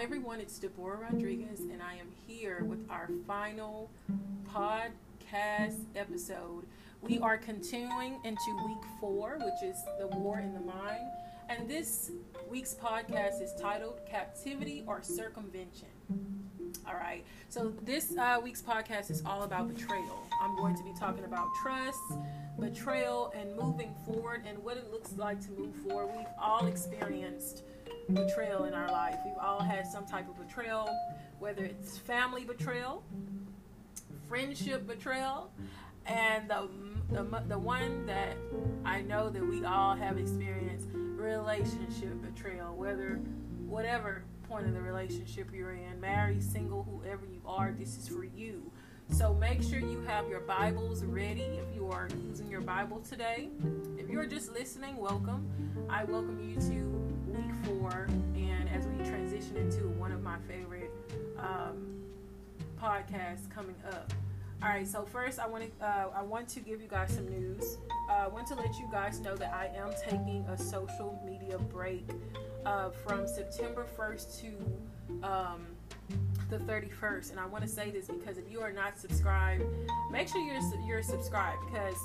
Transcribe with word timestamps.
Hi, 0.00 0.04
everyone. 0.04 0.40
It's 0.40 0.58
Deborah 0.58 0.96
Rodriguez, 0.96 1.60
and 1.60 1.82
I 1.82 1.92
am 1.96 2.06
here 2.26 2.64
with 2.64 2.88
our 2.88 3.10
final 3.26 3.90
podcast 4.50 5.76
episode. 5.94 6.64
We 7.02 7.18
are 7.18 7.36
continuing 7.36 8.18
into 8.24 8.64
week 8.66 8.82
four, 8.98 9.38
which 9.38 9.70
is 9.70 9.76
the 9.98 10.06
war 10.06 10.38
in 10.38 10.54
the 10.54 10.60
mind. 10.60 11.04
And 11.50 11.68
this 11.68 12.12
week's 12.48 12.72
podcast 12.72 13.42
is 13.42 13.52
titled 13.60 14.00
Captivity 14.10 14.84
or 14.86 15.02
Circumvention. 15.02 15.88
All 16.88 16.94
right. 16.94 17.22
So, 17.50 17.70
this 17.82 18.16
uh, 18.16 18.40
week's 18.42 18.62
podcast 18.62 19.10
is 19.10 19.22
all 19.26 19.42
about 19.42 19.68
betrayal. 19.68 20.26
I'm 20.40 20.56
going 20.56 20.76
to 20.78 20.82
be 20.82 20.94
talking 20.98 21.24
about 21.24 21.48
trust, 21.62 21.98
betrayal, 22.58 23.34
and 23.36 23.54
moving 23.54 23.94
forward 24.06 24.44
and 24.48 24.64
what 24.64 24.78
it 24.78 24.90
looks 24.90 25.12
like 25.18 25.42
to 25.42 25.50
move 25.50 25.74
forward. 25.74 26.14
We've 26.16 26.26
all 26.40 26.68
experienced 26.68 27.64
betrayal 28.14 28.64
in 28.64 28.74
our 28.74 28.90
life. 28.90 29.16
We've 29.24 29.38
all 29.40 29.60
had 29.60 29.86
some 29.86 30.06
type 30.06 30.28
of 30.28 30.38
betrayal, 30.38 30.88
whether 31.38 31.64
it's 31.64 31.98
family 31.98 32.44
betrayal, 32.44 33.02
friendship 34.28 34.86
betrayal, 34.86 35.50
and 36.06 36.48
the, 36.48 36.68
the, 37.10 37.42
the 37.48 37.58
one 37.58 38.06
that 38.06 38.36
I 38.84 39.02
know 39.02 39.30
that 39.30 39.46
we 39.46 39.64
all 39.64 39.94
have 39.94 40.18
experienced 40.18 40.88
relationship 40.94 42.20
betrayal, 42.22 42.74
whether 42.74 43.20
whatever 43.66 44.24
point 44.48 44.66
of 44.66 44.74
the 44.74 44.80
relationship 44.80 45.48
you're 45.54 45.72
in, 45.72 46.00
married, 46.00 46.42
single, 46.42 46.82
whoever 46.82 47.24
you 47.24 47.40
are, 47.46 47.72
this 47.78 47.96
is 47.96 48.08
for 48.08 48.24
you. 48.24 48.70
So 49.12 49.34
make 49.34 49.62
sure 49.62 49.80
you 49.80 50.00
have 50.06 50.28
your 50.28 50.40
Bibles 50.40 51.04
ready 51.04 51.42
if 51.42 51.74
you 51.74 51.88
are 51.90 52.08
using 52.26 52.48
your 52.48 52.60
Bible 52.60 53.00
today. 53.00 53.48
If 53.98 54.08
you're 54.08 54.26
just 54.26 54.52
listening, 54.52 54.96
welcome. 54.96 55.50
I 55.88 56.04
welcome 56.04 56.40
you 56.40 56.54
to 56.60 56.89
and 57.66 58.68
as 58.70 58.86
we 58.86 59.04
transition 59.04 59.56
into 59.56 59.88
one 59.98 60.12
of 60.12 60.22
my 60.22 60.36
favorite 60.48 60.90
um, 61.38 62.02
podcasts 62.80 63.50
coming 63.54 63.76
up. 63.88 64.12
All 64.62 64.68
right, 64.68 64.86
so 64.86 65.04
first 65.04 65.38
I 65.38 65.46
want 65.46 65.64
to 65.78 65.84
uh, 65.84 66.10
I 66.14 66.22
want 66.22 66.48
to 66.50 66.60
give 66.60 66.82
you 66.82 66.88
guys 66.88 67.12
some 67.14 67.28
news. 67.28 67.78
Uh, 68.08 68.12
I 68.12 68.28
want 68.28 68.46
to 68.48 68.54
let 68.54 68.78
you 68.78 68.88
guys 68.90 69.20
know 69.20 69.34
that 69.36 69.52
I 69.54 69.70
am 69.76 69.90
taking 70.08 70.44
a 70.50 70.58
social 70.58 71.22
media 71.24 71.58
break 71.58 72.06
uh, 72.66 72.90
from 72.90 73.26
September 73.26 73.86
1st 73.96 74.40
to 74.40 75.26
um, 75.26 75.66
the 76.50 76.58
31st. 76.58 77.30
And 77.30 77.40
I 77.40 77.46
want 77.46 77.62
to 77.64 77.68
say 77.68 77.90
this 77.90 78.06
because 78.06 78.36
if 78.36 78.50
you 78.50 78.60
are 78.60 78.72
not 78.72 78.98
subscribed, 78.98 79.64
make 80.10 80.28
sure 80.28 80.40
you're 80.40 80.60
you're 80.86 81.02
subscribed 81.02 81.60
because 81.70 81.96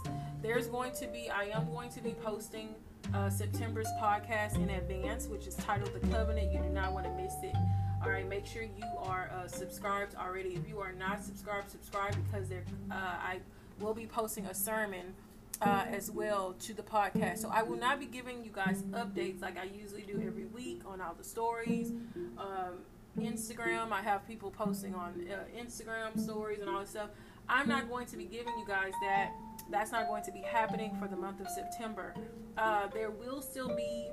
there's 0.41 0.67
going 0.67 0.93
to 0.95 1.07
be 1.07 1.29
I 1.29 1.45
am 1.45 1.69
going 1.71 1.89
to 1.91 2.01
be 2.01 2.11
posting 2.11 2.75
uh, 3.13 3.29
September's 3.29 3.87
podcast 4.01 4.55
in 4.55 4.69
advance, 4.69 5.27
which 5.27 5.47
is 5.47 5.55
titled 5.55 5.93
The 5.93 6.05
Covenant. 6.07 6.51
You 6.51 6.59
do 6.59 6.69
not 6.69 6.93
want 6.93 7.05
to 7.05 7.11
miss 7.13 7.33
it. 7.43 7.55
All 8.03 8.09
right, 8.09 8.27
make 8.27 8.45
sure 8.45 8.63
you 8.63 8.85
are 8.99 9.31
uh, 9.33 9.47
subscribed 9.47 10.15
already. 10.15 10.49
If 10.49 10.67
you 10.67 10.79
are 10.79 10.93
not 10.93 11.23
subscribed, 11.23 11.71
subscribe 11.71 12.15
because 12.25 12.49
there 12.49 12.63
uh, 12.91 12.95
I 12.95 13.39
will 13.79 13.93
be 13.93 14.05
posting 14.05 14.45
a 14.45 14.53
sermon 14.53 15.13
uh, 15.61 15.85
as 15.89 16.11
well 16.11 16.53
to 16.59 16.73
the 16.73 16.83
podcast. 16.83 17.39
So 17.39 17.49
I 17.49 17.63
will 17.63 17.77
not 17.77 17.99
be 17.99 18.05
giving 18.05 18.43
you 18.43 18.51
guys 18.53 18.83
updates 18.91 19.41
like 19.41 19.57
I 19.57 19.63
usually 19.63 20.03
do 20.03 20.21
every 20.25 20.45
week 20.45 20.81
on 20.85 21.01
all 21.01 21.13
the 21.17 21.23
stories. 21.23 21.91
Um, 22.37 22.79
Instagram, 23.19 23.91
I 23.91 24.01
have 24.01 24.27
people 24.27 24.51
posting 24.51 24.93
on 24.93 25.25
uh, 25.31 25.59
Instagram 25.59 26.19
stories 26.19 26.59
and 26.59 26.69
all 26.69 26.81
this 26.81 26.89
stuff. 26.89 27.09
I'm 27.47 27.69
not 27.69 27.89
going 27.89 28.07
to 28.07 28.17
be 28.17 28.25
giving 28.25 28.57
you 28.57 28.65
guys 28.67 28.91
that. 29.01 29.31
That's 29.71 29.91
not 29.91 30.07
going 30.07 30.23
to 30.23 30.31
be 30.31 30.41
happening 30.41 30.95
for 30.99 31.07
the 31.07 31.15
month 31.15 31.39
of 31.39 31.47
September. 31.49 32.13
Uh, 32.57 32.87
there 32.93 33.09
will 33.09 33.41
still 33.41 33.75
be, 33.75 34.07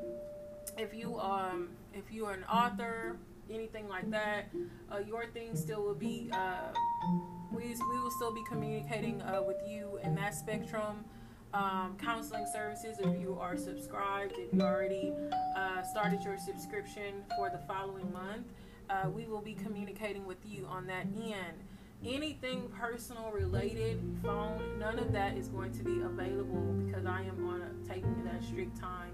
if 0.78 0.94
you 0.94 1.18
um, 1.18 1.68
if 1.94 2.10
you 2.12 2.26
are 2.26 2.32
an 2.32 2.44
author, 2.44 3.16
anything 3.50 3.88
like 3.88 4.10
that, 4.10 4.50
uh, 4.90 4.98
your 4.98 5.26
thing 5.26 5.54
still 5.56 5.82
will 5.82 5.94
be. 5.94 6.30
Uh, 6.32 6.72
we, 7.52 7.64
we 7.64 8.00
will 8.00 8.10
still 8.10 8.32
be 8.32 8.42
communicating 8.48 9.20
uh, 9.22 9.42
with 9.46 9.58
you 9.66 9.98
in 10.02 10.14
that 10.14 10.34
spectrum 10.34 11.04
um, 11.54 11.96
counseling 12.02 12.46
services 12.50 12.96
if 12.98 13.20
you 13.20 13.36
are 13.38 13.56
subscribed, 13.56 14.32
if 14.38 14.52
you 14.54 14.62
already 14.62 15.12
uh, 15.56 15.82
started 15.82 16.22
your 16.22 16.38
subscription 16.38 17.22
for 17.36 17.50
the 17.50 17.58
following 17.68 18.10
month. 18.12 18.46
Uh, 18.88 19.08
we 19.10 19.26
will 19.26 19.40
be 19.40 19.54
communicating 19.54 20.26
with 20.26 20.38
you 20.44 20.66
on 20.66 20.86
that 20.86 21.06
end. 21.16 21.58
Anything 22.04 22.68
personal 22.68 23.30
related, 23.30 24.00
phone, 24.22 24.78
none 24.78 24.98
of 24.98 25.12
that 25.12 25.36
is 25.36 25.48
going 25.48 25.72
to 25.72 25.84
be 25.84 26.00
available 26.00 26.72
because 26.84 27.06
I 27.06 27.22
am 27.22 27.48
on 27.48 27.62
a, 27.62 27.88
taking 27.88 28.24
that 28.24 28.42
strict 28.42 28.78
time 28.80 29.12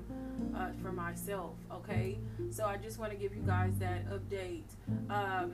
uh, 0.56 0.70
for 0.82 0.92
myself. 0.92 1.56
Okay, 1.70 2.18
so 2.50 2.64
I 2.64 2.76
just 2.76 2.98
want 2.98 3.12
to 3.12 3.18
give 3.18 3.34
you 3.34 3.42
guys 3.42 3.74
that 3.78 4.08
update. 4.10 4.64
Um, 5.10 5.52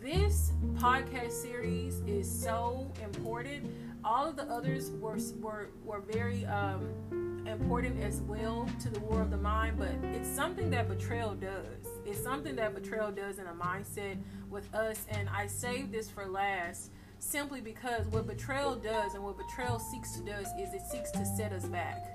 this 0.00 0.52
podcast 0.74 1.32
series 1.32 2.00
is 2.06 2.28
so 2.28 2.90
important 3.02 3.70
all 4.04 4.28
of 4.28 4.36
the 4.36 4.44
others 4.44 4.90
were 5.00 5.18
were 5.40 5.70
were 5.84 6.00
very 6.00 6.44
um, 6.46 7.42
important 7.46 8.02
as 8.02 8.20
well 8.22 8.68
to 8.80 8.88
the 8.88 9.00
war 9.00 9.20
of 9.20 9.30
the 9.30 9.36
mind. 9.36 9.78
But 9.78 9.92
it's 10.02 10.28
something 10.28 10.70
that 10.70 10.88
betrayal 10.88 11.34
does. 11.34 11.91
It's 12.12 12.22
something 12.22 12.56
that 12.56 12.74
betrayal 12.74 13.10
does 13.10 13.38
in 13.38 13.46
a 13.46 13.54
mindset 13.54 14.18
with 14.50 14.72
us. 14.74 15.06
And 15.08 15.30
I 15.30 15.46
saved 15.46 15.92
this 15.92 16.10
for 16.10 16.26
last 16.26 16.90
simply 17.20 17.62
because 17.62 18.06
what 18.08 18.26
betrayal 18.26 18.74
does 18.74 19.14
and 19.14 19.24
what 19.24 19.38
betrayal 19.38 19.78
seeks 19.78 20.12
to 20.18 20.20
do 20.22 20.32
is 20.32 20.74
it 20.74 20.82
seeks 20.82 21.10
to 21.12 21.24
set 21.24 21.54
us 21.54 21.64
back. 21.64 22.14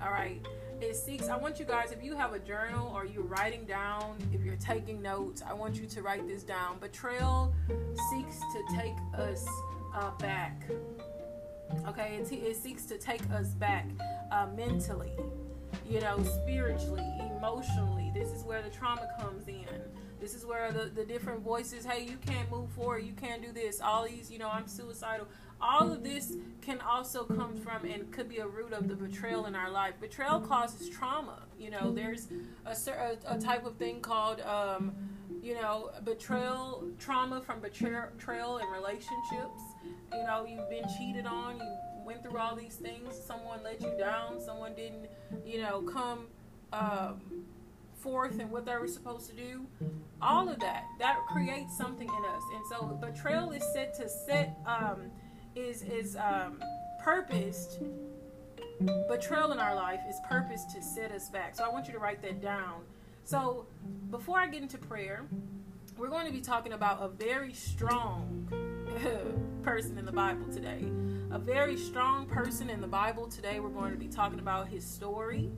All 0.00 0.12
right. 0.12 0.46
It 0.80 0.94
seeks, 0.94 1.28
I 1.28 1.36
want 1.36 1.58
you 1.58 1.64
guys, 1.64 1.90
if 1.90 2.00
you 2.00 2.14
have 2.14 2.32
a 2.32 2.38
journal 2.38 2.92
or 2.94 3.06
you're 3.06 3.24
writing 3.24 3.64
down, 3.64 4.18
if 4.32 4.44
you're 4.44 4.54
taking 4.54 5.02
notes, 5.02 5.42
I 5.44 5.52
want 5.52 5.74
you 5.74 5.88
to 5.88 6.00
write 6.00 6.28
this 6.28 6.44
down. 6.44 6.78
Betrayal 6.78 7.52
seeks 8.10 8.38
to 8.38 8.76
take 8.76 8.94
us 9.14 9.48
uh, 9.96 10.12
back. 10.18 10.62
Okay, 11.88 12.20
it, 12.22 12.32
it, 12.32 12.56
seeks 12.56 12.84
to 12.86 12.98
take 12.98 13.28
us 13.32 13.48
back 13.48 13.88
uh, 14.30 14.46
mentally, 14.56 15.10
you 15.88 16.00
know, 16.00 16.22
spiritually, 16.22 17.06
emotionally. 17.36 18.10
This 18.14 18.30
is 18.30 18.44
where 18.44 18.62
the 18.62 18.70
trauma 18.70 19.08
comes 19.20 19.48
in. 19.48 19.66
This 20.20 20.34
is 20.34 20.44
where 20.44 20.72
the, 20.72 20.86
the 20.86 21.04
different 21.04 21.40
voices, 21.42 21.84
hey, 21.84 22.04
you 22.04 22.16
can't 22.26 22.50
move 22.50 22.70
forward, 22.70 23.04
you 23.04 23.12
can't 23.12 23.40
do 23.40 23.52
this, 23.52 23.80
all 23.80 24.06
these, 24.06 24.30
you 24.30 24.38
know, 24.38 24.48
I'm 24.48 24.66
suicidal. 24.66 25.28
All 25.60 25.92
of 25.92 26.02
this 26.02 26.34
can 26.60 26.80
also 26.80 27.24
come 27.24 27.56
from 27.56 27.84
and 27.84 28.10
could 28.10 28.28
be 28.28 28.38
a 28.38 28.46
root 28.46 28.72
of 28.72 28.88
the 28.88 28.94
betrayal 28.94 29.46
in 29.46 29.54
our 29.54 29.70
life. 29.70 29.94
Betrayal 30.00 30.40
causes 30.40 30.88
trauma. 30.88 31.42
You 31.58 31.70
know, 31.70 31.92
there's 31.92 32.28
a, 32.66 32.72
a, 32.90 33.16
a 33.36 33.40
type 33.40 33.64
of 33.64 33.76
thing 33.76 34.00
called, 34.00 34.40
um, 34.40 34.92
you 35.42 35.54
know, 35.54 35.90
betrayal, 36.04 36.84
trauma 36.98 37.40
from 37.40 37.60
betrayal 37.60 38.58
in 38.58 38.66
relationships 38.68 39.62
you 40.12 40.24
know, 40.24 40.46
you've 40.48 40.68
been 40.70 40.84
cheated 40.96 41.26
on, 41.26 41.58
you 41.58 41.76
went 42.08 42.22
through 42.22 42.38
all 42.38 42.56
these 42.56 42.76
things, 42.76 43.14
someone 43.26 43.62
let 43.62 43.82
you 43.82 43.92
down, 43.98 44.40
someone 44.40 44.72
didn't, 44.74 45.10
you 45.44 45.60
know, 45.60 45.82
come 45.82 46.26
um, 46.72 47.20
forth 47.98 48.40
and 48.40 48.50
what 48.50 48.64
they 48.64 48.74
were 48.76 48.88
supposed 48.88 49.28
to 49.28 49.36
do. 49.36 49.66
All 50.22 50.48
of 50.48 50.58
that, 50.60 50.84
that 51.00 51.18
creates 51.30 51.76
something 51.76 52.08
in 52.08 52.24
us. 52.24 52.42
And 52.54 52.64
so 52.70 52.98
betrayal 52.98 53.50
is 53.50 53.62
set 53.74 53.94
to 53.96 54.08
set, 54.08 54.56
um, 54.64 55.10
is, 55.54 55.82
is 55.82 56.16
um, 56.16 56.62
purposed 57.04 57.82
betrayal 59.06 59.52
in 59.52 59.58
our 59.58 59.74
life 59.74 60.00
is 60.08 60.16
purposed 60.26 60.70
to 60.70 60.80
set 60.80 61.12
us 61.12 61.28
back. 61.28 61.54
So 61.56 61.64
I 61.64 61.68
want 61.68 61.88
you 61.88 61.92
to 61.92 61.98
write 61.98 62.22
that 62.22 62.40
down. 62.40 62.82
So 63.24 63.66
before 64.10 64.38
I 64.38 64.46
get 64.46 64.62
into 64.62 64.78
prayer, 64.78 65.26
we're 65.98 66.08
going 66.08 66.26
to 66.26 66.32
be 66.32 66.40
talking 66.40 66.72
about 66.72 67.02
a 67.02 67.08
very 67.08 67.52
strong 67.52 68.48
person 69.62 69.98
in 69.98 70.04
the 70.04 70.12
Bible 70.12 70.46
today. 70.52 70.84
A 71.30 71.38
very 71.38 71.76
strong 71.76 72.26
person 72.26 72.70
in 72.70 72.80
the 72.80 72.86
Bible 72.86 73.26
today. 73.26 73.60
We're 73.60 73.68
going 73.68 73.92
to 73.92 73.98
be 73.98 74.08
talking 74.08 74.38
about 74.38 74.68
his 74.68 74.84
story 74.84 75.50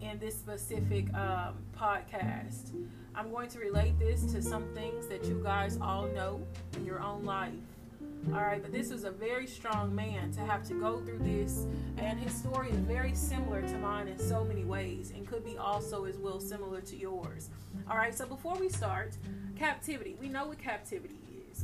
in 0.00 0.18
this 0.18 0.34
specific 0.38 1.12
um, 1.14 1.56
podcast. 1.76 2.72
I'm 3.14 3.30
going 3.30 3.48
to 3.50 3.58
relate 3.58 3.98
this 3.98 4.24
to 4.32 4.42
some 4.42 4.64
things 4.74 5.06
that 5.08 5.24
you 5.24 5.40
guys 5.42 5.78
all 5.80 6.06
know 6.08 6.40
in 6.76 6.86
your 6.86 7.00
own 7.00 7.24
life. 7.24 7.52
All 8.32 8.40
right, 8.40 8.62
but 8.62 8.72
this 8.72 8.90
is 8.90 9.04
a 9.04 9.10
very 9.10 9.46
strong 9.46 9.94
man 9.94 10.30
to 10.32 10.40
have 10.40 10.62
to 10.68 10.74
go 10.74 11.00
through 11.00 11.20
this, 11.20 11.66
and 11.98 12.18
his 12.18 12.32
story 12.34 12.70
is 12.70 12.76
very 12.76 13.14
similar 13.14 13.62
to 13.62 13.78
mine 13.78 14.08
in 14.08 14.18
so 14.18 14.44
many 14.44 14.64
ways, 14.64 15.12
and 15.16 15.26
could 15.26 15.44
be 15.44 15.56
also 15.56 16.04
as 16.04 16.18
well 16.18 16.38
similar 16.38 16.80
to 16.82 16.96
yours. 16.96 17.48
All 17.90 17.96
right, 17.96 18.14
so 18.14 18.26
before 18.26 18.56
we 18.56 18.68
start, 18.68 19.16
captivity. 19.56 20.16
We 20.20 20.28
know 20.28 20.46
what 20.46 20.58
captivity 20.58 21.16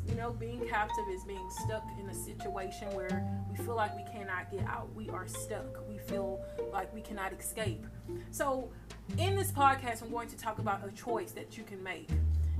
We 0.09 0.15
know 0.15 0.31
being 0.31 0.67
captive 0.69 1.05
is 1.11 1.25
being 1.25 1.49
stuck 1.51 1.85
in 2.01 2.09
a 2.09 2.15
situation 2.15 2.89
where 2.95 3.27
we 3.51 3.57
feel 3.57 3.77
like 3.77 3.97
we 3.97 4.05
cannot 4.11 4.51
get 4.51 4.67
out. 4.67 4.89
We 4.95 5.09
are 5.11 5.27
stuck. 5.27 5.89
We 5.89 5.99
feel 5.99 6.41
like 6.73 6.93
we 6.95 7.01
cannot 7.01 7.33
escape. 7.33 7.87
So, 8.31 8.71
in 9.19 9.37
this 9.37 9.53
podcast, 9.53 10.03
I'm 10.03 10.11
going 10.11 10.29
to 10.29 10.37
talk 10.37 10.59
about 10.59 10.87
a 10.87 10.93
choice 10.93 11.33
that 11.33 11.57
you 11.57 11.65
can 11.65 11.83
make. 11.83 12.09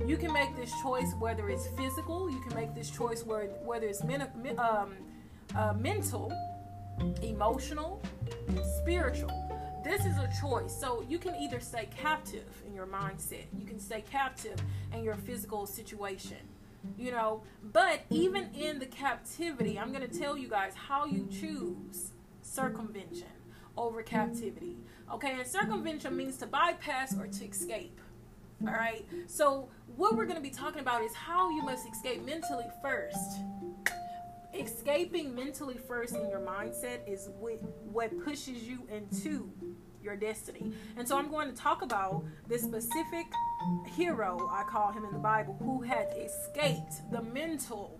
You 0.05 0.15
can 0.15 0.31
make 0.31 0.55
this 0.55 0.71
choice 0.83 1.11
whether 1.19 1.49
it's 1.49 1.67
physical, 1.75 2.29
you 2.29 2.39
can 2.41 2.55
make 2.55 2.75
this 2.75 2.89
choice 2.89 3.25
where, 3.25 3.47
whether 3.65 3.87
it's 3.87 4.03
men, 4.03 4.29
um, 4.59 4.93
uh, 5.55 5.73
mental, 5.73 6.31
emotional, 7.23 8.01
spiritual. 8.79 9.31
this 9.83 10.05
is 10.05 10.17
a 10.17 10.29
choice. 10.39 10.75
So 10.79 11.03
you 11.07 11.17
can 11.17 11.35
either 11.35 11.59
stay 11.59 11.89
captive 11.95 12.45
in 12.67 12.75
your 12.75 12.85
mindset, 12.85 13.45
you 13.57 13.65
can 13.65 13.79
stay 13.79 14.03
captive 14.09 14.55
in 14.93 15.03
your 15.03 15.15
physical 15.15 15.65
situation, 15.65 16.37
you 16.97 17.11
know. 17.11 17.43
But 17.63 18.01
even 18.09 18.49
in 18.53 18.79
the 18.79 18.85
captivity, 18.85 19.79
I'm 19.79 19.91
going 19.93 20.07
to 20.07 20.19
tell 20.19 20.37
you 20.37 20.47
guys 20.47 20.73
how 20.75 21.05
you 21.05 21.27
choose 21.31 22.11
circumvention 22.41 23.27
over 23.75 24.01
captivity. 24.01 24.77
Okay, 25.13 25.33
and 25.39 25.47
circumvention 25.47 26.15
means 26.15 26.37
to 26.37 26.47
bypass 26.47 27.17
or 27.17 27.27
to 27.27 27.45
escape. 27.45 27.99
All 28.65 28.73
right, 28.73 29.05
so 29.27 29.69
what 29.95 30.15
we're 30.15 30.25
going 30.25 30.37
to 30.37 30.41
be 30.41 30.49
talking 30.49 30.79
about 30.79 31.03
is 31.03 31.13
how 31.13 31.51
you 31.51 31.63
must 31.63 31.87
escape 31.87 32.25
mentally 32.25 32.65
first 32.81 33.39
escaping 34.53 35.35
mentally 35.35 35.77
first 35.77 36.15
in 36.15 36.29
your 36.29 36.39
mindset 36.39 36.99
is 37.07 37.29
what, 37.39 37.61
what 37.91 38.11
pushes 38.23 38.63
you 38.63 38.87
into 38.91 39.51
your 40.07 40.15
destiny. 40.15 40.71
And 40.95 41.07
so 41.07 41.17
I'm 41.17 41.29
going 41.29 41.49
to 41.49 41.55
talk 41.55 41.81
about 41.81 42.23
this 42.47 42.63
specific 42.63 43.25
hero, 43.85 44.49
I 44.51 44.63
call 44.63 44.91
him 44.91 45.03
in 45.03 45.11
the 45.11 45.19
Bible, 45.19 45.57
who 45.59 45.81
had 45.81 46.07
escaped 46.17 47.11
the 47.11 47.21
mental 47.21 47.99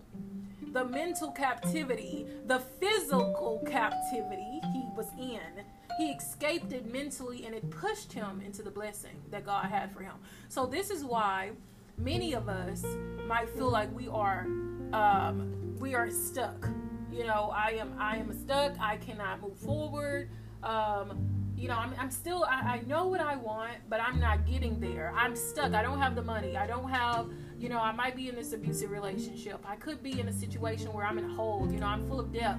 the 0.72 0.84
mental 0.84 1.30
captivity, 1.30 2.26
the 2.46 2.58
physical 2.58 3.62
captivity 3.66 4.60
he 4.70 4.84
was 4.94 5.06
in. 5.18 5.64
He 5.96 6.10
escaped 6.10 6.74
it 6.74 6.92
mentally 6.92 7.46
and 7.46 7.54
it 7.54 7.70
pushed 7.70 8.12
him 8.12 8.42
into 8.44 8.62
the 8.62 8.70
blessing 8.70 9.16
that 9.30 9.46
God 9.46 9.64
had 9.64 9.90
for 9.90 10.02
him. 10.02 10.12
So 10.50 10.66
this 10.66 10.90
is 10.90 11.04
why 11.04 11.52
many 11.96 12.34
of 12.34 12.50
us 12.50 12.84
might 13.26 13.48
feel 13.48 13.70
like 13.70 13.94
we 13.96 14.08
are 14.08 14.46
um, 14.92 15.76
we 15.78 15.94
are 15.94 16.10
stuck. 16.10 16.68
You 17.10 17.24
know, 17.24 17.50
I 17.54 17.70
am 17.80 17.94
I 17.98 18.16
am 18.16 18.38
stuck. 18.38 18.78
I 18.78 18.98
cannot 18.98 19.40
move 19.40 19.56
forward. 19.56 20.28
Um, 20.62 21.47
you 21.58 21.68
know, 21.68 21.76
I'm, 21.76 21.92
I'm 21.98 22.10
still 22.10 22.44
I, 22.44 22.76
I 22.76 22.82
know 22.86 23.06
what 23.06 23.20
I 23.20 23.36
want, 23.36 23.78
but 23.88 24.00
I'm 24.00 24.20
not 24.20 24.46
getting 24.46 24.78
there. 24.78 25.12
I'm 25.16 25.34
stuck. 25.34 25.74
I 25.74 25.82
don't 25.82 25.98
have 25.98 26.14
the 26.14 26.22
money. 26.22 26.56
I 26.56 26.66
don't 26.66 26.88
have 26.88 27.26
you 27.58 27.68
know, 27.68 27.80
I 27.80 27.90
might 27.90 28.14
be 28.14 28.28
in 28.28 28.36
this 28.36 28.52
abusive 28.52 28.92
relationship. 28.92 29.60
I 29.66 29.74
could 29.74 30.00
be 30.00 30.20
in 30.20 30.28
a 30.28 30.32
situation 30.32 30.92
where 30.92 31.04
I'm 31.04 31.18
in 31.18 31.24
a 31.24 31.34
hole. 31.34 31.68
You 31.68 31.80
know, 31.80 31.86
I'm 31.86 32.06
full 32.06 32.20
of 32.20 32.32
debt. 32.32 32.56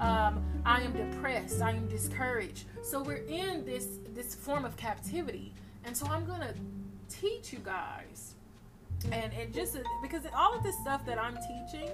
Um, 0.00 0.44
I 0.64 0.80
am 0.80 0.92
depressed. 0.92 1.62
I 1.62 1.70
am 1.70 1.86
discouraged. 1.86 2.64
So 2.82 3.00
we're 3.00 3.24
in 3.28 3.64
this 3.64 3.98
this 4.12 4.34
form 4.34 4.64
of 4.64 4.76
captivity, 4.76 5.54
and 5.84 5.96
so 5.96 6.06
I'm 6.06 6.26
gonna 6.26 6.54
teach 7.08 7.52
you 7.52 7.60
guys 7.60 8.29
and 9.12 9.32
and 9.32 9.52
just 9.52 9.76
because 10.02 10.22
all 10.34 10.56
of 10.56 10.62
this 10.62 10.78
stuff 10.78 11.04
that 11.06 11.18
I'm 11.18 11.36
teaching, 11.36 11.90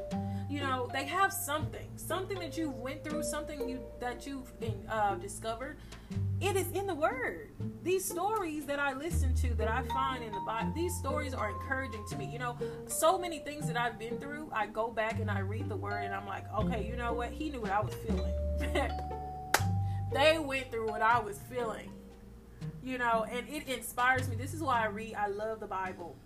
you 0.48 0.60
know, 0.60 0.88
they 0.92 1.04
have 1.04 1.32
something, 1.32 1.88
something 1.96 2.38
that 2.38 2.56
you 2.56 2.70
went 2.70 3.04
through, 3.04 3.22
something 3.22 3.68
you 3.68 3.80
that 4.00 4.26
you've 4.26 4.52
uh, 4.88 5.14
discovered. 5.16 5.76
It 6.40 6.54
is 6.56 6.70
in 6.72 6.86
the 6.86 6.94
Word. 6.94 7.50
These 7.82 8.04
stories 8.04 8.66
that 8.66 8.78
I 8.78 8.92
listen 8.92 9.34
to, 9.36 9.54
that 9.54 9.68
I 9.68 9.82
find 9.84 10.22
in 10.22 10.32
the 10.32 10.40
Bible, 10.40 10.72
these 10.74 10.94
stories 10.96 11.32
are 11.32 11.48
encouraging 11.48 12.04
to 12.10 12.16
me. 12.16 12.26
You 12.30 12.38
know, 12.38 12.58
so 12.86 13.18
many 13.18 13.38
things 13.38 13.66
that 13.68 13.76
I've 13.76 13.98
been 13.98 14.18
through, 14.18 14.50
I 14.52 14.66
go 14.66 14.90
back 14.90 15.18
and 15.20 15.30
I 15.30 15.40
read 15.40 15.68
the 15.68 15.76
Word, 15.76 16.04
and 16.04 16.14
I'm 16.14 16.26
like, 16.26 16.44
okay, 16.60 16.86
you 16.86 16.96
know 16.96 17.14
what? 17.14 17.30
He 17.30 17.50
knew 17.50 17.60
what 17.60 17.70
I 17.70 17.80
was 17.80 17.94
feeling. 17.94 18.34
they 20.12 20.38
went 20.38 20.70
through 20.70 20.88
what 20.88 21.02
I 21.02 21.20
was 21.20 21.38
feeling. 21.50 21.90
You 22.82 22.98
know, 22.98 23.26
and 23.30 23.48
it 23.48 23.66
inspires 23.66 24.28
me. 24.28 24.36
This 24.36 24.54
is 24.54 24.62
why 24.62 24.82
I 24.82 24.86
read. 24.86 25.14
I 25.14 25.26
love 25.26 25.58
the 25.58 25.66
Bible 25.66 26.16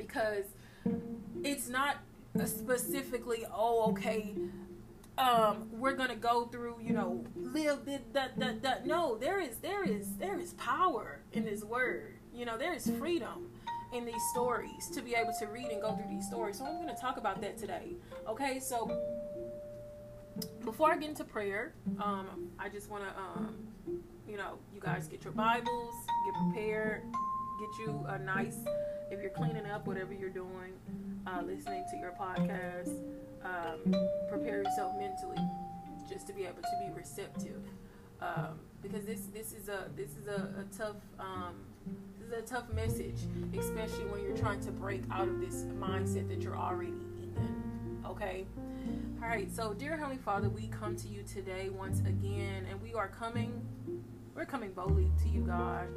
because 0.00 0.46
it's 1.44 1.68
not 1.68 1.96
specifically 2.44 3.44
oh 3.54 3.90
okay 3.90 4.34
um 5.18 5.68
we're 5.72 5.92
gonna 5.94 6.16
go 6.16 6.46
through 6.46 6.76
you 6.82 6.92
know 6.92 7.24
live 7.36 7.84
that 7.84 8.38
that 8.38 8.62
that 8.62 8.86
no 8.86 9.18
there 9.18 9.40
is 9.40 9.56
there 9.56 9.84
is 9.84 10.16
there 10.16 10.38
is 10.38 10.54
power 10.54 11.20
in 11.32 11.44
this 11.44 11.62
word. 11.62 12.14
You 12.32 12.44
know 12.46 12.56
there 12.56 12.72
is 12.72 12.90
freedom 12.98 13.50
in 13.92 14.04
these 14.06 14.22
stories 14.32 14.88
to 14.94 15.02
be 15.02 15.14
able 15.14 15.32
to 15.40 15.46
read 15.46 15.66
and 15.66 15.82
go 15.82 15.94
through 15.96 16.08
these 16.08 16.26
stories. 16.26 16.58
So 16.58 16.64
i'm 16.64 16.86
to 16.86 17.00
talk 17.00 17.16
about 17.18 17.40
that 17.42 17.58
today. 17.58 17.88
Okay 18.26 18.60
so 18.60 18.90
before 20.64 20.92
i 20.92 20.96
get 20.96 21.10
into 21.10 21.24
prayer 21.24 21.74
um 22.00 22.48
i 22.58 22.68
just 22.68 22.88
want 22.88 23.02
to 23.04 23.10
um 23.20 23.54
you 24.26 24.36
know 24.36 24.52
you 24.72 24.80
guys 24.80 25.06
get 25.08 25.22
your 25.24 25.32
bibles 25.32 25.94
get 26.24 26.34
prepared 26.42 27.02
get 27.60 27.78
you 27.78 28.04
a 28.08 28.18
nice 28.18 28.56
if 29.10 29.20
you're 29.20 29.30
cleaning 29.30 29.66
up, 29.66 29.86
whatever 29.86 30.14
you're 30.14 30.30
doing, 30.30 30.72
uh, 31.26 31.42
listening 31.42 31.84
to 31.90 31.96
your 31.98 32.12
podcast, 32.12 32.94
um, 33.44 33.94
prepare 34.30 34.62
yourself 34.62 34.92
mentally 34.98 35.44
just 36.08 36.26
to 36.26 36.32
be 36.32 36.44
able 36.44 36.62
to 36.62 36.78
be 36.80 36.92
receptive. 36.96 37.62
Um, 38.20 38.60
because 38.82 39.04
this 39.04 39.22
this 39.32 39.52
is 39.52 39.68
a 39.68 39.88
this 39.96 40.10
is 40.10 40.26
a, 40.26 40.48
a 40.60 40.76
tough 40.76 40.96
um, 41.18 41.56
this 42.18 42.28
is 42.28 42.44
a 42.44 42.46
tough 42.46 42.70
message, 42.72 43.18
especially 43.58 44.04
when 44.06 44.22
you're 44.22 44.36
trying 44.36 44.60
to 44.60 44.70
break 44.70 45.02
out 45.10 45.28
of 45.28 45.40
this 45.40 45.64
mindset 45.78 46.28
that 46.28 46.42
you're 46.42 46.56
already 46.56 46.92
in. 46.92 48.02
Okay. 48.06 48.46
All 49.22 49.28
right. 49.28 49.50
So, 49.54 49.74
dear 49.74 49.96
Heavenly 49.96 50.18
Father, 50.18 50.48
we 50.48 50.68
come 50.68 50.96
to 50.96 51.08
you 51.08 51.22
today 51.22 51.68
once 51.70 52.00
again, 52.00 52.66
and 52.70 52.80
we 52.80 52.94
are 52.94 53.08
coming. 53.08 53.60
We're 54.34 54.46
coming 54.46 54.72
boldly 54.72 55.10
to 55.22 55.28
you, 55.28 55.40
God 55.40 55.88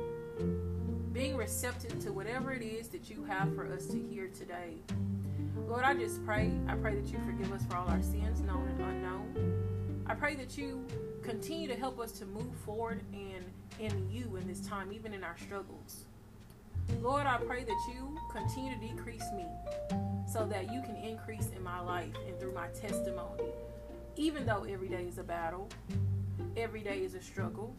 being 1.14 1.38
receptive 1.38 2.00
to 2.04 2.12
whatever 2.12 2.52
it 2.52 2.64
is 2.64 2.88
that 2.88 3.08
you 3.08 3.24
have 3.24 3.54
for 3.54 3.72
us 3.72 3.86
to 3.86 4.00
hear 4.10 4.28
today. 4.28 4.78
Lord, 5.68 5.84
I 5.84 5.94
just 5.94 6.26
pray. 6.26 6.52
I 6.68 6.74
pray 6.74 6.96
that 6.96 7.06
you 7.12 7.20
forgive 7.26 7.54
us 7.54 7.64
for 7.70 7.78
all 7.78 7.88
our 7.88 8.02
sins, 8.02 8.42
known 8.42 8.68
and 8.68 8.82
unknown. 8.82 10.04
I 10.08 10.16
pray 10.16 10.36
that 10.36 10.58
you 10.58 10.84
continue 11.22 11.68
to 11.68 11.76
help 11.76 12.00
us 12.00 12.12
to 12.14 12.26
move 12.26 12.54
forward 12.66 13.02
in 13.14 13.44
in 13.80 14.10
you 14.12 14.36
in 14.38 14.48
this 14.48 14.60
time, 14.62 14.92
even 14.92 15.14
in 15.14 15.24
our 15.24 15.38
struggles. 15.38 16.06
Lord, 17.02 17.26
I 17.26 17.38
pray 17.38 17.64
that 17.64 17.94
you 17.94 18.18
continue 18.32 18.74
to 18.74 18.80
decrease 18.80 19.26
me 19.36 19.46
so 20.32 20.46
that 20.46 20.72
you 20.72 20.82
can 20.82 20.96
increase 20.96 21.50
in 21.56 21.64
my 21.64 21.80
life 21.80 22.14
and 22.28 22.40
through 22.40 22.54
my 22.54 22.68
testimony. 22.68 23.44
Even 24.16 24.46
though 24.46 24.66
every 24.70 24.90
day 24.90 25.06
is 25.08 25.18
a 25.18 25.24
battle, 25.24 25.70
every 26.58 26.82
day 26.82 27.00
is 27.00 27.16
a 27.16 27.22
struggle, 27.22 27.76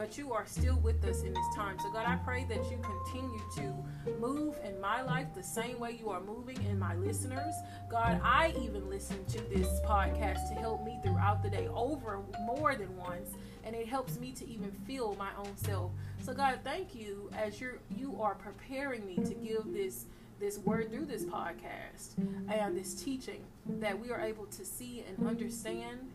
but 0.00 0.16
you 0.16 0.32
are 0.32 0.46
still 0.46 0.76
with 0.76 1.04
us 1.04 1.24
in 1.24 1.34
this 1.34 1.54
time. 1.54 1.78
So, 1.78 1.92
God, 1.92 2.06
I 2.06 2.16
pray 2.24 2.46
that 2.48 2.70
you 2.70 2.78
continue 2.78 3.42
to 3.56 4.10
move 4.18 4.58
in 4.64 4.80
my 4.80 5.02
life 5.02 5.26
the 5.34 5.42
same 5.42 5.78
way 5.78 5.98
you 6.00 6.08
are 6.08 6.22
moving 6.22 6.56
in 6.70 6.78
my 6.78 6.94
listeners. 6.94 7.52
God, 7.90 8.18
I 8.24 8.54
even 8.62 8.88
listen 8.88 9.22
to 9.26 9.42
this 9.50 9.68
podcast 9.84 10.48
to 10.48 10.54
help 10.54 10.86
me 10.86 10.98
throughout 11.02 11.42
the 11.42 11.50
day 11.50 11.68
over 11.68 12.22
more 12.46 12.74
than 12.74 12.96
once, 12.96 13.32
and 13.62 13.76
it 13.76 13.86
helps 13.86 14.18
me 14.18 14.32
to 14.32 14.48
even 14.48 14.72
feel 14.86 15.16
my 15.18 15.28
own 15.36 15.54
self. 15.58 15.90
So, 16.22 16.32
God, 16.32 16.60
thank 16.64 16.94
you 16.94 17.30
as 17.36 17.60
you're 17.60 17.76
you 17.94 18.16
are 18.22 18.36
preparing 18.36 19.06
me 19.06 19.16
to 19.16 19.34
give 19.34 19.70
this 19.70 20.06
this 20.40 20.60
word 20.60 20.90
through 20.90 21.04
this 21.04 21.24
podcast 21.24 22.16
and 22.50 22.74
this 22.74 22.94
teaching 22.94 23.44
that 23.68 24.00
we 24.00 24.10
are 24.10 24.20
able 24.22 24.46
to 24.46 24.64
see 24.64 25.04
and 25.06 25.28
understand 25.28 26.10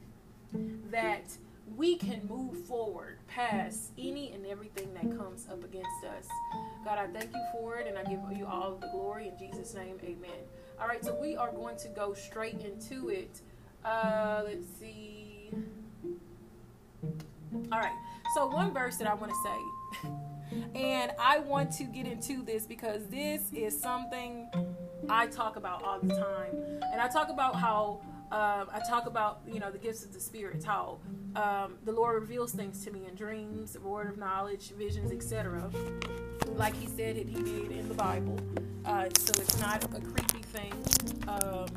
that 0.89 1.37
we 1.73 1.95
can 1.97 2.21
move 2.27 2.65
forward 2.65 3.17
past 3.27 3.91
any 3.97 4.31
and 4.31 4.45
everything 4.45 4.93
that 4.93 5.17
comes 5.17 5.47
up 5.49 5.63
against 5.63 6.03
us. 6.05 6.27
God, 6.83 6.99
I 6.99 7.07
thank 7.07 7.33
you 7.33 7.43
for 7.51 7.77
it 7.77 7.87
and 7.87 7.97
I 7.97 8.03
give 8.03 8.19
you 8.37 8.45
all 8.45 8.75
the 8.75 8.87
glory 8.87 9.29
in 9.29 9.37
Jesus' 9.37 9.73
name. 9.73 9.97
Amen. 10.03 10.29
All 10.79 10.87
right, 10.87 11.03
so 11.03 11.15
we 11.19 11.35
are 11.35 11.51
going 11.51 11.77
to 11.77 11.87
go 11.89 12.13
straight 12.13 12.61
into 12.61 13.09
it. 13.09 13.41
Uh, 13.83 14.43
let's 14.45 14.67
see. 14.79 15.49
All 17.71 17.79
right, 17.79 17.97
so 18.35 18.47
one 18.47 18.73
verse 18.73 18.97
that 18.97 19.07
I 19.07 19.13
want 19.13 19.31
to 19.31 19.37
say, 20.03 20.09
and 20.75 21.11
I 21.19 21.39
want 21.39 21.71
to 21.73 21.83
get 21.83 22.05
into 22.05 22.43
this 22.43 22.65
because 22.65 23.07
this 23.07 23.41
is 23.53 23.79
something 23.79 24.47
I 25.09 25.27
talk 25.27 25.55
about 25.55 25.83
all 25.83 25.99
the 25.99 26.13
time. 26.15 26.81
And 26.91 27.01
I 27.01 27.07
talk 27.07 27.29
about 27.29 27.55
how 27.55 28.01
um, 28.35 28.67
I 28.73 28.81
talk 28.85 29.07
about 29.07 29.39
you 29.47 29.61
know 29.61 29.71
the 29.71 29.77
gifts 29.77 30.03
of 30.03 30.11
the 30.11 30.19
spirit, 30.19 30.61
how 30.61 30.99
um, 31.37 31.77
the 31.85 31.93
Lord 31.93 32.21
reveals 32.21 32.51
things 32.51 32.83
to 32.83 32.91
me 32.91 33.05
in 33.07 33.15
dreams, 33.15 33.79
word 33.79 34.09
of 34.09 34.17
knowledge, 34.17 34.71
visions, 34.71 35.13
etc. 35.13 35.71
Like 36.47 36.75
He 36.75 36.87
said 36.87 37.15
it, 37.15 37.29
He 37.29 37.41
did 37.41 37.71
in 37.71 37.87
the 37.87 37.93
Bible. 37.93 38.37
Uh, 38.83 39.05
so 39.17 39.41
it's 39.41 39.57
not 39.61 39.85
a 39.85 40.01
creepy 40.01 40.41
thing 40.51 40.73
um, 41.29 41.67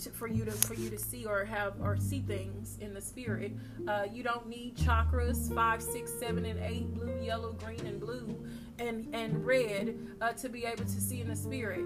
to, 0.00 0.10
for 0.10 0.26
you 0.26 0.44
to 0.44 0.50
for 0.50 0.74
you 0.74 0.90
to 0.90 0.98
see 0.98 1.26
or 1.26 1.44
have 1.44 1.74
or 1.80 1.96
see 1.96 2.22
things 2.22 2.76
in 2.80 2.92
the 2.92 3.00
spirit. 3.00 3.52
Uh, 3.86 4.06
you 4.12 4.24
don't 4.24 4.48
need 4.48 4.76
chakras 4.76 5.54
five, 5.54 5.80
six, 5.80 6.12
seven, 6.18 6.44
and 6.44 6.58
eight, 6.58 6.92
blue, 6.92 7.20
yellow, 7.22 7.52
green, 7.52 7.86
and 7.86 8.00
blue, 8.00 8.36
and 8.80 9.14
and 9.14 9.46
red 9.46 9.96
uh, 10.20 10.32
to 10.32 10.48
be 10.48 10.64
able 10.64 10.84
to 10.86 11.00
see 11.00 11.20
in 11.20 11.28
the 11.28 11.36
spirit. 11.36 11.84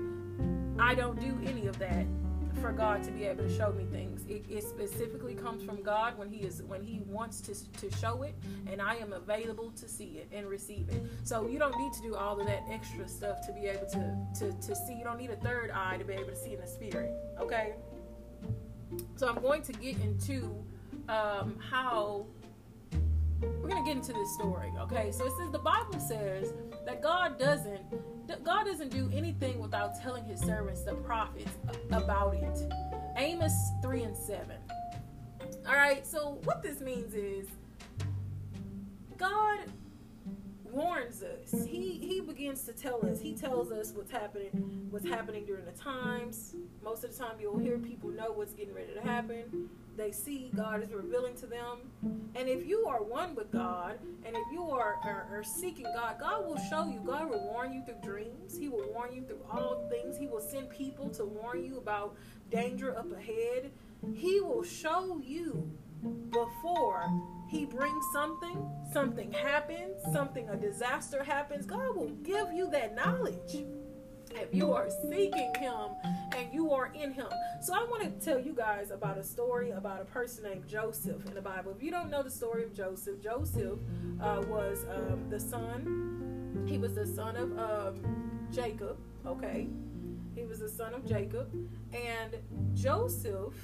I 0.78 0.94
don't 0.94 1.20
do 1.20 1.38
any 1.46 1.66
of 1.66 1.78
that 1.78 2.06
for 2.60 2.72
God 2.72 3.02
to 3.04 3.10
be 3.10 3.24
able 3.24 3.44
to 3.44 3.56
show 3.56 3.72
me 3.72 3.84
things. 3.84 4.24
It, 4.28 4.44
it, 4.48 4.64
specifically 4.64 5.34
comes 5.34 5.62
from 5.62 5.82
God 5.82 6.18
when 6.18 6.28
He 6.28 6.38
is 6.38 6.62
when 6.62 6.82
He 6.82 7.00
wants 7.06 7.40
to 7.42 7.54
to 7.80 7.96
show 7.96 8.22
it, 8.22 8.34
and 8.70 8.80
I 8.80 8.96
am 8.96 9.12
available 9.12 9.70
to 9.72 9.88
see 9.88 10.18
it 10.18 10.28
and 10.32 10.46
receive 10.46 10.88
it. 10.88 11.02
So 11.24 11.46
you 11.46 11.58
don't 11.58 11.76
need 11.78 11.92
to 11.94 12.02
do 12.02 12.14
all 12.14 12.40
of 12.40 12.46
that 12.46 12.62
extra 12.70 13.06
stuff 13.08 13.46
to 13.46 13.52
be 13.52 13.66
able 13.66 13.86
to 13.86 14.16
to 14.40 14.52
to 14.52 14.74
see. 14.74 14.94
You 14.94 15.04
don't 15.04 15.18
need 15.18 15.30
a 15.30 15.36
third 15.36 15.70
eye 15.70 15.96
to 15.98 16.04
be 16.04 16.14
able 16.14 16.30
to 16.30 16.36
see 16.36 16.54
in 16.54 16.60
the 16.60 16.66
spirit. 16.66 17.12
Okay. 17.40 17.74
So 19.16 19.28
I'm 19.28 19.40
going 19.42 19.62
to 19.62 19.72
get 19.72 19.96
into 20.00 20.64
um, 21.08 21.58
how 21.58 22.26
we're 23.40 23.68
gonna 23.68 23.84
get 23.84 23.96
into 23.96 24.12
this 24.12 24.34
story. 24.34 24.72
Okay, 24.80 25.10
so 25.10 25.26
it 25.26 25.32
says 25.38 25.50
the 25.50 25.58
Bible 25.58 26.00
says 26.00 26.52
that 26.86 27.02
God 27.02 27.38
doesn't 27.38 27.82
God 28.42 28.64
doesn't 28.64 28.90
do 28.90 29.10
anything 29.12 29.58
without 29.58 30.00
telling 30.00 30.24
His 30.24 30.40
servants, 30.40 30.82
the 30.82 30.94
prophets, 30.94 31.50
about 31.92 32.34
it. 32.34 32.72
Amos 33.16 33.54
three 33.82 34.02
and 34.02 34.16
seven. 34.16 34.56
All 35.66 35.74
right, 35.74 36.06
so 36.06 36.38
what 36.44 36.62
this 36.62 36.80
means 36.80 37.14
is 37.14 37.48
God 39.16 39.58
warns 40.74 41.22
us. 41.22 41.64
He 41.66 41.98
he 41.98 42.20
begins 42.20 42.64
to 42.64 42.72
tell 42.72 43.04
us. 43.06 43.20
He 43.20 43.34
tells 43.34 43.70
us 43.70 43.92
what's 43.94 44.10
happening 44.10 44.88
what's 44.90 45.08
happening 45.08 45.44
during 45.44 45.64
the 45.64 45.72
times. 45.72 46.54
Most 46.82 47.04
of 47.04 47.16
the 47.16 47.18
time 47.18 47.36
you'll 47.40 47.58
hear 47.58 47.78
people 47.78 48.10
know 48.10 48.32
what's 48.32 48.52
getting 48.52 48.74
ready 48.74 48.94
to 48.94 49.00
happen. 49.00 49.68
They 49.96 50.10
see 50.10 50.50
God 50.54 50.82
is 50.82 50.92
revealing 50.92 51.34
to 51.36 51.46
them. 51.46 51.78
And 52.34 52.48
if 52.48 52.66
you 52.66 52.86
are 52.86 53.02
one 53.02 53.34
with 53.34 53.50
God 53.52 53.98
and 54.24 54.36
if 54.36 54.52
you 54.52 54.64
are, 54.70 54.96
are, 55.04 55.26
are 55.30 55.44
seeking 55.44 55.86
God, 55.94 56.16
God 56.18 56.46
will 56.46 56.58
show 56.70 56.86
you. 56.86 57.00
God 57.04 57.30
will 57.30 57.44
warn 57.44 57.72
you 57.72 57.82
through 57.84 58.02
dreams. 58.02 58.58
He 58.58 58.68
will 58.68 58.86
warn 58.92 59.12
you 59.12 59.22
through 59.22 59.44
all 59.50 59.88
things. 59.88 60.16
He 60.16 60.26
will 60.26 60.40
send 60.40 60.70
people 60.70 61.08
to 61.10 61.24
warn 61.24 61.64
you 61.64 61.78
about 61.78 62.16
danger 62.50 62.96
up 62.96 63.10
ahead. 63.12 63.70
He 64.14 64.40
will 64.40 64.64
show 64.64 65.20
you 65.24 65.70
before 66.30 67.08
he 67.54 67.64
brings 67.64 68.04
something, 68.12 68.68
something 68.92 69.32
happens, 69.32 70.02
something, 70.12 70.48
a 70.48 70.56
disaster 70.56 71.22
happens, 71.22 71.64
God 71.64 71.94
will 71.94 72.10
give 72.24 72.52
you 72.52 72.68
that 72.70 72.96
knowledge 72.96 73.64
if 74.32 74.52
you 74.52 74.72
are 74.72 74.88
seeking 75.08 75.52
him 75.60 75.90
and 76.36 76.52
you 76.52 76.72
are 76.72 76.90
in 76.94 77.12
him. 77.12 77.28
So 77.62 77.72
I 77.72 77.84
want 77.84 78.02
to 78.02 78.24
tell 78.24 78.40
you 78.40 78.54
guys 78.54 78.90
about 78.90 79.18
a 79.18 79.22
story 79.22 79.70
about 79.70 80.02
a 80.02 80.04
person 80.04 80.42
named 80.42 80.66
Joseph 80.66 81.24
in 81.26 81.34
the 81.34 81.40
Bible. 81.40 81.72
If 81.76 81.80
you 81.80 81.92
don't 81.92 82.10
know 82.10 82.24
the 82.24 82.30
story 82.30 82.64
of 82.64 82.74
Joseph, 82.74 83.22
Joseph 83.22 83.78
uh, 84.20 84.42
was 84.48 84.84
um, 84.90 85.30
the 85.30 85.38
son, 85.38 86.64
he 86.66 86.78
was 86.78 86.94
the 86.94 87.06
son 87.06 87.36
of 87.36 87.56
um, 87.56 88.48
Jacob, 88.52 88.98
okay? 89.24 89.68
He 90.34 90.44
was 90.44 90.58
the 90.58 90.68
son 90.68 90.92
of 90.92 91.06
Jacob. 91.06 91.54
And 91.92 92.36
Joseph 92.74 93.54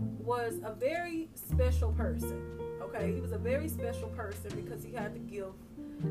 was 0.00 0.60
a 0.64 0.72
very 0.72 1.28
special 1.34 1.92
person. 1.92 2.58
Okay, 2.82 3.12
he 3.12 3.20
was 3.20 3.32
a 3.32 3.38
very 3.38 3.68
special 3.68 4.08
person 4.08 4.50
because 4.56 4.82
he 4.82 4.92
had 4.92 5.14
the 5.14 5.18
gift 5.18 5.54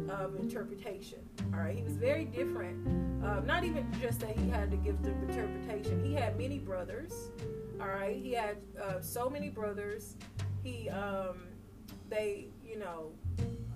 of 0.09 0.35
interpretation. 0.35 1.19
All 1.53 1.59
right, 1.59 1.75
he 1.75 1.83
was 1.83 1.93
very 1.93 2.25
different. 2.25 2.87
Uh, 3.23 3.39
not 3.41 3.63
even 3.63 3.87
just 3.99 4.19
that 4.21 4.37
he 4.37 4.49
had 4.49 4.71
the 4.71 4.77
gift 4.77 5.05
of 5.05 5.13
interpretation. 5.29 6.03
He 6.03 6.13
had 6.13 6.37
many 6.37 6.59
brothers. 6.59 7.31
All 7.81 7.87
right, 7.87 8.15
he 8.15 8.33
had 8.33 8.57
uh, 8.81 9.01
so 9.01 9.29
many 9.29 9.49
brothers. 9.49 10.15
He, 10.63 10.89
um, 10.89 11.47
they, 12.09 12.47
you 12.65 12.77
know, 12.77 13.11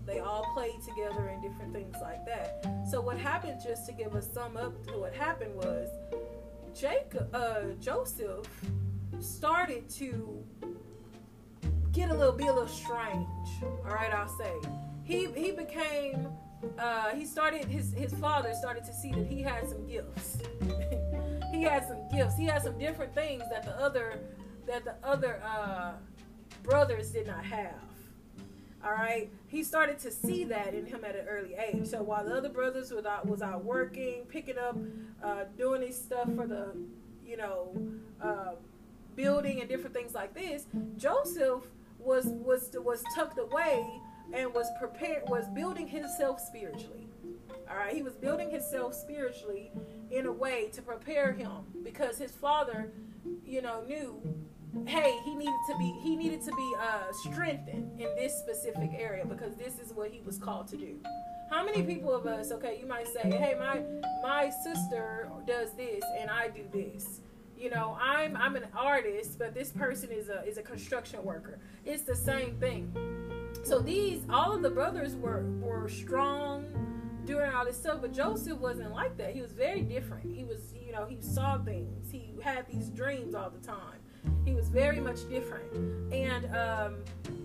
they 0.05 0.19
all 0.19 0.51
played 0.53 0.81
together 0.81 1.27
and 1.27 1.41
different 1.41 1.73
things 1.73 1.95
like 2.01 2.25
that. 2.25 2.65
So 2.89 3.01
what 3.01 3.17
happened, 3.17 3.59
just 3.63 3.85
to 3.87 3.93
give 3.93 4.15
us 4.15 4.29
sum 4.31 4.57
up 4.57 4.85
to 4.87 4.97
what 4.97 5.13
happened 5.13 5.55
was, 5.55 5.89
Jacob, 6.77 7.33
uh, 7.33 7.73
Joseph 7.79 8.47
started 9.23 9.89
to 9.91 10.43
get 11.91 12.09
a 12.09 12.13
little 12.13 12.33
be 12.33 12.47
a 12.47 12.53
little 12.53 12.67
strange. 12.67 13.27
All 13.61 13.93
right, 13.93 14.13
I'll 14.13 14.27
say. 14.27 14.53
He 15.03 15.27
he 15.33 15.51
became 15.51 16.27
uh, 16.77 17.09
he 17.11 17.25
started 17.25 17.65
his 17.65 17.93
his 17.93 18.13
father 18.13 18.53
started 18.53 18.83
to 18.85 18.93
see 18.93 19.11
that 19.11 19.27
he 19.27 19.41
had 19.41 19.67
some 19.69 19.85
gifts. 19.87 20.37
he 21.51 21.63
had 21.63 21.87
some 21.87 22.07
gifts. 22.09 22.37
He 22.37 22.45
had 22.45 22.63
some 22.63 22.77
different 22.77 23.13
things 23.13 23.43
that 23.49 23.63
the 23.63 23.79
other 23.79 24.19
that 24.65 24.85
the 24.85 24.95
other 25.03 25.41
uh, 25.45 25.93
brothers 26.63 27.11
did 27.11 27.27
not 27.27 27.45
have. 27.45 27.75
All 28.83 28.91
right, 28.91 29.29
he 29.47 29.63
started 29.63 29.97
to 29.99 30.11
see 30.11 30.43
that 30.45 30.73
in 30.73 30.85
him 30.85 31.05
at 31.05 31.15
an 31.15 31.25
early 31.27 31.55
age. 31.55 31.87
So 31.87 32.03
while 32.03 32.25
the 32.25 32.35
other 32.35 32.49
brothers 32.49 32.91
was 32.91 33.05
out 33.05 33.25
was 33.25 33.41
out 33.41 33.63
working, 33.63 34.25
picking 34.27 34.57
up, 34.57 34.77
uh, 35.23 35.45
doing 35.57 35.81
his 35.81 35.97
stuff 35.97 36.27
for 36.35 36.45
the, 36.45 36.75
you 37.25 37.37
know, 37.37 37.73
uh, 38.21 38.55
building 39.15 39.59
and 39.59 39.69
different 39.69 39.95
things 39.95 40.13
like 40.13 40.33
this, 40.33 40.65
Joseph 40.97 41.63
was 41.99 42.25
was 42.25 42.69
was 42.75 43.03
tucked 43.15 43.39
away 43.39 43.85
and 44.33 44.53
was 44.53 44.67
prepared 44.79 45.23
was 45.27 45.47
building 45.49 45.87
himself 45.87 46.39
spiritually. 46.39 47.07
All 47.69 47.77
right, 47.77 47.93
he 47.93 48.01
was 48.01 48.13
building 48.13 48.49
himself 48.51 48.93
spiritually 48.93 49.71
in 50.11 50.25
a 50.25 50.31
way 50.31 50.69
to 50.73 50.81
prepare 50.81 51.31
him 51.31 51.63
because 51.83 52.17
his 52.17 52.31
father, 52.31 52.91
you 53.45 53.61
know, 53.61 53.83
knew 53.87 54.21
hey 54.87 55.19
he 55.23 55.35
needed 55.35 55.53
to 55.67 55.77
be 55.77 55.99
he 56.01 56.15
needed 56.15 56.41
to 56.41 56.51
be 56.55 56.73
uh, 56.79 57.11
strengthened 57.11 57.91
in 57.99 58.15
this 58.15 58.33
specific 58.39 58.89
area 58.97 59.25
because 59.25 59.55
this 59.55 59.79
is 59.79 59.93
what 59.93 60.09
he 60.09 60.19
was 60.21 60.37
called 60.37 60.67
to 60.67 60.75
do 60.75 60.99
how 61.49 61.63
many 61.63 61.83
people 61.83 62.13
of 62.13 62.25
us 62.25 62.51
okay 62.51 62.77
you 62.79 62.87
might 62.87 63.07
say 63.07 63.21
hey 63.21 63.55
my 63.59 63.81
my 64.23 64.49
sister 64.63 65.29
does 65.45 65.75
this 65.75 66.03
and 66.19 66.29
i 66.29 66.47
do 66.47 66.63
this 66.73 67.21
you 67.63 67.69
know 67.69 67.97
i'm 68.01 68.35
i'm 68.35 68.57
an 68.57 68.65
artist 68.75 69.39
but 69.39 69.53
this 69.53 69.71
person 69.71 70.11
is 70.11 70.27
a 70.27 70.43
is 70.45 70.57
a 70.57 70.61
construction 70.61 71.23
worker. 71.23 71.59
It's 71.85 72.03
the 72.03 72.15
same 72.15 72.57
thing. 72.57 72.93
So 73.63 73.79
these 73.79 74.23
all 74.29 74.53
of 74.53 74.61
the 74.61 74.69
brothers 74.69 75.15
were 75.15 75.45
were 75.61 75.87
strong 75.87 76.65
during 77.23 77.53
all 77.53 77.63
this 77.63 77.77
stuff 77.77 77.99
but 78.01 78.11
joseph 78.11 78.57
wasn't 78.57 78.91
like 78.91 79.15
that. 79.17 79.33
He 79.33 79.41
was 79.41 79.53
very 79.53 79.81
different. 79.81 80.35
He 80.35 80.43
was 80.43 80.73
you 80.85 80.91
know 80.91 81.05
he 81.05 81.21
saw 81.21 81.57
things. 81.57 82.11
He 82.11 82.33
had 82.43 82.67
these 82.67 82.89
dreams 82.89 83.33
all 83.33 83.49
the 83.49 83.65
time. 83.65 83.99
He 84.43 84.53
was 84.53 84.67
very 84.67 84.99
much 84.99 85.27
different. 85.29 85.71
And 86.13 86.53
um, 86.53 86.95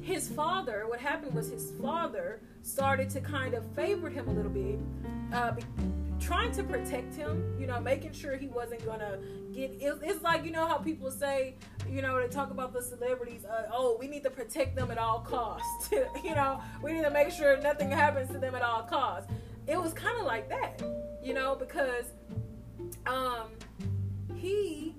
his 0.03 0.29
father 0.29 0.87
what 0.89 0.99
happened 0.99 1.33
was 1.33 1.49
his 1.49 1.71
father 1.81 2.41
started 2.63 3.09
to 3.11 3.21
kind 3.21 3.55
of 3.55 3.65
favor 3.77 4.11
him 4.11 4.27
a 4.27 4.33
little 4.33 4.51
bit 4.51 4.81
uh, 5.33 5.53
trying 6.21 6.53
to 6.53 6.63
protect 6.63 7.15
him, 7.15 7.55
you 7.59 7.67
know, 7.67 7.81
making 7.81 8.13
sure 8.13 8.37
he 8.37 8.49
wasn't 8.49 8.85
gonna 8.85 9.19
get. 9.53 9.71
It, 9.81 9.99
it's 10.03 10.23
like 10.23 10.45
you 10.45 10.51
know 10.51 10.67
how 10.67 10.79
people 10.79 11.11
say, 11.11 11.57
you 11.89 12.03
know, 12.03 12.21
they 12.21 12.29
talk 12.29 12.51
about 12.51 12.73
the 12.73 12.83
celebrities. 12.83 13.45
Uh, 13.45 13.69
oh, 13.73 13.97
we 13.99 14.09
need 14.09 14.23
to 14.25 14.31
protect 14.31 14.77
them 14.77 14.91
at 14.91 14.99
all 14.99 15.21
costs. 15.21 15.91
you 16.25 16.35
know, 16.35 16.61
we 16.83 16.93
need 16.93 17.03
to 17.03 17.11
make 17.11 17.31
sure 17.31 17.57
nothing 17.61 17.91
happens 17.91 18.31
to 18.31 18.39
them 18.39 18.55
at 18.55 18.63
all 18.63 18.83
costs. 18.83 19.31
It 19.67 19.81
was 19.81 19.93
kind 19.93 20.19
of 20.19 20.27
like 20.27 20.49
that, 20.49 20.83
you 21.23 21.35
know, 21.35 21.55
because 21.55 22.07
um, 23.07 23.51
he 24.35 24.95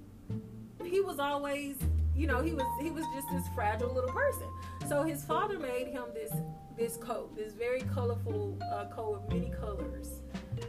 he 0.83 1.01
was 1.01 1.19
always, 1.19 1.75
you 2.15 2.27
know, 2.27 2.41
he 2.41 2.53
was 2.53 2.65
he 2.81 2.91
was 2.91 3.05
just 3.15 3.27
this 3.31 3.43
fragile 3.55 3.93
little 3.93 4.11
person. 4.11 4.47
So 4.87 5.03
his 5.03 5.23
father 5.23 5.59
made 5.59 5.87
him 5.87 6.05
this 6.13 6.31
this 6.77 6.97
coat, 6.97 7.35
this 7.35 7.53
very 7.53 7.81
colorful 7.93 8.57
uh, 8.71 8.85
coat 8.85 9.15
of 9.15 9.29
many 9.29 9.51
colors 9.59 10.18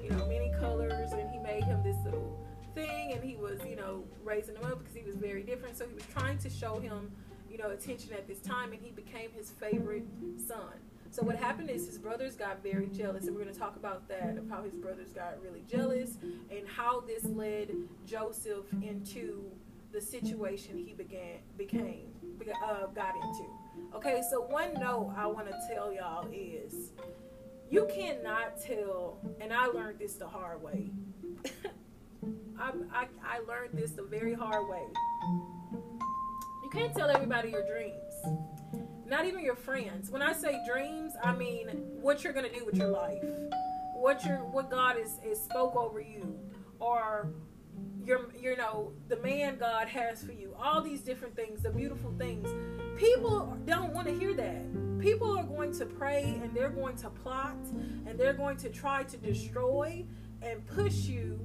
you 0.02 0.10
know, 0.10 0.26
many 0.26 0.52
colors, 0.58 1.12
and 1.12 1.30
he 1.30 1.38
made 1.38 1.64
him 1.64 1.82
this 1.82 1.96
little 2.04 2.38
thing, 2.74 3.12
and 3.12 3.22
he 3.22 3.36
was, 3.36 3.60
you 3.66 3.76
know, 3.76 4.04
raising 4.24 4.56
him 4.56 4.64
up 4.64 4.78
because 4.78 4.94
he 4.94 5.02
was 5.02 5.16
very 5.16 5.42
different. 5.42 5.76
So 5.76 5.86
he 5.86 5.94
was 5.94 6.04
trying 6.12 6.38
to 6.38 6.50
show 6.50 6.78
him, 6.78 7.10
you 7.50 7.58
know, 7.58 7.70
attention 7.70 8.12
at 8.12 8.26
this 8.26 8.38
time, 8.40 8.72
and 8.72 8.80
he 8.80 8.90
became 8.90 9.30
his 9.32 9.50
favorite 9.50 10.04
son. 10.46 10.72
So 11.12 11.22
what 11.24 11.36
happened 11.36 11.70
is 11.70 11.86
his 11.86 11.98
brothers 11.98 12.36
got 12.36 12.62
very 12.62 12.86
jealous, 12.86 13.26
and 13.26 13.34
we're 13.34 13.42
going 13.42 13.52
to 13.52 13.58
talk 13.58 13.76
about 13.76 14.08
that 14.08 14.36
of 14.38 14.48
how 14.48 14.62
his 14.62 14.74
brothers 14.74 15.12
got 15.12 15.42
really 15.42 15.64
jealous 15.68 16.18
and 16.22 16.68
how 16.68 17.00
this 17.00 17.24
led 17.24 17.70
Joseph 18.06 18.64
into 18.80 19.50
the 19.92 20.00
situation 20.00 20.78
he 20.78 20.92
began 20.92 21.38
became 21.58 22.10
uh, 22.64 22.86
got 22.86 23.14
into. 23.16 23.44
Okay, 23.94 24.22
so 24.30 24.42
one 24.42 24.72
note 24.74 25.12
I 25.16 25.26
want 25.26 25.48
to 25.48 25.54
tell 25.72 25.92
y'all 25.92 26.28
is 26.32 26.92
you 27.70 27.86
cannot 27.86 28.60
tell, 28.60 29.20
and 29.40 29.52
I 29.52 29.66
learned 29.66 30.00
this 30.00 30.14
the 30.14 30.26
hard 30.26 30.60
way. 30.60 30.90
I, 32.58 32.72
I, 32.92 33.06
I 33.24 33.38
learned 33.48 33.74
this 33.74 33.92
the 33.92 34.02
very 34.02 34.34
hard 34.34 34.68
way. 34.68 34.82
You 36.62 36.70
can't 36.72 36.94
tell 36.94 37.08
everybody 37.08 37.50
your 37.50 37.66
dreams, 37.66 38.12
not 39.06 39.24
even 39.24 39.44
your 39.44 39.54
friends. 39.54 40.10
When 40.10 40.20
I 40.20 40.32
say 40.32 40.60
dreams, 40.66 41.12
I 41.22 41.32
mean 41.32 41.68
what 42.00 42.24
you're 42.24 42.32
gonna 42.32 42.52
do 42.52 42.64
with 42.64 42.74
your 42.76 42.88
life, 42.88 43.24
what 43.94 44.24
your 44.24 44.38
what 44.38 44.68
God 44.68 44.98
is, 44.98 45.18
is 45.24 45.40
spoke 45.40 45.76
over 45.76 46.00
you, 46.00 46.38
or 46.80 47.32
your 48.10 48.28
you 48.38 48.56
know 48.56 48.92
the 49.08 49.16
man 49.18 49.56
God 49.56 49.86
has 49.88 50.22
for 50.22 50.32
you. 50.32 50.52
All 50.60 50.82
these 50.82 51.00
different 51.00 51.36
things, 51.36 51.62
the 51.62 51.70
beautiful 51.70 52.12
things. 52.18 52.48
People 52.98 53.56
don't 53.64 53.94
want 53.94 54.08
to 54.08 54.14
hear 54.14 54.34
that 54.34 54.98
people 55.00 55.38
are 55.38 55.44
going 55.44 55.72
to 55.78 55.86
pray 55.86 56.38
and 56.42 56.52
they're 56.52 56.70
going 56.70 56.96
to 56.96 57.08
plot 57.08 57.56
and 58.06 58.18
they're 58.18 58.34
going 58.34 58.56
to 58.58 58.68
try 58.68 59.04
to 59.04 59.16
destroy 59.16 60.04
and 60.42 60.66
push 60.66 61.06
you. 61.06 61.38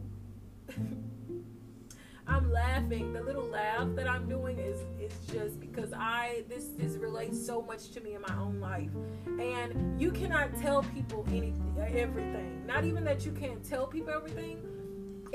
I'm 2.28 2.52
laughing. 2.52 3.14
The 3.14 3.22
little 3.22 3.46
laugh 3.46 3.88
that 3.96 4.10
I'm 4.10 4.28
doing 4.28 4.58
is 4.58 4.80
is 5.00 5.14
just 5.32 5.60
because 5.60 5.94
I 5.94 6.46
this 6.50 6.70
this 6.76 6.94
relates 6.94 7.46
so 7.46 7.62
much 7.62 7.92
to 7.92 8.02
me 8.02 8.16
in 8.16 8.22
my 8.22 8.36
own 8.40 8.60
life. 8.60 8.90
And 9.28 10.02
you 10.02 10.10
cannot 10.12 10.50
tell 10.60 10.82
people 10.82 11.24
anything 11.30 11.62
everything. 11.96 12.66
Not 12.66 12.84
even 12.86 13.04
that 13.04 13.24
you 13.24 13.32
can't 13.32 13.64
tell 13.64 13.86
people 13.86 14.12
everything. 14.12 14.75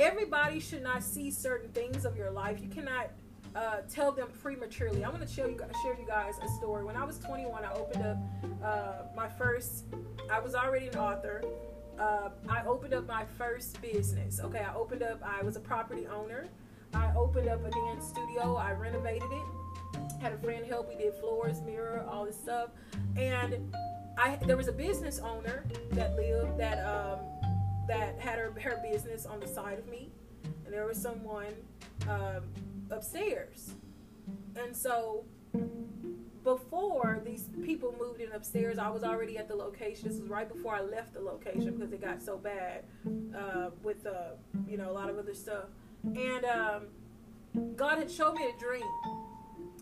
Everybody 0.00 0.60
should 0.60 0.82
not 0.82 1.02
see 1.02 1.30
certain 1.30 1.68
things 1.72 2.06
of 2.06 2.16
your 2.16 2.30
life. 2.30 2.58
You 2.62 2.68
cannot 2.68 3.10
uh, 3.54 3.80
tell 3.86 4.12
them 4.12 4.28
prematurely. 4.42 5.04
I'm 5.04 5.10
going 5.10 5.26
to 5.26 5.30
share 5.30 5.46
you 5.46 5.58
share 5.82 5.92
you 5.98 6.06
guys 6.06 6.36
a 6.42 6.48
story. 6.48 6.84
When 6.84 6.96
I 6.96 7.04
was 7.04 7.18
21, 7.18 7.62
I 7.62 7.72
opened 7.74 8.06
up 8.06 8.16
uh, 8.64 8.92
my 9.14 9.28
first. 9.28 9.84
I 10.32 10.40
was 10.40 10.54
already 10.54 10.86
an 10.86 10.96
author. 10.96 11.44
Uh, 11.98 12.30
I 12.48 12.64
opened 12.64 12.94
up 12.94 13.06
my 13.06 13.26
first 13.36 13.78
business. 13.82 14.40
Okay, 14.40 14.60
I 14.60 14.74
opened 14.74 15.02
up. 15.02 15.20
I 15.22 15.42
was 15.42 15.56
a 15.56 15.60
property 15.60 16.06
owner. 16.06 16.46
I 16.94 17.12
opened 17.14 17.50
up 17.50 17.62
a 17.62 17.70
dance 17.70 18.08
studio. 18.08 18.56
I 18.56 18.72
renovated 18.72 19.28
it. 19.30 20.22
Had 20.22 20.32
a 20.32 20.38
friend 20.38 20.64
help. 20.64 20.88
We 20.88 20.94
did 20.94 21.12
floors, 21.16 21.60
mirror, 21.60 22.06
all 22.08 22.24
this 22.24 22.40
stuff, 22.40 22.70
and 23.18 23.70
I 24.16 24.36
there 24.46 24.56
was 24.56 24.68
a 24.68 24.72
business 24.72 25.18
owner 25.18 25.64
that 25.92 26.16
lived 26.16 26.58
that 26.58 26.78
um, 26.86 27.18
that 27.90 28.20
had 28.20 28.38
her 28.38 28.54
her 28.62 28.80
business 28.88 29.26
on 29.26 29.40
the 29.40 29.48
side 29.48 29.78
of 29.80 29.88
me, 29.88 30.12
and 30.64 30.72
there 30.72 30.86
was 30.86 30.96
someone 30.96 31.52
um, 32.08 32.44
upstairs, 32.90 33.74
and 34.56 34.76
so 34.76 35.24
before 36.44 37.20
these 37.24 37.48
people 37.64 37.94
moved 37.98 38.20
in 38.20 38.30
upstairs, 38.32 38.78
I 38.78 38.88
was 38.90 39.02
already 39.02 39.36
at 39.38 39.48
the 39.48 39.56
location. 39.56 40.08
This 40.08 40.20
was 40.20 40.28
right 40.28 40.48
before 40.48 40.74
I 40.74 40.82
left 40.82 41.14
the 41.14 41.20
location 41.20 41.76
because 41.76 41.92
it 41.92 42.00
got 42.00 42.22
so 42.22 42.38
bad 42.38 42.84
uh, 43.36 43.70
with 43.82 44.06
uh, 44.06 44.36
you 44.68 44.76
know 44.76 44.88
a 44.88 44.94
lot 44.94 45.10
of 45.10 45.18
other 45.18 45.34
stuff. 45.34 45.64
And 46.04 46.44
um, 46.44 46.82
God 47.74 47.98
had 47.98 48.10
showed 48.10 48.34
me 48.34 48.46
a 48.56 48.60
dream. 48.60 48.86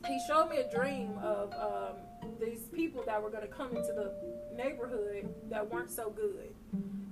He 0.06 0.18
showed 0.26 0.48
me 0.48 0.58
a 0.58 0.70
dream 0.74 1.18
of 1.18 1.52
um, 1.52 1.96
these 2.40 2.62
people 2.72 3.02
that 3.04 3.22
were 3.22 3.30
going 3.30 3.42
to 3.42 3.52
come 3.52 3.76
into 3.76 3.92
the 3.92 4.14
neighborhood 4.56 5.28
that 5.50 5.70
weren't 5.70 5.90
so 5.90 6.08
good, 6.08 6.54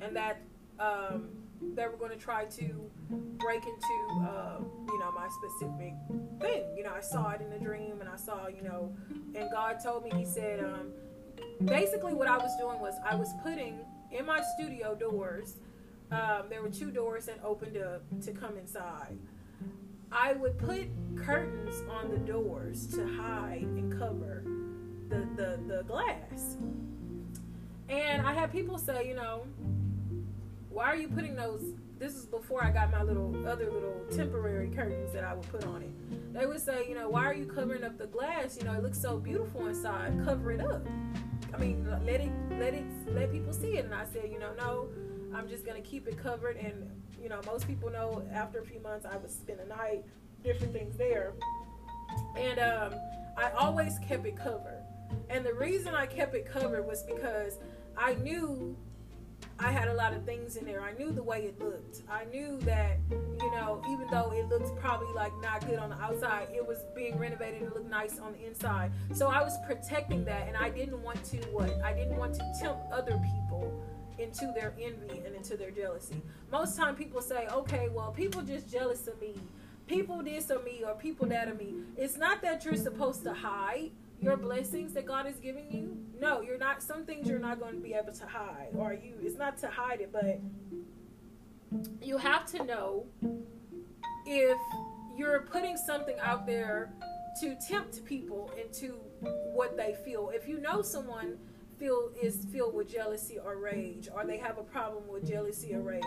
and 0.00 0.17
that 0.17 0.41
um, 0.78 1.28
they 1.75 1.87
were 1.87 1.97
going 1.97 2.11
to 2.11 2.16
try 2.16 2.45
to 2.45 2.90
break 3.38 3.62
into 3.64 4.28
uh, 4.28 4.59
you 4.88 4.99
know 4.99 5.12
my 5.12 5.28
specific 5.28 5.95
thing. 6.40 6.64
You 6.76 6.85
know, 6.85 6.92
I 6.95 7.00
saw 7.00 7.30
it 7.30 7.40
in 7.40 7.52
a 7.52 7.59
dream, 7.59 8.00
and 8.00 8.09
I 8.09 8.16
saw 8.16 8.49
you 8.49 8.62
know, 8.62 8.95
and 9.35 9.50
God 9.50 9.78
told 9.83 10.04
me. 10.04 10.11
He 10.14 10.25
said, 10.25 10.61
um, 10.61 10.92
basically, 11.64 12.14
what 12.14 12.28
I 12.28 12.37
was 12.37 12.56
doing 12.59 12.80
was 12.80 12.95
I 13.04 13.14
was 13.14 13.33
putting 13.42 13.78
in 14.11 14.26
my 14.26 14.42
studio 14.56 14.95
doors. 14.95 15.56
Um, 16.12 16.45
there 16.49 16.62
were 16.62 16.71
two 16.71 16.92
doors 16.92 17.26
that 17.26 17.40
opened 17.42 17.76
up 17.78 18.02
to 18.23 18.33
come 18.33 18.56
inside. 18.56 19.18
I 20.12 20.35
would 20.35 20.56
put 20.59 20.87
curtains 21.16 21.83
on 21.90 22.11
the 22.11 22.18
doors 22.18 22.87
to 22.95 23.06
hide 23.06 23.62
and 23.62 23.99
cover 23.99 24.45
the, 25.09 25.26
the, 25.37 25.59
the 25.66 25.83
glass. 25.83 26.56
And 27.88 28.26
I 28.26 28.33
had 28.33 28.52
people 28.52 28.78
say, 28.78 29.09
you 29.09 29.14
know, 29.14 29.47
why 30.76 30.85
are 30.85 30.97
you 30.97 31.09
putting 31.09 31.35
those? 31.35 31.62
This 31.99 32.14
is 32.14 32.26
before 32.26 32.62
I 32.62 32.71
got 32.71 32.90
my 32.92 33.02
little 33.02 33.35
other 33.49 33.73
little 33.73 34.04
temporary 34.14 34.68
curtains 34.68 35.11
that 35.14 35.25
I 35.25 35.33
would 35.33 35.50
put 35.50 35.64
on 35.64 35.80
it. 35.80 36.35
They 36.35 36.45
would 36.45 36.61
say, 36.61 36.87
you 36.87 36.95
know, 36.95 37.09
why 37.09 37.25
are 37.25 37.33
you 37.33 37.47
covering 37.47 37.83
up 37.83 37.97
the 37.97 38.06
glass? 38.06 38.59
You 38.59 38.64
know, 38.64 38.75
it 38.75 38.83
looks 38.83 39.00
so 39.00 39.16
beautiful 39.16 39.68
inside. 39.68 40.12
Cover 40.23 40.52
it 40.52 40.61
up. 40.61 40.87
I 41.54 41.56
mean, 41.56 41.88
let 42.04 42.21
it, 42.21 42.30
let 42.59 42.75
it, 42.75 42.85
let 43.09 43.33
people 43.33 43.54
see 43.54 43.78
it. 43.78 43.87
And 43.87 43.95
I 43.95 44.04
said, 44.04 44.28
you 44.30 44.38
know, 44.38 44.52
no, 44.59 44.88
I'm 45.35 45.49
just 45.49 45.64
gonna 45.64 45.80
keep 45.80 46.06
it 46.09 46.23
covered. 46.23 46.59
And 46.59 46.90
you 47.23 47.30
know, 47.30 47.40
most 47.47 47.66
people 47.66 47.90
know 47.90 48.23
after 48.30 48.59
a 48.59 48.64
few 48.66 48.80
months 48.80 49.06
I 49.06 49.16
would 49.16 49.30
spend 49.30 49.61
a 49.61 49.66
night, 49.66 50.04
different 50.45 50.75
things 50.75 50.99
there. 50.99 51.33
And 52.37 52.59
um, 52.59 53.00
I 53.38 53.50
always 53.52 53.99
kept 54.06 54.26
it 54.26 54.37
covered. 54.37 54.85
And 55.30 55.42
the 55.42 55.54
reason 55.54 55.95
I 55.95 56.04
kept 56.04 56.35
it 56.35 56.45
covered 56.45 56.87
was 56.87 57.02
because 57.02 57.61
I 57.97 58.12
knew 58.16 58.76
I 59.59 59.73
had 59.73 59.89
a 59.89 59.95
lot 59.95 60.13
of 60.13 60.25
things 60.25 60.57
in 60.57 60.67
there. 60.67 60.83
I 60.83 60.93
knew 60.93 61.13
the 61.13 61.23
way 61.23 61.45
it 61.45 61.59
looked. 61.59 62.03
I 62.11 62.25
knew 62.27 62.59
that, 62.61 62.99
you 63.11 63.51
know, 63.53 63.83
even 63.91 64.07
though 64.11 64.31
it 64.33 64.49
looked 64.49 64.79
probably 64.79 65.13
like 65.15 65.33
not 65.41 65.67
good 65.67 65.79
on 65.79 65.89
the 65.91 65.97
outside, 65.97 66.49
it 66.55 66.67
was 66.67 66.79
being 66.95 67.19
renovated 67.19 67.63
and 67.63 67.73
looked 67.73 67.89
nice 67.89 68.19
on 68.19 68.35
the 68.35 68.47
inside. 68.47 68.93
So 69.15 69.29
I 69.29 69.43
was 69.43 69.57
protecting 69.67 70.27
that 70.27 70.47
and 70.47 70.59
I 70.59 70.69
didn't 70.69 71.03
want 71.03 71.25
to 71.27 71.39
what? 71.49 71.73
I 71.83 71.95
didn't 71.95 72.17
want 72.17 72.35
to 72.35 72.53
tempt 72.61 72.93
other 72.93 73.13
people 73.13 73.83
into 74.19 74.53
their 74.55 74.75
envy 74.79 75.23
and 75.25 75.35
into 75.35 75.57
their 75.57 75.71
jealousy. 75.71 76.23
Most 76.53 76.77
time 76.77 76.95
people 76.95 77.23
say, 77.23 77.47
okay, 77.51 77.89
well, 77.89 78.13
people 78.13 78.43
just 78.43 78.71
jealous 78.71 79.07
of 79.07 79.19
me. 79.21 79.39
People 79.87 80.23
this 80.23 80.50
of 80.50 80.65
me 80.65 80.83
or 80.87 80.95
people 80.95 81.26
that 81.28 81.49
of 81.49 81.59
me. 81.59 81.76
It's 81.97 82.19
not 82.19 82.43
that 82.43 82.65
you're 82.65 82.76
supposed 82.76 83.23
to 83.23 83.33
hide 83.33 83.91
your 84.21 84.37
blessings 84.37 84.93
that 84.95 85.07
God 85.07 85.26
is 85.26 85.37
giving 85.37 85.71
you. 85.71 85.97
No, 86.19 86.41
you're 86.41 86.59
not. 86.59 86.83
Some 86.83 87.05
things 87.05 87.29
you're 87.29 87.39
not 87.39 87.61
going 87.61 87.75
to 87.75 87.81
be 87.81 87.95
able 87.95 88.13
to 88.13 88.26
hide, 88.26 88.69
or 88.76 88.93
you. 88.93 89.15
It's 89.21 89.39
not 89.39 89.59
to 89.59 89.69
hide 89.69 90.00
it, 90.00 90.11
but 90.13 90.41
you 92.02 92.17
have 92.17 92.47
to 92.52 92.65
know 92.65 93.07
if 94.25 94.59
you're 95.17 95.41
putting 95.41 95.76
something 95.76 96.19
out 96.21 96.47
there 96.47 96.93
to 97.41 97.57
tempt 97.69 98.05
people 98.05 98.50
into 98.61 98.95
what 99.52 99.76
they 99.76 99.97
feel. 100.05 100.31
If 100.33 100.49
you 100.49 100.61
know 100.61 100.83
someone 100.83 101.37
feel 101.79 102.11
is 102.23 102.47
filled 102.50 102.75
with 102.75 102.91
jealousy 102.91 103.39
or 103.39 103.59
rage, 103.59 104.09
or 104.15 104.25
they 104.25 104.39
have 104.39 104.57
a 104.59 104.63
problem 104.63 105.07
with 105.09 105.29
jealousy 105.29 105.75
or 105.75 105.81
rage, 105.81 106.02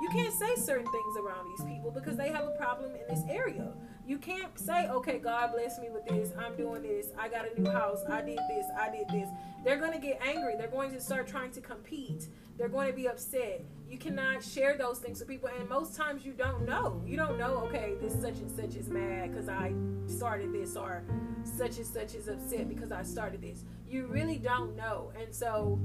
you 0.00 0.08
can't 0.10 0.32
say 0.32 0.54
certain 0.56 0.90
things 0.90 1.16
around 1.18 1.46
these 1.50 1.66
people 1.66 1.90
because 1.90 2.16
they 2.16 2.30
have 2.30 2.44
a 2.44 2.56
problem 2.56 2.92
in 2.94 3.14
this 3.14 3.22
area. 3.28 3.72
You 4.06 4.18
can't 4.18 4.58
say, 4.58 4.88
okay, 4.88 5.18
God 5.18 5.52
bless 5.52 5.78
me 5.78 5.88
with 5.88 6.06
this. 6.06 6.32
I'm 6.36 6.56
doing 6.56 6.82
this. 6.82 7.08
I 7.18 7.28
got 7.28 7.46
a 7.46 7.60
new 7.60 7.70
house. 7.70 8.00
I 8.08 8.20
did 8.20 8.38
this. 8.48 8.66
I 8.76 8.90
did 8.90 9.08
this. 9.08 9.28
They're 9.64 9.78
going 9.78 9.92
to 9.92 9.98
get 9.98 10.20
angry. 10.20 10.54
They're 10.56 10.66
going 10.66 10.90
to 10.92 11.00
start 11.00 11.28
trying 11.28 11.52
to 11.52 11.60
compete. 11.60 12.26
They're 12.58 12.68
going 12.68 12.88
to 12.88 12.96
be 12.96 13.08
upset. 13.08 13.64
You 13.88 13.98
cannot 13.98 14.42
share 14.42 14.76
those 14.76 14.98
things 14.98 15.20
with 15.20 15.28
people. 15.28 15.50
And 15.56 15.68
most 15.68 15.94
times 15.94 16.24
you 16.24 16.32
don't 16.32 16.66
know. 16.66 17.00
You 17.06 17.16
don't 17.16 17.38
know, 17.38 17.58
okay, 17.68 17.94
this 18.00 18.20
such 18.20 18.38
and 18.38 18.50
such 18.50 18.74
is 18.74 18.88
mad 18.88 19.30
because 19.30 19.48
I 19.48 19.72
started 20.06 20.52
this, 20.52 20.76
or 20.76 21.04
such 21.44 21.76
and 21.76 21.86
such 21.86 22.14
is 22.14 22.28
upset 22.28 22.68
because 22.68 22.90
I 22.90 23.02
started 23.02 23.40
this. 23.40 23.64
You 23.88 24.06
really 24.06 24.38
don't 24.38 24.74
know. 24.76 25.12
And 25.20 25.32
so, 25.32 25.78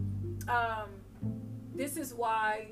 um, 0.48 0.90
this 1.76 1.98
is 1.98 2.14
why 2.14 2.68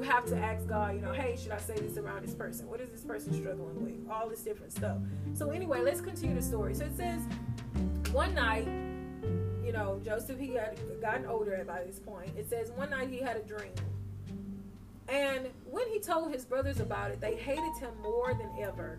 you 0.00 0.08
have 0.08 0.24
to 0.24 0.36
ask 0.36 0.66
God, 0.66 0.94
you 0.94 1.02
know, 1.02 1.12
hey, 1.12 1.36
should 1.36 1.52
I 1.52 1.58
say 1.58 1.74
this 1.74 1.98
around 1.98 2.24
this 2.24 2.34
person? 2.34 2.66
What 2.68 2.80
is 2.80 2.90
this 2.90 3.02
person 3.02 3.34
struggling 3.34 3.84
with? 3.84 4.10
All 4.10 4.30
this 4.30 4.40
different 4.40 4.72
stuff. 4.72 4.96
So 5.34 5.50
anyway, 5.50 5.82
let's 5.82 6.00
continue 6.00 6.34
the 6.34 6.42
story. 6.42 6.74
So 6.74 6.84
it 6.84 6.96
says, 6.96 7.20
one 8.10 8.34
night, 8.34 8.66
you 9.62 9.72
know, 9.72 10.00
Joseph 10.02 10.38
he 10.38 10.54
had 10.54 10.78
gotten 11.02 11.26
older 11.26 11.62
by 11.66 11.84
this 11.84 11.98
point. 11.98 12.30
It 12.36 12.48
says 12.48 12.70
one 12.76 12.90
night 12.90 13.10
he 13.10 13.18
had 13.18 13.36
a 13.36 13.42
dream. 13.42 13.72
And 15.08 15.48
when 15.68 15.86
he 15.88 15.98
told 15.98 16.32
his 16.32 16.46
brothers 16.46 16.80
about 16.80 17.10
it, 17.10 17.20
they 17.20 17.34
hated 17.34 17.76
him 17.78 17.90
more 18.02 18.32
than 18.32 18.50
ever. 18.58 18.98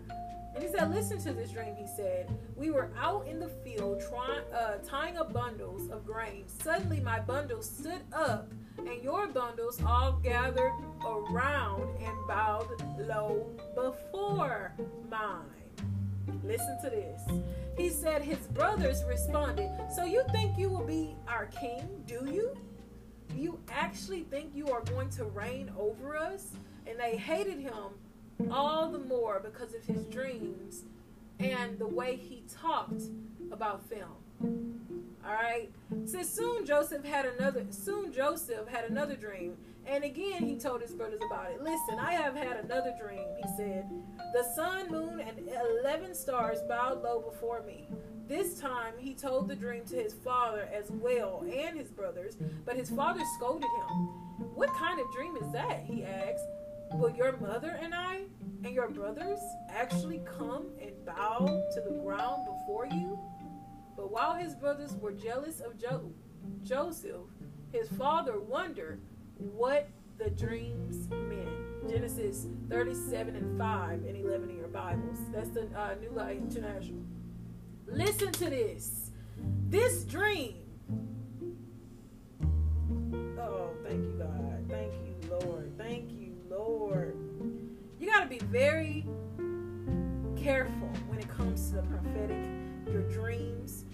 And 0.54 0.62
he 0.62 0.68
said, 0.68 0.90
Listen 0.90 1.18
to 1.22 1.32
this 1.32 1.50
dream, 1.50 1.74
he 1.76 1.86
said. 1.86 2.30
We 2.56 2.70
were 2.70 2.90
out 2.98 3.26
in 3.26 3.40
the 3.40 3.48
field 3.48 4.02
trying, 4.08 4.44
uh, 4.52 4.78
tying 4.86 5.16
up 5.16 5.32
bundles 5.32 5.90
of 5.90 6.06
grain. 6.06 6.44
Suddenly, 6.46 7.00
my 7.00 7.20
bundles 7.20 7.68
stood 7.68 8.02
up 8.12 8.52
and 8.78 9.02
your 9.02 9.26
bundles 9.28 9.80
all 9.84 10.12
gathered 10.22 10.72
around 11.04 11.82
and 12.02 12.16
bowed 12.26 12.68
low 12.98 13.46
before 13.74 14.72
mine. 15.10 15.62
Listen 16.44 16.78
to 16.82 16.90
this. 16.90 17.22
He 17.76 17.88
said 17.88 18.22
his 18.22 18.38
brothers 18.48 19.02
responded, 19.08 19.70
So 19.94 20.04
you 20.04 20.22
think 20.32 20.58
you 20.58 20.68
will 20.68 20.84
be 20.84 21.16
our 21.26 21.46
king, 21.46 21.88
do 22.06 22.26
you? 22.30 22.56
You 23.34 23.58
actually 23.70 24.22
think 24.24 24.54
you 24.54 24.68
are 24.70 24.82
going 24.82 25.08
to 25.10 25.24
reign 25.24 25.72
over 25.78 26.16
us? 26.16 26.48
And 26.86 26.98
they 26.98 27.16
hated 27.16 27.58
him 27.58 27.94
all 28.50 28.90
the 28.90 28.98
more 28.98 29.40
because 29.40 29.74
of 29.74 29.84
his 29.84 30.04
dreams 30.06 30.82
and 31.38 31.78
the 31.78 31.86
way 31.86 32.16
he 32.16 32.42
talked 32.60 33.02
about 33.50 33.82
film. 33.88 34.76
All 35.24 35.32
right. 35.32 35.70
So 36.04 36.22
soon 36.22 36.66
Joseph 36.66 37.04
had 37.04 37.26
another. 37.26 37.64
Soon 37.70 38.12
Joseph 38.12 38.66
had 38.68 38.84
another 38.90 39.14
dream, 39.14 39.56
and 39.86 40.02
again 40.02 40.42
he 40.42 40.56
told 40.56 40.80
his 40.82 40.92
brothers 40.92 41.20
about 41.30 41.50
it. 41.52 41.62
Listen, 41.62 41.98
I 41.98 42.14
have 42.14 42.34
had 42.34 42.56
another 42.64 42.92
dream. 43.00 43.24
He 43.36 43.48
said, 43.56 43.88
the 44.32 44.42
sun, 44.56 44.90
moon, 44.90 45.20
and 45.20 45.38
eleven 45.80 46.14
stars 46.14 46.58
bowed 46.68 47.02
low 47.02 47.20
before 47.20 47.62
me. 47.62 47.86
This 48.26 48.58
time 48.58 48.94
he 48.98 49.14
told 49.14 49.48
the 49.48 49.54
dream 49.54 49.84
to 49.86 49.96
his 49.96 50.14
father 50.14 50.68
as 50.72 50.90
well 50.90 51.44
and 51.44 51.78
his 51.78 51.90
brothers, 51.90 52.36
but 52.64 52.76
his 52.76 52.90
father 52.90 53.20
scolded 53.36 53.68
him. 53.78 53.96
What 54.54 54.70
kind 54.74 54.98
of 54.98 55.06
dream 55.12 55.36
is 55.36 55.52
that? 55.52 55.84
He 55.84 56.04
asked. 56.04 56.46
Will 56.94 57.10
your 57.10 57.36
mother 57.38 57.78
and 57.80 57.94
I 57.94 58.22
and 58.64 58.74
your 58.74 58.88
brothers 58.88 59.38
actually 59.68 60.22
come 60.38 60.66
and 60.80 60.92
bow 61.04 61.62
to 61.74 61.80
the 61.80 61.98
ground 62.02 62.46
before 62.46 62.86
you? 62.86 63.18
But 63.96 64.10
while 64.10 64.34
his 64.34 64.54
brothers 64.54 64.94
were 64.94 65.12
jealous 65.12 65.60
of 65.60 65.78
jo- 65.78 66.12
Joseph, 66.62 67.26
his 67.70 67.88
father 67.90 68.40
wondered 68.40 69.00
what 69.36 69.88
the 70.18 70.30
dreams 70.30 71.08
meant. 71.08 71.48
Genesis 71.88 72.46
37 72.70 73.34
and 73.36 73.58
5 73.58 73.90
and 74.04 74.16
11 74.16 74.50
in 74.50 74.56
your 74.56 74.68
Bibles. 74.68 75.18
That's 75.32 75.48
the 75.50 75.66
uh, 75.76 75.94
New 76.00 76.10
Life 76.10 76.38
International. 76.38 77.02
Listen 77.86 78.30
to 78.32 78.48
this. 78.50 79.10
This 79.68 80.04
dream. 80.04 80.54
Oh, 83.38 83.70
thank 83.82 84.02
you, 84.04 84.14
God. 84.18 84.66
Thank 84.68 84.92
you, 84.92 85.28
Lord. 85.30 85.72
Thank 85.76 86.12
you, 86.12 86.21
Lord. 86.56 87.16
You 87.98 88.06
got 88.10 88.20
to 88.20 88.26
be 88.26 88.38
very 88.38 89.06
careful 90.36 90.90
when 91.06 91.18
it 91.18 91.28
comes 91.28 91.70
to 91.70 91.76
the 91.76 91.82
prophetic, 91.82 92.44
your 92.86 93.02
dreams. 93.02 93.84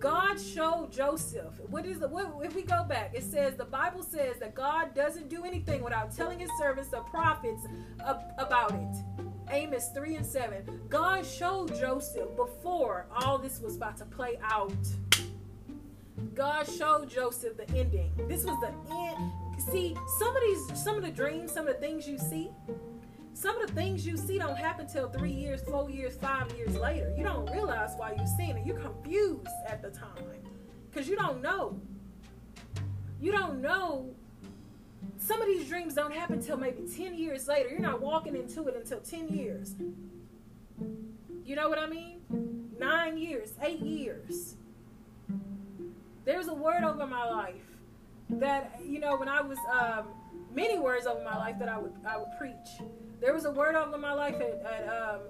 God 0.00 0.40
showed 0.40 0.90
Joseph. 0.90 1.60
What 1.68 1.84
is 1.84 2.00
the, 2.00 2.08
what, 2.08 2.32
if 2.42 2.54
we 2.54 2.62
go 2.62 2.84
back? 2.84 3.12
It 3.14 3.22
says 3.22 3.54
the 3.56 3.66
Bible 3.66 4.02
says 4.02 4.38
that 4.38 4.54
God 4.54 4.94
doesn't 4.94 5.28
do 5.28 5.44
anything 5.44 5.82
without 5.82 6.16
telling 6.16 6.38
His 6.38 6.50
servants, 6.58 6.90
the 6.90 7.00
prophets, 7.00 7.66
about 8.38 8.72
it. 8.72 8.96
Amos 9.50 9.90
three 9.94 10.16
and 10.16 10.24
seven. 10.24 10.64
God 10.88 11.26
showed 11.26 11.78
Joseph 11.78 12.34
before 12.36 13.06
all 13.14 13.36
this 13.36 13.60
was 13.60 13.76
about 13.76 13.96
to 13.98 14.06
play 14.06 14.38
out. 14.42 14.72
God 16.34 16.66
showed 16.68 17.10
Joseph 17.10 17.56
the 17.56 17.68
ending. 17.76 18.10
This 18.28 18.44
was 18.44 18.58
the 18.60 18.72
end. 18.94 19.32
See, 19.60 19.96
some 20.18 20.34
of 20.34 20.42
these, 20.42 20.82
some 20.82 20.96
of 20.96 21.02
the 21.02 21.10
dreams, 21.10 21.52
some 21.52 21.68
of 21.68 21.74
the 21.74 21.80
things 21.80 22.08
you 22.08 22.18
see, 22.18 22.50
some 23.34 23.60
of 23.60 23.68
the 23.68 23.74
things 23.74 24.06
you 24.06 24.16
see 24.16 24.38
don't 24.38 24.56
happen 24.56 24.86
till 24.86 25.08
three 25.10 25.32
years, 25.32 25.62
four 25.62 25.90
years, 25.90 26.16
five 26.16 26.50
years 26.56 26.74
later. 26.76 27.12
You 27.16 27.24
don't 27.24 27.50
realize 27.50 27.90
why 27.96 28.14
you're 28.16 28.26
seeing 28.36 28.56
it. 28.56 28.66
You're 28.66 28.78
confused 28.78 29.46
at 29.68 29.82
the 29.82 29.90
time 29.90 30.24
because 30.90 31.08
you 31.08 31.16
don't 31.16 31.42
know. 31.42 31.78
You 33.20 33.32
don't 33.32 33.60
know 33.60 34.14
some 35.18 35.40
of 35.40 35.46
these 35.46 35.68
dreams 35.68 35.94
don't 35.94 36.12
happen 36.12 36.42
till 36.42 36.56
maybe 36.56 36.82
10 36.82 37.14
years 37.14 37.46
later. 37.46 37.68
You're 37.68 37.80
not 37.80 38.00
walking 38.00 38.34
into 38.34 38.66
it 38.68 38.76
until 38.76 39.00
10 39.00 39.28
years. 39.28 39.74
You 41.44 41.56
know 41.56 41.68
what 41.68 41.78
I 41.78 41.86
mean? 41.86 42.20
Nine 42.78 43.18
years, 43.18 43.52
eight 43.62 43.80
years. 43.80 44.56
There's 46.24 46.48
a 46.48 46.54
word 46.54 46.84
over 46.84 47.06
my 47.06 47.28
life 47.28 47.69
that, 48.38 48.80
you 48.84 49.00
know, 49.00 49.16
when 49.16 49.28
I 49.28 49.40
was, 49.40 49.58
um, 49.72 50.08
many 50.54 50.78
words 50.78 51.06
over 51.06 51.22
my 51.22 51.36
life 51.36 51.58
that 51.58 51.68
I 51.68 51.78
would, 51.78 51.92
I 52.06 52.16
would 52.16 52.28
preach. 52.38 52.88
There 53.20 53.34
was 53.34 53.44
a 53.44 53.50
word 53.50 53.74
over 53.74 53.98
my 53.98 54.12
life 54.12 54.36
at, 54.36 54.64
at 54.64 54.88
um, 54.88 55.20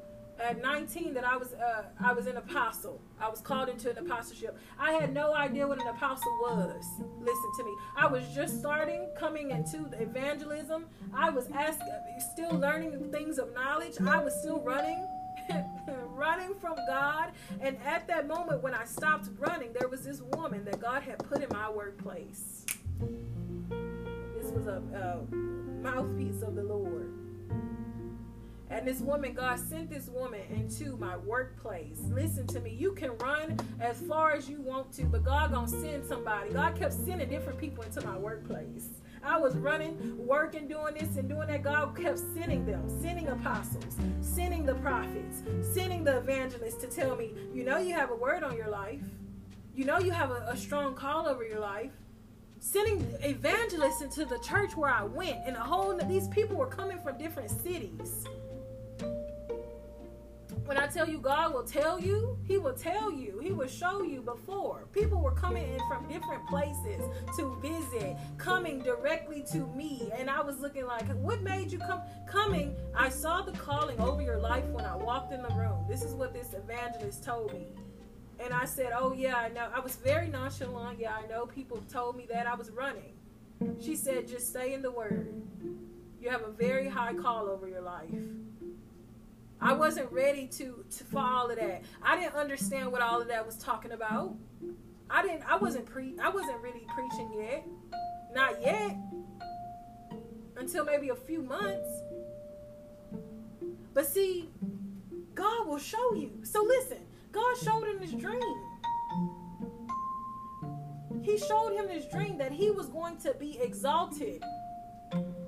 at 0.43 0.61
19 0.61 1.15
that 1.15 1.25
I 1.25 1.37
was 1.37 1.53
uh, 1.53 1.85
I 2.03 2.13
was 2.13 2.27
an 2.27 2.37
apostle. 2.37 3.01
I 3.21 3.29
was 3.29 3.41
called 3.41 3.69
into 3.69 3.91
an 3.91 3.99
apostleship. 3.99 4.59
I 4.79 4.93
had 4.93 5.13
no 5.13 5.35
idea 5.35 5.67
what 5.67 5.81
an 5.81 5.89
apostle 5.89 6.33
was. 6.41 6.85
Listen 7.21 7.51
to 7.59 7.65
me. 7.65 7.73
I 7.97 8.07
was 8.07 8.27
just 8.35 8.59
starting 8.59 9.09
coming 9.19 9.51
into 9.51 9.89
evangelism. 10.01 10.87
I 11.13 11.31
was 11.31 11.49
asking, 11.53 11.89
still 12.33 12.59
learning 12.59 13.11
things 13.13 13.39
of 13.39 13.53
knowledge. 13.55 13.95
I 14.01 14.23
was 14.23 14.35
still 14.41 14.61
running. 14.61 15.07
running 16.15 16.55
from 16.61 16.77
God. 16.87 17.33
And 17.61 17.77
at 17.85 18.07
that 18.09 18.29
moment 18.29 18.63
when 18.63 18.75
I 18.75 18.85
stopped 18.85 19.29
running, 19.39 19.73
there 19.73 19.89
was 19.89 20.03
this 20.03 20.21
woman 20.21 20.65
that 20.65 20.81
God 20.81 21.03
had 21.03 21.19
put 21.19 21.43
in 21.43 21.49
my 21.51 21.69
workplace. 21.71 22.60
This 24.41 24.51
was 24.53 24.67
a, 24.67 24.83
a 24.95 25.35
mouthpiece 25.83 26.43
of 26.43 26.55
the 26.55 26.63
Lord. 26.63 27.13
And 28.71 28.87
this 28.87 29.01
woman, 29.01 29.35
God 29.35 29.59
sent 29.59 29.91
this 29.91 30.09
woman 30.09 30.43
into 30.49 30.97
my 30.97 31.17
workplace. 31.17 31.99
Listen 32.09 32.47
to 32.49 32.61
me. 32.61 32.71
You 32.71 32.93
can 32.93 33.19
run 33.19 33.59
as 33.81 34.01
far 34.01 34.33
as 34.33 34.49
you 34.49 34.61
want 34.61 34.93
to, 34.93 35.05
but 35.05 35.25
God 35.25 35.53
gonna 35.53 35.69
send 35.69 36.07
somebody. 36.07 36.51
God 36.51 36.79
kept 36.79 36.93
sending 36.93 37.29
different 37.29 37.59
people 37.59 37.83
into 37.83 38.01
my 38.07 38.17
workplace. 38.17 38.91
I 39.25 39.39
was 39.39 39.57
running, 39.57 40.25
working, 40.25 40.69
doing 40.69 40.95
this 40.95 41.17
and 41.17 41.29
doing 41.29 41.49
that. 41.49 41.65
God 41.65 41.97
kept 41.97 42.21
sending 42.33 42.65
them, 42.65 42.89
sending 43.03 43.29
apostles, 43.29 43.97
sending 44.21 44.65
the 44.65 44.75
prophets, 44.77 45.43
sending 45.75 46.05
the 46.05 46.19
evangelists 46.19 46.81
to 46.83 46.87
tell 46.87 47.17
me, 47.17 47.35
you 47.53 47.65
know, 47.65 47.79
you 47.79 47.93
have 47.95 48.11
a 48.11 48.17
word 48.17 48.45
on 48.45 48.57
your 48.57 48.69
life. 48.69 49.03
You 49.75 49.85
know, 49.85 49.99
you 49.99 50.13
have 50.13 50.31
a, 50.31 50.47
a 50.49 50.57
strong 50.57 50.95
call 50.95 51.27
over 51.27 51.45
your 51.45 51.61
life 51.61 51.93
sending 52.61 53.01
evangelists 53.23 54.03
into 54.03 54.25
the 54.25 54.39
church 54.39 54.77
where 54.77 54.91
I 54.91 55.03
went, 55.03 55.39
and 55.47 55.57
a 55.57 55.61
whole 55.61 55.97
these 56.09 56.29
people 56.29 56.57
were 56.57 56.67
coming 56.67 56.99
from 57.01 57.19
different 57.19 57.51
cities. 57.51 58.27
When 60.67 60.77
I 60.77 60.87
tell 60.87 61.09
you 61.09 61.19
God 61.19 61.53
will 61.53 61.65
tell 61.65 61.99
you, 61.99 62.39
He 62.47 62.59
will 62.59 62.75
tell 62.75 63.11
you. 63.11 63.41
He 63.43 63.51
will 63.51 63.67
show 63.67 64.03
you 64.03 64.23
before. 64.23 64.87
People 64.93 65.21
were 65.21 65.33
coming 65.33 65.67
in 65.73 65.81
from 65.89 66.07
different 66.07 66.47
places 66.49 67.03
to 67.37 67.57
visit, 67.61 68.17
coming 68.39 68.81
directly 68.81 69.45
to 69.53 69.67
me. 69.69 70.11
And 70.17 70.31
I 70.31 70.41
was 70.43 70.61
looking 70.61 70.87
like, 70.87 71.09
what 71.15 71.43
made 71.43 71.73
you 71.73 71.79
come? 71.79 72.03
Coming, 72.29 72.77
I 72.95 73.09
saw 73.09 73.43
the 73.43 73.53
calling 73.53 73.99
over 74.01 74.23
your 74.23 74.39
life 74.39 74.65
when 74.67 74.85
I 74.85 74.95
walked 74.95 75.33
in 75.33 75.43
the 75.43 75.49
room. 75.49 75.87
This 75.89 76.03
is 76.03 76.15
what 76.15 76.33
this 76.33 76.55
evangelist 76.55 77.25
told 77.25 77.53
me. 77.53 77.67
And 78.43 78.55
I 78.55 78.65
said, 78.65 78.93
Oh, 78.97 79.13
yeah, 79.13 79.37
I 79.37 79.49
know. 79.49 79.69
I 79.75 79.81
was 79.81 79.97
very 79.97 80.29
nonchalant. 80.29 80.99
Yeah, 80.99 81.15
I 81.15 81.27
know 81.27 81.47
people 81.47 81.83
told 81.91 82.17
me 82.17 82.27
that 82.33 82.47
I 82.47 82.55
was 82.55 82.71
running. 82.71 83.13
She 83.81 83.97
said, 83.97 84.27
Just 84.29 84.49
stay 84.49 84.73
in 84.73 84.83
the 84.83 84.91
word. 84.91 85.35
You 86.21 86.31
have 86.31 86.43
a 86.43 86.51
very 86.51 86.89
high 86.89 87.15
call 87.15 87.49
over 87.49 87.69
your 87.69 87.81
life. 87.81 88.09
I 89.61 89.75
wasn't 89.75 90.11
ready 90.11 90.47
to 90.47 90.85
to 90.99 91.05
for 91.05 91.19
all 91.19 91.51
of 91.51 91.57
that. 91.57 91.83
I 92.03 92.17
didn't 92.17 92.35
understand 92.35 92.91
what 92.91 93.03
all 93.03 93.21
of 93.21 93.29
that 93.29 93.45
was 93.45 93.57
talking 93.57 93.93
about. 93.93 94.35
I 95.11 95.23
didn't. 95.23 95.43
I 95.51 95.57
wasn't 95.57 95.87
pre. 95.87 96.15
I 96.23 96.31
wasn't 96.31 96.61
really 96.63 96.87
preaching 96.95 97.31
yet. 97.39 97.67
Not 98.35 98.61
yet. 98.63 98.97
Until 100.57 100.85
maybe 100.85 101.11
a 101.11 101.15
few 101.15 101.43
months. 101.43 101.89
But 103.93 104.07
see, 104.07 104.49
God 105.35 105.67
will 105.67 105.79
show 105.79 106.15
you. 106.15 106.41
So 106.43 106.63
listen, 106.63 106.99
God 107.33 107.57
showed 107.59 107.87
him 107.87 107.99
this 108.01 108.13
dream. 108.13 108.41
He 111.23 111.39
showed 111.39 111.75
him 111.75 111.87
this 111.87 112.07
dream 112.07 112.39
that 112.39 112.53
he 112.53 112.71
was 112.71 112.89
going 112.89 113.19
to 113.19 113.35
be 113.35 113.59
exalted. 113.61 114.43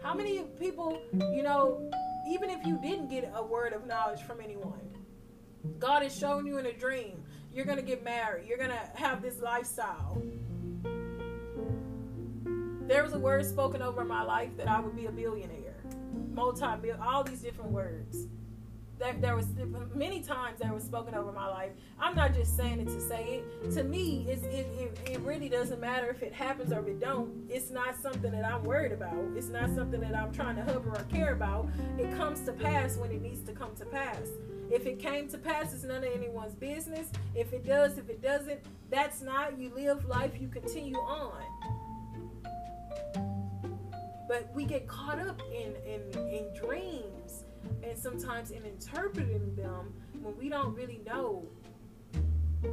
How 0.02 0.14
many 0.14 0.42
people, 0.58 1.00
you 1.32 1.42
know, 1.42 1.90
even 2.28 2.50
if 2.50 2.64
you 2.66 2.78
didn't 2.78 3.08
get 3.08 3.30
a 3.34 3.42
word 3.42 3.72
of 3.72 3.86
knowledge 3.86 4.22
from 4.22 4.40
anyone, 4.40 4.80
God 5.78 6.02
has 6.02 6.16
shown 6.16 6.46
you 6.46 6.58
in 6.58 6.66
a 6.66 6.72
dream 6.72 7.24
you're 7.52 7.64
going 7.64 7.78
to 7.78 7.84
get 7.84 8.02
married, 8.02 8.46
you're 8.48 8.58
going 8.58 8.70
to 8.70 8.90
have 8.94 9.22
this 9.22 9.40
lifestyle. 9.40 10.22
There 12.86 13.02
was 13.02 13.12
a 13.12 13.18
word 13.18 13.44
spoken 13.44 13.82
over 13.82 14.04
my 14.04 14.22
life 14.22 14.56
that 14.56 14.68
I 14.68 14.80
would 14.80 14.96
be 14.96 15.06
a 15.06 15.12
billionaire, 15.12 15.76
multi 16.30 16.90
all 17.00 17.24
these 17.24 17.40
different 17.40 17.70
words 17.70 18.26
there, 19.02 19.14
there 19.20 19.36
was 19.36 19.46
many 19.94 20.20
times 20.20 20.60
that 20.60 20.72
was 20.72 20.84
spoken 20.84 21.14
over 21.14 21.32
my 21.32 21.48
life. 21.48 21.72
I'm 21.98 22.14
not 22.14 22.34
just 22.34 22.56
saying 22.56 22.80
it 22.80 22.86
to 22.86 23.00
say 23.00 23.42
it. 23.42 23.72
To 23.72 23.82
me, 23.82 24.24
it, 24.28 24.44
it, 24.44 24.98
it 25.10 25.20
really 25.20 25.48
doesn't 25.48 25.80
matter 25.80 26.08
if 26.08 26.22
it 26.22 26.32
happens 26.32 26.72
or 26.72 26.80
if 26.80 26.86
it 26.86 27.00
don't. 27.00 27.46
It's 27.50 27.70
not 27.70 28.00
something 28.00 28.30
that 28.30 28.44
I'm 28.44 28.62
worried 28.62 28.92
about. 28.92 29.16
It's 29.36 29.48
not 29.48 29.74
something 29.74 30.00
that 30.00 30.14
I'm 30.14 30.32
trying 30.32 30.54
to 30.56 30.62
hover 30.62 30.90
or 30.90 31.04
care 31.10 31.32
about. 31.32 31.68
It 31.98 32.16
comes 32.16 32.42
to 32.42 32.52
pass 32.52 32.96
when 32.96 33.10
it 33.10 33.20
needs 33.20 33.42
to 33.46 33.52
come 33.52 33.74
to 33.76 33.84
pass. 33.86 34.28
If 34.70 34.86
it 34.86 35.00
came 35.00 35.28
to 35.30 35.38
pass, 35.38 35.74
it's 35.74 35.82
none 35.82 36.04
of 36.04 36.12
anyone's 36.14 36.54
business. 36.54 37.08
If 37.34 37.52
it 37.52 37.66
does, 37.66 37.98
if 37.98 38.08
it 38.08 38.22
doesn't, 38.22 38.60
that's 38.88 39.20
not. 39.20 39.58
You 39.58 39.74
live 39.74 40.06
life, 40.06 40.32
you 40.40 40.48
continue 40.48 40.96
on. 40.96 41.42
But 44.28 44.48
we 44.54 44.64
get 44.64 44.86
caught 44.86 45.18
up 45.18 45.42
in, 45.52 45.74
in, 45.84 46.28
in 46.28 46.54
dreams 46.54 47.21
and 47.82 47.98
sometimes 47.98 48.50
in 48.50 48.64
interpreting 48.64 49.54
them 49.56 49.92
when 50.22 50.36
we 50.36 50.48
don't 50.48 50.74
really 50.74 51.00
know 51.06 51.46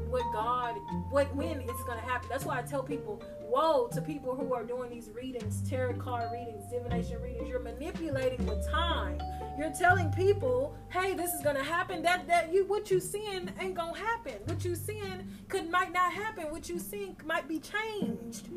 what 0.09 0.23
God, 0.33 0.75
what 1.09 1.33
when 1.35 1.61
it's 1.61 1.83
gonna 1.83 2.01
happen. 2.01 2.29
That's 2.29 2.45
why 2.45 2.59
I 2.59 2.61
tell 2.61 2.83
people, 2.83 3.21
whoa, 3.41 3.87
to 3.93 4.01
people 4.01 4.35
who 4.35 4.53
are 4.53 4.63
doing 4.63 4.89
these 4.89 5.09
readings, 5.09 5.67
tarot 5.67 5.93
card 5.93 6.31
readings, 6.31 6.69
divination 6.71 7.21
readings. 7.21 7.47
You're 7.49 7.59
manipulating 7.59 8.45
with 8.45 8.67
time. 8.69 9.19
You're 9.57 9.71
telling 9.71 10.11
people, 10.11 10.75
hey, 10.89 11.13
this 11.15 11.33
is 11.33 11.41
gonna 11.41 11.63
happen. 11.63 12.01
That 12.03 12.27
that 12.27 12.53
you 12.53 12.65
what 12.65 12.91
you 12.91 12.99
seeing 12.99 13.51
ain't 13.59 13.75
gonna 13.75 13.97
happen. 13.97 14.33
What 14.45 14.63
you 14.63 14.75
seeing 14.75 15.27
could 15.47 15.69
might 15.69 15.91
not 15.91 16.13
happen. 16.13 16.51
What 16.51 16.69
you 16.69 16.79
seeing 16.79 17.17
might 17.25 17.47
be 17.47 17.59
changed. 17.59 18.49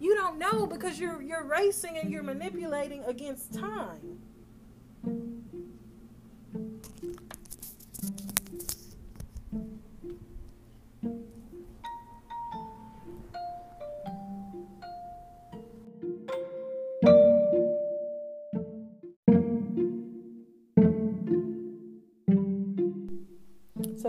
You 0.00 0.14
don't 0.14 0.38
know 0.38 0.66
because 0.66 0.98
you're 0.98 1.22
you're 1.22 1.44
racing 1.44 1.98
and 1.98 2.10
you're 2.10 2.22
manipulating 2.22 3.04
against 3.04 3.54
time. 3.54 4.18
So 6.52 6.58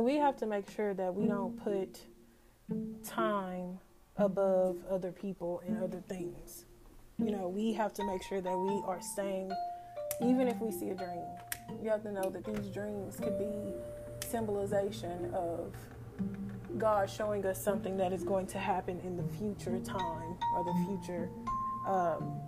we 0.02 0.16
have 0.16 0.38
to 0.38 0.46
make 0.46 0.70
sure 0.70 0.94
that 0.94 1.14
we 1.14 1.28
don't 1.28 1.62
put 1.64 2.00
time 3.04 3.80
above 4.18 4.78
other 4.90 5.12
people 5.12 5.62
and 5.68 5.84
other 5.84 6.02
things. 6.08 6.66
You 7.20 7.32
know, 7.32 7.50
we 7.50 7.74
have 7.74 7.94
to 7.96 8.06
make 8.06 8.24
sure 8.24 8.40
that 8.42 8.58
we 8.58 8.82
are 8.88 9.02
staying, 9.02 9.52
even 10.24 10.48
if 10.48 10.58
we 10.60 10.72
see 10.72 10.90
a 10.90 10.96
dream, 10.96 11.26
you 11.82 11.90
have 11.90 12.04
to 12.04 12.12
know 12.12 12.30
that 12.30 12.46
these 12.46 12.68
dreams 12.74 13.18
could 13.18 13.38
be 13.38 13.74
symbolization 14.28 15.32
of 15.34 15.74
God 16.78 17.10
showing 17.10 17.46
us 17.46 17.62
something 17.62 17.98
that 17.98 18.14
is 18.14 18.24
going 18.24 18.48
to 18.48 18.58
happen 18.58 19.00
in 19.04 19.18
the 19.18 19.24
future 19.38 19.80
time 19.80 20.38
or 20.56 20.64
the 20.64 20.86
future 20.86 21.30
um, 21.88 22.40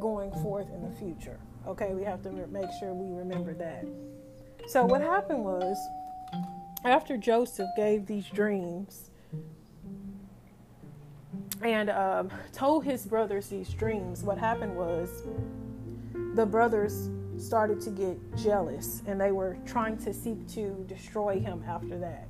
going 0.00 0.30
forth 0.42 0.68
in 0.72 0.82
the 0.82 0.96
future. 0.96 1.38
Okay, 1.66 1.94
we 1.94 2.04
have 2.04 2.22
to 2.22 2.30
make 2.30 2.68
sure 2.78 2.92
we 2.92 3.16
remember 3.16 3.54
that. 3.54 3.86
So, 4.66 4.84
what 4.84 5.00
happened 5.00 5.44
was 5.44 5.76
after 6.84 7.16
Joseph 7.16 7.68
gave 7.76 8.06
these 8.06 8.26
dreams, 8.26 9.10
and 11.62 11.90
um, 11.90 12.30
told 12.52 12.84
his 12.84 13.06
brothers 13.06 13.48
these 13.48 13.70
dreams. 13.70 14.22
What 14.22 14.38
happened 14.38 14.76
was 14.76 15.22
the 16.34 16.46
brothers 16.46 17.08
started 17.38 17.80
to 17.82 17.90
get 17.90 18.18
jealous 18.36 19.02
and 19.06 19.20
they 19.20 19.32
were 19.32 19.56
trying 19.66 19.96
to 19.98 20.12
seek 20.12 20.46
to 20.48 20.84
destroy 20.88 21.38
him 21.38 21.62
after 21.66 21.98
that. 21.98 22.28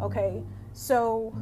Okay, 0.00 0.42
so 0.72 1.36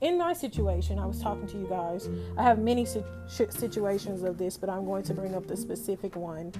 in 0.00 0.18
my 0.18 0.34
situation, 0.34 0.98
I 0.98 1.06
was 1.06 1.20
talking 1.22 1.46
to 1.48 1.58
you 1.58 1.66
guys. 1.66 2.08
I 2.36 2.42
have 2.42 2.58
many 2.58 2.86
situations 3.26 4.22
of 4.22 4.36
this, 4.36 4.56
but 4.56 4.68
I'm 4.68 4.84
going 4.84 5.02
to 5.04 5.14
bring 5.14 5.34
up 5.34 5.46
the 5.46 5.56
specific 5.56 6.16
one 6.16 6.52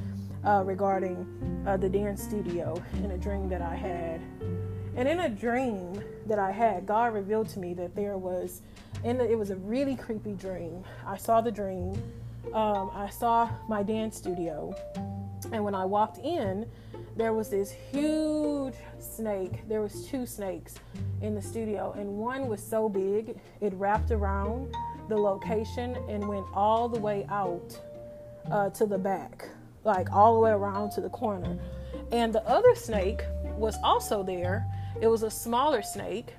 uh, 0.45 0.63
regarding 0.65 1.65
uh, 1.67 1.77
the 1.77 1.89
dance 1.89 2.23
studio 2.23 2.83
in 3.05 3.11
a 3.11 3.19
dream 3.19 3.49
that 3.51 3.61
I 3.61 3.75
had. 3.75 4.21
And 4.97 5.07
in 5.07 5.21
a 5.21 5.29
dream 5.29 6.03
that 6.25 6.39
I 6.39 6.51
had, 6.51 6.87
God 6.87 7.13
revealed 7.13 7.49
to 7.51 7.59
me 7.59 7.75
that 7.75 7.95
there 7.95 8.17
was, 8.17 8.63
and 9.05 9.21
it 9.21 9.39
was 9.39 9.51
a 9.51 9.57
really 9.57 9.97
creepy 9.97 10.33
dream. 10.33 10.83
I 11.07 11.19
saw 11.19 11.43
the 11.43 11.53
dream. 11.53 11.93
Um, 12.55 12.91
I 12.95 13.11
saw 13.11 13.51
my 13.69 13.83
dance 13.83 14.17
studio, 14.17 14.75
and 15.53 15.65
when 15.65 15.75
I 15.75 15.85
walked 15.85 16.19
in, 16.19 16.67
there 17.17 17.33
was 17.33 17.49
this 17.49 17.71
huge 17.71 18.75
snake. 18.99 19.67
There 19.69 19.81
was 19.81 20.07
two 20.07 20.27
snakes 20.27 20.75
in 21.23 21.35
the 21.35 21.43
studio, 21.43 21.95
and 21.97 22.09
one 22.09 22.49
was 22.49 22.63
so 22.63 22.89
big 22.89 23.39
it 23.61 23.73
wrapped 23.75 24.11
around 24.11 24.75
the 25.09 25.17
location 25.17 25.97
and 26.09 26.27
went 26.29 26.47
all 26.53 26.89
the 26.89 26.99
way 26.99 27.27
out 27.31 27.79
uh, 28.51 28.71
to 28.71 28.87
the 28.87 28.99
back, 28.99 29.49
like 29.85 30.13
all 30.13 30.35
the 30.35 30.41
way 30.41 30.51
around 30.51 30.91
to 30.93 31.01
the 31.01 31.11
corner. 31.11 31.59
And 32.13 32.33
the 32.33 32.47
other 32.47 32.75
snake 32.75 33.23
was 33.57 33.77
also 33.83 34.23
there. 34.23 34.67
It 35.01 35.09
was 35.09 35.23
a 35.23 35.31
smaller 35.31 35.83
snake, 35.83 36.35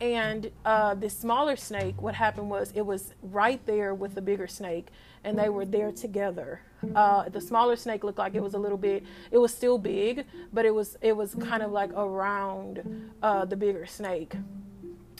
and 0.00 0.50
uh, 0.64 0.94
the 0.94 1.08
smaller 1.08 1.56
snake. 1.56 2.00
What 2.00 2.14
happened 2.14 2.50
was 2.50 2.72
it 2.74 2.84
was 2.84 3.14
right 3.22 3.64
there 3.66 3.94
with 3.94 4.14
the 4.14 4.22
bigger 4.22 4.46
snake, 4.46 4.88
and 5.24 5.38
they 5.38 5.48
were 5.48 5.64
there 5.64 5.90
together. 5.90 6.60
Uh, 6.94 7.28
the 7.30 7.40
smaller 7.40 7.76
snake 7.76 8.04
looked 8.04 8.18
like 8.18 8.34
it 8.34 8.42
was 8.42 8.54
a 8.54 8.58
little 8.58 8.78
bit. 8.78 9.04
It 9.30 9.38
was 9.38 9.52
still 9.52 9.78
big, 9.78 10.26
but 10.52 10.66
it 10.66 10.74
was 10.74 10.96
it 11.00 11.16
was 11.16 11.34
kind 11.34 11.62
of 11.62 11.72
like 11.72 11.90
around 11.92 13.10
uh, 13.22 13.44
the 13.46 13.56
bigger 13.56 13.86
snake. 13.86 14.34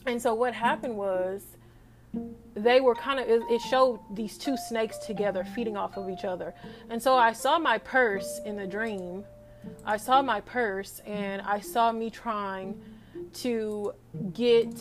And 0.06 0.20
so 0.20 0.34
what 0.34 0.52
happened 0.52 0.96
was 0.96 1.42
they 2.54 2.80
were 2.80 2.94
kind 2.94 3.18
of 3.18 3.26
it 3.28 3.60
showed 3.60 3.98
these 4.14 4.38
two 4.38 4.56
snakes 4.56 4.98
together 4.98 5.44
feeding 5.54 5.76
off 5.76 5.96
of 5.96 6.08
each 6.08 6.24
other 6.24 6.54
and 6.90 7.02
so 7.02 7.16
i 7.16 7.32
saw 7.32 7.58
my 7.58 7.76
purse 7.78 8.40
in 8.44 8.56
the 8.56 8.66
dream 8.66 9.24
i 9.84 9.96
saw 9.96 10.22
my 10.22 10.40
purse 10.40 11.00
and 11.06 11.42
i 11.42 11.58
saw 11.58 11.90
me 11.90 12.08
trying 12.10 12.80
to 13.32 13.92
get 14.32 14.72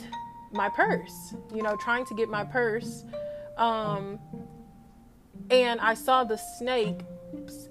my 0.52 0.70
purse 0.70 1.34
you 1.56 1.64
know 1.64 1.76
trying 1.78 2.06
to 2.06 2.14
get 2.14 2.30
my 2.30 2.44
purse 2.44 3.04
um, 3.58 4.20
and 5.50 5.80
I 5.80 5.94
saw 5.94 6.24
the 6.24 6.38
snake. 6.38 7.00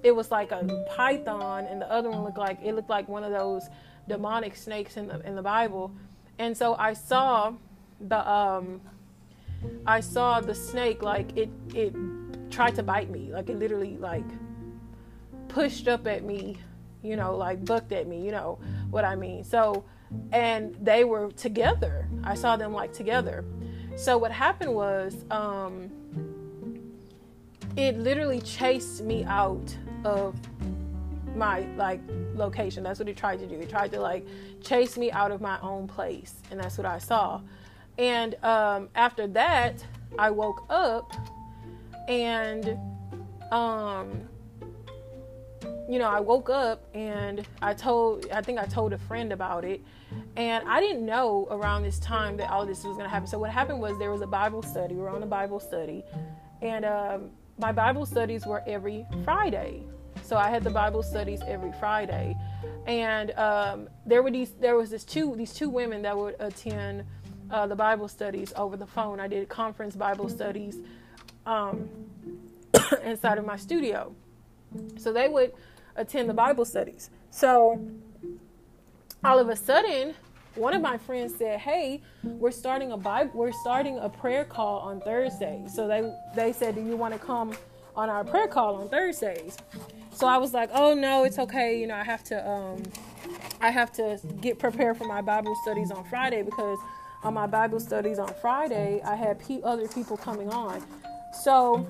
It 0.03 0.13
was 0.13 0.31
like 0.31 0.51
a 0.51 0.65
python, 0.91 1.67
and 1.67 1.81
the 1.81 1.91
other 1.91 2.11
one 2.11 2.25
looked 2.25 2.39
like 2.39 2.59
it 2.63 2.75
looked 2.75 2.91
like 2.91 3.09
one 3.09 3.25
of 3.25 3.33
those 3.33 3.69
demonic 4.09 4.57
snakes 4.57 4.97
in 4.97 5.09
the 5.09 5.21
in 5.27 5.37
the 5.37 5.43
Bible. 5.43 5.93
And 6.39 6.57
so 6.57 6.75
I 6.75 6.95
saw 6.95 7.55
the 8.01 8.29
um, 8.29 8.81
I 9.87 10.01
saw 10.01 10.41
the 10.41 10.55
snake 10.55 11.03
like 11.03 11.37
it 11.37 11.51
it 11.75 11.95
tried 12.51 12.75
to 12.77 12.83
bite 12.83 13.11
me, 13.11 13.33
like 13.33 13.49
it 13.49 13.59
literally 13.59 13.97
like 13.97 14.25
pushed 15.49 15.89
up 15.89 16.07
at 16.07 16.25
me, 16.25 16.59
you 17.03 17.17
know, 17.17 17.37
like 17.37 17.65
bucked 17.65 17.93
at 17.93 18.07
me, 18.07 18.25
you 18.25 18.33
know 18.33 18.59
what 18.91 19.05
I 19.05 19.15
mean. 19.15 19.45
So 19.45 19.85
and 20.33 20.77
they 20.81 21.05
were 21.05 21.31
together. 21.33 22.09
I 22.25 22.35
saw 22.35 22.57
them 22.57 22.73
like 22.73 22.93
together. 22.93 23.45
So 23.97 24.19
what 24.19 24.33
happened 24.33 24.75
was 24.75 25.25
um 25.31 25.91
it 27.77 27.99
literally 27.99 28.41
chased 28.41 29.03
me 29.03 29.25
out 29.25 29.75
of 30.05 30.35
my 31.35 31.61
like 31.77 32.01
location. 32.35 32.83
That's 32.83 32.99
what 32.99 33.09
it 33.09 33.17
tried 33.17 33.39
to 33.39 33.47
do. 33.47 33.55
It 33.55 33.71
tried 33.71 33.93
to 33.93 34.01
like 34.01 34.27
chase 34.63 34.97
me 34.97 35.11
out 35.11 35.31
of 35.31 35.41
my 35.41 35.59
own 35.61 35.89
place, 35.89 36.35
and 36.51 36.61
that's 36.61 36.77
what 36.77 36.87
I 36.87 36.99
saw. 36.99 37.41
And 37.99 38.35
um, 38.45 38.89
after 38.95 39.27
that, 39.29 39.85
I 40.19 40.31
woke 40.31 40.65
up, 40.69 41.13
and 42.09 42.79
um, 43.51 44.29
you 45.89 45.99
know, 45.99 46.09
I 46.09 46.21
woke 46.21 46.49
up 46.49 46.85
and 46.95 47.47
I 47.61 47.75
told, 47.75 48.27
I 48.31 48.41
think 48.41 48.59
I 48.59 48.65
told 48.65 48.93
a 48.93 48.99
friend 48.99 49.33
about 49.33 49.65
it, 49.65 49.81
and 50.37 50.67
I 50.69 50.81
didn't 50.81 51.05
know 51.05 51.47
around 51.51 51.83
this 51.83 51.99
time 51.99 52.37
that 52.39 52.51
all 52.51 52.65
this 52.65 52.85
was 52.85 52.97
gonna 52.97 53.09
happen. 53.09 53.27
So 53.27 53.39
what 53.39 53.51
happened 53.51 53.81
was 53.81 53.99
there 53.99 54.11
was 54.11 54.23
a 54.23 54.27
Bible 54.27 54.63
study. 54.63 54.95
We 54.95 55.01
were 55.01 55.11
on 55.11 55.23
a 55.23 55.27
Bible 55.27 55.61
study, 55.61 56.05
and 56.61 56.85
um, 56.85 57.31
my 57.59 57.73
Bible 57.73 58.07
studies 58.07 58.47
were 58.47 58.63
every 58.67 59.07
Friday. 59.25 59.83
So 60.23 60.37
I 60.37 60.51
had 60.51 60.63
the 60.63 60.71
Bible 60.71 61.03
studies 61.03 61.41
every 61.47 61.73
Friday, 61.73 62.37
and 62.87 63.33
um, 63.33 63.89
there 64.07 64.23
were 64.23 64.31
these. 64.31 64.51
There 64.61 64.77
was 64.77 64.91
this 64.91 65.05
two 65.05 65.35
these 65.37 65.53
two 65.53 65.69
women 65.69 66.03
that 66.03 66.17
would 66.17 66.37
attend 66.39 67.05
uh, 67.51 67.67
the 67.67 67.75
Bible 67.75 68.09
studies 68.09 68.53
over 68.57 68.77
the 68.77 68.87
phone. 68.87 69.21
I 69.21 69.27
did 69.27 69.49
conference 69.49 69.97
Bible 69.97 70.29
studies 70.29 70.79
um, 71.45 71.89
inside 73.05 73.39
of 73.39 73.45
my 73.45 73.57
studio, 73.57 74.15
so 74.97 75.13
they 75.13 75.29
would 75.29 75.53
attend 75.97 76.29
the 76.29 76.35
Bible 76.35 76.65
studies. 76.65 77.11
So 77.31 77.85
all 79.25 79.39
of 79.39 79.49
a 79.49 79.57
sudden, 79.57 80.15
one 80.55 80.75
of 80.75 80.83
my 80.83 80.99
friends 80.99 81.35
said, 81.37 81.61
"Hey, 81.61 82.03
we're 82.23 82.51
starting 82.51 82.93
a 82.93 82.97
we're 83.35 83.53
starting 83.53 83.99
a 83.99 84.09
prayer 84.09 84.45
call 84.45 84.81
on 84.81 85.01
Thursday." 85.01 85.65
So 85.69 85.89
they 85.89 86.13
they 86.35 86.53
said, 86.53 86.75
"Do 86.75 86.83
you 86.85 86.97
want 86.97 87.15
to 87.15 87.21
come 87.21 87.55
on 87.97 88.11
our 88.11 88.25
prayer 88.25 88.49
call 88.49 88.77
on 88.77 88.89
Thursdays?" 88.89 89.57
So 90.13 90.27
I 90.27 90.39
was 90.39 90.53
like, 90.53 90.71
"Oh 90.73 90.95
no, 90.95 91.25
it's 91.25 91.39
okay. 91.39 91.79
You 91.81 91.87
know, 91.87 91.97
I 91.97 92.05
have 92.05 92.25
to 92.25 92.49
um 92.49 92.83
I 93.61 93.71
have 93.71 93.93
to 93.93 94.19
get 94.41 94.59
prepared 94.59 94.97
for 94.97 95.05
my 95.05 95.21
Bible 95.23 95.55
studies 95.63 95.91
on 95.91 96.05
Friday 96.05 96.43
because 96.43 96.79
on 97.23 97.35
my 97.35 97.47
Bible 97.47 97.81
studies 97.81 98.19
on 98.19 98.33
Friday, 98.41 99.01
I 99.05 99.15
had 99.15 99.39
pe- 99.39 99.63
other 99.63 99.87
people 99.89 100.17
coming 100.17 100.51
on. 100.51 100.85
So 101.43 101.87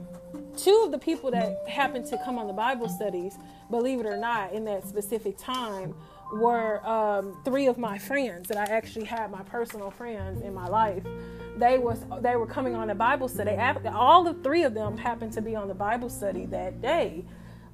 two 0.56 0.82
of 0.84 0.92
the 0.92 0.98
people 0.98 1.30
that 1.30 1.66
happened 1.68 2.06
to 2.06 2.18
come 2.24 2.38
on 2.38 2.46
the 2.46 2.52
Bible 2.52 2.88
studies, 2.88 3.38
believe 3.70 4.00
it 4.00 4.06
or 4.06 4.16
not, 4.16 4.52
in 4.52 4.64
that 4.66 4.86
specific 4.86 5.38
time 5.38 5.94
were 6.32 6.84
um, 6.86 7.36
three 7.44 7.66
of 7.66 7.78
my 7.78 7.98
friends 7.98 8.48
that 8.48 8.56
I 8.56 8.64
actually 8.64 9.04
had 9.04 9.30
my 9.30 9.42
personal 9.42 9.90
friends 9.90 10.42
in 10.42 10.54
my 10.54 10.66
life. 10.66 11.04
They 11.58 11.78
was 11.78 12.04
they 12.20 12.36
were 12.36 12.46
coming 12.46 12.74
on 12.74 12.90
a 12.90 12.94
Bible 12.94 13.28
study. 13.28 13.56
All 13.88 14.24
the 14.24 14.34
three 14.42 14.62
of 14.62 14.74
them 14.74 14.96
happened 14.96 15.32
to 15.34 15.42
be 15.42 15.54
on 15.54 15.68
the 15.68 15.74
Bible 15.74 16.08
study 16.08 16.46
that 16.46 16.80
day. 16.80 17.24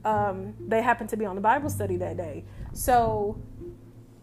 Um, 0.04 0.54
they 0.58 0.82
happened 0.82 1.10
to 1.10 1.16
be 1.16 1.24
on 1.24 1.34
the 1.36 1.40
Bible 1.40 1.70
study 1.70 1.96
that 1.96 2.16
day. 2.16 2.44
So 2.72 3.40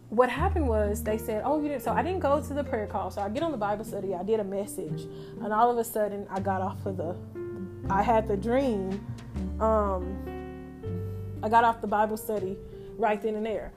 what 0.10 0.30
happened 0.30 0.68
was 0.68 1.04
they 1.04 1.18
said, 1.18 1.42
"Oh, 1.46 1.62
you 1.62 1.70
didn't." 1.70 1.84
So 1.84 1.92
I 1.92 2.04
didn't 2.04 2.20
go 2.20 2.42
to 2.42 2.54
the 2.54 2.64
prayer 2.64 2.88
call. 2.88 3.12
So 3.12 3.22
I 3.22 3.30
get 3.30 3.44
on 3.44 3.52
the 3.52 3.58
Bible 3.58 3.86
study. 3.86 4.14
I 4.14 4.24
did 4.24 4.40
a 4.40 4.44
message, 4.44 5.04
and 5.42 5.54
all 5.54 5.72
of 5.72 5.78
a 5.78 5.84
sudden 5.84 6.28
I 6.30 6.40
got 6.42 6.62
off 6.62 6.86
of 6.86 6.98
the. 6.98 7.16
I 7.90 8.04
had 8.04 8.28
the 8.28 8.36
dream. 8.36 9.06
Um, 9.60 10.18
I 11.42 11.50
got 11.50 11.64
off 11.64 11.80
the 11.80 11.88
Bible 11.88 12.18
study 12.18 12.58
right 12.98 13.22
then 13.22 13.36
and 13.36 13.46
there. 13.46 13.72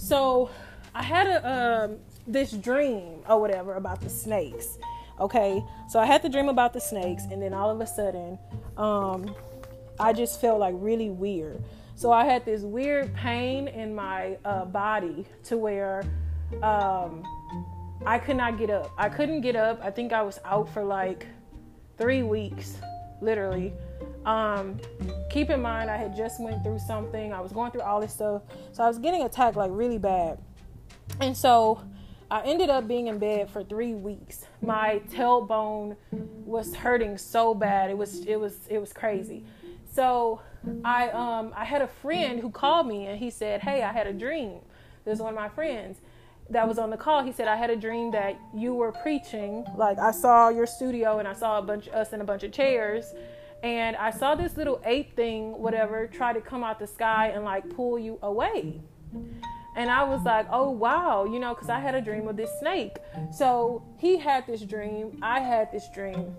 So 0.00 0.50
I 0.94 1.02
had 1.02 1.26
a 1.26 1.84
um, 1.84 1.98
this 2.26 2.52
dream 2.52 3.20
or 3.28 3.38
whatever 3.38 3.74
about 3.74 4.00
the 4.00 4.08
snakes. 4.08 4.78
Okay, 5.20 5.62
so 5.90 5.98
I 6.00 6.06
had 6.06 6.22
the 6.22 6.28
dream 6.30 6.48
about 6.48 6.72
the 6.72 6.80
snakes, 6.80 7.24
and 7.30 7.42
then 7.42 7.52
all 7.52 7.70
of 7.70 7.80
a 7.82 7.86
sudden, 7.86 8.38
um, 8.78 9.34
I 9.98 10.14
just 10.14 10.40
felt 10.40 10.58
like 10.58 10.74
really 10.78 11.10
weird. 11.10 11.62
So 11.94 12.10
I 12.10 12.24
had 12.24 12.46
this 12.46 12.62
weird 12.62 13.14
pain 13.14 13.68
in 13.68 13.94
my 13.94 14.38
uh, 14.46 14.64
body 14.64 15.26
to 15.44 15.58
where 15.58 16.02
um, 16.62 17.22
I 18.06 18.18
could 18.18 18.38
not 18.38 18.56
get 18.56 18.70
up. 18.70 18.90
I 18.96 19.10
couldn't 19.10 19.42
get 19.42 19.54
up. 19.54 19.78
I 19.82 19.90
think 19.90 20.14
I 20.14 20.22
was 20.22 20.40
out 20.46 20.70
for 20.70 20.82
like 20.82 21.26
three 21.98 22.22
weeks, 22.22 22.78
literally. 23.20 23.74
Um, 24.24 24.78
keep 25.30 25.50
in 25.50 25.62
mind, 25.62 25.90
I 25.90 25.96
had 25.96 26.14
just 26.14 26.40
went 26.40 26.62
through 26.62 26.78
something. 26.78 27.32
I 27.32 27.40
was 27.40 27.52
going 27.52 27.70
through 27.72 27.82
all 27.82 28.00
this 28.00 28.12
stuff, 28.12 28.42
so 28.72 28.84
I 28.84 28.88
was 28.88 28.98
getting 28.98 29.22
attacked 29.22 29.56
like 29.56 29.70
really 29.72 29.98
bad. 29.98 30.38
And 31.20 31.36
so 31.36 31.82
I 32.30 32.42
ended 32.42 32.70
up 32.70 32.86
being 32.86 33.08
in 33.08 33.18
bed 33.18 33.50
for 33.50 33.64
three 33.64 33.94
weeks. 33.94 34.46
My 34.62 35.00
tailbone 35.10 35.96
was 36.12 36.74
hurting 36.74 37.18
so 37.18 37.54
bad. 37.54 37.90
It 37.90 37.98
was 37.98 38.24
it 38.26 38.38
was 38.38 38.58
it 38.68 38.78
was 38.78 38.92
crazy. 38.92 39.44
So 39.92 40.40
I 40.84 41.08
um 41.10 41.52
I 41.56 41.64
had 41.64 41.82
a 41.82 41.88
friend 41.88 42.38
who 42.40 42.50
called 42.50 42.86
me 42.86 43.06
and 43.06 43.18
he 43.18 43.30
said, 43.30 43.62
"Hey, 43.62 43.82
I 43.82 43.92
had 43.92 44.06
a 44.06 44.12
dream." 44.12 44.60
This 45.04 45.14
is 45.14 45.22
one 45.22 45.32
of 45.32 45.40
my 45.40 45.48
friends 45.48 45.98
that 46.50 46.68
was 46.68 46.78
on 46.78 46.90
the 46.90 46.96
call. 46.96 47.24
He 47.24 47.32
said, 47.32 47.48
"I 47.48 47.56
had 47.56 47.70
a 47.70 47.76
dream 47.76 48.12
that 48.12 48.38
you 48.54 48.74
were 48.74 48.92
preaching. 48.92 49.64
Like 49.76 49.98
I 49.98 50.12
saw 50.12 50.50
your 50.50 50.66
studio 50.66 51.18
and 51.18 51.26
I 51.26 51.32
saw 51.32 51.58
a 51.58 51.62
bunch 51.62 51.88
of 51.88 51.94
us 51.94 52.12
in 52.12 52.20
a 52.20 52.24
bunch 52.24 52.44
of 52.44 52.52
chairs." 52.52 53.12
And 53.62 53.96
I 53.96 54.10
saw 54.10 54.34
this 54.34 54.56
little 54.56 54.80
ape 54.84 55.14
thing, 55.14 55.52
whatever, 55.60 56.06
try 56.06 56.32
to 56.32 56.40
come 56.40 56.64
out 56.64 56.78
the 56.78 56.86
sky 56.86 57.28
and 57.28 57.44
like 57.44 57.68
pull 57.70 57.98
you 57.98 58.18
away. 58.22 58.80
And 59.76 59.90
I 59.90 60.02
was 60.04 60.22
like, 60.24 60.46
oh, 60.50 60.70
wow, 60.70 61.24
you 61.24 61.38
know, 61.38 61.54
because 61.54 61.68
I 61.68 61.78
had 61.78 61.94
a 61.94 62.00
dream 62.00 62.26
of 62.26 62.36
this 62.36 62.50
snake. 62.58 62.96
So 63.32 63.82
he 63.98 64.18
had 64.18 64.46
this 64.46 64.62
dream, 64.62 65.18
I 65.22 65.40
had 65.40 65.70
this 65.72 65.88
dream. 65.94 66.34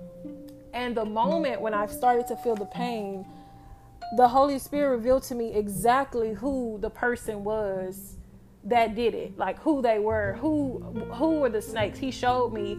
And 0.74 0.96
the 0.96 1.06
moment 1.06 1.62
when 1.62 1.74
I 1.74 1.86
started 1.86 2.28
to 2.28 2.36
feel 2.38 2.56
the 2.56 2.66
pain, 2.66 3.26
the 4.18 4.28
Holy 4.28 4.60
Spirit 4.60 4.90
revealed 4.90 5.24
to 5.24 5.36
me 5.36 5.54
exactly 5.54 6.34
who 6.34 6.78
the 6.82 6.90
person 6.90 7.44
was 7.44 8.18
that 8.64 8.96
did 8.96 9.14
it, 9.16 9.38
like 9.38 9.60
who 9.60 9.82
they 9.82 10.00
were, 10.00 10.38
who 10.40 10.80
who 11.14 11.40
were 11.40 11.50
the 11.50 11.62
snakes. 11.62 11.98
He 11.98 12.12
showed 12.12 12.54
me, 12.54 12.78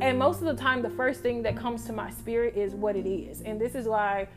and 0.00 0.18
most 0.18 0.40
of 0.40 0.46
the 0.46 0.54
time, 0.54 0.82
the 0.82 0.90
first 0.90 1.20
thing 1.20 1.42
that 1.42 1.56
comes 1.56 1.84
to 1.86 1.92
my 1.92 2.10
spirit 2.10 2.56
is 2.56 2.74
what 2.74 2.96
it 2.96 3.06
is, 3.08 3.42
and 3.42 3.60
this 3.60 3.74
is 3.74 3.86
why, 3.86 4.28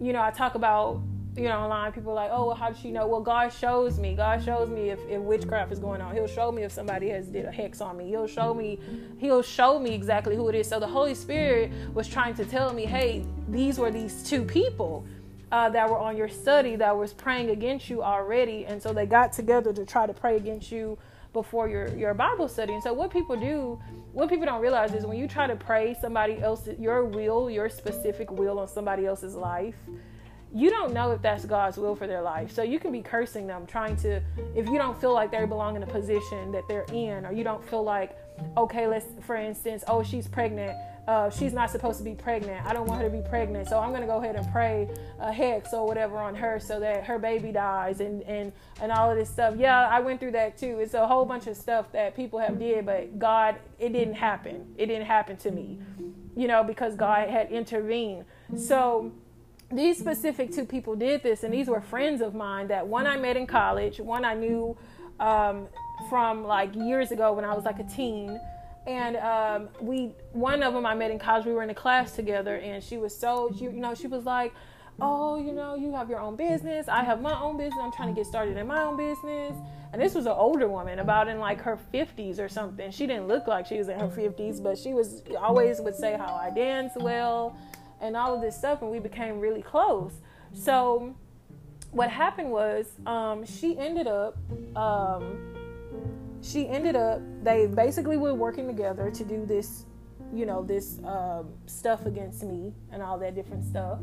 you 0.00 0.12
know, 0.12 0.22
I 0.22 0.30
talk 0.30 0.54
about 0.54 1.00
you 1.36 1.48
know, 1.48 1.58
online 1.58 1.90
people 1.90 2.14
like, 2.14 2.30
oh, 2.32 2.46
well, 2.46 2.54
how 2.54 2.68
does 2.68 2.78
she 2.78 2.92
know? 2.92 3.06
Well, 3.08 3.20
God 3.20 3.52
shows 3.52 3.98
me. 3.98 4.14
God 4.14 4.44
shows 4.44 4.68
me 4.70 4.90
if, 4.90 5.00
if 5.08 5.20
witchcraft 5.20 5.72
is 5.72 5.80
going 5.80 6.00
on. 6.00 6.14
He'll 6.14 6.28
show 6.28 6.52
me 6.52 6.62
if 6.62 6.70
somebody 6.70 7.08
has 7.08 7.26
did 7.26 7.44
a 7.44 7.50
hex 7.50 7.80
on 7.80 7.96
me. 7.96 8.06
He'll 8.08 8.28
show 8.28 8.54
me, 8.54 8.78
he'll 9.18 9.42
show 9.42 9.78
me 9.80 9.94
exactly 9.94 10.36
who 10.36 10.48
it 10.48 10.54
is. 10.54 10.68
So 10.68 10.78
the 10.78 10.86
Holy 10.86 11.14
Spirit 11.14 11.72
was 11.92 12.06
trying 12.06 12.34
to 12.34 12.44
tell 12.44 12.72
me, 12.72 12.84
hey, 12.84 13.26
these 13.48 13.78
were 13.78 13.90
these 13.90 14.22
two 14.22 14.44
people 14.44 15.04
uh, 15.50 15.68
that 15.70 15.88
were 15.88 15.98
on 15.98 16.16
your 16.16 16.28
study 16.28 16.76
that 16.76 16.96
was 16.96 17.12
praying 17.12 17.50
against 17.50 17.90
you 17.90 18.02
already, 18.02 18.64
and 18.66 18.82
so 18.82 18.92
they 18.92 19.06
got 19.06 19.32
together 19.32 19.72
to 19.72 19.84
try 19.84 20.06
to 20.06 20.12
pray 20.12 20.36
against 20.36 20.70
you 20.72 20.98
before 21.32 21.68
your 21.68 21.88
your 21.96 22.14
Bible 22.14 22.48
study. 22.48 22.74
And 22.74 22.82
so 22.82 22.92
what 22.92 23.10
people 23.10 23.36
do, 23.36 23.80
what 24.14 24.28
people 24.28 24.46
don't 24.46 24.62
realize 24.62 24.94
is 24.94 25.04
when 25.04 25.18
you 25.18 25.28
try 25.28 25.46
to 25.46 25.56
pray 25.56 25.96
somebody 26.00 26.40
else, 26.40 26.68
your 26.78 27.04
will, 27.04 27.50
your 27.50 27.68
specific 27.68 28.30
will 28.30 28.58
on 28.58 28.68
somebody 28.68 29.04
else's 29.06 29.34
life 29.34 29.74
you 30.54 30.70
don't 30.70 30.94
know 30.94 31.10
if 31.10 31.20
that's 31.20 31.44
God's 31.44 31.76
will 31.76 31.96
for 31.96 32.06
their 32.06 32.22
life. 32.22 32.52
So 32.52 32.62
you 32.62 32.78
can 32.78 32.92
be 32.92 33.02
cursing 33.02 33.48
them, 33.48 33.66
trying 33.66 33.96
to, 33.96 34.22
if 34.54 34.66
you 34.68 34.78
don't 34.78 34.98
feel 35.00 35.12
like 35.12 35.32
they 35.32 35.44
belong 35.44 35.74
in 35.74 35.82
a 35.82 35.86
position 35.86 36.52
that 36.52 36.62
they're 36.68 36.86
in, 36.92 37.26
or 37.26 37.32
you 37.32 37.42
don't 37.42 37.62
feel 37.68 37.82
like, 37.82 38.16
okay, 38.56 38.86
let's, 38.86 39.06
for 39.22 39.34
instance, 39.34 39.82
oh, 39.88 40.04
she's 40.04 40.28
pregnant. 40.28 40.78
Uh, 41.06 41.28
she's 41.28 41.52
not 41.52 41.70
supposed 41.70 41.98
to 41.98 42.04
be 42.04 42.14
pregnant. 42.14 42.64
I 42.66 42.72
don't 42.72 42.88
want 42.88 43.02
her 43.02 43.08
to 43.08 43.14
be 43.14 43.22
pregnant. 43.28 43.68
So 43.68 43.78
I'm 43.78 43.90
going 43.90 44.00
to 44.00 44.06
go 44.06 44.22
ahead 44.22 44.36
and 44.36 44.50
pray 44.50 44.88
a 45.20 45.30
hex 45.30 45.74
or 45.74 45.86
whatever 45.86 46.16
on 46.16 46.34
her 46.34 46.58
so 46.58 46.80
that 46.80 47.04
her 47.04 47.18
baby 47.18 47.52
dies 47.52 48.00
and, 48.00 48.22
and, 48.22 48.52
and 48.80 48.90
all 48.90 49.10
of 49.10 49.16
this 49.16 49.28
stuff. 49.28 49.54
Yeah, 49.58 49.88
I 49.88 50.00
went 50.00 50.18
through 50.18 50.32
that 50.32 50.56
too. 50.56 50.78
It's 50.80 50.94
a 50.94 51.06
whole 51.06 51.26
bunch 51.26 51.46
of 51.46 51.56
stuff 51.56 51.92
that 51.92 52.16
people 52.16 52.38
have 52.38 52.58
did, 52.58 52.86
but 52.86 53.18
God, 53.18 53.56
it 53.78 53.92
didn't 53.92 54.14
happen. 54.14 54.74
It 54.78 54.86
didn't 54.86 55.06
happen 55.06 55.36
to 55.38 55.50
me, 55.50 55.78
you 56.36 56.48
know, 56.48 56.64
because 56.64 56.94
God 56.94 57.28
had 57.28 57.50
intervened. 57.50 58.24
So, 58.56 59.12
these 59.72 59.98
specific 59.98 60.52
two 60.52 60.64
people 60.64 60.94
did 60.94 61.22
this, 61.22 61.42
and 61.42 61.52
these 61.52 61.66
were 61.66 61.80
friends 61.80 62.20
of 62.20 62.34
mine 62.34 62.68
that 62.68 62.86
one 62.86 63.06
I 63.06 63.16
met 63.16 63.36
in 63.36 63.46
college, 63.46 63.98
one 63.98 64.24
I 64.24 64.34
knew 64.34 64.76
um, 65.18 65.68
from 66.08 66.44
like 66.44 66.74
years 66.74 67.10
ago 67.10 67.32
when 67.32 67.44
I 67.44 67.54
was 67.54 67.64
like 67.64 67.78
a 67.78 67.84
teen. 67.84 68.38
And 68.86 69.16
um, 69.16 69.68
we, 69.80 70.14
one 70.32 70.62
of 70.62 70.74
them 70.74 70.84
I 70.84 70.94
met 70.94 71.10
in 71.10 71.18
college. 71.18 71.46
We 71.46 71.52
were 71.52 71.62
in 71.62 71.70
a 71.70 71.74
class 71.74 72.12
together, 72.12 72.56
and 72.56 72.82
she 72.82 72.98
was 72.98 73.16
so, 73.16 73.50
she, 73.56 73.64
you 73.64 73.72
know, 73.72 73.94
she 73.94 74.06
was 74.06 74.24
like, 74.24 74.52
"Oh, 75.00 75.36
you 75.36 75.52
know, 75.52 75.74
you 75.74 75.92
have 75.92 76.10
your 76.10 76.20
own 76.20 76.36
business. 76.36 76.86
I 76.88 77.02
have 77.02 77.22
my 77.22 77.40
own 77.40 77.56
business. 77.56 77.80
I'm 77.80 77.92
trying 77.92 78.14
to 78.14 78.14
get 78.14 78.26
started 78.26 78.56
in 78.56 78.66
my 78.66 78.82
own 78.82 78.96
business." 78.96 79.54
And 79.92 80.02
this 80.02 80.14
was 80.14 80.26
an 80.26 80.32
older 80.32 80.68
woman, 80.68 80.98
about 80.98 81.28
in 81.28 81.38
like 81.38 81.60
her 81.62 81.78
50s 81.94 82.38
or 82.38 82.48
something. 82.48 82.90
She 82.90 83.06
didn't 83.06 83.28
look 83.28 83.46
like 83.46 83.64
she 83.64 83.78
was 83.78 83.88
in 83.88 83.98
her 83.98 84.08
50s, 84.08 84.62
but 84.62 84.76
she 84.76 84.92
was 84.92 85.22
always 85.38 85.80
would 85.80 85.94
say 85.94 86.16
how 86.18 86.34
I 86.34 86.50
dance 86.50 86.92
well 86.96 87.56
and 88.00 88.16
all 88.16 88.34
of 88.34 88.40
this 88.40 88.56
stuff, 88.56 88.82
and 88.82 88.90
we 88.90 88.98
became 88.98 89.40
really 89.40 89.62
close. 89.62 90.12
So 90.52 91.14
what 91.94 92.10
happened 92.10 92.50
was 92.50 92.86
um, 93.06 93.46
she 93.46 93.78
ended 93.78 94.08
up 94.08 94.36
um, 94.76 95.53
she 96.44 96.68
ended 96.68 96.94
up 96.94 97.20
they 97.42 97.66
basically 97.66 98.16
were 98.16 98.34
working 98.34 98.66
together 98.66 99.10
to 99.10 99.24
do 99.24 99.46
this 99.46 99.86
you 100.32 100.46
know 100.46 100.62
this 100.62 101.00
um, 101.04 101.48
stuff 101.66 102.06
against 102.06 102.42
me 102.42 102.72
and 102.92 103.02
all 103.02 103.18
that 103.18 103.34
different 103.34 103.64
stuff. 103.64 104.00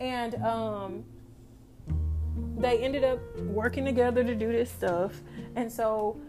And 0.00 0.34
um, 0.36 1.04
they 2.58 2.78
ended 2.78 3.04
up 3.04 3.20
working 3.40 3.84
together 3.84 4.24
to 4.24 4.34
do 4.34 4.52
this 4.52 4.70
stuff. 4.70 5.20
And 5.56 5.70
so 5.70 6.20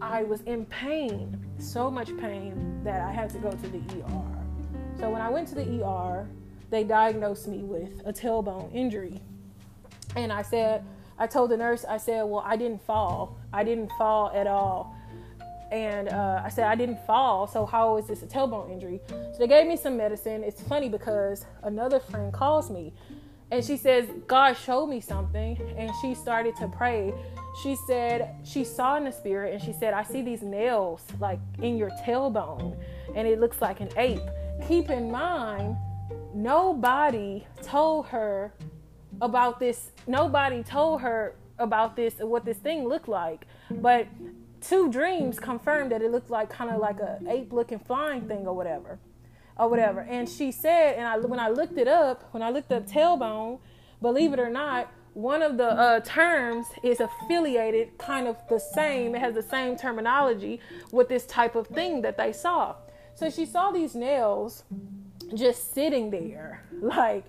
i 0.00 0.24
was 0.24 0.40
in 0.42 0.66
pain 0.66 1.40
so 1.58 1.88
much 1.88 2.08
pain 2.18 2.80
that 2.82 3.00
i 3.00 3.12
had 3.12 3.30
to 3.30 3.38
go 3.38 3.48
to 3.48 3.68
the 3.68 3.78
er 3.78 4.44
so 4.98 5.08
when 5.08 5.22
i 5.22 5.30
went 5.30 5.46
to 5.46 5.54
the 5.54 5.86
er 5.86 6.28
they 6.74 6.82
diagnosed 6.82 7.46
me 7.46 7.58
with 7.58 8.02
a 8.04 8.12
tailbone 8.12 8.68
injury. 8.74 9.20
And 10.16 10.32
I 10.32 10.42
said, 10.42 10.84
I 11.18 11.26
told 11.26 11.50
the 11.50 11.56
nurse, 11.56 11.84
I 11.84 11.96
said, 11.96 12.22
well, 12.22 12.42
I 12.44 12.56
didn't 12.56 12.84
fall. 12.84 13.38
I 13.52 13.62
didn't 13.64 13.90
fall 13.98 14.30
at 14.34 14.46
all. 14.46 14.96
And 15.70 16.08
uh, 16.08 16.42
I 16.44 16.48
said, 16.48 16.64
I 16.64 16.74
didn't 16.74 17.04
fall. 17.06 17.46
So 17.46 17.66
how 17.66 17.96
is 17.96 18.06
this 18.06 18.22
a 18.22 18.26
tailbone 18.26 18.70
injury? 18.70 19.00
So 19.08 19.36
they 19.38 19.48
gave 19.48 19.66
me 19.66 19.76
some 19.76 19.96
medicine. 19.96 20.44
It's 20.44 20.62
funny 20.62 20.88
because 20.88 21.46
another 21.62 21.98
friend 21.98 22.32
calls 22.32 22.70
me 22.70 22.92
and 23.50 23.64
she 23.64 23.76
says, 23.76 24.08
God 24.26 24.54
showed 24.54 24.86
me 24.86 25.00
something. 25.00 25.58
And 25.76 25.90
she 26.00 26.14
started 26.14 26.56
to 26.56 26.68
pray. 26.68 27.12
She 27.62 27.76
said, 27.86 28.34
she 28.44 28.64
saw 28.64 28.96
in 28.96 29.04
the 29.04 29.12
spirit 29.12 29.52
and 29.52 29.62
she 29.62 29.72
said, 29.72 29.94
I 29.94 30.02
see 30.02 30.22
these 30.22 30.42
nails 30.42 31.02
like 31.20 31.38
in 31.62 31.76
your 31.76 31.90
tailbone 32.04 32.76
and 33.14 33.28
it 33.28 33.40
looks 33.40 33.60
like 33.60 33.80
an 33.80 33.90
ape. 33.96 34.22
Keep 34.68 34.90
in 34.90 35.10
mind, 35.10 35.76
nobody 36.34 37.46
told 37.62 38.06
her 38.06 38.52
about 39.20 39.60
this. 39.60 39.90
Nobody 40.06 40.62
told 40.62 41.00
her 41.02 41.34
about 41.58 41.96
this 41.96 42.20
and 42.20 42.28
what 42.28 42.44
this 42.44 42.58
thing 42.58 42.88
looked 42.88 43.08
like. 43.08 43.46
But 43.70 44.08
two 44.60 44.90
dreams 44.90 45.38
confirmed 45.38 45.92
that 45.92 46.02
it 46.02 46.10
looked 46.10 46.30
like 46.30 46.50
kind 46.50 46.70
of 46.70 46.80
like 46.80 47.00
a 47.00 47.20
ape 47.28 47.52
looking 47.52 47.78
flying 47.78 48.22
thing 48.22 48.46
or 48.46 48.54
whatever. 48.54 48.98
Or 49.56 49.68
whatever. 49.68 50.00
And 50.00 50.28
she 50.28 50.50
said, 50.50 50.96
and 50.96 51.06
I 51.06 51.16
when 51.18 51.38
I 51.38 51.48
looked 51.48 51.78
it 51.78 51.86
up, 51.86 52.28
when 52.32 52.42
I 52.42 52.50
looked 52.50 52.72
up 52.72 52.88
tailbone, 52.88 53.60
believe 54.02 54.32
it 54.32 54.40
or 54.40 54.50
not, 54.50 54.90
one 55.14 55.42
of 55.42 55.56
the 55.56 55.68
uh, 55.68 56.00
terms 56.00 56.66
is 56.82 56.98
affiliated 57.00 57.96
kind 57.98 58.26
of 58.26 58.36
the 58.48 58.58
same, 58.58 59.14
it 59.14 59.20
has 59.20 59.34
the 59.34 59.42
same 59.42 59.76
terminology 59.76 60.60
with 60.90 61.08
this 61.08 61.24
type 61.24 61.54
of 61.54 61.68
thing 61.68 62.02
that 62.02 62.16
they 62.16 62.32
saw. 62.32 62.74
So 63.14 63.30
she 63.30 63.46
saw 63.46 63.70
these 63.70 63.94
nails 63.94 64.64
just 65.32 65.72
sitting 65.72 66.10
there, 66.10 66.64
like 66.80 67.24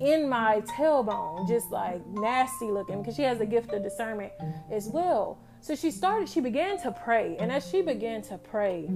in 0.00 0.28
my 0.28 0.62
tailbone, 0.62 1.46
just 1.48 1.70
like 1.70 2.06
nasty 2.08 2.70
looking, 2.70 3.02
because 3.02 3.16
she 3.16 3.22
has 3.22 3.40
a 3.40 3.46
gift 3.46 3.72
of 3.72 3.82
discernment 3.82 4.32
as 4.70 4.88
well. 4.88 5.38
So 5.60 5.74
she 5.74 5.90
started, 5.90 6.28
she 6.28 6.40
began 6.40 6.80
to 6.82 6.90
pray. 6.90 7.36
And 7.38 7.52
as 7.52 7.68
she 7.68 7.82
began 7.82 8.22
to 8.22 8.38
pray, 8.38 8.90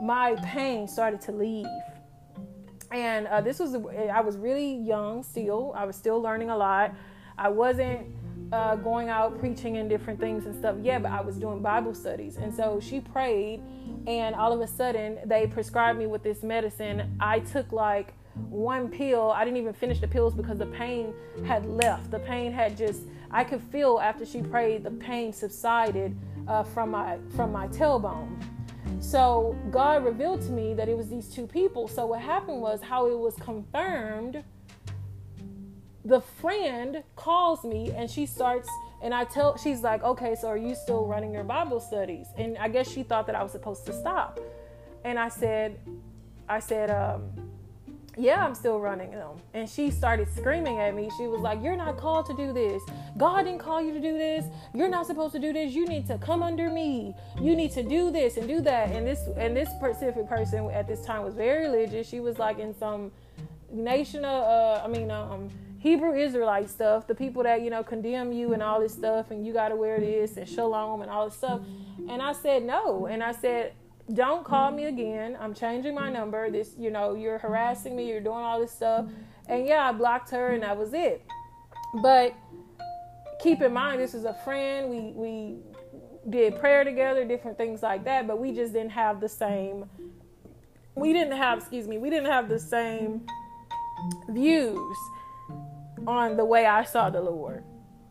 my 0.00 0.36
pain 0.42 0.88
started 0.88 1.20
to 1.22 1.32
leave. 1.32 1.66
And 2.90 3.26
uh, 3.26 3.40
this 3.40 3.58
was, 3.58 3.74
I 3.74 4.20
was 4.20 4.36
really 4.36 4.74
young 4.74 5.22
still. 5.22 5.74
I 5.76 5.84
was 5.84 5.96
still 5.96 6.20
learning 6.20 6.50
a 6.50 6.56
lot. 6.56 6.94
I 7.36 7.48
wasn't 7.48 8.06
uh, 8.52 8.76
going 8.76 9.08
out 9.08 9.38
preaching 9.38 9.76
and 9.76 9.88
different 9.88 10.18
things 10.18 10.46
and 10.46 10.54
stuff 10.54 10.76
yet, 10.82 11.02
but 11.02 11.12
I 11.12 11.20
was 11.20 11.36
doing 11.36 11.60
Bible 11.60 11.94
studies. 11.94 12.36
And 12.36 12.54
so 12.54 12.80
she 12.80 13.00
prayed 13.00 13.62
and 14.06 14.34
all 14.34 14.52
of 14.52 14.60
a 14.60 14.66
sudden 14.66 15.18
they 15.24 15.46
prescribed 15.46 15.98
me 15.98 16.06
with 16.06 16.22
this 16.22 16.42
medicine. 16.42 17.16
I 17.20 17.40
took 17.40 17.70
like 17.70 18.14
one 18.48 18.88
pill. 18.88 19.30
I 19.30 19.44
didn't 19.44 19.58
even 19.58 19.72
finish 19.72 20.00
the 20.00 20.08
pills 20.08 20.34
because 20.34 20.58
the 20.58 20.66
pain 20.66 21.14
had 21.46 21.66
left. 21.66 22.10
The 22.10 22.18
pain 22.20 22.52
had 22.52 22.76
just 22.76 23.02
I 23.30 23.44
could 23.44 23.62
feel 23.62 24.00
after 24.02 24.26
she 24.26 24.42
prayed 24.42 24.82
the 24.82 24.90
pain 24.90 25.32
subsided 25.32 26.16
uh, 26.48 26.62
from 26.62 26.90
my 26.90 27.18
from 27.36 27.52
my 27.52 27.68
tailbone. 27.68 28.42
So 29.00 29.56
God 29.70 30.04
revealed 30.04 30.42
to 30.42 30.50
me 30.50 30.74
that 30.74 30.88
it 30.88 30.96
was 30.96 31.08
these 31.08 31.28
two 31.28 31.46
people. 31.46 31.88
So 31.88 32.06
what 32.06 32.20
happened 32.20 32.60
was 32.60 32.80
how 32.82 33.06
it 33.06 33.18
was 33.18 33.34
confirmed. 33.36 34.42
The 36.04 36.20
friend 36.20 37.02
calls 37.14 37.62
me 37.62 37.92
and 37.94 38.10
she 38.10 38.26
starts 38.26 38.68
and 39.02 39.14
I 39.14 39.24
tell, 39.24 39.56
she's 39.56 39.80
like, 39.80 40.02
okay, 40.02 40.34
so 40.34 40.48
are 40.48 40.56
you 40.56 40.74
still 40.74 41.06
running 41.06 41.32
your 41.32 41.44
Bible 41.44 41.80
studies? 41.80 42.26
And 42.36 42.58
I 42.58 42.68
guess 42.68 42.90
she 42.90 43.02
thought 43.02 43.26
that 43.26 43.34
I 43.34 43.42
was 43.42 43.52
supposed 43.52 43.86
to 43.86 43.92
stop. 43.92 44.38
And 45.04 45.18
I 45.18 45.28
said, 45.28 45.78
I 46.48 46.58
said, 46.60 46.90
um, 46.90 47.49
yeah, 48.22 48.44
I'm 48.44 48.54
still 48.54 48.78
running 48.80 49.10
them. 49.10 49.40
And 49.54 49.68
she 49.68 49.90
started 49.90 50.28
screaming 50.36 50.78
at 50.78 50.94
me. 50.94 51.10
She 51.16 51.26
was 51.26 51.40
like, 51.40 51.62
You're 51.62 51.76
not 51.76 51.96
called 51.96 52.26
to 52.26 52.34
do 52.34 52.52
this. 52.52 52.82
God 53.16 53.44
didn't 53.44 53.60
call 53.60 53.82
you 53.82 53.92
to 53.92 54.00
do 54.00 54.16
this. 54.16 54.44
You're 54.74 54.88
not 54.88 55.06
supposed 55.06 55.32
to 55.34 55.38
do 55.38 55.52
this. 55.52 55.72
You 55.72 55.86
need 55.86 56.06
to 56.08 56.18
come 56.18 56.42
under 56.42 56.70
me. 56.70 57.14
You 57.40 57.56
need 57.56 57.72
to 57.72 57.82
do 57.82 58.10
this 58.10 58.36
and 58.36 58.46
do 58.46 58.60
that. 58.62 58.90
And 58.90 59.06
this 59.06 59.20
and 59.36 59.56
this 59.56 59.68
specific 59.70 60.28
person 60.28 60.70
at 60.70 60.86
this 60.86 61.04
time 61.04 61.24
was 61.24 61.34
very 61.34 61.66
religious. 61.66 62.08
She 62.08 62.20
was 62.20 62.38
like 62.38 62.58
in 62.58 62.74
some 62.78 63.10
nation 63.72 64.24
of 64.24 64.44
uh, 64.44 64.84
I 64.84 64.88
mean 64.88 65.10
um 65.10 65.50
Hebrew 65.80 66.14
Israelite 66.14 66.68
stuff, 66.68 67.06
the 67.06 67.14
people 67.14 67.42
that, 67.44 67.62
you 67.62 67.70
know, 67.70 67.82
condemn 67.82 68.32
you 68.32 68.52
and 68.52 68.62
all 68.62 68.80
this 68.80 68.92
stuff, 68.92 69.30
and 69.30 69.46
you 69.46 69.54
got 69.54 69.70
to 69.70 69.76
wear 69.76 69.98
this 69.98 70.36
and 70.36 70.46
shalom 70.46 71.00
and 71.00 71.10
all 71.10 71.24
this 71.24 71.38
stuff. 71.38 71.62
And 72.06 72.20
I 72.20 72.34
said, 72.34 72.64
no. 72.64 73.06
And 73.06 73.22
I 73.22 73.32
said, 73.32 73.72
don't 74.14 74.44
call 74.44 74.70
me 74.70 74.84
again. 74.84 75.36
I'm 75.40 75.54
changing 75.54 75.94
my 75.94 76.10
number. 76.10 76.50
This, 76.50 76.74
you 76.78 76.90
know, 76.90 77.14
you're 77.14 77.38
harassing 77.38 77.96
me, 77.96 78.08
you're 78.08 78.20
doing 78.20 78.36
all 78.36 78.60
this 78.60 78.72
stuff. 78.72 79.06
And 79.46 79.66
yeah, 79.66 79.88
I 79.88 79.92
blocked 79.92 80.30
her, 80.30 80.52
and 80.52 80.62
that 80.62 80.76
was 80.76 80.94
it. 80.94 81.24
But 82.02 82.34
keep 83.42 83.62
in 83.62 83.72
mind, 83.72 84.00
this 84.00 84.14
is 84.14 84.24
a 84.24 84.34
friend. 84.44 84.90
We, 84.90 85.12
we 85.12 85.56
did 86.28 86.58
prayer 86.58 86.84
together, 86.84 87.24
different 87.24 87.56
things 87.56 87.82
like 87.82 88.04
that, 88.04 88.26
but 88.26 88.38
we 88.38 88.52
just 88.52 88.72
didn't 88.72 88.90
have 88.90 89.20
the 89.20 89.28
same 89.28 89.88
we 90.94 91.12
didn't 91.12 91.36
have, 91.36 91.58
excuse 91.58 91.88
me, 91.88 91.98
we 91.98 92.10
didn't 92.10 92.30
have 92.30 92.48
the 92.48 92.58
same 92.58 93.26
views 94.28 94.96
on 96.06 96.36
the 96.36 96.44
way 96.44 96.66
I 96.66 96.84
saw 96.84 97.10
the 97.10 97.20
Lord. 97.20 97.64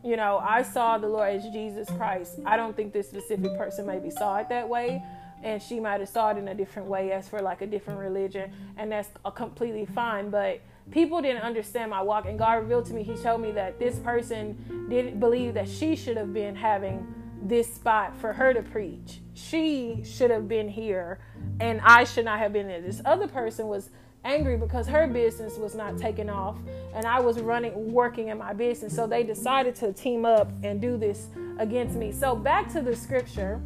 You 0.04 0.16
know, 0.16 0.38
I 0.38 0.64
saw 0.64 0.97
the 0.97 1.08
Lord 1.08 1.36
as 1.36 1.43
Jesus 1.50 1.89
Christ. 1.97 2.39
I 2.45 2.56
don't 2.56 2.76
think 2.76 2.93
this 2.93 3.10
specific 3.10 3.58
person 3.58 3.86
maybe 3.86 4.10
saw 4.10 4.38
it 4.38 4.50
that 4.50 4.68
way, 4.68 5.04
and 5.43 5.61
she 5.61 5.79
might 5.79 5.99
have 5.99 6.09
saw 6.09 6.31
it 6.31 6.37
in 6.37 6.47
a 6.47 6.53
different 6.53 6.87
way 6.87 7.11
as 7.11 7.27
for 7.27 7.39
like 7.39 7.61
a 7.61 7.67
different 7.67 7.99
religion, 7.99 8.51
and 8.77 8.91
that's 8.91 9.09
completely 9.35 9.85
fine. 9.85 10.29
But 10.29 10.61
people 10.91 11.21
didn't 11.21 11.41
understand 11.41 11.91
my 11.91 12.01
walk, 12.01 12.25
and 12.25 12.37
God 12.37 12.53
revealed 12.53 12.85
to 12.85 12.93
me, 12.93 13.03
He 13.03 13.15
showed 13.17 13.39
me 13.39 13.51
that 13.53 13.79
this 13.79 13.99
person 13.99 14.87
didn't 14.89 15.19
believe 15.19 15.53
that 15.53 15.67
she 15.67 15.95
should 15.95 16.17
have 16.17 16.33
been 16.33 16.55
having 16.55 17.05
this 17.41 17.73
spot 17.73 18.13
for 18.19 18.33
her 18.33 18.53
to 18.53 18.61
preach. 18.61 19.21
She 19.33 20.01
should 20.03 20.31
have 20.31 20.47
been 20.47 20.67
here, 20.67 21.19
and 21.59 21.79
I 21.83 22.03
should 22.03 22.25
not 22.25 22.39
have 22.39 22.51
been 22.51 22.67
there. 22.67 22.81
This 22.81 23.01
other 23.05 23.27
person 23.27 23.67
was 23.67 23.89
angry 24.25 24.57
because 24.57 24.87
her 24.87 25.07
business 25.07 25.57
was 25.57 25.75
not 25.75 25.97
taking 25.97 26.29
off 26.29 26.57
and 26.93 27.05
I 27.05 27.19
was 27.21 27.39
running 27.39 27.93
working 27.93 28.27
in 28.27 28.37
my 28.37 28.53
business. 28.53 28.95
So 28.95 29.07
they 29.07 29.23
decided 29.23 29.75
to 29.75 29.93
team 29.93 30.25
up 30.25 30.51
and 30.63 30.81
do 30.81 30.97
this 30.97 31.27
against 31.57 31.95
me. 31.95 32.11
So 32.11 32.35
back 32.35 32.71
to 32.73 32.81
the 32.81 32.95
scripture. 32.95 33.61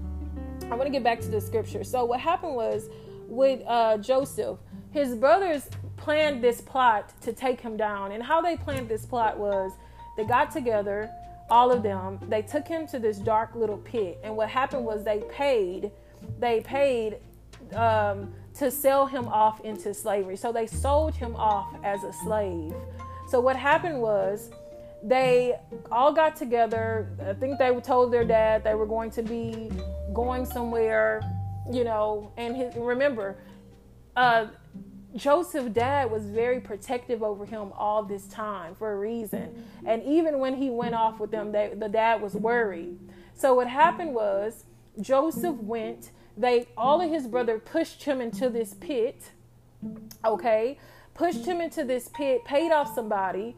I 0.71 0.75
want 0.75 0.83
to 0.83 0.89
get 0.89 1.03
back 1.03 1.19
to 1.21 1.27
the 1.27 1.41
scripture. 1.41 1.83
So 1.83 2.05
what 2.05 2.19
happened 2.19 2.55
was 2.55 2.89
with 3.27 3.61
uh, 3.67 3.97
Joseph, 3.97 4.57
his 4.91 5.15
brothers 5.15 5.69
planned 5.97 6.43
this 6.43 6.61
plot 6.61 7.13
to 7.21 7.33
take 7.33 7.61
him 7.61 7.77
down. 7.77 8.11
And 8.11 8.23
how 8.23 8.41
they 8.41 8.57
planned 8.57 8.89
this 8.89 9.05
plot 9.05 9.37
was 9.37 9.71
they 10.17 10.25
got 10.25 10.51
together, 10.51 11.09
all 11.49 11.71
of 11.71 11.83
them, 11.83 12.19
they 12.27 12.41
took 12.41 12.67
him 12.67 12.87
to 12.87 12.99
this 12.99 13.17
dark 13.17 13.55
little 13.55 13.77
pit. 13.77 14.19
And 14.23 14.35
what 14.35 14.49
happened 14.49 14.85
was 14.85 15.03
they 15.03 15.23
paid, 15.31 15.91
they 16.39 16.61
paid 16.61 17.17
um, 17.75 18.33
to 18.55 18.69
sell 18.71 19.05
him 19.05 19.27
off 19.27 19.61
into 19.61 19.93
slavery. 19.93 20.37
So 20.37 20.51
they 20.51 20.67
sold 20.67 21.15
him 21.15 21.35
off 21.35 21.73
as 21.83 22.03
a 22.03 22.13
slave. 22.13 22.73
So 23.29 23.39
what 23.39 23.55
happened 23.55 23.99
was 23.99 24.51
they 25.03 25.55
all 25.91 26.13
got 26.13 26.35
together. 26.35 27.09
I 27.27 27.33
think 27.33 27.59
they 27.59 27.73
told 27.81 28.13
their 28.13 28.23
dad 28.23 28.63
they 28.63 28.75
were 28.75 28.85
going 28.85 29.11
to 29.11 29.23
be 29.23 29.69
going 30.13 30.45
somewhere, 30.45 31.21
you 31.71 31.83
know, 31.83 32.31
and 32.37 32.55
his, 32.55 32.75
remember, 32.75 33.37
uh, 34.15 34.47
Joseph's 35.15 35.69
dad 35.69 36.09
was 36.09 36.25
very 36.25 36.59
protective 36.59 37.21
over 37.21 37.45
him 37.45 37.71
all 37.73 38.03
this 38.03 38.25
time 38.27 38.75
for 38.75 38.93
a 38.93 38.97
reason. 38.97 39.63
And 39.85 40.01
even 40.03 40.39
when 40.39 40.55
he 40.55 40.69
went 40.69 40.95
off 40.95 41.19
with 41.19 41.29
them, 41.29 41.51
they, 41.51 41.71
the 41.75 41.89
dad 41.89 42.21
was 42.21 42.33
worried. 42.33 42.97
So 43.35 43.53
what 43.53 43.67
happened 43.67 44.15
was 44.15 44.65
Joseph 44.99 45.55
went 45.57 46.11
they 46.37 46.67
all 46.75 47.01
of 47.01 47.09
his 47.09 47.27
brother 47.27 47.59
pushed 47.59 48.03
him 48.03 48.21
into 48.21 48.49
this 48.49 48.73
pit. 48.73 49.31
Okay, 50.25 50.77
pushed 51.13 51.45
him 51.45 51.61
into 51.61 51.83
this 51.83 52.09
pit, 52.09 52.43
paid 52.45 52.71
off 52.71 52.93
somebody. 52.93 53.55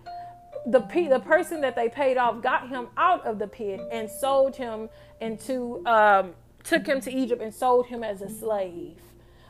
The 0.65 0.79
the 1.09 1.19
person 1.19 1.61
that 1.61 1.75
they 1.75 1.89
paid 1.89 2.17
off 2.17 2.41
got 2.41 2.69
him 2.69 2.87
out 2.97 3.25
of 3.25 3.39
the 3.39 3.47
pit 3.47 3.79
and 3.91 4.09
sold 4.09 4.55
him 4.55 4.89
into 5.21 5.85
um, 5.85 6.33
took 6.65 6.85
him 6.85 6.99
to 7.01 7.13
Egypt 7.13 7.41
and 7.41 7.53
sold 7.53 7.85
him 7.85 8.03
as 8.03 8.21
a 8.21 8.29
slave. 8.29 8.97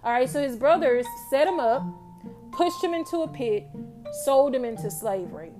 All 0.03 0.11
right, 0.11 0.29
so 0.29 0.41
his 0.41 0.55
brothers 0.55 1.05
set 1.29 1.47
him 1.47 1.59
up, 1.59 1.83
pushed 2.51 2.83
him 2.83 2.93
into 2.93 3.23
a 3.23 3.27
pit, 3.27 3.65
sold 4.23 4.53
him 4.53 4.63
into 4.65 4.91
slavery. 4.91 5.53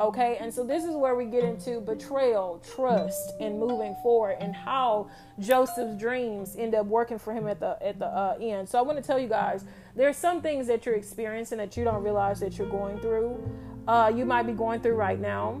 Okay, 0.00 0.38
and 0.40 0.52
so 0.52 0.64
this 0.64 0.84
is 0.84 0.94
where 0.94 1.14
we 1.14 1.26
get 1.26 1.44
into 1.44 1.80
betrayal, 1.80 2.62
trust, 2.74 3.32
and 3.40 3.58
moving 3.58 3.94
forward, 4.02 4.36
and 4.40 4.54
how 4.54 5.10
Joseph's 5.38 6.00
dreams 6.00 6.56
end 6.56 6.74
up 6.74 6.86
working 6.86 7.18
for 7.18 7.34
him 7.34 7.46
at 7.46 7.60
the 7.60 7.76
at 7.82 7.98
the 7.98 8.06
uh, 8.06 8.38
end. 8.40 8.68
So 8.68 8.78
I 8.78 8.82
want 8.82 8.98
to 8.98 9.04
tell 9.04 9.18
you 9.18 9.28
guys, 9.28 9.64
there's 9.94 10.16
some 10.16 10.40
things 10.40 10.66
that 10.68 10.86
you're 10.86 10.94
experiencing 10.94 11.58
that 11.58 11.76
you 11.76 11.84
don't 11.84 12.02
realize 12.02 12.40
that 12.40 12.56
you're 12.56 12.70
going 12.70 12.98
through. 13.00 13.42
Uh, 13.86 14.10
you 14.14 14.24
might 14.24 14.44
be 14.44 14.52
going 14.52 14.80
through 14.80 14.94
right 14.94 15.20
now, 15.20 15.60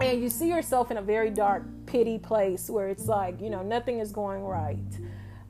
and 0.00 0.22
you 0.22 0.30
see 0.30 0.48
yourself 0.48 0.90
in 0.90 0.96
a 0.96 1.02
very 1.02 1.30
dark, 1.30 1.64
pity 1.86 2.18
place 2.18 2.70
where 2.70 2.88
it's 2.88 3.06
like 3.06 3.40
you 3.40 3.50
know 3.50 3.62
nothing 3.62 3.98
is 3.98 4.12
going 4.12 4.44
right. 4.44 4.78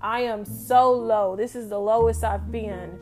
I 0.00 0.20
am 0.20 0.44
so 0.44 0.92
low. 0.92 1.36
This 1.36 1.56
is 1.56 1.68
the 1.68 1.78
lowest 1.78 2.22
I've 2.24 2.52
been. 2.52 2.98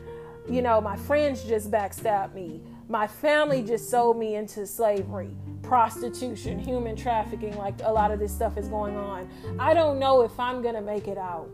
You 0.49 0.61
know, 0.61 0.81
my 0.81 0.95
friends 0.95 1.43
just 1.43 1.69
backstabbed 1.69 2.33
me 2.33 2.61
my 2.89 3.05
family 3.05 3.61
just 3.63 3.89
sold 3.89 4.17
me 4.17 4.35
into 4.35 4.65
slavery, 4.65 5.35
prostitution, 5.61 6.57
human 6.57 6.95
trafficking, 6.95 7.55
like 7.57 7.75
a 7.83 7.91
lot 7.91 8.11
of 8.11 8.19
this 8.19 8.33
stuff 8.33 8.57
is 8.57 8.69
going 8.69 8.95
on. 8.95 9.29
I 9.59 9.73
don't 9.73 9.99
know 9.99 10.21
if 10.21 10.39
I'm 10.39 10.61
to 10.75 10.81
make 10.81 11.07
it 11.07 11.17
out. 11.17 11.49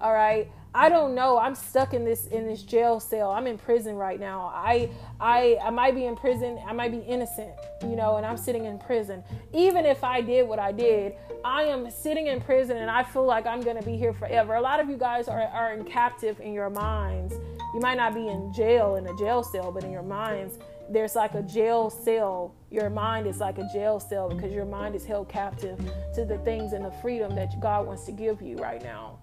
All 0.00 0.12
right? 0.12 0.48
I 0.74 0.88
don't 0.88 1.14
know. 1.14 1.38
I'm 1.38 1.54
stuck 1.54 1.94
in 1.94 2.04
this 2.04 2.26
in 2.26 2.46
this 2.46 2.62
jail 2.62 3.00
cell. 3.00 3.30
I'm 3.30 3.46
in 3.46 3.58
prison 3.58 3.96
right 3.96 4.20
now. 4.20 4.52
I 4.54 4.90
I 5.20 5.58
I 5.62 5.70
might 5.70 5.94
be 5.94 6.04
in 6.04 6.16
prison. 6.16 6.58
I 6.66 6.72
might 6.72 6.92
be 6.92 6.98
innocent, 6.98 7.50
you 7.82 7.96
know, 7.96 8.16
and 8.16 8.26
I'm 8.26 8.36
sitting 8.36 8.66
in 8.66 8.78
prison. 8.78 9.24
Even 9.52 9.84
if 9.84 10.04
I 10.04 10.20
did 10.20 10.46
what 10.46 10.58
I 10.58 10.72
did, 10.72 11.14
I 11.44 11.62
am 11.64 11.90
sitting 11.90 12.28
in 12.28 12.40
prison 12.40 12.76
and 12.76 12.90
I 12.90 13.02
feel 13.02 13.26
like 13.26 13.46
I'm 13.46 13.60
going 13.60 13.76
to 13.76 13.84
be 13.84 13.96
here 13.96 14.12
forever. 14.12 14.54
A 14.54 14.60
lot 14.60 14.80
of 14.80 14.88
you 14.88 14.96
guys 14.96 15.28
are 15.28 15.40
are 15.40 15.72
in 15.72 15.84
captive 15.84 16.40
in 16.40 16.52
your 16.52 16.70
minds 16.70 17.34
you 17.72 17.80
might 17.80 17.96
not 17.96 18.14
be 18.14 18.26
in 18.26 18.52
jail 18.52 18.96
in 18.96 19.06
a 19.06 19.16
jail 19.16 19.42
cell, 19.42 19.70
but 19.70 19.84
in 19.84 19.92
your 19.92 20.02
minds, 20.02 20.58
there's 20.88 21.14
like 21.14 21.34
a 21.34 21.42
jail 21.42 21.88
cell. 21.88 22.52
Your 22.70 22.90
mind 22.90 23.28
is 23.28 23.38
like 23.38 23.58
a 23.58 23.68
jail 23.72 24.00
cell 24.00 24.28
because 24.28 24.52
your 24.52 24.64
mind 24.64 24.96
is 24.96 25.04
held 25.04 25.28
captive 25.28 25.78
to 26.14 26.24
the 26.24 26.38
things 26.38 26.72
and 26.72 26.84
the 26.84 26.90
freedom 27.00 27.34
that 27.36 27.60
God 27.60 27.86
wants 27.86 28.06
to 28.06 28.12
give 28.12 28.42
you 28.42 28.56
right 28.56 28.82
now. 28.82 29.20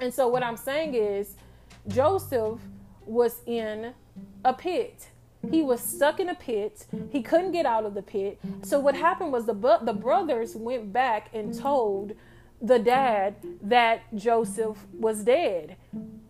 And 0.00 0.12
so, 0.12 0.28
what 0.28 0.42
I'm 0.42 0.56
saying 0.56 0.94
is, 0.94 1.34
Joseph 1.88 2.60
was 3.06 3.40
in 3.46 3.94
a 4.44 4.52
pit. 4.52 5.08
He 5.50 5.62
was 5.62 5.80
stuck 5.80 6.20
in 6.20 6.28
a 6.28 6.34
pit. 6.34 6.86
He 7.10 7.22
couldn't 7.22 7.52
get 7.52 7.66
out 7.66 7.84
of 7.84 7.94
the 7.94 8.02
pit. 8.02 8.38
So 8.62 8.78
what 8.78 8.94
happened 8.94 9.32
was 9.32 9.46
the 9.46 9.54
the 9.82 9.92
brothers 9.92 10.54
went 10.54 10.92
back 10.92 11.30
and 11.34 11.56
told 11.58 12.14
the 12.60 12.78
dad 12.78 13.34
that 13.60 14.14
Joseph 14.14 14.78
was 14.92 15.24
dead. 15.24 15.76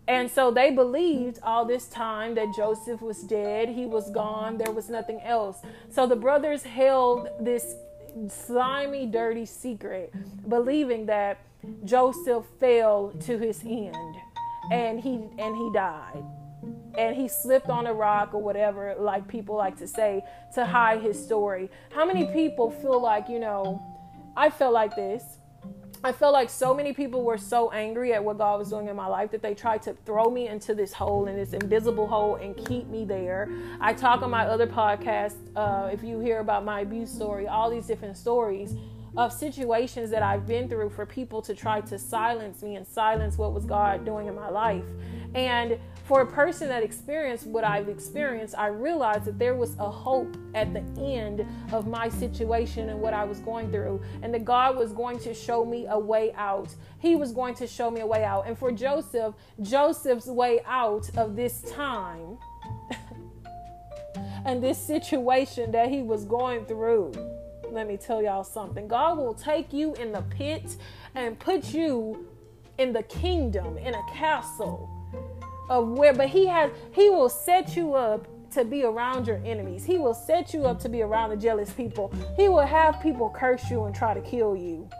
And 0.08 0.30
so 0.30 0.50
they 0.50 0.70
believed 0.70 1.38
all 1.42 1.66
this 1.66 1.86
time 1.86 2.34
that 2.34 2.54
Joseph 2.56 3.02
was 3.02 3.22
dead, 3.22 3.68
he 3.68 3.86
was 3.86 4.10
gone, 4.10 4.58
there 4.58 4.72
was 4.72 4.88
nothing 4.88 5.20
else. 5.20 5.58
So 5.90 6.06
the 6.06 6.16
brothers 6.16 6.62
held 6.64 7.28
this 7.38 7.74
slimy, 8.28 9.06
dirty 9.06 9.46
secret, 9.46 10.12
believing 10.48 11.06
that 11.06 11.38
Joseph 11.84 12.44
fell 12.58 13.12
to 13.20 13.38
his 13.38 13.62
end 13.64 14.16
and 14.70 15.00
he 15.00 15.28
and 15.38 15.56
he 15.56 15.70
died. 15.72 16.24
And 16.96 17.16
he 17.16 17.26
slipped 17.26 17.70
on 17.70 17.86
a 17.86 17.92
rock 17.92 18.34
or 18.34 18.42
whatever, 18.42 18.94
like 18.98 19.26
people 19.26 19.56
like 19.56 19.78
to 19.78 19.86
say, 19.86 20.22
to 20.54 20.66
hide 20.66 21.00
his 21.00 21.22
story. 21.22 21.70
How 21.90 22.04
many 22.04 22.26
people 22.26 22.70
feel 22.70 23.00
like, 23.00 23.28
you 23.28 23.38
know, 23.38 23.82
I 24.36 24.50
felt 24.50 24.74
like 24.74 24.94
this 24.94 25.38
I 26.04 26.10
felt 26.10 26.32
like 26.32 26.50
so 26.50 26.74
many 26.74 26.92
people 26.92 27.22
were 27.22 27.38
so 27.38 27.70
angry 27.70 28.12
at 28.12 28.24
what 28.24 28.36
God 28.38 28.58
was 28.58 28.70
doing 28.70 28.88
in 28.88 28.96
my 28.96 29.06
life 29.06 29.30
that 29.30 29.40
they 29.40 29.54
tried 29.54 29.82
to 29.82 29.94
throw 30.04 30.28
me 30.28 30.48
into 30.48 30.74
this 30.74 30.92
hole, 30.92 31.28
in 31.28 31.36
this 31.36 31.52
invisible 31.52 32.08
hole, 32.08 32.36
and 32.36 32.56
keep 32.56 32.88
me 32.88 33.04
there. 33.04 33.48
I 33.80 33.92
talk 33.94 34.20
on 34.22 34.30
my 34.30 34.46
other 34.46 34.66
podcast, 34.66 35.36
uh, 35.54 35.90
if 35.92 36.02
you 36.02 36.18
hear 36.18 36.40
about 36.40 36.64
my 36.64 36.80
abuse 36.80 37.08
story, 37.08 37.46
all 37.46 37.70
these 37.70 37.86
different 37.86 38.16
stories 38.16 38.74
of 39.16 39.32
situations 39.32 40.10
that 40.10 40.22
I've 40.22 40.46
been 40.46 40.68
through 40.68 40.90
for 40.90 41.04
people 41.04 41.42
to 41.42 41.54
try 41.54 41.80
to 41.82 41.98
silence 41.98 42.62
me 42.62 42.76
and 42.76 42.86
silence 42.86 43.36
what 43.36 43.52
was 43.52 43.64
God 43.64 44.04
doing 44.04 44.26
in 44.26 44.34
my 44.34 44.48
life. 44.48 44.84
And 45.34 45.78
for 46.04 46.22
a 46.22 46.26
person 46.26 46.68
that 46.68 46.82
experienced 46.82 47.46
what 47.46 47.64
I've 47.64 47.88
experienced, 47.88 48.54
I 48.56 48.66
realized 48.66 49.24
that 49.26 49.38
there 49.38 49.54
was 49.54 49.76
a 49.78 49.90
hope 49.90 50.36
at 50.54 50.72
the 50.74 50.82
end 51.00 51.46
of 51.72 51.86
my 51.86 52.08
situation 52.08 52.88
and 52.88 53.00
what 53.00 53.14
I 53.14 53.24
was 53.24 53.38
going 53.40 53.70
through, 53.70 54.02
and 54.22 54.34
that 54.34 54.44
God 54.44 54.76
was 54.76 54.92
going 54.92 55.18
to 55.20 55.32
show 55.32 55.64
me 55.64 55.86
a 55.88 55.98
way 55.98 56.32
out. 56.34 56.74
He 56.98 57.16
was 57.16 57.32
going 57.32 57.54
to 57.56 57.66
show 57.66 57.90
me 57.90 58.00
a 58.00 58.06
way 58.06 58.24
out. 58.24 58.46
And 58.46 58.58
for 58.58 58.72
Joseph, 58.72 59.34
Joseph's 59.60 60.26
way 60.26 60.60
out 60.66 61.08
of 61.16 61.36
this 61.36 61.62
time 61.62 62.38
and 64.44 64.62
this 64.62 64.78
situation 64.78 65.70
that 65.72 65.88
he 65.88 66.02
was 66.02 66.24
going 66.24 66.66
through. 66.66 67.12
Let 67.72 67.88
me 67.88 67.96
tell 67.96 68.22
y'all 68.22 68.44
something. 68.44 68.86
God 68.86 69.16
will 69.16 69.32
take 69.32 69.72
you 69.72 69.94
in 69.94 70.12
the 70.12 70.20
pit 70.20 70.76
and 71.14 71.38
put 71.38 71.72
you 71.72 72.26
in 72.76 72.92
the 72.92 73.02
kingdom, 73.04 73.78
in 73.78 73.94
a 73.94 74.02
castle 74.12 74.90
of 75.70 75.88
where 75.88 76.12
but 76.12 76.28
he 76.28 76.46
has 76.46 76.70
he 76.92 77.08
will 77.08 77.30
set 77.30 77.76
you 77.76 77.94
up 77.94 78.26
to 78.50 78.62
be 78.62 78.84
around 78.84 79.26
your 79.26 79.40
enemies. 79.44 79.84
He 79.86 79.96
will 79.96 80.12
set 80.12 80.52
you 80.52 80.66
up 80.66 80.80
to 80.80 80.90
be 80.90 81.00
around 81.00 81.30
the 81.30 81.36
jealous 81.36 81.72
people. 81.72 82.12
He 82.36 82.46
will 82.46 82.66
have 82.66 83.00
people 83.00 83.30
curse 83.34 83.70
you 83.70 83.84
and 83.84 83.94
try 83.94 84.12
to 84.12 84.20
kill 84.20 84.54
you. 84.54 84.90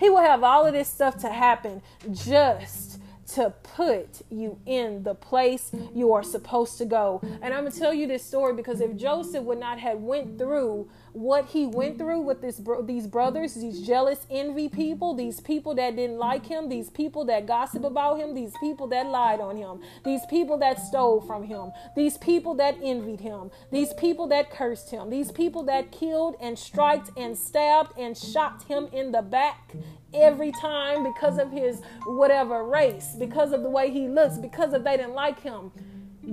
He 0.00 0.10
will 0.10 0.22
have 0.22 0.42
all 0.42 0.66
of 0.66 0.72
this 0.72 0.88
stuff 0.88 1.18
to 1.18 1.28
happen 1.30 1.82
just 2.10 3.00
to 3.34 3.50
put 3.62 4.22
you 4.28 4.58
in 4.66 5.04
the 5.04 5.14
place 5.14 5.70
you 5.94 6.12
are 6.12 6.22
supposed 6.22 6.78
to 6.78 6.84
go. 6.84 7.20
And 7.42 7.54
I'm 7.54 7.64
gonna 7.64 7.70
tell 7.70 7.94
you 7.94 8.08
this 8.08 8.24
story 8.24 8.54
because 8.54 8.80
if 8.80 8.96
Joseph 8.96 9.44
would 9.44 9.60
not 9.60 9.78
have 9.78 10.00
went 10.00 10.36
through 10.36 10.90
what 11.12 11.46
he 11.46 11.66
went 11.66 11.98
through 11.98 12.20
with 12.20 12.40
this 12.40 12.58
bro- 12.60 12.82
these 12.82 13.06
brothers, 13.06 13.54
these 13.54 13.86
jealous 13.86 14.26
envy 14.30 14.68
people, 14.68 15.14
these 15.14 15.40
people 15.40 15.74
that 15.74 15.96
didn't 15.96 16.18
like 16.18 16.46
him, 16.46 16.68
these 16.68 16.90
people 16.90 17.24
that 17.24 17.46
gossip 17.46 17.84
about 17.84 18.18
him, 18.18 18.34
these 18.34 18.52
people 18.60 18.86
that 18.88 19.06
lied 19.06 19.40
on 19.40 19.56
him, 19.56 19.80
these 20.04 20.24
people 20.26 20.58
that 20.58 20.78
stole 20.78 21.20
from 21.20 21.44
him, 21.44 21.72
these 21.96 22.16
people 22.18 22.54
that 22.54 22.76
envied 22.82 23.20
him, 23.20 23.50
these 23.70 23.92
people 23.94 24.26
that 24.28 24.50
cursed 24.50 24.90
him, 24.90 25.10
these 25.10 25.32
people 25.32 25.62
that 25.64 25.90
killed 25.90 26.36
and 26.40 26.58
struck 26.58 27.08
and 27.16 27.36
stabbed 27.36 27.96
and 27.98 28.16
shot 28.16 28.62
him 28.64 28.88
in 28.92 29.12
the 29.12 29.22
back 29.22 29.74
every 30.12 30.52
time 30.60 31.04
because 31.04 31.38
of 31.38 31.50
his 31.50 31.82
whatever 32.04 32.64
race, 32.64 33.14
because 33.18 33.52
of 33.52 33.62
the 33.62 33.70
way 33.70 33.90
he 33.90 34.08
looks, 34.08 34.38
because 34.38 34.72
of 34.72 34.84
they 34.84 34.96
didn't 34.96 35.14
like 35.14 35.40
him. 35.40 35.70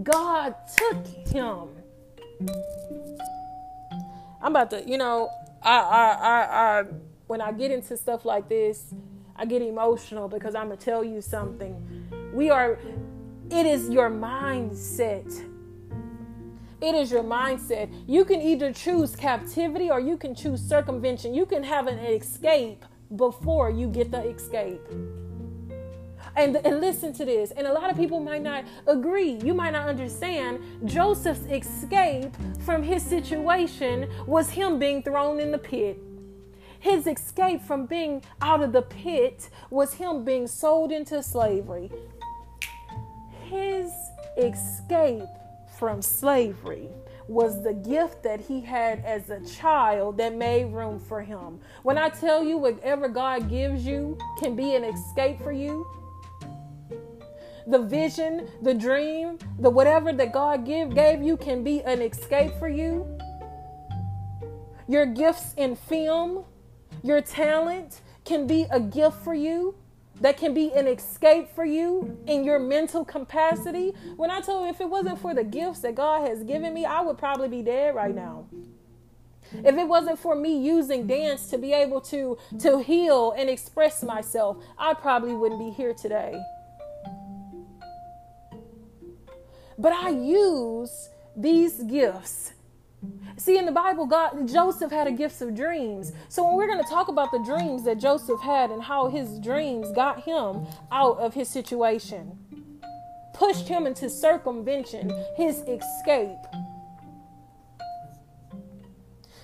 God 0.04 0.56
took 0.76 1.06
him. 1.28 1.70
I'm 4.48 4.54
about 4.56 4.70
to, 4.70 4.90
you 4.90 4.98
know, 4.98 5.30
I, 5.62 5.78
I, 5.78 6.12
I, 6.14 6.80
I, 6.80 6.84
when 7.26 7.42
I 7.42 7.52
get 7.52 7.70
into 7.70 7.98
stuff 7.98 8.24
like 8.24 8.48
this, 8.48 8.94
I 9.36 9.44
get 9.44 9.62
emotional 9.62 10.30
because 10.30 10.56
I'm 10.56 10.70
gonna 10.70 10.78
tell 10.78 11.04
you 11.04 11.20
something. 11.20 11.76
We 12.34 12.50
are, 12.50 12.80
it 13.52 13.66
is 13.66 13.90
your 13.90 14.10
mindset. 14.10 15.28
It 16.80 16.96
is 16.96 17.12
your 17.12 17.26
mindset. 17.26 17.94
You 18.08 18.24
can 18.24 18.42
either 18.42 18.72
choose 18.72 19.18
captivity 19.18 19.92
or 19.92 20.00
you 20.00 20.16
can 20.16 20.34
choose 20.34 20.62
circumvention. 20.62 21.34
You 21.34 21.46
can 21.46 21.62
have 21.62 21.88
an 21.88 22.00
escape 22.00 22.86
before 23.18 23.70
you 23.70 23.90
get 23.90 24.12
the 24.12 24.30
escape. 24.30 24.80
And, 26.38 26.56
and 26.58 26.80
listen 26.80 27.14
to 27.14 27.26
this. 27.26 27.50
And 27.50 27.66
a 27.66 27.74
lot 27.74 27.90
of 27.90 27.98
people 27.98 28.20
might 28.20 28.44
not 28.44 28.64
agree. 28.86 29.40
You 29.44 29.56
might 29.56 29.72
not 29.72 29.90
understand. 29.90 30.60
Joseph's 30.86 31.42
escape 31.50 32.32
from 32.64 32.84
his 32.84 33.02
situation 33.02 34.08
was 34.28 34.52
him 34.52 34.78
being 34.78 35.02
thrown 35.02 35.40
in 35.40 35.52
the 35.52 35.58
pit. 35.58 35.98
His 36.80 37.08
escape 37.08 37.64
from 37.64 37.88
being 37.88 38.22
out 38.40 38.62
of 38.62 38.72
the 38.72 38.84
pit 38.84 39.50
was 39.72 39.96
him 39.96 40.24
being 40.24 40.46
sold 40.46 40.92
into 40.92 41.24
slavery. 41.24 41.92
His 43.46 43.92
escape 44.38 45.24
from 45.80 46.02
slavery 46.04 46.90
was 47.28 47.64
the 47.64 47.74
gift 47.74 48.24
that 48.24 48.40
he 48.40 48.62
had 48.62 49.04
as 49.04 49.30
a 49.30 49.44
child 49.46 50.18
that 50.18 50.36
made 50.36 50.66
room 50.66 51.00
for 51.00 51.22
him. 51.22 51.60
When 51.84 51.98
I 51.98 52.10
tell 52.10 52.44
you, 52.44 52.58
whatever 52.58 53.10
God 53.10 53.50
gives 53.50 53.86
you 53.86 54.18
can 54.40 54.56
be 54.56 54.76
an 54.76 54.84
escape 54.84 55.42
for 55.42 55.52
you, 55.52 55.86
the 57.68 57.80
vision, 57.80 58.48
the 58.62 58.74
dream, 58.74 59.38
the 59.60 59.70
whatever 59.70 60.14
that 60.14 60.32
God 60.32 60.66
give 60.66 60.96
gave 60.96 61.22
you 61.22 61.36
can 61.38 61.64
be 61.64 61.82
an 61.84 62.02
escape 62.02 62.54
for 62.58 62.70
you. 62.70 63.06
Your 64.88 65.06
gifts 65.06 65.54
in 65.58 65.76
film, 65.76 66.46
your 67.04 67.22
talent 67.22 68.02
can 68.24 68.48
be 68.48 68.66
a 68.72 68.80
gift 68.80 69.18
for 69.24 69.34
you. 69.34 69.76
That 70.22 70.38
can 70.38 70.54
be 70.54 70.74
an 70.74 70.88
escape 70.88 71.54
for 71.54 71.64
you 71.64 72.18
in 72.26 72.44
your 72.44 72.58
mental 72.58 73.06
capacity. 73.06 73.94
When 74.16 74.32
I 74.32 74.42
told 74.42 74.64
you 74.64 74.70
if 74.70 74.82
it 74.82 74.90
wasn't 74.90 75.20
for 75.20 75.36
the 75.36 75.44
gifts 75.44 75.82
that 75.82 75.94
God 75.94 76.28
has 76.28 76.44
given 76.44 76.74
me, 76.74 76.86
I 76.86 77.02
would 77.02 77.20
probably 77.20 77.50
be 77.50 77.62
dead 77.62 77.94
right 77.94 78.16
now. 78.16 78.48
If 79.54 79.78
it 79.78 79.88
wasn't 79.88 80.18
for 80.18 80.36
me 80.36 80.58
using 80.58 81.06
dance 81.06 81.50
to 81.52 81.58
be 81.58 81.72
able 81.72 82.02
to 82.02 82.38
to 82.60 82.80
heal 82.80 83.34
and 83.38 83.50
express 83.50 84.04
myself, 84.04 84.58
I 84.78 84.94
probably 84.94 85.34
wouldn't 85.34 85.60
be 85.60 85.70
here 85.70 85.94
today. 85.94 86.42
But 89.78 89.94
I 89.94 90.10
use 90.10 91.10
these 91.36 91.84
gifts. 91.84 92.54
See, 93.38 93.58
in 93.58 93.66
the 93.66 93.72
Bible, 93.72 94.08
God 94.08 94.48
Joseph 94.48 94.92
had 94.92 95.06
a 95.06 95.12
gift 95.12 95.40
of 95.42 95.56
dreams. 95.56 96.12
So 96.30 96.44
when 96.44 96.56
we're 96.56 96.68
going 96.68 96.84
to 96.84 96.90
talk 96.90 97.08
about 97.08 97.32
the 97.32 97.40
dreams 97.40 97.84
that 97.86 98.00
Joseph 98.00 98.42
had 98.42 98.72
and 98.72 98.82
how 98.82 99.08
his 99.08 99.40
dreams 99.40 99.92
got 99.92 100.24
him 100.24 100.66
out 100.92 101.20
of 101.20 101.36
his 101.36 101.48
situation, 101.48 102.38
pushed 103.34 103.68
him 103.68 103.86
into 103.86 104.10
circumvention, 104.10 105.12
his 105.36 105.60
escape. 105.60 106.38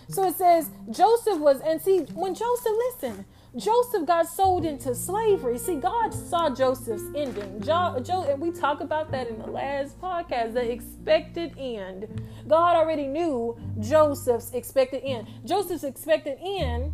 So 0.10 0.28
it 0.28 0.36
says 0.36 0.70
Joseph 0.90 1.40
was, 1.40 1.62
and 1.62 1.80
see, 1.80 2.00
when 2.14 2.34
Joseph, 2.34 2.74
listen, 2.92 3.26
Joseph 3.56 4.08
got 4.08 4.28
sold 4.28 4.66
into 4.66 4.95
slavery. 4.95 5.60
See, 5.60 5.76
God 5.76 6.12
saw 6.12 6.49
Joseph's 6.49 7.04
ending. 7.16 7.62
Jo- 7.62 7.99
jo- 8.01 8.24
and 8.24 8.41
we 8.41 8.49
talk 8.49 8.82
about 8.82 9.12
that 9.12 9.28
in 9.28 9.38
the 9.38 9.45
last 9.45 10.01
podcast, 10.01 10.54
the 10.54 10.72
expected 10.72 11.54
end. 11.56 12.08
God 12.47 12.76
already 12.76 13.06
knew 13.06 13.56
Joseph's 13.80 14.51
expected 14.54 15.04
end. 15.04 15.28
Joseph's 15.45 15.84
expected 15.84 16.39
end 16.43 16.93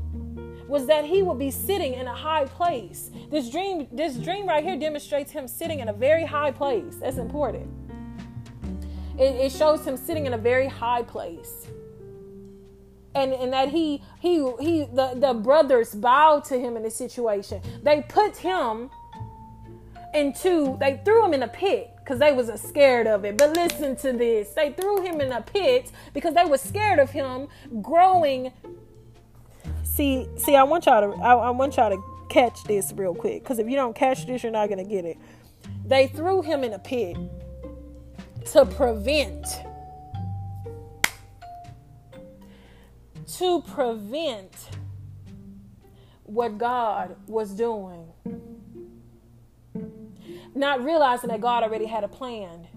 was 0.68 0.86
that 0.88 1.06
he 1.06 1.24
would 1.24 1.40
be 1.40 1.50
sitting 1.50 1.94
in 1.94 2.08
a 2.08 2.16
high 2.16 2.46
place. 2.46 3.10
This 3.32 3.50
dream, 3.50 3.88
this 3.94 4.18
dream 4.18 4.46
right 4.46 4.64
here 4.64 4.78
demonstrates 4.78 5.32
him 5.32 5.48
sitting 5.48 5.80
in 5.80 5.88
a 5.88 5.94
very 5.94 6.26
high 6.26 6.52
place. 6.52 6.98
That's 7.02 7.18
important. 7.18 7.68
It, 9.18 9.36
it 9.36 9.52
shows 9.54 9.86
him 9.86 9.96
sitting 9.96 10.26
in 10.26 10.34
a 10.34 10.38
very 10.38 10.68
high 10.68 11.04
place 11.04 11.68
and 13.20 13.34
and 13.34 13.54
that 13.54 13.70
he 13.70 14.02
he 14.20 14.36
he 14.60 14.86
the, 14.86 15.14
the 15.16 15.34
brothers 15.34 15.94
bowed 15.94 16.46
to 16.46 16.60
him 16.60 16.76
in 16.78 16.84
this 16.84 16.96
situation. 16.96 17.62
They 17.84 18.04
put 18.08 18.38
him 18.38 18.90
into 20.14 20.78
they 20.80 21.02
threw 21.06 21.26
him 21.26 21.34
in 21.34 21.44
a 21.44 21.48
pit 21.48 21.92
because 21.98 22.20
they 22.20 22.32
was 22.32 22.50
scared 22.62 23.08
of 23.08 23.26
it. 23.26 23.38
But 23.38 23.56
listen 23.56 23.96
to 23.98 24.14
this. 24.14 24.50
They 24.50 24.74
threw 24.74 25.02
him 25.02 25.22
in 25.22 25.32
a 25.32 25.42
pit 25.42 25.92
because 26.14 26.34
they 26.34 26.46
were 26.46 26.58
scared 26.58 27.00
of 27.00 27.12
him 27.12 27.48
growing. 27.82 28.52
See 29.84 30.28
see 30.38 30.56
i 30.56 30.64
want 30.64 30.86
y'all 30.86 31.14
to 31.14 31.22
i, 31.22 31.34
I 31.34 31.50
want 31.50 31.78
y'all 31.78 31.90
to 31.90 32.02
catch 32.30 32.64
this 32.64 32.94
real 32.96 33.14
quick 33.14 33.44
because 33.44 33.60
if 33.60 33.68
you 33.68 33.76
don't 33.76 33.96
catch 33.96 34.26
this 34.26 34.44
you're 34.44 34.52
not 34.52 34.70
gonna 34.70 34.84
get 34.84 35.06
it. 35.06 35.18
They 35.86 36.08
threw 36.08 36.42
him 36.42 36.64
in 36.64 36.74
a 36.74 36.80
pit 36.80 37.18
to 38.52 38.66
prevent 38.66 39.46
to 43.38 43.62
prevent 43.62 44.70
what 46.24 46.58
God 46.58 47.16
was 47.28 47.52
doing. 47.52 48.08
Not 50.56 50.84
realizing 50.84 51.30
that 51.30 51.42
God 51.42 51.64
already 51.64 51.86
had 51.86 52.04
a 52.04 52.08
plan. 52.08 52.68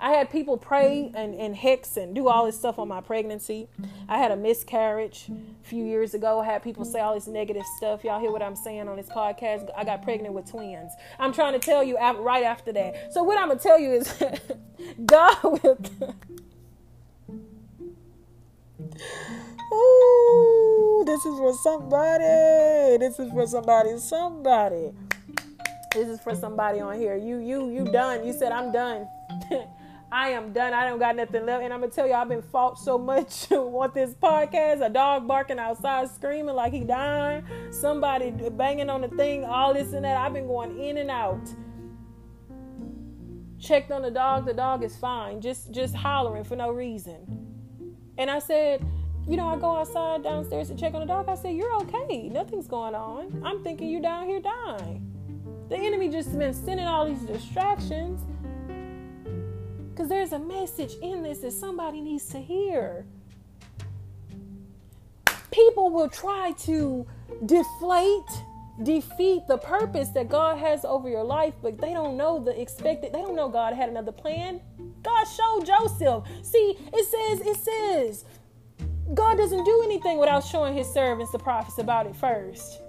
I 0.00 0.10
had 0.12 0.30
people 0.30 0.56
pray 0.56 1.12
and, 1.14 1.34
and 1.34 1.54
hex 1.54 1.96
and 1.96 2.14
do 2.14 2.28
all 2.28 2.46
this 2.46 2.58
stuff 2.58 2.78
on 2.78 2.88
my 2.88 3.00
pregnancy. 3.00 3.68
I 4.08 4.18
had 4.18 4.32
a 4.32 4.36
miscarriage 4.36 5.28
a 5.30 5.68
few 5.68 5.84
years 5.84 6.14
ago. 6.14 6.40
I 6.40 6.46
had 6.46 6.62
people 6.62 6.84
say 6.84 7.00
all 7.00 7.14
this 7.14 7.28
negative 7.28 7.64
stuff. 7.76 8.02
Y'all 8.02 8.18
hear 8.18 8.32
what 8.32 8.42
I'm 8.42 8.56
saying 8.56 8.88
on 8.88 8.96
this 8.96 9.08
podcast? 9.08 9.68
I 9.76 9.84
got 9.84 10.02
pregnant 10.02 10.34
with 10.34 10.50
twins. 10.50 10.92
I'm 11.20 11.32
trying 11.32 11.52
to 11.52 11.60
tell 11.60 11.84
you 11.84 11.96
right 11.98 12.42
after 12.42 12.72
that. 12.72 13.12
So, 13.12 13.22
what 13.22 13.38
I'm 13.38 13.48
going 13.48 13.58
to 13.58 13.62
tell 13.62 13.78
you 13.78 13.92
is 13.92 14.24
God 15.06 15.36
will. 15.42 15.78
Ooh, 19.72 21.02
this 21.06 21.24
is 21.24 21.38
for 21.38 21.54
somebody. 21.54 22.98
This 22.98 23.18
is 23.18 23.30
for 23.32 23.46
somebody. 23.46 23.98
Somebody. 23.98 24.92
This 25.94 26.08
is 26.08 26.20
for 26.20 26.34
somebody 26.34 26.80
on 26.80 26.98
here. 26.98 27.16
You, 27.16 27.38
you, 27.38 27.70
you 27.70 27.84
done. 27.84 28.26
You 28.26 28.32
said 28.32 28.52
I'm 28.52 28.72
done. 28.72 29.06
I 30.12 30.28
am 30.28 30.52
done. 30.52 30.74
I 30.74 30.86
don't 30.86 30.98
got 30.98 31.16
nothing 31.16 31.46
left. 31.46 31.64
And 31.64 31.72
I'm 31.72 31.80
gonna 31.80 31.90
tell 31.90 32.06
you, 32.06 32.12
I've 32.12 32.28
been 32.28 32.42
fought 32.42 32.78
so 32.78 32.98
much 32.98 33.50
on 33.52 33.90
this 33.94 34.12
podcast. 34.12 34.84
A 34.84 34.90
dog 34.90 35.26
barking 35.26 35.58
outside, 35.58 36.10
screaming 36.10 36.54
like 36.54 36.74
he 36.74 36.80
dying. 36.80 37.44
Somebody 37.70 38.30
banging 38.30 38.90
on 38.90 39.00
the 39.00 39.08
thing. 39.08 39.44
All 39.44 39.72
this 39.72 39.94
and 39.94 40.04
that. 40.04 40.18
I've 40.18 40.34
been 40.34 40.46
going 40.46 40.78
in 40.78 40.98
and 40.98 41.10
out. 41.10 41.40
Checked 43.58 43.90
on 43.90 44.02
the 44.02 44.10
dog. 44.10 44.44
The 44.44 44.52
dog 44.52 44.84
is 44.84 44.96
fine. 44.96 45.40
Just, 45.40 45.70
just 45.72 45.94
hollering 45.94 46.44
for 46.44 46.56
no 46.56 46.70
reason. 46.70 47.54
And 48.18 48.30
I 48.30 48.38
said, 48.38 48.84
you 49.28 49.36
know, 49.36 49.48
I 49.48 49.56
go 49.56 49.76
outside 49.76 50.24
downstairs 50.24 50.68
to 50.68 50.74
check 50.74 50.94
on 50.94 51.00
the 51.00 51.06
dog. 51.06 51.28
I 51.28 51.34
say, 51.36 51.54
You're 51.54 51.74
okay. 51.82 52.28
Nothing's 52.28 52.66
going 52.66 52.94
on. 52.94 53.42
I'm 53.44 53.62
thinking 53.62 53.88
you're 53.88 54.02
down 54.02 54.26
here 54.26 54.40
dying. 54.40 55.08
The 55.68 55.76
enemy 55.76 56.08
just 56.08 56.36
been 56.38 56.52
sending 56.52 56.86
all 56.86 57.06
these 57.06 57.22
distractions. 57.22 58.20
Because 59.90 60.08
there's 60.08 60.32
a 60.32 60.38
message 60.38 60.94
in 61.02 61.22
this 61.22 61.38
that 61.38 61.52
somebody 61.52 62.00
needs 62.00 62.26
to 62.30 62.38
hear. 62.38 63.06
People 65.50 65.90
will 65.90 66.08
try 66.08 66.52
to 66.60 67.06
deflate, 67.44 68.42
defeat 68.82 69.42
the 69.48 69.58
purpose 69.58 70.08
that 70.10 70.30
God 70.30 70.58
has 70.58 70.84
over 70.84 71.08
your 71.08 71.24
life, 71.24 71.54
but 71.62 71.78
they 71.78 71.92
don't 71.92 72.16
know 72.16 72.42
the 72.42 72.58
expected, 72.58 73.12
they 73.12 73.20
don't 73.20 73.36
know 73.36 73.50
God 73.50 73.74
had 73.74 73.90
another 73.90 74.12
plan. 74.12 74.60
God 75.02 75.24
showed 75.24 75.66
Joseph. 75.66 76.24
See, 76.42 76.78
it 76.92 77.06
says, 77.06 77.46
it 77.46 77.56
says, 77.58 78.24
God 79.14 79.36
doesn't 79.36 79.64
do 79.64 79.82
anything 79.84 80.18
without 80.18 80.44
showing 80.44 80.74
his 80.74 80.88
servants, 80.92 81.32
the 81.32 81.38
prophets, 81.38 81.78
about 81.78 82.06
it 82.06 82.16
first. 82.16 82.80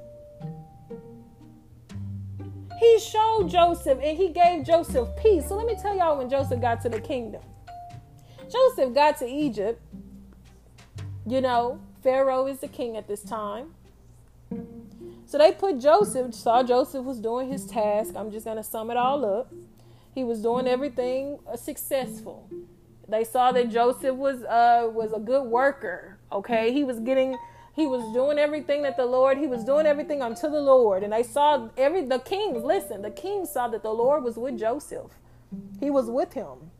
He 2.79 2.99
showed 2.99 3.49
Joseph 3.49 3.99
and 4.01 4.17
he 4.17 4.29
gave 4.29 4.65
Joseph 4.65 5.09
peace. 5.17 5.47
So 5.47 5.55
let 5.55 5.65
me 5.65 5.75
tell 5.75 5.95
y'all 5.95 6.17
when 6.17 6.29
Joseph 6.29 6.61
got 6.61 6.81
to 6.81 6.89
the 6.89 6.99
kingdom. 6.99 7.41
Joseph 8.51 8.93
got 8.93 9.17
to 9.19 9.27
Egypt. 9.27 9.81
You 11.25 11.41
know, 11.41 11.79
Pharaoh 12.03 12.47
is 12.47 12.59
the 12.59 12.67
king 12.67 12.97
at 12.97 13.07
this 13.07 13.21
time. 13.21 13.73
So 15.25 15.37
they 15.37 15.51
put 15.51 15.79
Joseph, 15.79 16.33
saw 16.35 16.61
Joseph 16.61 17.05
was 17.05 17.19
doing 17.19 17.49
his 17.49 17.65
task. 17.65 18.13
I'm 18.15 18.31
just 18.31 18.45
going 18.45 18.57
to 18.57 18.63
sum 18.63 18.91
it 18.91 18.97
all 18.97 19.25
up. 19.25 19.51
He 20.13 20.23
was 20.23 20.41
doing 20.41 20.67
everything 20.67 21.39
uh, 21.51 21.55
successful. 21.55 22.49
They 23.07 23.23
saw 23.23 23.51
that 23.51 23.69
Joseph 23.69 24.15
was 24.15 24.43
uh 24.43 24.89
was 24.91 25.11
a 25.11 25.19
good 25.19 25.43
worker. 25.43 26.12
Okay, 26.33 26.73
he 26.73 26.83
was 26.83 26.99
getting 26.99 27.37
he 27.75 27.87
was 27.87 28.13
doing 28.13 28.37
everything 28.37 28.83
that 28.83 28.97
the 28.97 29.05
Lord, 29.05 29.37
he 29.37 29.47
was 29.47 29.63
doing 29.63 29.87
everything 29.87 30.21
unto 30.21 30.49
the 30.49 30.61
Lord. 30.61 31.01
And 31.03 31.11
they 31.11 31.23
saw 31.23 31.69
every 31.75 32.05
the 32.05 32.19
kings, 32.19 32.63
listen, 32.63 33.01
the 33.01 33.11
kings 33.11 33.49
saw 33.51 33.67
that 33.69 33.81
the 33.81 33.91
Lord 33.91 34.23
was 34.23 34.37
with 34.37 34.59
Joseph. 34.59 35.11
He 35.79 35.89
was 35.89 36.09
with 36.09 36.33
him. 36.33 36.71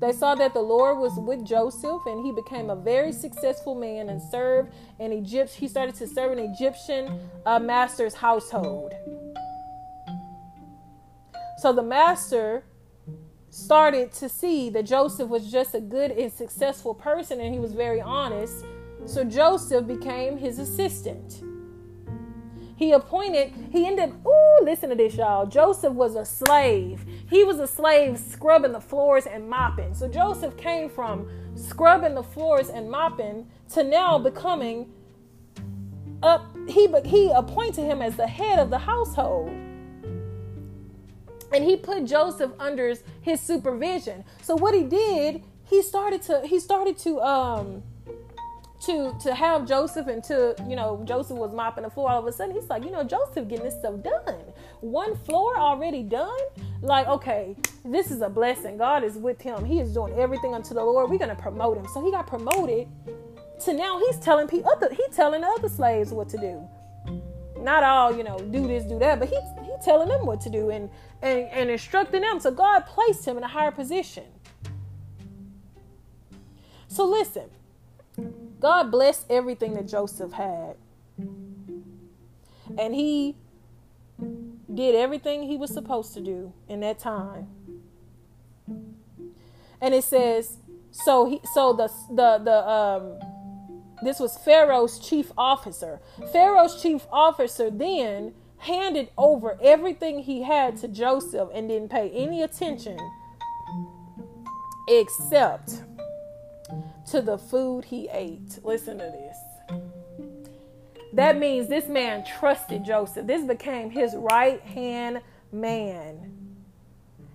They 0.00 0.12
saw 0.12 0.36
that 0.36 0.54
the 0.54 0.60
Lord 0.60 0.98
was 0.98 1.18
with 1.18 1.44
Joseph 1.44 2.02
and 2.06 2.24
he 2.24 2.30
became 2.30 2.70
a 2.70 2.76
very 2.76 3.12
successful 3.12 3.74
man 3.74 4.08
and 4.08 4.22
served 4.22 4.72
an 5.00 5.12
Egypt. 5.12 5.54
He 5.54 5.66
started 5.66 5.96
to 5.96 6.06
serve 6.06 6.30
an 6.30 6.38
Egyptian 6.38 7.20
uh, 7.44 7.58
master's 7.58 8.14
household. 8.14 8.92
So 11.58 11.72
the 11.72 11.82
master 11.82 12.62
started 13.58 14.12
to 14.12 14.28
see 14.28 14.70
that 14.70 14.84
Joseph 14.84 15.28
was 15.28 15.50
just 15.50 15.74
a 15.74 15.80
good 15.80 16.10
and 16.12 16.32
successful 16.32 16.94
person 16.94 17.40
and 17.40 17.52
he 17.52 17.60
was 17.60 17.72
very 17.72 18.00
honest. 18.00 18.64
So 19.04 19.24
Joseph 19.24 19.86
became 19.86 20.38
his 20.38 20.58
assistant. 20.58 21.42
He 22.76 22.92
appointed, 22.92 23.52
he 23.72 23.86
ended, 23.86 24.14
ooh, 24.24 24.58
listen 24.62 24.90
to 24.90 24.94
this, 24.94 25.16
y'all. 25.16 25.46
Joseph 25.46 25.92
was 25.92 26.14
a 26.14 26.24
slave. 26.24 27.04
He 27.28 27.42
was 27.42 27.58
a 27.58 27.66
slave 27.66 28.18
scrubbing 28.18 28.70
the 28.70 28.80
floors 28.80 29.26
and 29.26 29.50
mopping. 29.50 29.94
So 29.94 30.06
Joseph 30.06 30.56
came 30.56 30.88
from 30.88 31.28
scrubbing 31.56 32.14
the 32.14 32.22
floors 32.22 32.68
and 32.68 32.88
mopping 32.88 33.50
to 33.72 33.82
now 33.82 34.18
becoming 34.18 34.92
up. 36.22 36.56
He, 36.68 36.86
he 37.04 37.30
appointed 37.34 37.82
him 37.82 38.00
as 38.00 38.16
the 38.16 38.28
head 38.28 38.60
of 38.60 38.70
the 38.70 38.78
household 38.78 39.50
and 41.52 41.64
he 41.64 41.76
put 41.76 42.04
Joseph 42.04 42.52
under 42.58 42.94
his 43.20 43.40
supervision. 43.40 44.24
So 44.42 44.56
what 44.56 44.74
he 44.74 44.84
did, 44.84 45.42
he 45.64 45.82
started 45.82 46.22
to 46.22 46.46
he 46.46 46.58
started 46.58 46.98
to 46.98 47.20
um 47.20 47.82
to 48.80 49.12
to 49.20 49.34
have 49.34 49.66
Joseph 49.66 50.06
and 50.06 50.22
to 50.24 50.54
you 50.68 50.76
know 50.76 51.02
Joseph 51.04 51.36
was 51.36 51.52
mopping 51.52 51.84
the 51.84 51.90
floor. 51.90 52.10
All 52.10 52.20
of 52.20 52.26
a 52.26 52.32
sudden 52.32 52.54
he's 52.54 52.68
like 52.70 52.84
you 52.84 52.90
know 52.90 53.02
Joseph 53.02 53.48
getting 53.48 53.64
this 53.64 53.74
stuff 53.74 54.02
done. 54.02 54.36
One 54.80 55.16
floor 55.16 55.58
already 55.58 56.02
done? 56.02 56.38
Like 56.80 57.06
okay 57.08 57.56
this 57.84 58.10
is 58.10 58.20
a 58.20 58.28
blessing. 58.28 58.76
God 58.76 59.02
is 59.02 59.16
with 59.16 59.40
him. 59.40 59.64
He 59.64 59.80
is 59.80 59.92
doing 59.92 60.14
everything 60.18 60.54
unto 60.54 60.74
the 60.74 60.82
Lord. 60.82 61.10
We're 61.10 61.18
gonna 61.18 61.34
promote 61.34 61.76
him. 61.76 61.86
So 61.92 62.04
he 62.04 62.10
got 62.10 62.26
promoted 62.26 62.88
to 63.64 63.72
now 63.72 63.98
he's 63.98 64.18
telling 64.18 64.46
people 64.46 64.70
other 64.70 64.88
he's 64.90 65.14
telling 65.14 65.40
the 65.40 65.48
other 65.48 65.68
slaves 65.68 66.12
what 66.12 66.28
to 66.30 66.38
do. 66.38 66.68
Not 67.60 67.82
all 67.82 68.16
you 68.16 68.22
know 68.22 68.38
do 68.38 68.66
this 68.68 68.84
do 68.84 68.98
that 69.00 69.18
but 69.18 69.28
he's 69.28 69.38
he 69.64 69.72
telling 69.84 70.08
them 70.08 70.24
what 70.24 70.40
to 70.42 70.50
do. 70.50 70.70
And 70.70 70.88
and, 71.22 71.40
and 71.50 71.70
instructing 71.70 72.22
them. 72.22 72.40
So 72.40 72.50
God 72.50 72.86
placed 72.86 73.24
him 73.26 73.36
in 73.36 73.42
a 73.42 73.48
higher 73.48 73.70
position. 73.70 74.24
So 76.88 77.04
listen, 77.04 77.50
God 78.60 78.90
blessed 78.90 79.26
everything 79.30 79.74
that 79.74 79.86
Joseph 79.86 80.32
had. 80.32 80.76
And 82.78 82.94
he 82.94 83.36
did 84.72 84.94
everything 84.94 85.44
he 85.44 85.56
was 85.56 85.72
supposed 85.72 86.14
to 86.14 86.20
do 86.20 86.52
in 86.68 86.80
that 86.80 86.98
time. 86.98 87.48
And 89.80 89.94
it 89.94 90.04
says, 90.04 90.58
so 90.90 91.26
he 91.26 91.40
so 91.54 91.72
the 91.72 91.88
the 92.10 92.38
the 92.44 92.68
um 92.68 93.18
this 94.02 94.18
was 94.18 94.36
Pharaoh's 94.38 94.98
chief 94.98 95.30
officer. 95.36 96.00
Pharaoh's 96.32 96.80
chief 96.80 97.06
officer 97.12 97.70
then 97.70 98.34
handed 98.58 99.10
over 99.16 99.58
everything 99.62 100.20
he 100.20 100.42
had 100.42 100.76
to 100.78 100.88
Joseph 100.88 101.48
and 101.54 101.68
didn't 101.68 101.90
pay 101.90 102.10
any 102.10 102.42
attention 102.42 102.98
except 104.88 105.82
to 107.10 107.22
the 107.22 107.38
food 107.38 107.84
he 107.84 108.08
ate. 108.12 108.58
Listen 108.62 108.98
to 108.98 109.04
this. 109.04 109.36
That 111.12 111.38
means 111.38 111.68
this 111.68 111.88
man 111.88 112.24
trusted 112.38 112.84
Joseph. 112.84 113.26
This 113.26 113.44
became 113.44 113.90
his 113.90 114.14
right 114.14 114.60
hand 114.60 115.22
man. 115.52 116.34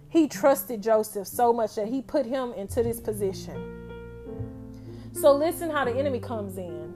He 0.10 0.28
trusted 0.28 0.84
Joseph 0.84 1.28
so 1.28 1.52
much 1.52 1.76
that 1.76 1.88
he 1.88 2.02
put 2.02 2.26
him 2.26 2.54
into 2.54 2.84
this 2.84 3.00
position. 3.00 3.90
So 5.14 5.34
listen 5.36 5.72
how 5.72 5.86
the 5.86 5.96
enemy 5.96 6.20
comes 6.20 6.58
in. 6.58 6.93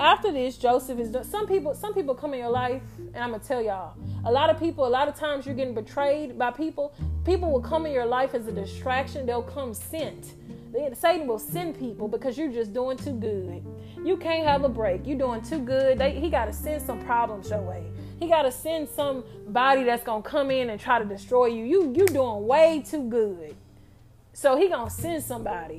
After 0.00 0.30
this, 0.30 0.56
Joseph 0.56 1.00
is 1.00 1.16
some 1.28 1.48
people 1.48 1.74
some 1.74 1.92
people 1.92 2.14
come 2.14 2.32
in 2.32 2.40
your 2.40 2.50
life 2.50 2.82
and 2.98 3.16
I'm 3.16 3.32
gonna 3.32 3.42
tell 3.42 3.60
y'all, 3.60 3.96
a 4.24 4.30
lot 4.30 4.48
of 4.48 4.58
people, 4.58 4.86
a 4.86 4.88
lot 4.88 5.08
of 5.08 5.16
times 5.16 5.44
you're 5.44 5.56
getting 5.56 5.74
betrayed 5.74 6.38
by 6.38 6.52
people. 6.52 6.94
People 7.24 7.50
will 7.50 7.60
come 7.60 7.84
in 7.84 7.92
your 7.92 8.06
life 8.06 8.32
as 8.34 8.46
a 8.46 8.52
distraction. 8.52 9.26
They'll 9.26 9.42
come 9.42 9.74
sent. 9.74 10.34
Satan 10.94 11.26
will 11.26 11.38
send 11.38 11.78
people 11.78 12.06
because 12.06 12.38
you're 12.38 12.52
just 12.52 12.72
doing 12.72 12.96
too 12.96 13.12
good. 13.12 13.64
You 14.04 14.16
can't 14.16 14.46
have 14.46 14.62
a 14.62 14.68
break. 14.68 15.04
You're 15.04 15.18
doing 15.18 15.42
too 15.42 15.58
good. 15.58 15.98
They, 15.98 16.12
he 16.12 16.30
got 16.30 16.44
to 16.44 16.52
send 16.52 16.82
some 16.82 17.00
problems 17.04 17.50
your 17.50 17.62
way. 17.62 17.82
He 18.20 18.28
got 18.28 18.42
to 18.42 18.52
send 18.52 18.88
somebody 18.88 19.82
that's 19.82 20.04
gonna 20.04 20.22
come 20.22 20.50
in 20.52 20.70
and 20.70 20.80
try 20.80 21.00
to 21.00 21.04
destroy 21.04 21.46
you. 21.46 21.64
You 21.64 21.92
you 21.96 22.06
doing 22.06 22.46
way 22.46 22.84
too 22.88 23.08
good. 23.08 23.56
So 24.32 24.56
he 24.56 24.68
gonna 24.68 24.90
send 24.90 25.24
somebody. 25.24 25.78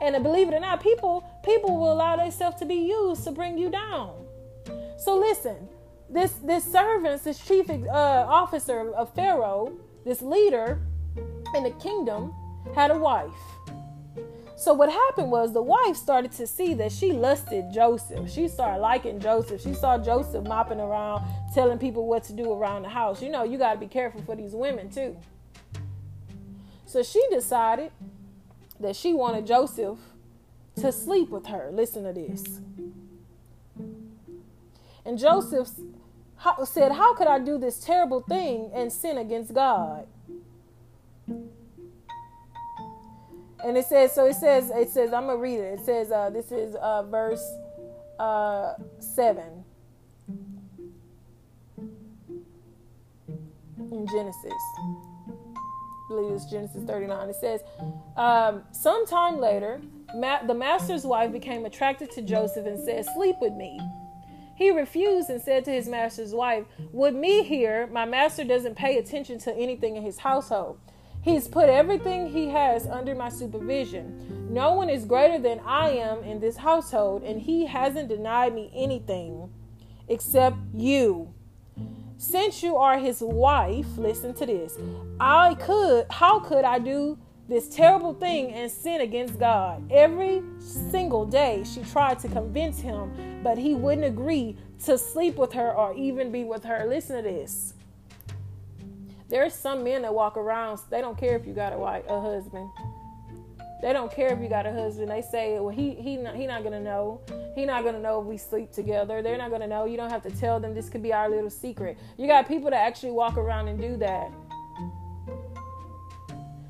And 0.00 0.22
believe 0.22 0.48
it 0.48 0.54
or 0.54 0.60
not, 0.60 0.82
people 0.82 1.24
people 1.44 1.76
will 1.78 1.92
allow 1.92 2.16
themselves 2.16 2.58
to 2.58 2.66
be 2.66 2.74
used 2.74 3.24
to 3.24 3.30
bring 3.30 3.56
you 3.56 3.70
down. 3.70 4.12
So 4.98 5.16
listen, 5.16 5.68
this 6.10 6.32
this 6.44 6.64
servant, 6.70 7.24
this 7.24 7.38
chief 7.38 7.70
uh, 7.70 8.26
officer 8.28 8.92
of 8.94 9.14
Pharaoh, 9.14 9.72
this 10.04 10.22
leader 10.22 10.80
in 11.54 11.62
the 11.62 11.70
kingdom, 11.72 12.34
had 12.74 12.90
a 12.90 12.98
wife. 12.98 13.32
So 14.58 14.72
what 14.72 14.90
happened 14.90 15.30
was 15.30 15.52
the 15.52 15.62
wife 15.62 15.96
started 15.96 16.32
to 16.32 16.46
see 16.46 16.72
that 16.74 16.90
she 16.90 17.12
lusted 17.12 17.70
Joseph. 17.72 18.30
She 18.30 18.48
started 18.48 18.80
liking 18.80 19.20
Joseph. 19.20 19.60
She 19.60 19.74
saw 19.74 19.98
Joseph 19.98 20.44
mopping 20.46 20.80
around, 20.80 21.24
telling 21.52 21.78
people 21.78 22.06
what 22.06 22.24
to 22.24 22.32
do 22.32 22.50
around 22.52 22.82
the 22.82 22.88
house. 22.88 23.22
You 23.22 23.28
know, 23.28 23.44
you 23.44 23.58
got 23.58 23.74
to 23.74 23.78
be 23.78 23.86
careful 23.86 24.22
for 24.22 24.34
these 24.34 24.52
women 24.52 24.88
too. 24.88 25.14
So 26.86 27.02
she 27.02 27.22
decided 27.30 27.90
that 28.80 28.96
she 28.96 29.14
wanted 29.14 29.46
Joseph 29.46 29.98
to 30.76 30.92
sleep 30.92 31.30
with 31.30 31.46
her. 31.46 31.70
Listen 31.72 32.04
to 32.04 32.12
this. 32.12 32.44
And 35.04 35.18
Joseph 35.18 35.68
said, 36.64 36.92
How 36.92 37.14
could 37.14 37.28
I 37.28 37.38
do 37.38 37.58
this 37.58 37.78
terrible 37.78 38.20
thing 38.20 38.70
and 38.74 38.92
sin 38.92 39.18
against 39.18 39.54
God? 39.54 40.06
And 43.64 43.76
it 43.76 43.86
says, 43.86 44.12
so 44.12 44.26
it 44.26 44.34
says, 44.34 44.70
it 44.70 44.90
says, 44.90 45.12
I'm 45.12 45.26
gonna 45.26 45.38
read 45.38 45.58
it. 45.58 45.80
It 45.80 45.84
says, 45.84 46.12
uh, 46.12 46.30
this 46.30 46.52
is 46.52 46.76
uh, 46.76 47.02
verse 47.02 47.44
uh, 48.18 48.74
seven 49.00 49.64
in 53.78 54.06
Genesis. 54.06 54.52
Believe 56.08 56.32
it's 56.32 56.44
Genesis 56.46 56.84
39. 56.84 57.28
It 57.28 57.36
says, 57.36 57.60
um, 58.16 58.62
sometime 58.72 59.38
later, 59.38 59.80
ma- 60.14 60.42
the 60.42 60.54
master's 60.54 61.04
wife 61.04 61.32
became 61.32 61.64
attracted 61.64 62.10
to 62.12 62.22
Joseph 62.22 62.66
and 62.66 62.78
said, 62.78 63.04
"Sleep 63.14 63.36
with 63.40 63.54
me." 63.54 63.80
He 64.56 64.70
refused 64.70 65.28
and 65.28 65.40
said 65.40 65.66
to 65.66 65.70
his 65.70 65.86
master's 65.86 66.32
wife, 66.32 66.64
With 66.90 67.14
me 67.14 67.42
here, 67.44 67.86
my 67.88 68.06
master 68.06 68.42
doesn't 68.42 68.74
pay 68.74 68.96
attention 68.96 69.38
to 69.40 69.54
anything 69.54 69.96
in 69.96 70.02
his 70.02 70.18
household. 70.18 70.78
He's 71.20 71.46
put 71.46 71.68
everything 71.68 72.28
he 72.28 72.48
has 72.48 72.86
under 72.86 73.14
my 73.14 73.28
supervision. 73.28 74.48
No 74.50 74.72
one 74.72 74.88
is 74.88 75.04
greater 75.04 75.38
than 75.38 75.60
I 75.60 75.90
am 75.90 76.22
in 76.24 76.40
this 76.40 76.56
household, 76.56 77.22
and 77.22 77.40
he 77.42 77.66
hasn't 77.66 78.08
denied 78.08 78.54
me 78.54 78.70
anything 78.74 79.50
except 80.08 80.56
you. 80.72 81.34
Since 82.18 82.62
you 82.62 82.76
are 82.76 82.98
his 82.98 83.20
wife, 83.20 83.86
listen 83.98 84.34
to 84.34 84.46
this. 84.46 84.78
I 85.20 85.54
could, 85.54 86.06
how 86.10 86.40
could 86.40 86.64
I 86.64 86.78
do 86.78 87.18
this 87.48 87.68
terrible 87.68 88.14
thing 88.14 88.52
and 88.52 88.70
sin 88.70 89.00
against 89.00 89.38
God. 89.38 89.90
Every 89.90 90.42
single 90.58 91.24
day 91.24 91.62
she 91.64 91.82
tried 91.82 92.18
to 92.20 92.28
convince 92.28 92.80
him, 92.80 93.40
but 93.42 93.56
he 93.56 93.74
wouldn't 93.74 94.06
agree 94.06 94.56
to 94.84 94.98
sleep 94.98 95.36
with 95.36 95.52
her 95.52 95.72
or 95.72 95.94
even 95.94 96.32
be 96.32 96.44
with 96.44 96.64
her. 96.64 96.86
Listen 96.88 97.16
to 97.16 97.22
this. 97.22 97.74
There's 99.28 99.54
some 99.54 99.84
men 99.84 100.02
that 100.02 100.14
walk 100.14 100.36
around, 100.36 100.80
they 100.90 101.00
don't 101.00 101.18
care 101.18 101.36
if 101.36 101.46
you 101.46 101.52
got 101.52 101.72
a 101.72 101.78
wife, 101.78 102.04
a 102.08 102.20
husband. 102.20 102.68
They 103.82 103.92
don't 103.92 104.10
care 104.10 104.32
if 104.32 104.40
you 104.40 104.48
got 104.48 104.66
a 104.66 104.72
husband. 104.72 105.10
They 105.10 105.20
say, 105.20 105.60
well, 105.60 105.68
he 105.68 105.94
he 105.94 106.16
not, 106.16 106.34
he 106.34 106.46
not 106.46 106.62
gonna 106.62 106.80
know. 106.80 107.20
He 107.54 107.66
not 107.66 107.84
gonna 107.84 108.00
know 108.00 108.20
if 108.20 108.26
we 108.26 108.38
sleep 108.38 108.72
together. 108.72 109.20
They're 109.22 109.36
not 109.36 109.50
gonna 109.50 109.66
know. 109.66 109.84
You 109.84 109.96
don't 109.98 110.10
have 110.10 110.22
to 110.22 110.30
tell 110.30 110.58
them. 110.58 110.74
This 110.74 110.88
could 110.88 111.02
be 111.02 111.12
our 111.12 111.28
little 111.28 111.50
secret. 111.50 111.98
You 112.16 112.26
got 112.26 112.48
people 112.48 112.70
that 112.70 112.86
actually 112.86 113.12
walk 113.12 113.36
around 113.36 113.68
and 113.68 113.78
do 113.78 113.96
that. 113.98 114.30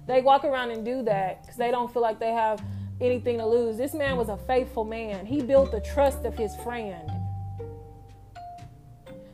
They 0.07 0.21
walk 0.21 0.45
around 0.45 0.71
and 0.71 0.85
do 0.85 1.03
that 1.03 1.43
because 1.43 1.57
they 1.57 1.71
don't 1.71 1.93
feel 1.93 2.03
like 2.03 2.19
they 2.19 2.33
have 2.33 2.63
anything 3.01 3.39
to 3.39 3.47
lose. 3.47 3.77
This 3.77 3.95
man 3.95 4.17
was 4.17 4.29
a 4.29 4.37
faithful 4.37 4.85
man. 4.85 5.27
He 5.27 5.43
built 5.43 5.71
the 5.71 5.81
trust 5.81 6.25
of 6.25 6.37
his 6.37 6.55
friend. 6.57 7.11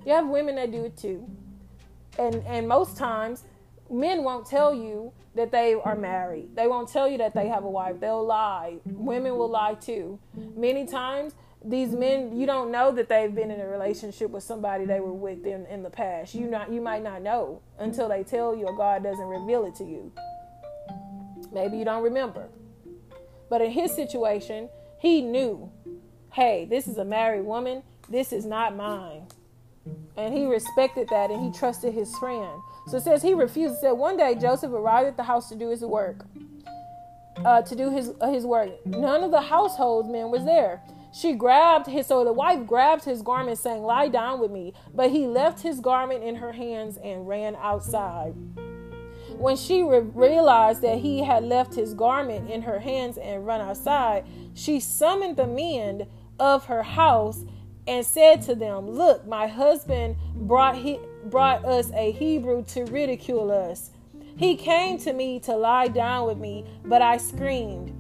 You 0.05 0.13
have 0.13 0.27
women 0.27 0.57
that 0.57 0.73
do 0.73 0.85
it 0.85 0.97
too. 0.97 1.27
And 2.19 2.37
and 2.47 2.69
most 2.69 2.99
times 2.99 3.45
men 3.91 4.25
won't 4.25 4.47
tell 4.47 4.75
you 4.75 5.13
that 5.35 5.51
they 5.51 5.75
are 5.75 5.97
married. 5.97 6.55
They 6.55 6.67
won't 6.67 6.89
tell 6.89 7.09
you 7.09 7.19
that 7.19 7.35
they 7.35 7.49
have 7.49 7.65
a 7.65 7.71
wife. 7.71 8.01
They'll 8.01 8.25
lie. 8.25 8.79
Women 8.85 9.37
will 9.37 9.51
lie 9.51 9.75
too. 9.75 10.19
Many 10.57 10.87
times 10.87 11.35
these 11.65 11.93
men 11.93 12.37
you 12.39 12.45
don't 12.45 12.71
know 12.73 12.91
that 12.93 13.09
they've 13.09 13.35
been 13.35 13.51
in 13.51 13.61
a 13.61 13.67
relationship 13.67 14.31
with 14.31 14.43
somebody 14.43 14.85
they 14.85 15.01
were 15.01 15.13
with 15.13 15.47
in, 15.47 15.65
in 15.67 15.83
the 15.83 15.91
past. 15.91 16.35
You 16.35 16.47
not 16.47 16.73
you 16.73 16.81
might 16.81 17.03
not 17.03 17.23
know 17.23 17.63
until 17.79 18.09
they 18.09 18.25
tell 18.25 18.55
you 18.55 18.67
or 18.67 18.77
God 18.77 19.03
doesn't 19.03 19.27
reveal 19.27 19.65
it 19.67 19.75
to 19.77 19.85
you. 19.85 20.13
Maybe 21.53 21.79
you 21.79 21.85
don't 21.85 22.03
remember. 22.03 22.49
But 23.49 23.61
in 23.61 23.71
his 23.71 23.95
situation, 23.95 24.71
he 24.99 25.21
knew, 25.21 25.71
hey, 26.33 26.65
this 26.65 26.89
is 26.89 26.97
a 26.97 27.05
married 27.05 27.45
woman. 27.45 27.83
This 28.09 28.33
is 28.33 28.47
not 28.47 28.75
mine. 28.75 29.27
And 30.17 30.35
he 30.35 30.47
respected 30.47 31.09
that 31.11 31.31
and 31.31 31.45
he 31.45 31.59
trusted 31.59 31.93
his 31.93 32.17
friend. 32.19 32.61
So 32.89 32.97
it 32.97 33.03
says 33.03 33.23
he 33.23 33.35
refused. 33.35 33.75
It 33.77 33.81
said 33.81 33.93
one 33.93 34.17
day 34.17 34.35
Joseph 34.35 34.73
arrived 34.73 35.09
at 35.09 35.17
the 35.17 35.23
house 35.23 35.49
to 35.49 35.55
do 35.55 35.69
his 35.69 35.83
work. 35.83 36.25
Uh, 37.45 37.63
to 37.63 37.75
do 37.75 37.91
his 37.91 38.13
uh, 38.21 38.31
his 38.31 38.45
work. 38.45 38.71
None 38.87 39.25
of 39.25 39.31
the 39.31 39.41
household 39.41 40.11
men 40.11 40.31
was 40.31 40.45
there. 40.45 40.83
She 41.13 41.35
grabbed 41.35 41.87
his 41.87 42.07
so 42.07 42.25
the 42.25 42.33
wife 42.33 42.67
grabbed 42.67 43.05
his 43.05 43.23
garment, 43.23 43.59
saying, 43.59 43.83
"Lie 43.83 44.09
down 44.09 44.41
with 44.41 44.51
me." 44.51 44.75
But 44.95 45.11
he 45.11 45.27
left 45.27 45.61
his 45.63 45.81
garment 45.81 46.23
in 46.23 46.37
her 46.37 46.53
hands 46.53 46.99
and 46.99 47.27
ran 47.27 47.57
outside. 47.57 48.35
When 49.39 49.57
she 49.57 49.83
re- 49.83 50.01
realized 50.01 50.83
that 50.83 50.99
he 50.99 51.23
had 51.23 51.45
left 51.45 51.75
his 51.75 51.95
garment 51.95 52.51
in 52.51 52.63
her 52.63 52.81
hands 52.81 53.17
and 53.17 53.47
run 53.47 53.61
outside, 53.61 54.25
she 54.55 54.79
summoned 54.79 55.37
the 55.37 55.47
men 55.47 56.07
of 56.39 56.67
her 56.67 56.83
house 56.83 57.45
and 57.87 58.07
said 58.07 58.43
to 58.43 58.55
them, 58.55 58.89
"Look, 58.91 59.27
my 59.27 59.47
husband 59.47 60.17
brought 60.35 60.77
he, 60.77 61.01
brought 61.31 61.65
us 61.65 61.91
a 61.95 62.13
Hebrew 62.13 62.65
to 62.67 62.85
ridicule 62.85 63.51
us. 63.51 63.91
He 64.37 64.57
came 64.57 64.99
to 64.99 65.13
me 65.13 65.41
to 65.41 65.55
lie 65.55 65.89
down 65.89 66.27
with 66.27 66.39
me, 66.39 66.65
but 66.85 67.03
I 67.03 67.17
screamed. 67.17 67.93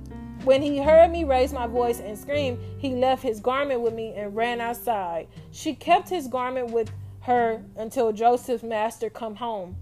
When 0.44 0.60
he 0.60 0.78
heard 0.78 1.10
me 1.10 1.22
raise 1.24 1.52
my 1.52 1.66
voice 1.66 2.00
and 2.00 2.18
scream, 2.18 2.58
he 2.78 2.94
left 2.96 3.22
his 3.22 3.38
garment 3.38 3.80
with 3.80 3.94
me 3.94 4.14
and 4.14 4.34
ran 4.34 4.60
outside. 4.60 5.28
She 5.52 5.74
kept 5.74 6.08
his 6.08 6.26
garment 6.26 6.72
with 6.72 6.90
her 7.20 7.62
until 7.76 8.12
Joseph's 8.12 8.64
master 8.64 9.08
come 9.08 9.36
home. 9.36 9.76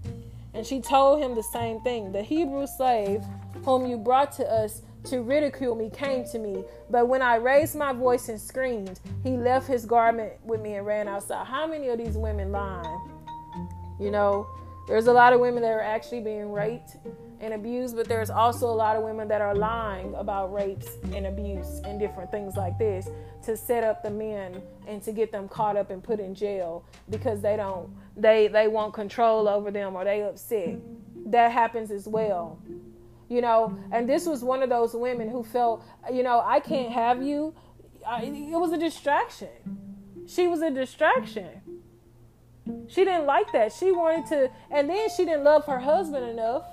And 0.53 0.65
she 0.65 0.79
told 0.79 1.23
him 1.23 1.33
the 1.33 1.43
same 1.43 1.81
thing. 1.81 2.11
The 2.11 2.21
Hebrew 2.21 2.67
slave 2.67 3.23
whom 3.65 3.85
you 3.85 3.97
brought 3.97 4.31
to 4.33 4.45
us 4.45 4.83
to 5.05 5.21
ridicule 5.21 5.75
me 5.75 5.89
came 5.89 6.25
to 6.25 6.37
me. 6.37 6.63
But 6.89 7.07
when 7.07 7.21
I 7.21 7.35
raised 7.35 7.75
my 7.75 7.93
voice 7.93 8.29
and 8.29 8.39
screamed, 8.39 8.99
he 9.23 9.31
left 9.31 9.67
his 9.67 9.85
garment 9.85 10.33
with 10.43 10.61
me 10.61 10.75
and 10.75 10.85
ran 10.85 11.07
outside. 11.07 11.47
How 11.47 11.65
many 11.65 11.89
of 11.89 11.97
these 11.97 12.17
women 12.17 12.51
lying? 12.51 13.10
You 14.01 14.09
know, 14.09 14.47
there's 14.87 15.05
a 15.05 15.13
lot 15.13 15.31
of 15.31 15.39
women 15.39 15.61
that 15.61 15.71
are 15.71 15.79
actually 15.79 16.21
being 16.21 16.51
raped 16.51 16.97
and 17.39 17.53
abused, 17.53 17.95
but 17.95 18.07
there's 18.07 18.31
also 18.31 18.67
a 18.67 18.73
lot 18.73 18.95
of 18.95 19.03
women 19.03 19.27
that 19.27 19.41
are 19.41 19.53
lying 19.53 20.15
about 20.15 20.51
rapes 20.51 20.87
and 21.13 21.27
abuse 21.27 21.81
and 21.85 21.99
different 21.99 22.31
things 22.31 22.55
like 22.55 22.79
this 22.79 23.07
to 23.43 23.55
set 23.55 23.83
up 23.83 24.01
the 24.01 24.09
men 24.09 24.59
and 24.87 25.03
to 25.03 25.11
get 25.11 25.31
them 25.31 25.47
caught 25.47 25.77
up 25.77 25.91
and 25.91 26.03
put 26.03 26.19
in 26.19 26.33
jail 26.33 26.83
because 27.09 27.41
they 27.41 27.55
don't 27.55 27.89
they 28.17 28.47
they 28.47 28.67
want 28.67 28.93
control 28.93 29.47
over 29.47 29.69
them 29.69 29.95
or 29.95 30.03
they 30.03 30.23
upset. 30.23 30.79
That 31.27 31.51
happens 31.51 31.91
as 31.91 32.07
well. 32.07 32.59
You 33.29 33.41
know 33.41 33.77
and 33.91 34.09
this 34.09 34.25
was 34.25 34.43
one 34.43 34.61
of 34.63 34.69
those 34.69 34.93
women 34.93 35.29
who 35.29 35.43
felt 35.43 35.85
you 36.11 36.21
know 36.21 36.41
i 36.45 36.59
can't 36.59 36.91
have 36.91 37.21
you. 37.23 37.53
I, 38.05 38.23
it 38.23 38.59
was 38.59 38.71
a 38.71 38.77
distraction. 38.77 39.49
She 40.27 40.47
was 40.47 40.61
a 40.61 40.71
distraction 40.71 41.61
she 42.87 43.03
didn't 43.03 43.25
like 43.25 43.51
that 43.51 43.71
she 43.71 43.91
wanted 43.91 44.25
to 44.27 44.49
and 44.71 44.89
then 44.89 45.09
she 45.15 45.25
didn't 45.25 45.43
love 45.43 45.65
her 45.65 45.79
husband 45.79 46.27
enough 46.27 46.63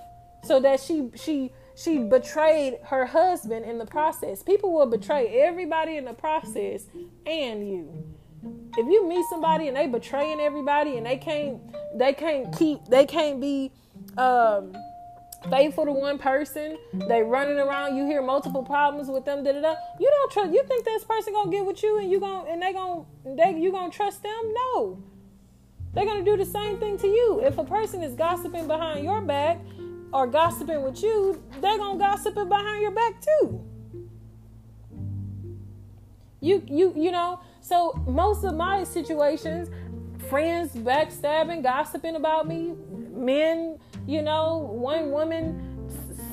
so 0.44 0.60
that 0.60 0.80
she 0.80 1.10
she 1.14 1.52
she 1.76 1.98
betrayed 1.98 2.78
her 2.84 3.06
husband 3.06 3.64
in 3.64 3.78
the 3.78 3.86
process 3.86 4.42
people 4.42 4.72
will 4.72 4.86
betray 4.86 5.40
everybody 5.40 5.96
in 5.96 6.04
the 6.04 6.12
process 6.12 6.84
and 7.26 7.68
you 7.68 8.04
if 8.76 8.86
you 8.86 9.08
meet 9.08 9.24
somebody 9.30 9.68
and 9.68 9.76
they 9.76 9.86
betraying 9.86 10.40
everybody 10.40 10.96
and 10.96 11.06
they 11.06 11.16
can't 11.16 11.60
they 11.98 12.12
can't 12.12 12.56
keep 12.56 12.84
they 12.86 13.06
can't 13.06 13.40
be 13.40 13.72
um 14.16 14.72
faithful 15.50 15.84
to 15.84 15.92
one 15.92 16.18
person, 16.18 16.76
they 16.92 17.22
running 17.22 17.58
around, 17.58 17.96
you 17.96 18.06
hear 18.06 18.22
multiple 18.22 18.62
problems 18.62 19.08
with 19.08 19.24
them, 19.24 19.44
da 19.44 19.52
da 19.52 19.60
da. 19.60 19.74
You 20.00 20.10
don't 20.10 20.32
trust 20.32 20.52
you 20.52 20.64
think 20.64 20.84
this 20.84 21.04
person 21.04 21.32
gonna 21.32 21.50
get 21.50 21.64
with 21.64 21.82
you 21.82 21.98
and 21.98 22.10
you 22.10 22.20
gonna 22.20 22.50
and 22.50 22.60
they 22.60 22.72
gonna 22.72 23.04
they 23.24 23.58
you 23.58 23.70
gonna 23.70 23.92
trust 23.92 24.22
them? 24.22 24.52
No. 24.52 25.02
They're 25.94 26.04
gonna 26.04 26.24
do 26.24 26.36
the 26.36 26.44
same 26.44 26.78
thing 26.78 26.98
to 26.98 27.06
you. 27.06 27.40
If 27.42 27.58
a 27.58 27.64
person 27.64 28.02
is 28.02 28.14
gossiping 28.14 28.66
behind 28.66 29.04
your 29.04 29.20
back 29.20 29.60
or 30.12 30.26
gossiping 30.26 30.82
with 30.82 31.02
you, 31.02 31.42
they're 31.60 31.78
gonna 31.78 31.98
gossip 31.98 32.36
it 32.36 32.48
behind 32.48 32.82
your 32.82 32.92
back 32.92 33.14
too. 33.20 33.64
You 36.40 36.62
you 36.66 36.92
you 36.96 37.10
know, 37.10 37.40
so 37.60 37.92
most 38.06 38.44
of 38.44 38.54
my 38.54 38.84
situations, 38.84 39.68
friends 40.28 40.72
backstabbing, 40.72 41.62
gossiping 41.62 42.16
about 42.16 42.46
me, 42.46 42.74
men 43.12 43.78
you 44.08 44.22
know, 44.22 44.56
one 44.72 45.10
woman 45.10 45.86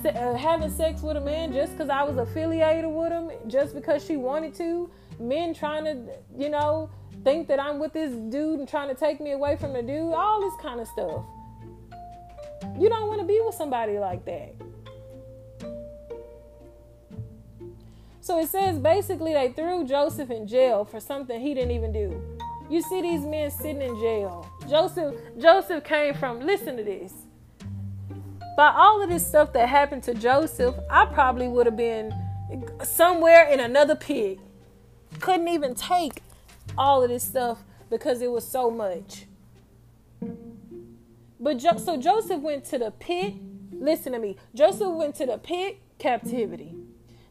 uh, 0.06 0.34
having 0.36 0.72
sex 0.72 1.02
with 1.02 1.18
a 1.18 1.22
man 1.22 1.52
just 1.52 1.74
because 1.74 1.90
I 1.90 2.04
was 2.04 2.16
affiliated 2.18 2.90
with 2.90 3.12
him, 3.12 3.32
just 3.48 3.76
because 3.76 4.04
she 4.06 4.16
wanted 4.16 4.56
to. 4.56 4.90
Men 5.20 5.54
trying 5.54 5.84
to, 5.84 6.14
you 6.38 6.50
know, 6.50 6.90
think 7.26 7.50
that 7.50 7.60
I'm 7.60 7.80
with 7.80 7.92
this 7.92 8.12
dude 8.12 8.60
and 8.60 8.70
trying 8.70 8.88
to 8.88 8.96
take 8.96 9.20
me 9.20 9.32
away 9.34 9.58
from 9.58 9.74
the 9.74 9.82
dude. 9.82 10.14
All 10.14 10.40
this 10.40 10.54
kind 10.62 10.80
of 10.80 10.88
stuff. 10.88 11.26
You 12.80 12.88
don't 12.88 13.10
want 13.10 13.20
to 13.20 13.28
be 13.28 13.42
with 13.44 13.56
somebody 13.56 14.00
like 14.00 14.24
that. 14.26 14.56
So 18.22 18.40
it 18.40 18.48
says 18.48 18.80
basically 18.80 19.34
they 19.34 19.50
threw 19.52 19.86
Joseph 19.86 20.32
in 20.32 20.48
jail 20.48 20.86
for 20.86 21.02
something 21.02 21.42
he 21.42 21.54
didn't 21.54 21.72
even 21.72 21.92
do. 21.92 22.22
You 22.70 22.82
see 22.82 23.02
these 23.02 23.26
men 23.26 23.52
sitting 23.52 23.82
in 23.82 24.00
jail. 24.00 24.50
Joseph 24.70 25.16
Joseph 25.38 25.84
came 25.84 26.14
from 26.14 26.40
listen 26.40 26.78
to 26.78 26.84
this 26.84 27.14
by 28.56 28.72
all 28.74 29.04
of 29.04 29.10
this 29.10 29.28
stuff 29.28 29.52
that 29.54 29.68
happened 29.68 30.04
to 30.04 30.14
Joseph, 30.14 30.76
I 30.90 31.06
probably 31.08 31.48
would 31.48 31.66
have 31.66 31.76
been 31.76 32.14
somewhere 32.84 33.50
in 33.50 33.60
another 33.60 33.96
pit. 33.96 34.40
Couldn't 35.20 35.50
even 35.50 35.76
take 35.76 36.22
all 36.78 37.04
of 37.04 37.10
this 37.10 37.24
stuff 37.24 37.64
because 37.90 38.22
it 38.22 38.32
was 38.32 38.48
so 38.48 38.70
much. 38.70 39.26
But 41.40 41.58
jo- 41.58 41.78
so 41.78 41.98
Joseph 41.98 42.42
went 42.42 42.66
to 42.66 42.78
the 42.78 42.92
pit. 42.92 43.36
Listen 43.72 44.14
to 44.14 44.20
me. 44.20 44.38
Joseph 44.54 44.94
went 44.94 45.16
to 45.16 45.26
the 45.26 45.38
pit 45.38 45.80
captivity. 46.00 46.76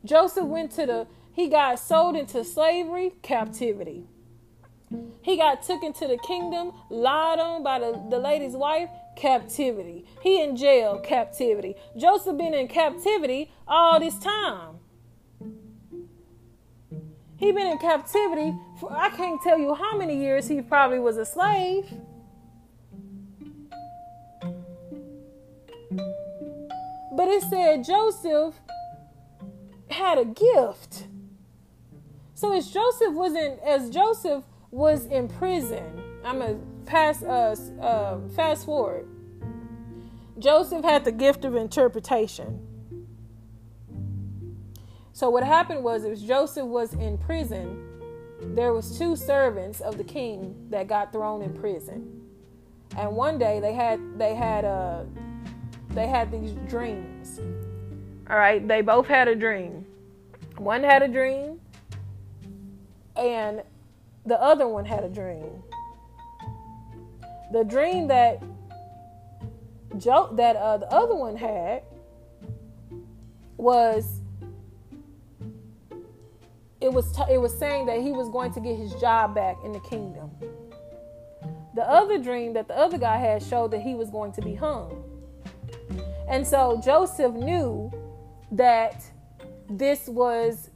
Joseph 0.04 0.44
went 0.44 0.70
to 0.72 0.86
the 0.86 1.06
he 1.34 1.48
got 1.48 1.80
sold 1.80 2.14
into 2.14 2.44
slavery 2.44 3.14
captivity. 3.22 4.04
He 5.20 5.36
got 5.36 5.64
took 5.64 5.82
into 5.82 6.06
the 6.06 6.16
kingdom, 6.18 6.72
lied 6.90 7.40
on 7.40 7.64
by 7.64 7.80
the, 7.80 8.00
the 8.08 8.18
lady's 8.18 8.54
wife, 8.54 8.88
captivity. 9.16 10.04
He 10.22 10.40
in 10.40 10.56
jail, 10.56 11.00
captivity. 11.00 11.74
Joseph 11.96 12.36
been 12.36 12.54
in 12.54 12.68
captivity 12.68 13.50
all 13.66 13.98
this 13.98 14.16
time. 14.18 14.76
He 17.36 17.50
been 17.50 17.66
in 17.66 17.78
captivity 17.78 18.54
I 18.90 19.10
can't 19.10 19.40
tell 19.42 19.58
you 19.58 19.74
how 19.74 19.96
many 19.96 20.16
years 20.16 20.48
he 20.48 20.60
probably 20.60 20.98
was 20.98 21.16
a 21.16 21.24
slave. 21.24 21.92
But 27.16 27.28
it 27.28 27.42
said 27.44 27.84
Joseph 27.84 28.54
had 29.88 30.18
a 30.18 30.24
gift. 30.24 31.06
So 32.34 32.52
as 32.52 32.70
Joseph 32.70 33.14
wasn't 33.14 33.60
as 33.62 33.90
Joseph 33.90 34.44
was 34.74 35.06
in 35.06 35.28
prison. 35.28 36.02
I'm 36.24 36.42
a 36.42 36.56
pass 36.84 37.22
uh, 37.22 37.54
uh, 37.80 38.18
fast 38.34 38.66
forward. 38.66 39.06
Joseph 40.38 40.84
had 40.84 41.04
the 41.04 41.12
gift 41.12 41.44
of 41.44 41.54
interpretation. 41.54 42.60
So 45.12 45.30
what 45.30 45.44
happened 45.44 45.84
was, 45.84 46.04
if 46.04 46.20
Joseph 46.20 46.66
was 46.66 46.92
in 46.94 47.18
prison, 47.18 47.83
there 48.54 48.72
was 48.72 48.98
two 48.98 49.16
servants 49.16 49.80
of 49.80 49.98
the 49.98 50.04
king 50.04 50.54
that 50.70 50.86
got 50.86 51.12
thrown 51.12 51.42
in 51.42 51.52
prison, 51.54 52.22
and 52.96 53.14
one 53.14 53.38
day 53.38 53.60
they 53.60 53.72
had 53.72 54.00
they 54.18 54.34
had 54.34 54.64
uh 54.64 55.04
they 55.90 56.06
had 56.08 56.30
these 56.30 56.52
dreams 56.68 57.40
All 58.28 58.36
right, 58.38 58.66
they 58.66 58.80
both 58.80 59.06
had 59.06 59.28
a 59.28 59.34
dream. 59.34 59.84
One 60.56 60.82
had 60.82 61.02
a 61.02 61.08
dream, 61.08 61.60
and 63.16 63.62
the 64.24 64.40
other 64.40 64.66
one 64.66 64.84
had 64.84 65.04
a 65.04 65.08
dream. 65.08 65.62
The 67.52 67.64
dream 67.64 68.08
that 68.08 68.42
Joe 69.98 70.30
that 70.32 70.56
uh, 70.56 70.78
the 70.78 70.90
other 70.92 71.14
one 71.14 71.36
had 71.36 71.82
was 73.56 74.20
it 76.84 76.92
was 76.92 77.10
t- 77.12 77.32
it 77.32 77.38
was 77.38 77.56
saying 77.58 77.86
that 77.86 78.02
he 78.02 78.12
was 78.12 78.28
going 78.28 78.52
to 78.52 78.60
get 78.60 78.76
his 78.76 78.92
job 78.96 79.34
back 79.34 79.56
in 79.64 79.72
the 79.72 79.80
kingdom. 79.80 80.30
The 81.74 81.82
other 81.82 82.18
dream 82.18 82.52
that 82.52 82.68
the 82.68 82.76
other 82.76 82.98
guy 82.98 83.16
had 83.16 83.42
showed 83.42 83.70
that 83.70 83.80
he 83.80 83.94
was 83.94 84.10
going 84.10 84.32
to 84.32 84.42
be 84.42 84.54
hung. 84.54 85.02
And 86.28 86.46
so 86.46 86.80
Joseph 86.84 87.32
knew 87.32 87.90
that 88.52 89.02
this 89.68 90.08
was 90.08 90.70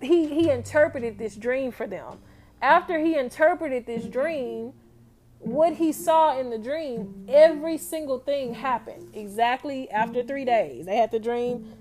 he 0.00 0.28
he 0.28 0.50
interpreted 0.50 1.18
this 1.18 1.36
dream 1.36 1.72
for 1.72 1.86
them. 1.86 2.18
After 2.62 2.98
he 2.98 3.14
interpreted 3.14 3.84
this 3.84 4.06
dream, 4.06 4.72
what 5.40 5.74
he 5.74 5.92
saw 5.92 6.38
in 6.40 6.48
the 6.48 6.58
dream, 6.58 7.26
every 7.28 7.76
single 7.76 8.18
thing 8.18 8.54
happened 8.54 9.14
exactly 9.14 9.90
after 9.90 10.24
3 10.24 10.44
days. 10.44 10.86
They 10.86 10.96
had 10.96 11.12
the 11.12 11.20
dream. 11.20 11.72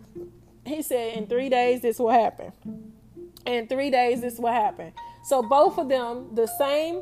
He 0.65 0.81
said 0.81 1.17
in 1.17 1.27
3 1.27 1.49
days 1.49 1.81
this 1.81 1.97
will 1.97 2.11
happen 2.11 2.51
in 3.55 3.67
three 3.67 3.89
days, 3.89 4.21
this 4.21 4.39
will 4.39 4.51
happen. 4.51 4.93
So 5.23 5.41
both 5.41 5.77
of 5.77 5.89
them, 5.89 6.35
the 6.35 6.47
same. 6.57 7.01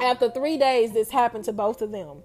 After 0.00 0.30
three 0.30 0.56
days, 0.56 0.92
this 0.92 1.10
happened 1.10 1.44
to 1.44 1.52
both 1.52 1.82
of 1.82 1.92
them. 1.92 2.22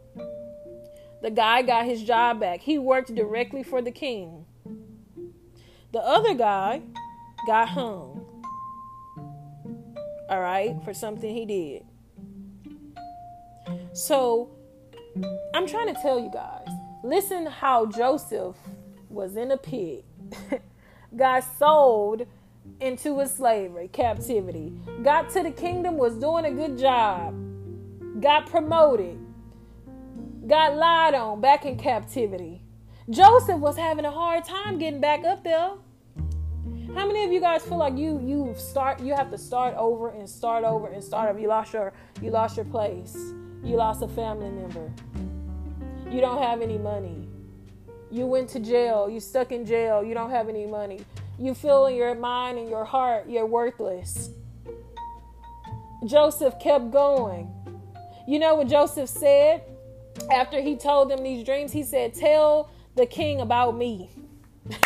The 1.21 1.31
guy 1.31 1.61
got 1.61 1.85
his 1.85 2.03
job 2.03 2.39
back. 2.39 2.61
He 2.61 2.77
worked 2.77 3.13
directly 3.13 3.63
for 3.63 3.81
the 3.81 3.91
king. 3.91 4.45
The 5.93 5.99
other 5.99 6.33
guy 6.33 6.81
got 7.45 7.69
hung. 7.69 8.23
All 10.29 10.41
right, 10.41 10.75
for 10.83 10.93
something 10.93 11.33
he 11.33 11.45
did. 11.45 11.83
So 13.93 14.51
I'm 15.53 15.65
trying 15.65 15.93
to 15.93 15.99
tell 16.01 16.19
you 16.19 16.29
guys 16.31 16.67
listen 17.03 17.45
how 17.45 17.85
Joseph 17.85 18.55
was 19.09 19.37
in 19.37 19.51
a 19.51 19.57
pit, 19.57 20.03
got 21.15 21.43
sold 21.57 22.27
into 22.79 23.19
a 23.19 23.27
slavery, 23.27 23.87
captivity, 23.87 24.73
got 25.03 25.29
to 25.31 25.43
the 25.43 25.51
kingdom, 25.51 25.97
was 25.97 26.15
doing 26.15 26.45
a 26.45 26.51
good 26.51 26.77
job, 26.77 27.33
got 28.21 28.47
promoted, 28.47 29.19
got 30.47 30.75
lied 30.75 31.13
on 31.13 31.41
back 31.41 31.65
in 31.65 31.77
captivity. 31.77 32.61
Joseph 33.09 33.59
was 33.59 33.77
having 33.77 34.05
a 34.05 34.11
hard 34.11 34.43
time 34.45 34.77
getting 34.77 34.99
back 34.99 35.23
up 35.23 35.43
there. 35.43 35.71
How 36.93 37.05
many 37.05 37.23
of 37.23 37.31
you 37.31 37.39
guys 37.39 37.63
feel 37.63 37.77
like 37.77 37.97
you 37.97 38.19
you 38.19 38.53
start 38.57 39.01
you 39.01 39.13
have 39.13 39.29
to 39.31 39.37
start 39.37 39.75
over 39.75 40.09
and 40.09 40.27
start 40.27 40.63
over 40.63 40.87
and 40.87 41.03
start 41.03 41.29
over? 41.29 41.39
You 41.39 41.47
lost 41.47 41.73
your 41.73 41.93
you 42.21 42.31
lost 42.31 42.55
your 42.55 42.65
place. 42.65 43.15
You 43.63 43.75
lost 43.75 44.01
a 44.01 44.07
family 44.07 44.49
member. 44.49 44.91
You 46.09 46.21
don't 46.21 46.41
have 46.41 46.61
any 46.61 46.77
money. 46.77 47.27
You 48.09 48.25
went 48.25 48.49
to 48.49 48.59
jail. 48.59 49.09
You 49.09 49.19
stuck 49.19 49.51
in 49.51 49.65
jail. 49.65 50.03
You 50.03 50.13
don't 50.13 50.29
have 50.29 50.47
any 50.47 50.65
money. 50.65 51.01
You 51.39 51.53
feel 51.53 51.85
in 51.85 51.95
your 51.95 52.15
mind 52.15 52.57
and 52.57 52.69
your 52.69 52.85
heart 52.85 53.29
you're 53.29 53.45
worthless. 53.45 54.29
Joseph 56.05 56.59
kept 56.59 56.91
going. 56.91 57.53
You 58.27 58.39
know 58.39 58.55
what 58.55 58.67
Joseph 58.67 59.09
said 59.09 59.63
after 60.31 60.61
he 60.61 60.75
told 60.75 61.09
them 61.09 61.23
these 61.23 61.45
dreams? 61.45 61.71
He 61.71 61.83
said, 61.83 62.13
Tell 62.13 62.69
the 62.95 63.05
king 63.05 63.41
about 63.41 63.77
me. 63.77 64.09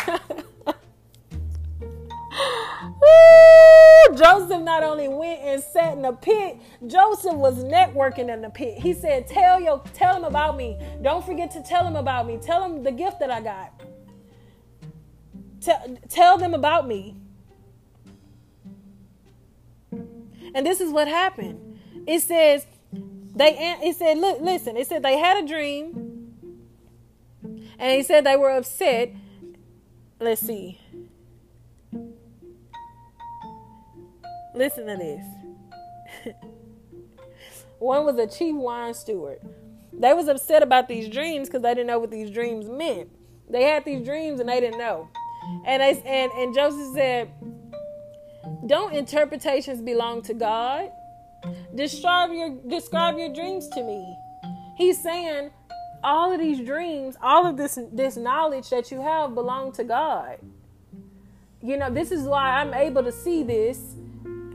Joseph 4.14 4.62
not 4.62 4.82
only 4.82 5.08
went 5.08 5.40
and 5.40 5.62
sat 5.62 5.94
in 5.94 6.02
the 6.02 6.12
pit, 6.12 6.58
Joseph 6.86 7.34
was 7.34 7.64
networking 7.64 8.32
in 8.32 8.42
the 8.42 8.50
pit. 8.50 8.78
He 8.78 8.92
said, 8.92 9.26
"Tell 9.26 9.60
your, 9.60 9.82
tell 9.94 10.16
him 10.16 10.24
about 10.24 10.56
me. 10.56 10.78
Don't 11.02 11.24
forget 11.24 11.50
to 11.52 11.62
tell 11.62 11.86
him 11.86 11.96
about 11.96 12.26
me. 12.26 12.38
Tell 12.38 12.62
him 12.64 12.82
the 12.82 12.92
gift 12.92 13.20
that 13.20 13.30
I 13.30 13.40
got." 13.40 13.81
Tell, 15.62 15.96
tell 16.08 16.38
them 16.38 16.54
about 16.54 16.88
me. 16.88 17.16
And 20.54 20.66
this 20.66 20.80
is 20.80 20.90
what 20.92 21.08
happened. 21.08 21.78
It 22.06 22.20
says 22.20 22.66
they 23.34 23.76
it 23.82 23.96
said 23.96 24.18
look 24.18 24.40
listen, 24.40 24.76
it 24.76 24.86
said 24.86 25.02
they 25.02 25.18
had 25.18 25.42
a 25.42 25.46
dream. 25.46 26.08
And 27.78 27.96
he 27.96 28.02
said 28.02 28.24
they 28.24 28.36
were 28.36 28.50
upset. 28.50 29.12
Let's 30.20 30.40
see. 30.40 30.78
Listen 34.54 34.86
to 34.86 34.96
this. 34.96 35.24
One 37.78 38.04
was 38.04 38.16
a 38.18 38.26
chief 38.26 38.54
wine 38.54 38.94
steward. 38.94 39.40
They 39.92 40.12
was 40.12 40.28
upset 40.28 40.62
about 40.62 40.88
these 40.88 41.08
dreams 41.08 41.48
because 41.48 41.62
they 41.62 41.74
didn't 41.74 41.88
know 41.88 41.98
what 41.98 42.10
these 42.10 42.30
dreams 42.30 42.68
meant. 42.68 43.10
They 43.48 43.64
had 43.64 43.84
these 43.84 44.04
dreams 44.04 44.40
and 44.40 44.48
they 44.48 44.60
didn't 44.60 44.78
know. 44.78 45.08
And 45.66 45.82
I, 45.82 45.88
and 46.04 46.32
and 46.32 46.54
Joseph 46.54 46.94
said, 46.94 47.30
"Don't 48.66 48.92
interpretations 48.94 49.80
belong 49.80 50.22
to 50.22 50.34
God? 50.34 50.90
Describe 51.74 52.32
your 52.32 52.50
describe 52.68 53.18
your 53.18 53.32
dreams 53.32 53.68
to 53.70 53.82
me." 53.82 54.16
He's 54.76 55.00
saying, 55.00 55.50
all 56.02 56.32
of 56.32 56.40
these 56.40 56.64
dreams, 56.64 57.16
all 57.22 57.46
of 57.46 57.56
this 57.56 57.78
this 57.92 58.16
knowledge 58.16 58.70
that 58.70 58.90
you 58.90 59.00
have 59.00 59.34
belong 59.34 59.72
to 59.72 59.84
God. 59.84 60.38
You 61.62 61.76
know, 61.76 61.90
this 61.90 62.10
is 62.10 62.24
why 62.24 62.60
I'm 62.60 62.74
able 62.74 63.04
to 63.04 63.12
see 63.12 63.42
this 63.42 63.78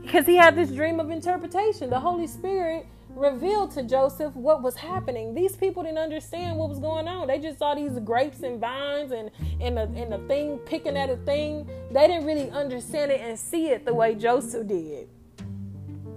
because 0.02 0.26
he 0.26 0.36
had 0.36 0.56
this 0.56 0.70
dream 0.70 1.00
of 1.00 1.10
interpretation. 1.10 1.90
The 1.90 2.00
Holy 2.00 2.26
Spirit 2.26 2.86
revealed 3.18 3.70
to 3.72 3.82
Joseph 3.82 4.34
what 4.34 4.62
was 4.62 4.76
happening. 4.76 5.34
These 5.34 5.56
people 5.56 5.82
didn't 5.82 5.98
understand 5.98 6.56
what 6.56 6.68
was 6.68 6.78
going 6.78 7.08
on. 7.08 7.26
They 7.26 7.38
just 7.38 7.58
saw 7.58 7.74
these 7.74 7.98
grapes 8.00 8.42
and 8.42 8.60
vines 8.60 9.12
and 9.12 9.30
and 9.60 9.76
the, 9.76 9.82
and 9.82 10.12
the 10.12 10.18
thing 10.28 10.58
picking 10.58 10.96
at 10.96 11.10
a 11.10 11.16
thing. 11.16 11.68
They 11.90 12.06
didn't 12.06 12.26
really 12.26 12.50
understand 12.50 13.10
it 13.10 13.20
and 13.20 13.38
see 13.38 13.68
it 13.68 13.84
the 13.84 13.94
way 13.94 14.14
Joseph 14.14 14.66
did. 14.66 15.08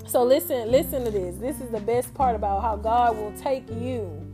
So 0.06 0.24
listen, 0.24 0.72
listen 0.72 1.06
to 1.06 1.12
this. 1.12 1.38
This 1.38 1.62
is 1.62 1.70
the 1.70 1.80
best 1.80 2.14
part 2.14 2.36
about 2.36 2.62
how 2.62 2.76
God 2.76 3.18
will 3.18 3.34
take 3.34 3.70
you. 3.70 4.28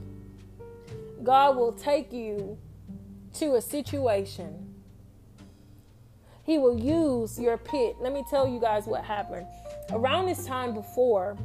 God 1.23 1.55
will 1.55 1.73
take 1.73 2.11
you 2.11 2.57
to 3.35 3.55
a 3.55 3.61
situation. 3.61 4.63
He 6.43 6.57
will 6.57 6.79
use 6.79 7.37
your 7.39 7.57
pit. 7.57 7.97
Let 7.99 8.13
me 8.13 8.23
tell 8.29 8.47
you 8.47 8.59
guys 8.59 8.85
what 8.85 9.03
happened. 9.03 9.45
Around 9.91 10.27
this 10.27 10.45
time 10.45 10.73
before, 10.73 11.37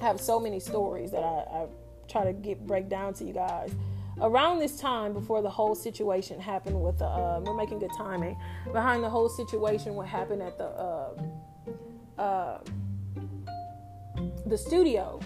have 0.00 0.20
so 0.20 0.38
many 0.38 0.60
stories 0.60 1.10
that 1.10 1.22
I, 1.22 1.62
I 1.62 1.66
try 2.08 2.24
to 2.24 2.32
get 2.32 2.66
break 2.66 2.88
down 2.88 3.14
to 3.14 3.24
you 3.24 3.32
guys. 3.32 3.74
Around 4.20 4.60
this 4.60 4.78
time, 4.78 5.12
before 5.12 5.42
the 5.42 5.50
whole 5.50 5.74
situation 5.74 6.40
happened 6.40 6.80
with 6.80 6.98
the, 6.98 7.04
uh, 7.04 7.40
we're 7.44 7.54
making 7.54 7.80
good 7.80 7.90
timing. 7.98 8.38
Behind 8.72 9.04
the 9.04 9.10
whole 9.10 9.28
situation, 9.28 9.94
what 9.94 10.06
happened 10.06 10.42
at 10.42 10.56
the 10.56 10.64
uh, 10.64 11.10
uh, 12.18 12.58
the 14.46 14.56
studio. 14.56 15.20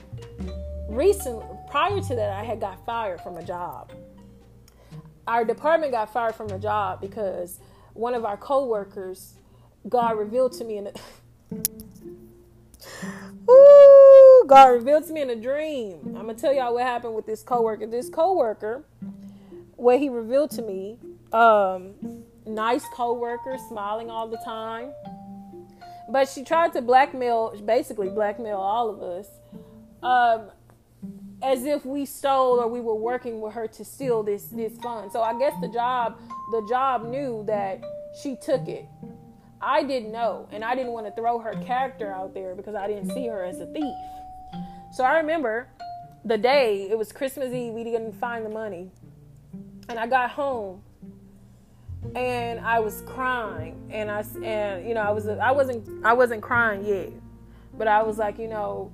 Recently, 0.89 1.47
prior 1.71 2.01
to 2.01 2.14
that, 2.16 2.33
I 2.33 2.43
had 2.43 2.61
got 2.61 2.85
fired 2.85 3.21
from 3.21 3.37
a 3.37 3.45
job. 3.45 3.93
Our 5.27 5.45
department 5.45 5.93
got 5.93 6.12
fired 6.12 6.35
from 6.35 6.51
a 6.51 6.59
job 6.59 7.01
because 7.01 7.61
one 7.93 8.14
of 8.14 8.25
our 8.25 8.37
coworkers, 8.37 9.35
God 9.89 10.18
revealed 10.18 10.53
to 10.55 10.64
me 10.64 10.79
in. 10.79 10.85
The, 10.85 11.01
Ooh, 13.51 14.30
God 14.47 14.66
revealed 14.68 15.07
to 15.07 15.12
me 15.12 15.22
in 15.22 15.30
a 15.30 15.36
dream. 15.36 16.01
I'm 16.07 16.26
gonna 16.26 16.34
tell 16.34 16.53
y'all 16.53 16.74
what 16.74 16.82
happened 16.82 17.14
with 17.14 17.26
this 17.26 17.43
coworker. 17.43 17.86
This 17.86 18.09
coworker, 18.09 18.84
what 19.76 19.99
he 19.99 20.09
revealed 20.09 20.51
to 20.53 20.62
me, 20.62 20.99
um, 21.32 21.95
nice 22.47 22.84
coworker, 22.95 23.57
smiling 23.68 24.11
all 24.11 24.28
the 24.28 24.41
time, 24.45 24.93
but 26.09 26.28
she 26.28 26.45
tried 26.45 26.72
to 26.72 26.82
blackmail, 26.82 27.61
basically 27.64 28.09
blackmail 28.09 28.57
all 28.57 28.91
of 28.91 29.03
us, 29.03 29.28
um, 30.03 30.51
as 31.43 31.64
if 31.64 31.84
we 31.86 32.05
stole 32.05 32.59
or 32.59 32.68
we 32.68 32.80
were 32.80 32.95
working 32.95 33.41
with 33.41 33.55
her 33.55 33.66
to 33.68 33.84
steal 33.84 34.22
this 34.22 34.45
this 34.45 34.76
fund. 34.78 35.12
So 35.12 35.22
I 35.22 35.38
guess 35.38 35.55
the 35.61 35.68
job, 35.68 36.20
the 36.51 36.66
job 36.68 37.07
knew 37.07 37.45
that 37.47 37.82
she 38.22 38.36
took 38.36 38.68
it 38.68 38.86
I 39.62 39.82
didn't 39.82 40.12
know, 40.12 40.49
and 40.53 40.64
I 40.64 40.74
didn't 40.74 40.93
want 40.93 41.07
to 41.07 41.12
throw 41.12 41.38
her 41.38 41.53
character 41.64 42.11
out 42.12 42.32
there 42.32 42.55
because 42.55 42.74
I 42.74 42.86
didn't 42.86 43.11
see 43.11 43.26
her 43.26 43.45
as 43.45 43.61
a 43.61 43.66
thief. 43.66 43.95
So 44.93 45.05
I 45.05 45.18
remember 45.18 45.68
the 46.24 46.36
day 46.36 46.88
it 46.91 46.99
was 46.99 47.12
Christmas 47.12 47.53
Eve, 47.53 47.72
we 47.72 47.84
didn't 47.84 48.12
find 48.12 48.45
the 48.45 48.51
money, 48.51 48.91
and 49.88 49.99
I 49.99 50.07
got 50.07 50.30
home, 50.30 50.82
and 52.14 52.59
I 52.61 52.80
was 52.80 53.03
crying, 53.03 53.88
and 53.91 54.11
I 54.11 54.24
and 54.43 54.86
you 54.86 54.95
know 54.95 55.01
I 55.01 55.11
was 55.11 55.28
I 55.28 55.53
wasn't 55.53 56.05
I 56.05 56.12
wasn't 56.12 56.43
crying 56.43 56.84
yet, 56.84 57.11
but 57.78 57.86
I 57.88 58.03
was 58.03 58.18
like 58.18 58.38
you 58.38 58.49
know, 58.49 58.93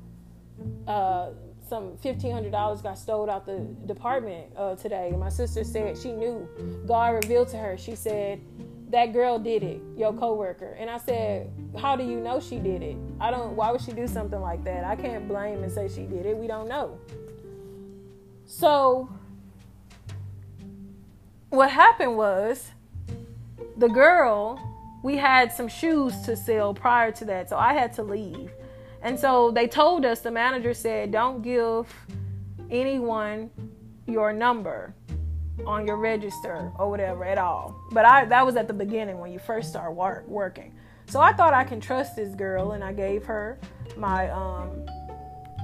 uh, 0.86 1.30
some 1.66 1.96
fifteen 1.98 2.32
hundred 2.32 2.52
dollars 2.52 2.82
got 2.82 2.98
stole 2.98 3.30
out 3.30 3.46
the 3.46 3.66
department 3.86 4.52
uh, 4.56 4.76
today. 4.76 5.08
And 5.10 5.20
my 5.20 5.30
sister 5.30 5.64
said 5.64 5.96
she 5.96 6.12
knew. 6.12 6.48
God 6.86 7.14
revealed 7.14 7.48
to 7.48 7.56
her. 7.56 7.78
She 7.78 7.94
said 7.94 8.40
that 8.90 9.12
girl 9.12 9.38
did 9.38 9.62
it, 9.62 9.80
your 9.96 10.12
coworker. 10.12 10.76
And 10.78 10.88
I 10.88 10.98
said, 10.98 11.50
how 11.78 11.96
do 11.96 12.04
you 12.04 12.20
know 12.20 12.40
she 12.40 12.58
did 12.58 12.82
it? 12.82 12.96
I 13.20 13.30
don't. 13.30 13.56
Why 13.56 13.72
would 13.72 13.80
she 13.80 13.92
do 13.92 14.06
something 14.06 14.40
like 14.40 14.64
that? 14.64 14.84
I 14.84 14.96
can't 14.96 15.26
blame 15.26 15.62
and 15.62 15.72
say 15.72 15.88
she 15.88 16.02
did 16.02 16.26
it. 16.26 16.36
We 16.36 16.46
don't 16.46 16.68
know. 16.68 16.98
So 18.44 19.08
what 21.50 21.70
happened 21.70 22.16
was 22.16 22.70
the 23.76 23.88
girl 23.88 24.60
we 25.02 25.16
had 25.16 25.52
some 25.52 25.68
shoes 25.68 26.20
to 26.22 26.36
sell 26.36 26.74
prior 26.74 27.12
to 27.12 27.24
that 27.24 27.48
so 27.48 27.56
i 27.56 27.72
had 27.72 27.92
to 27.92 28.02
leave 28.02 28.50
and 29.02 29.18
so 29.18 29.50
they 29.50 29.68
told 29.68 30.04
us 30.04 30.20
the 30.20 30.30
manager 30.30 30.74
said 30.74 31.12
don't 31.12 31.42
give 31.42 31.86
anyone 32.70 33.50
your 34.06 34.32
number 34.32 34.94
on 35.66 35.86
your 35.86 35.96
register 35.96 36.70
or 36.78 36.90
whatever 36.90 37.24
at 37.24 37.38
all 37.38 37.74
but 37.92 38.04
i 38.04 38.24
that 38.24 38.44
was 38.44 38.56
at 38.56 38.66
the 38.68 38.74
beginning 38.74 39.18
when 39.18 39.32
you 39.32 39.38
first 39.38 39.70
start 39.70 39.94
work, 39.94 40.26
working 40.26 40.74
so 41.06 41.20
i 41.20 41.32
thought 41.32 41.54
i 41.54 41.64
can 41.64 41.80
trust 41.80 42.16
this 42.16 42.34
girl 42.34 42.72
and 42.72 42.84
i 42.84 42.92
gave 42.92 43.24
her 43.24 43.58
my 43.96 44.28
um 44.30 44.86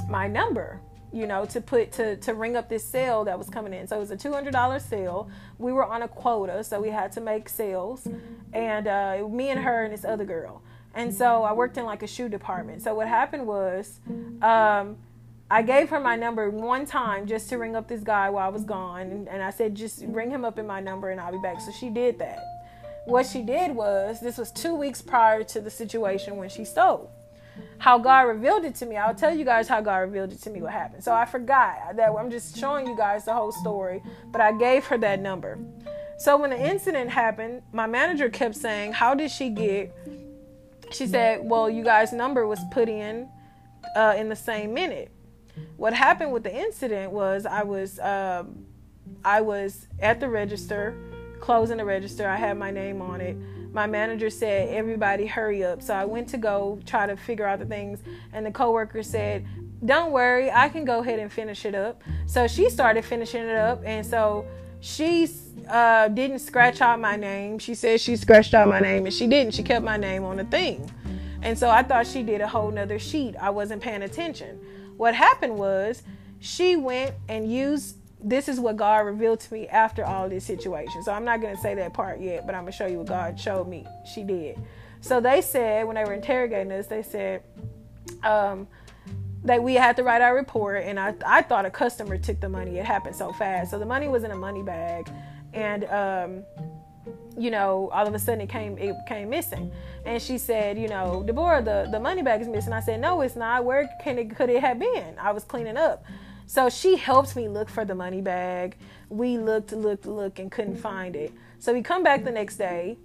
my 0.09 0.26
number 0.26 0.80
you 1.12 1.26
know, 1.26 1.45
to 1.45 1.61
put 1.61 1.93
to 1.93 2.16
to 2.16 2.34
ring 2.34 2.57
up 2.57 2.68
this 2.68 2.84
sale 2.84 3.24
that 3.24 3.38
was 3.38 3.49
coming 3.49 3.72
in. 3.72 3.86
So 3.86 3.97
it 3.97 4.01
was 4.01 4.11
a 4.11 4.16
two 4.16 4.32
hundred 4.32 4.53
dollar 4.53 4.78
sale. 4.78 5.28
We 5.59 5.72
were 5.72 5.84
on 5.84 6.03
a 6.03 6.09
quota, 6.09 6.64
so 6.64 6.80
we 6.80 6.88
had 6.88 7.12
to 7.12 7.20
make 7.20 7.49
sales, 7.49 8.09
and 8.53 8.88
uh, 8.88 9.28
me 9.28 9.51
and 9.51 9.61
her 9.61 9.84
and 9.84 9.93
this 9.93 10.05
other 10.05 10.24
girl. 10.24 10.62
And 10.95 11.14
so 11.14 11.43
I 11.43 11.53
worked 11.53 11.76
in 11.76 11.84
like 11.84 12.03
a 12.03 12.07
shoe 12.07 12.28
department. 12.28 12.82
So 12.82 12.95
what 12.95 13.09
happened 13.09 13.47
was, 13.47 14.01
um, 14.43 14.97
I 15.53 15.61
gave 15.61 15.90
her 15.90 16.00
my 16.00 16.16
number 16.16 16.48
one 16.48 16.86
time 16.86 17.26
just 17.26 17.50
to 17.50 17.59
ring 17.59 17.76
up 17.76 17.86
this 17.86 18.00
guy 18.00 18.30
while 18.30 18.46
I 18.46 18.50
was 18.50 18.64
gone, 18.64 19.03
and, 19.03 19.28
and 19.28 19.42
I 19.42 19.50
said 19.50 19.74
just 19.74 20.03
ring 20.07 20.30
him 20.30 20.46
up 20.46 20.59
in 20.59 20.66
my 20.66 20.80
number 20.80 21.11
and 21.11 21.20
I'll 21.20 21.30
be 21.30 21.42
back. 21.42 21.61
So 21.61 21.70
she 21.70 21.90
did 21.90 22.18
that. 22.20 22.42
What 23.05 23.26
she 23.26 23.42
did 23.42 23.76
was 23.76 24.18
this 24.20 24.38
was 24.38 24.50
two 24.50 24.74
weeks 24.74 25.03
prior 25.03 25.44
to 25.44 25.61
the 25.61 25.70
situation 25.70 26.38
when 26.38 26.48
she 26.48 26.64
stole 26.64 27.11
how 27.78 27.98
God 27.98 28.22
revealed 28.22 28.64
it 28.64 28.74
to 28.76 28.86
me. 28.86 28.96
I'll 28.96 29.14
tell 29.14 29.36
you 29.36 29.44
guys 29.44 29.68
how 29.68 29.82
God 29.82 29.98
revealed 29.98 30.32
it 30.32 30.40
to 30.42 30.50
me 30.50 30.62
what 30.62 30.72
happened. 30.72 31.05
So 31.05 31.12
I 31.12 31.26
forgot 31.26 31.96
that 31.96 32.11
I'm 32.11 32.30
just 32.30 32.57
showing 32.57 32.86
you 32.86 32.96
guys 32.96 33.26
the 33.26 33.34
whole 33.34 33.53
story, 33.53 34.03
but 34.30 34.40
I 34.40 34.53
gave 34.53 34.86
her 34.86 34.96
that 34.98 35.20
number. 35.20 35.59
So 36.18 36.38
when 36.38 36.50
the 36.50 36.61
incident 36.61 37.11
happened, 37.11 37.62
my 37.72 37.86
manager 37.86 38.30
kept 38.30 38.55
saying, 38.55 38.92
"How 38.92 39.14
did 39.14 39.30
she 39.30 39.50
get?" 39.50 39.94
She 40.92 41.07
said, 41.07 41.40
"Well, 41.42 41.68
you 41.68 41.84
guys' 41.84 42.12
number 42.12 42.46
was 42.46 42.61
put 42.70 42.88
in 42.88 43.28
uh, 43.96 44.14
in 44.16 44.30
the 44.30 44.36
same 44.36 44.72
minute." 44.72 45.11
What 45.76 45.94
happened 45.94 46.32
with 46.32 46.44
the 46.44 46.55
incident 46.55 47.12
was 47.12 47.46
I 47.46 47.62
was 47.62 47.98
um, 47.98 48.66
I 49.24 49.40
was 49.40 49.86
at 50.00 50.20
the 50.20 50.28
register, 50.28 50.94
closing 51.40 51.78
the 51.78 51.84
register. 51.84 52.28
I 52.28 52.36
had 52.36 52.57
my 52.59 52.70
name 52.70 53.03
on 53.03 53.20
it 53.20 53.36
my 53.72 53.86
manager 53.86 54.30
said, 54.30 54.68
Everybody 54.68 55.26
hurry 55.26 55.64
up. 55.64 55.82
So 55.82 55.94
I 55.94 56.05
went 56.05 56.28
to 56.28 56.38
go 56.38 56.78
try 56.86 57.07
to 57.07 57.16
figure 57.16 57.46
out 57.46 57.59
the 57.59 57.66
things, 57.66 58.00
and 58.32 58.44
the 58.44 58.50
coworker 58.50 59.03
said, 59.03 59.46
Don't 59.84 60.12
worry, 60.12 60.50
I 60.50 60.68
can 60.68 60.84
go 60.84 61.00
ahead 61.00 61.18
and 61.18 61.32
finish 61.32 61.64
it 61.64 61.74
up. 61.74 62.03
So 62.26 62.46
she 62.46 62.68
started 62.70 63.05
finishing 63.05 63.42
it 63.42 63.57
up, 63.57 63.82
and 63.84 64.05
so 64.05 64.46
she 64.80 65.28
uh, 65.68 66.09
didn't 66.09 66.40
scratch 66.40 66.80
out 66.80 67.00
my 67.00 67.16
name. 67.16 67.59
She 67.59 67.74
said 67.74 68.00
she 68.00 68.16
scratched 68.16 68.55
out 68.55 68.68
my 68.68 68.80
name, 68.80 69.07
and 69.07 69.14
she 69.14 69.26
didn't. 69.26 69.55
She 69.55 69.62
kept 69.62 69.84
my 69.84 69.96
name 69.96 70.24
on 70.24 70.36
the 70.36 70.44
thing. 70.44 70.90
And 71.40 71.59
so 71.59 71.68
I 71.68 71.82
thought 71.82 72.07
she 72.07 72.22
did 72.22 72.40
a 72.40 72.46
whole 72.46 72.70
nother 72.70 72.98
sheet. 73.00 73.34
I 73.36 73.50
wasn't 73.50 73.82
paying 73.82 74.03
attention. 74.03 74.61
What 74.97 75.14
happened 75.14 75.57
was 75.57 76.03
she 76.40 76.76
went 76.76 77.14
and 77.28 77.51
used 77.51 77.97
this 78.24 78.49
is 78.49 78.61
what 78.61 78.76
God 78.76 78.99
revealed 79.01 79.40
to 79.40 79.53
me 79.53 79.66
after 79.68 80.05
all 80.05 80.28
this 80.28 80.45
situation. 80.45 81.03
So 81.03 81.12
I'm 81.12 81.24
not 81.24 81.40
going 81.40 81.57
to 81.57 81.61
say 81.61 81.74
that 81.74 81.93
part 81.93 82.20
yet, 82.20 82.47
but 82.47 82.55
I'm 82.55 82.62
going 82.62 82.72
to 82.72 82.78
show 82.78 82.86
you 82.86 82.99
what 82.99 83.09
God 83.09 83.38
showed 83.38 83.66
me. 83.66 83.84
She 84.12 84.22
did. 84.22 84.59
So 85.01 85.20
they 85.20 85.40
said, 85.40 85.86
when 85.86 85.97
they 85.97 86.05
were 86.05 86.12
interrogating 86.12 86.70
us, 86.72 86.86
they 86.86 87.03
said 87.03 87.43
um, 88.22 88.68
that 89.43 89.61
we 89.61 89.74
had 89.74 89.97
to 89.97 90.05
write 90.05 90.22
our 90.22 90.36
report. 90.36 90.84
And 90.84 91.01
I, 91.01 91.14
I 91.26 91.43
thought 91.43 91.66
a 91.66 91.70
customer 91.70 92.16
took 92.16 92.40
the 92.40 92.49
money. 92.49 92.78
It 92.78 92.84
happened 92.84 93.16
so 93.16 93.32
fast. 93.32 93.72
So 93.72 93.78
the 93.80 93.86
money 93.86 94.07
was 94.07 94.22
in 94.22 94.30
a 94.30 94.36
money 94.36 94.62
bag. 94.62 95.11
And, 95.53 95.84
um, 95.84 96.45
you 97.36 97.50
know, 97.50 97.90
all 97.92 98.07
of 98.07 98.14
a 98.14 98.18
sudden 98.18 98.40
it 98.40 98.48
came 98.48 98.78
it 98.78 98.94
came 99.09 99.30
missing. 99.30 99.72
And 100.05 100.20
she 100.20 100.38
said, 100.38 100.78
you 100.78 100.88
know, 100.88 101.22
Deborah, 101.24 101.62
the, 101.62 101.88
the 101.90 102.00
money 102.00 102.22
bag 102.22 102.40
is 102.40 102.48
missing. 102.48 102.72
I 102.72 102.80
said, 102.80 103.00
no, 103.00 103.20
it's 103.20 103.36
not. 103.36 103.64
Where 103.64 103.88
can 104.03 104.18
it 104.18 104.34
could 104.36 104.50
it 104.50 104.61
have 104.61 104.78
been? 104.78 105.16
I 105.18 105.32
was 105.32 105.44
cleaning 105.44 105.76
up. 105.76 106.05
So 106.46 106.68
she 106.68 106.96
helped 106.96 107.34
me 107.36 107.48
look 107.48 107.68
for 107.68 107.84
the 107.84 107.94
money 107.94 108.20
bag. 108.20 108.76
We 109.09 109.38
looked, 109.38 109.72
looked, 109.72 110.07
looked, 110.07 110.38
and 110.38 110.50
couldn't 110.50 110.76
find 110.76 111.16
it. 111.16 111.32
So 111.59 111.72
we 111.72 111.82
come 111.82 112.03
back 112.03 112.24
the 112.24 112.32
next 112.32 112.57
day. 112.57 112.98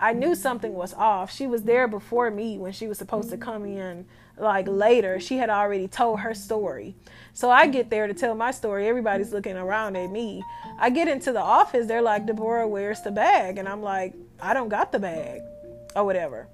I 0.00 0.12
knew 0.12 0.34
something 0.34 0.74
was 0.74 0.94
off. 0.94 1.32
She 1.32 1.46
was 1.46 1.64
there 1.64 1.88
before 1.88 2.30
me 2.30 2.58
when 2.58 2.72
she 2.72 2.86
was 2.86 2.98
supposed 2.98 3.30
to 3.30 3.36
come 3.36 3.64
in 3.64 4.06
like 4.36 4.66
later. 4.68 5.18
She 5.18 5.38
had 5.38 5.50
already 5.50 5.88
told 5.88 6.20
her 6.20 6.34
story. 6.34 6.94
So 7.32 7.50
I 7.50 7.66
get 7.66 7.90
there 7.90 8.06
to 8.06 8.14
tell 8.14 8.34
my 8.34 8.52
story. 8.52 8.86
Everybody's 8.86 9.32
looking 9.32 9.56
around 9.56 9.96
at 9.96 10.10
me. 10.10 10.44
I 10.78 10.90
get 10.90 11.08
into 11.08 11.32
the 11.32 11.40
office. 11.40 11.86
They're 11.86 12.02
like, 12.02 12.26
Deborah, 12.26 12.68
where's 12.68 13.02
the 13.02 13.10
bag? 13.10 13.58
And 13.58 13.68
I'm 13.68 13.82
like, 13.82 14.14
I 14.40 14.54
don't 14.54 14.68
got 14.68 14.92
the 14.92 14.98
bag 15.00 15.40
or 15.96 16.04
whatever. 16.04 16.48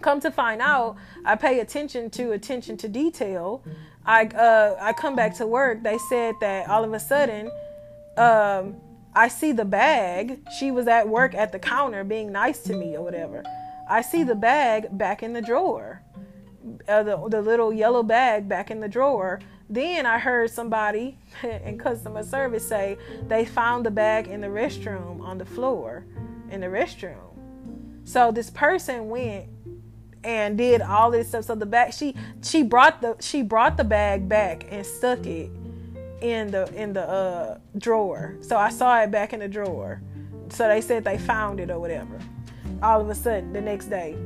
Come 0.00 0.20
to 0.20 0.30
find 0.30 0.60
out, 0.60 0.96
I 1.24 1.36
pay 1.36 1.60
attention 1.60 2.10
to 2.10 2.32
attention 2.32 2.76
to 2.78 2.88
detail 2.88 3.62
I 4.04 4.24
uh, 4.26 4.76
I 4.80 4.92
come 4.92 5.14
back 5.14 5.36
to 5.36 5.46
work. 5.46 5.82
They 5.82 5.98
said 6.08 6.34
that 6.40 6.68
all 6.68 6.84
of 6.84 6.92
a 6.92 7.00
sudden, 7.00 7.50
um, 8.16 8.76
I 9.14 9.28
see 9.28 9.52
the 9.52 9.64
bag. 9.64 10.40
She 10.58 10.70
was 10.70 10.86
at 10.86 11.08
work 11.08 11.34
at 11.34 11.52
the 11.52 11.58
counter 11.58 12.04
being 12.04 12.30
nice 12.30 12.60
to 12.64 12.76
me 12.76 12.96
or 12.96 13.02
whatever. 13.02 13.42
I 13.88 14.02
see 14.02 14.22
the 14.22 14.36
bag 14.36 14.86
back 14.96 15.22
in 15.22 15.32
the 15.32 15.42
drawer, 15.42 16.02
uh, 16.88 17.02
the 17.02 17.28
the 17.28 17.42
little 17.42 17.72
yellow 17.72 18.04
bag 18.04 18.48
back 18.48 18.70
in 18.70 18.80
the 18.80 18.88
drawer. 18.88 19.40
Then 19.68 20.06
I 20.06 20.18
heard 20.18 20.50
somebody 20.50 21.18
in 21.42 21.78
customer 21.78 22.22
service 22.22 22.68
say 22.68 22.98
they 23.26 23.44
found 23.44 23.84
the 23.84 23.90
bag 23.90 24.28
in 24.28 24.40
the 24.40 24.48
restroom 24.48 25.20
on 25.20 25.38
the 25.38 25.44
floor 25.44 26.04
in 26.50 26.60
the 26.60 26.68
restroom. 26.68 27.30
So 28.04 28.30
this 28.30 28.50
person 28.50 29.08
went 29.08 29.46
and 30.22 30.58
did 30.58 30.82
all 30.82 31.10
this 31.10 31.28
stuff. 31.28 31.44
So 31.44 31.54
the 31.54 31.66
bag 31.66 31.92
she 31.92 32.14
she 32.42 32.62
brought 32.62 33.00
the 33.00 33.16
she 33.20 33.42
brought 33.42 33.76
the 33.76 33.84
bag 33.84 34.28
back 34.28 34.66
and 34.70 34.86
stuck 34.86 35.26
it 35.26 35.50
in 36.20 36.50
the 36.50 36.72
in 36.74 36.92
the 36.92 37.08
uh, 37.08 37.58
drawer. 37.78 38.36
So 38.40 38.56
I 38.56 38.70
saw 38.70 39.00
it 39.00 39.10
back 39.10 39.32
in 39.32 39.40
the 39.40 39.48
drawer. 39.48 40.02
So 40.50 40.68
they 40.68 40.80
said 40.80 41.04
they 41.04 41.18
found 41.18 41.60
it 41.60 41.70
or 41.70 41.78
whatever. 41.78 42.18
All 42.82 43.00
of 43.00 43.08
a 43.08 43.14
sudden 43.14 43.52
the 43.52 43.60
next 43.60 43.86
day. 43.86 44.16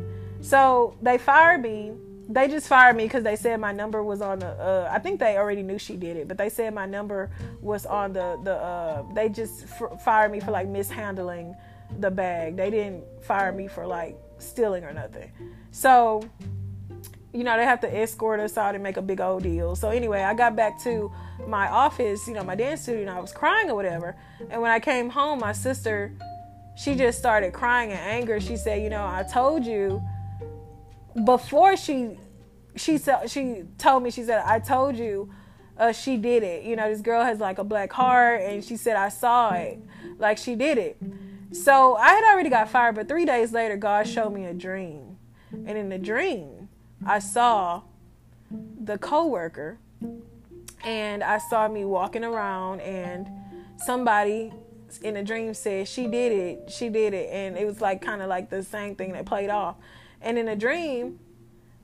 So 0.41 0.97
they 1.03 1.19
fired 1.19 1.63
me. 1.63 1.93
They 2.29 2.49
just 2.49 2.69
fired 2.69 2.97
me 2.97 3.05
because 3.05 3.23
they 3.23 3.37
said 3.37 3.61
my 3.61 3.73
number 3.73 4.03
was 4.03 4.23
on 4.23 4.39
the. 4.39 4.47
Uh, 4.47 4.89
I 4.91 4.99
think 4.99 5.21
they 5.21 5.37
already 5.37 5.63
knew 5.63 5.79
she 5.79 5.97
did 5.97 6.17
it, 6.17 6.27
but 6.27 6.39
they 6.39 6.49
said 6.49 6.75
my 6.75 6.87
number 6.87 7.31
was 7.61 7.85
on 7.85 8.13
the 8.13 8.39
the. 8.43 8.55
Uh, 8.55 9.05
they 9.15 9.29
just 9.29 9.65
f- 9.65 10.03
fired 10.03 10.33
me 10.33 10.41
for 10.41 10.51
like 10.51 10.69
mishandling 10.69 11.55
the 12.01 12.11
bag. 12.11 12.57
They 12.57 12.71
didn't 12.71 13.05
fire 13.23 13.53
me 13.53 13.69
for 13.69 13.87
like 13.87 14.17
stealing 14.39 14.85
or 14.85 14.93
nothing. 14.93 15.31
So, 15.71 16.29
you 17.35 17.43
know, 17.43 17.57
they 17.57 17.65
have 17.65 17.81
to 17.81 17.93
escort 17.93 18.39
us 18.39 18.57
out 18.57 18.75
and 18.75 18.83
make 18.83 18.97
a 18.97 19.03
big 19.03 19.21
old 19.21 19.43
deal. 19.43 19.75
So 19.75 19.91
anyway, 19.91 20.23
I 20.23 20.35
got 20.35 20.55
back 20.55 20.81
to 20.85 21.13
my 21.49 21.69
office, 21.69 22.29
you 22.29 22.35
know, 22.35 22.45
my 22.45 22.55
dance 22.55 22.83
studio, 22.83 23.03
and 23.03 23.11
I 23.11 23.19
was 23.19 23.33
crying 23.33 23.69
or 23.69 23.75
whatever. 23.75 24.17
And 24.51 24.63
when 24.63 24.71
I 24.71 24.79
came 24.79 25.11
home, 25.11 25.41
my 25.41 25.53
sister, 25.53 26.13
she 26.77 26.95
just 26.95 27.19
started 27.19 27.53
crying 27.53 27.91
in 27.91 27.97
anger. 27.97 28.41
She 28.41 28.57
said, 28.57 28.83
you 28.83 28.89
know, 28.89 29.05
I 29.05 29.25
told 29.25 29.67
you 29.67 30.01
before 31.25 31.77
she 31.77 32.19
she 32.77 32.99
she 33.27 33.63
told 33.79 34.03
me 34.03 34.11
she 34.11 34.25
said 34.25 34.43
I 34.45 34.59
told 34.59 34.97
you 34.97 35.33
uh, 35.77 35.93
she 35.93 36.17
did 36.17 36.45
it. 36.45 36.65
You 36.65 36.77
know, 36.77 36.89
this 36.89 37.01
girl 37.01 37.25
has 37.25 37.41
like 37.41 37.59
a 37.59 37.65
black 37.65 37.93
heart, 37.93 38.43
and 38.43 38.65
she 38.65 38.77
said 38.77 38.95
I 38.97 39.09
saw 39.09 39.51
it, 39.55 39.81
like 40.19 40.39
she 40.39 40.55
did 40.55 40.79
it. 40.79 40.97
So 41.53 41.97
I 41.97 42.11
had 42.11 42.33
already 42.33 42.51
got 42.51 42.69
fired, 42.69 42.95
but 42.95 43.09
three 43.09 43.25
days 43.25 43.53
later, 43.53 43.77
God 43.77 44.07
showed 44.07 44.31
me 44.31 44.45
a 44.47 44.55
dream. 44.55 45.17
And 45.53 45.79
in 45.79 45.89
the 45.89 45.99
dream, 45.99 46.64
I 47.07 47.19
saw 47.19 47.83
the 48.51 48.99
coworker 48.99 49.79
and 50.85 51.23
I 51.23 51.39
saw 51.39 51.69
me 51.69 51.85
walking 51.85 52.25
around 52.25 52.81
and 52.81 53.29
somebody 53.79 54.53
in 55.03 55.17
a 55.17 55.25
dream 55.25 55.55
said 55.55 55.89
she 55.89 56.07
did 56.07 56.33
it, 56.33 56.71
she 56.71 56.89
did 56.89 57.15
it, 57.15 57.31
and 57.33 57.57
it 57.57 57.67
was 57.67 57.81
like 57.81 58.01
kind 58.01 58.23
of 58.23 58.29
like 58.29 58.51
the 58.51 58.63
same 58.63 58.95
thing 58.95 59.13
that 59.13 59.27
played 59.27 59.51
off. 59.51 59.77
And 60.21 60.39
in 60.39 60.49
a 60.49 60.57
dream, 60.57 61.19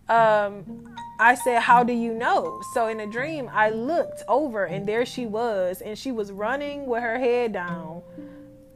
um, 0.08 0.94
I 1.18 1.34
said, 1.34 1.62
"How 1.62 1.82
do 1.82 1.92
you 1.92 2.12
know?" 2.12 2.62
So 2.72 2.86
in 2.86 3.00
a 3.00 3.06
dream, 3.06 3.50
I 3.52 3.70
looked 3.70 4.22
over 4.28 4.64
and 4.64 4.86
there 4.86 5.04
she 5.04 5.26
was, 5.26 5.80
and 5.80 5.98
she 5.98 6.12
was 6.12 6.32
running 6.32 6.86
with 6.86 7.02
her 7.02 7.18
head 7.18 7.52
down, 7.52 8.02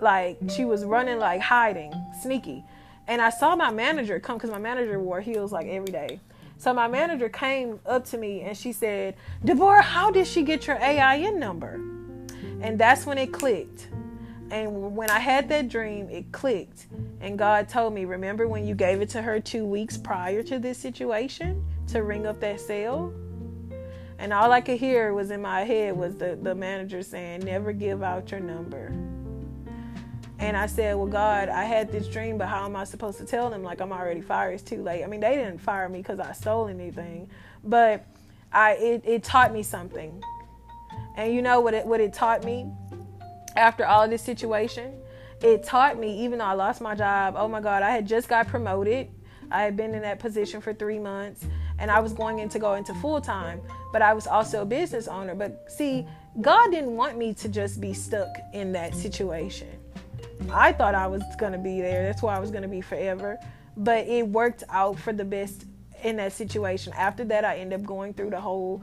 like 0.00 0.38
she 0.48 0.64
was 0.64 0.84
running 0.84 1.18
like 1.18 1.40
hiding, 1.40 1.92
sneaky. 2.22 2.64
And 3.06 3.20
I 3.20 3.30
saw 3.30 3.54
my 3.54 3.70
manager 3.70 4.18
come 4.18 4.36
because 4.36 4.50
my 4.50 4.58
manager 4.58 4.98
wore 4.98 5.20
heels 5.20 5.52
like 5.52 5.66
every 5.66 5.92
day. 5.92 6.20
So 6.56 6.72
my 6.72 6.88
manager 6.88 7.28
came 7.28 7.80
up 7.84 8.04
to 8.06 8.18
me 8.18 8.42
and 8.42 8.56
she 8.56 8.72
said, 8.72 9.16
Deborah, 9.44 9.82
how 9.82 10.10
did 10.10 10.26
she 10.26 10.42
get 10.42 10.66
your 10.66 10.78
AIN 10.80 11.38
number? 11.38 11.74
And 12.60 12.78
that's 12.78 13.04
when 13.04 13.18
it 13.18 13.32
clicked. 13.32 13.88
And 14.50 14.94
when 14.94 15.10
I 15.10 15.18
had 15.18 15.48
that 15.48 15.68
dream, 15.68 16.08
it 16.08 16.30
clicked. 16.32 16.86
And 17.20 17.38
God 17.38 17.68
told 17.68 17.92
me, 17.92 18.04
Remember 18.04 18.46
when 18.46 18.66
you 18.66 18.74
gave 18.74 19.00
it 19.00 19.08
to 19.10 19.22
her 19.22 19.40
two 19.40 19.64
weeks 19.64 19.96
prior 19.96 20.42
to 20.44 20.58
this 20.58 20.78
situation 20.78 21.64
to 21.88 22.02
ring 22.02 22.26
up 22.26 22.40
that 22.40 22.60
cell? 22.60 23.12
And 24.18 24.32
all 24.32 24.52
I 24.52 24.60
could 24.60 24.78
hear 24.78 25.12
was 25.12 25.30
in 25.30 25.42
my 25.42 25.62
head 25.62 25.96
was 25.96 26.14
the, 26.16 26.38
the 26.40 26.54
manager 26.54 27.02
saying, 27.02 27.40
Never 27.40 27.72
give 27.72 28.02
out 28.02 28.30
your 28.30 28.40
number. 28.40 28.92
And 30.44 30.58
I 30.58 30.66
said, 30.66 30.94
Well, 30.96 31.06
God, 31.06 31.48
I 31.48 31.64
had 31.64 31.90
this 31.90 32.06
dream, 32.06 32.36
but 32.36 32.48
how 32.48 32.66
am 32.66 32.76
I 32.76 32.84
supposed 32.84 33.16
to 33.16 33.24
tell 33.24 33.48
them? 33.48 33.62
Like, 33.62 33.80
I'm 33.80 33.92
already 33.92 34.20
fired. 34.20 34.52
It's 34.52 34.62
too 34.62 34.82
late. 34.82 35.02
I 35.02 35.06
mean, 35.06 35.20
they 35.20 35.36
didn't 35.36 35.56
fire 35.56 35.88
me 35.88 36.00
because 36.00 36.20
I 36.20 36.32
stole 36.32 36.68
anything, 36.68 37.30
but 37.64 38.04
I 38.52 38.72
it, 38.72 39.02
it 39.06 39.24
taught 39.24 39.54
me 39.54 39.62
something. 39.62 40.22
And 41.16 41.32
you 41.32 41.40
know 41.40 41.60
what 41.60 41.72
it, 41.72 41.86
what 41.86 41.98
it 41.98 42.12
taught 42.12 42.44
me 42.44 42.70
after 43.56 43.86
all 43.86 44.06
this 44.06 44.20
situation? 44.20 44.92
It 45.40 45.62
taught 45.64 45.98
me, 45.98 46.24
even 46.24 46.40
though 46.40 46.44
I 46.44 46.52
lost 46.52 46.82
my 46.82 46.94
job, 46.94 47.36
oh 47.38 47.48
my 47.48 47.62
God, 47.62 47.82
I 47.82 47.92
had 47.92 48.06
just 48.06 48.28
got 48.28 48.46
promoted. 48.46 49.08
I 49.50 49.62
had 49.62 49.78
been 49.78 49.94
in 49.94 50.02
that 50.02 50.18
position 50.18 50.60
for 50.60 50.74
three 50.74 50.98
months 50.98 51.46
and 51.78 51.90
I 51.90 52.00
was 52.00 52.12
going 52.12 52.40
in 52.40 52.50
to 52.50 52.58
go 52.58 52.74
into 52.74 52.92
full 52.92 53.20
time, 53.22 53.62
but 53.94 54.02
I 54.02 54.12
was 54.12 54.26
also 54.26 54.60
a 54.60 54.66
business 54.66 55.08
owner. 55.08 55.34
But 55.34 55.72
see, 55.72 56.06
God 56.42 56.70
didn't 56.70 56.96
want 56.96 57.16
me 57.16 57.32
to 57.32 57.48
just 57.48 57.80
be 57.80 57.94
stuck 57.94 58.28
in 58.52 58.72
that 58.72 58.94
situation. 58.94 59.68
I 60.50 60.72
thought 60.72 60.94
I 60.94 61.06
was 61.06 61.22
to 61.52 61.58
be 61.58 61.80
there. 61.80 62.02
That's 62.02 62.22
why 62.22 62.36
I 62.36 62.38
was 62.38 62.50
to 62.62 62.68
be 62.68 62.80
forever. 62.80 63.38
But 63.76 64.06
it 64.06 64.26
worked 64.26 64.64
out 64.68 64.98
for 64.98 65.12
the 65.12 65.24
best 65.24 65.66
in 66.02 66.16
that 66.16 66.32
situation. 66.32 66.92
After 66.96 67.24
that, 67.24 67.44
I 67.44 67.56
ended 67.56 67.80
up 67.80 67.86
going 67.86 68.14
through 68.14 68.30
the 68.30 68.40
whole 68.40 68.82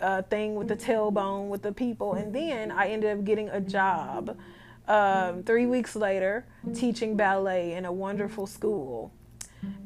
uh, 0.00 0.22
thing 0.22 0.54
with 0.54 0.68
the 0.68 0.76
tailbone 0.76 1.48
with 1.48 1.62
the 1.62 1.72
people. 1.72 2.14
And 2.14 2.34
then 2.34 2.70
I 2.70 2.88
ended 2.88 3.16
up 3.16 3.24
getting 3.24 3.48
a 3.50 3.60
job 3.60 4.36
um, 4.88 5.42
three 5.42 5.66
weeks 5.66 5.96
later 5.96 6.46
teaching 6.74 7.16
ballet 7.16 7.72
in 7.72 7.84
a 7.84 7.92
wonderful 7.92 8.46
school. 8.46 9.12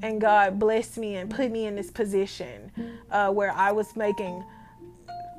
And 0.03 0.21
God 0.21 0.59
blessed 0.59 0.99
me 0.99 1.17
and 1.17 1.31
put 1.31 1.53
me 1.53 1.67
in 1.67 1.77
this 1.77 1.91
position 1.91 2.73
uh, 3.11 3.31
where 3.31 3.53
I 3.53 3.71
was 3.71 3.95
making 3.95 4.45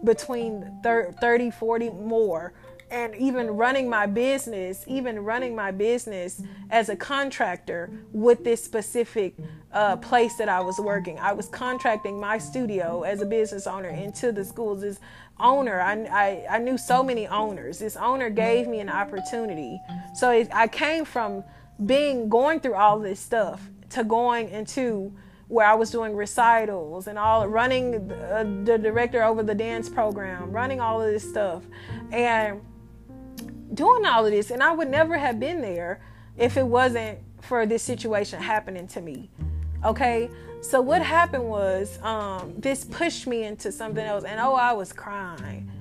between 0.04 0.80
30, 0.82 1.52
40 1.52 1.90
more 1.90 2.54
and 2.92 3.16
even 3.16 3.48
running 3.52 3.90
my 3.90 4.06
business, 4.06 4.84
even 4.88 5.24
running 5.24 5.56
my 5.56 5.72
business 5.72 6.42
as 6.70 6.90
a 6.90 6.96
contractor 6.96 7.90
with 8.12 8.44
this 8.44 8.64
specific 8.64 9.36
uh, 9.72 9.96
place 9.98 10.36
that 10.38 10.50
I 10.50 10.60
was 10.62 10.80
working. 10.80 11.20
I 11.20 11.34
was 11.34 11.48
contracting 11.48 12.20
my 12.20 12.38
studio 12.38 13.04
as 13.04 13.22
a 13.22 13.26
business 13.26 13.68
owner 13.68 13.90
into 13.90 14.32
the 14.32 14.44
schools. 14.44 14.82
This 14.82 15.00
owner, 15.40 15.80
I, 15.80 15.94
I, 16.06 16.56
I 16.56 16.58
knew 16.58 16.78
so 16.78 17.04
many 17.04 17.28
owners. 17.28 17.80
This 17.80 17.96
owner 17.96 18.30
gave 18.30 18.68
me 18.68 18.80
an 18.80 18.90
opportunity. 18.90 19.80
So 20.16 20.32
it, 20.32 20.50
I 20.54 20.68
came 20.68 21.06
from 21.06 21.44
being 21.86 22.30
going 22.30 22.60
through 22.60 22.76
all 22.76 23.00
this 23.00 23.20
stuff 23.20 23.62
to 23.92 24.04
going 24.04 24.50
into 24.50 25.14
where 25.48 25.66
I 25.66 25.74
was 25.74 25.90
doing 25.90 26.16
recitals 26.16 27.08
and 27.08 27.18
all 27.18 27.48
running 27.48 28.12
uh, 28.12 28.44
the 28.66 28.78
director 28.78 29.24
over 29.24 29.42
the 29.42 29.56
dance 29.56 29.90
program, 29.90 30.52
running 30.52 30.80
all 30.80 31.02
of 31.02 31.12
this 31.12 31.28
stuff. 31.28 31.64
And 32.12 32.62
doing 33.74 34.06
all 34.06 34.26
of 34.26 34.32
this, 34.32 34.52
and 34.52 34.62
I 34.64 34.72
would 34.72 34.90
never 34.90 35.18
have 35.18 35.40
been 35.40 35.62
there 35.62 36.02
if 36.38 36.58
it 36.58 36.66
wasn't 36.66 37.20
for 37.42 37.66
this 37.66 37.84
situation 37.84 38.42
happening 38.42 38.88
to 38.90 39.02
me. 39.02 39.30
Okay, 39.84 40.30
so 40.62 40.82
what 40.82 41.02
happened 41.02 41.46
was 41.46 42.02
um, 42.04 42.54
this 42.58 42.84
pushed 42.84 43.28
me 43.28 43.44
into 43.44 43.72
something 43.72 44.06
else, 44.06 44.24
and 44.24 44.40
oh, 44.40 44.56
I 44.56 44.74
was 44.74 44.92
crying. 44.92 45.72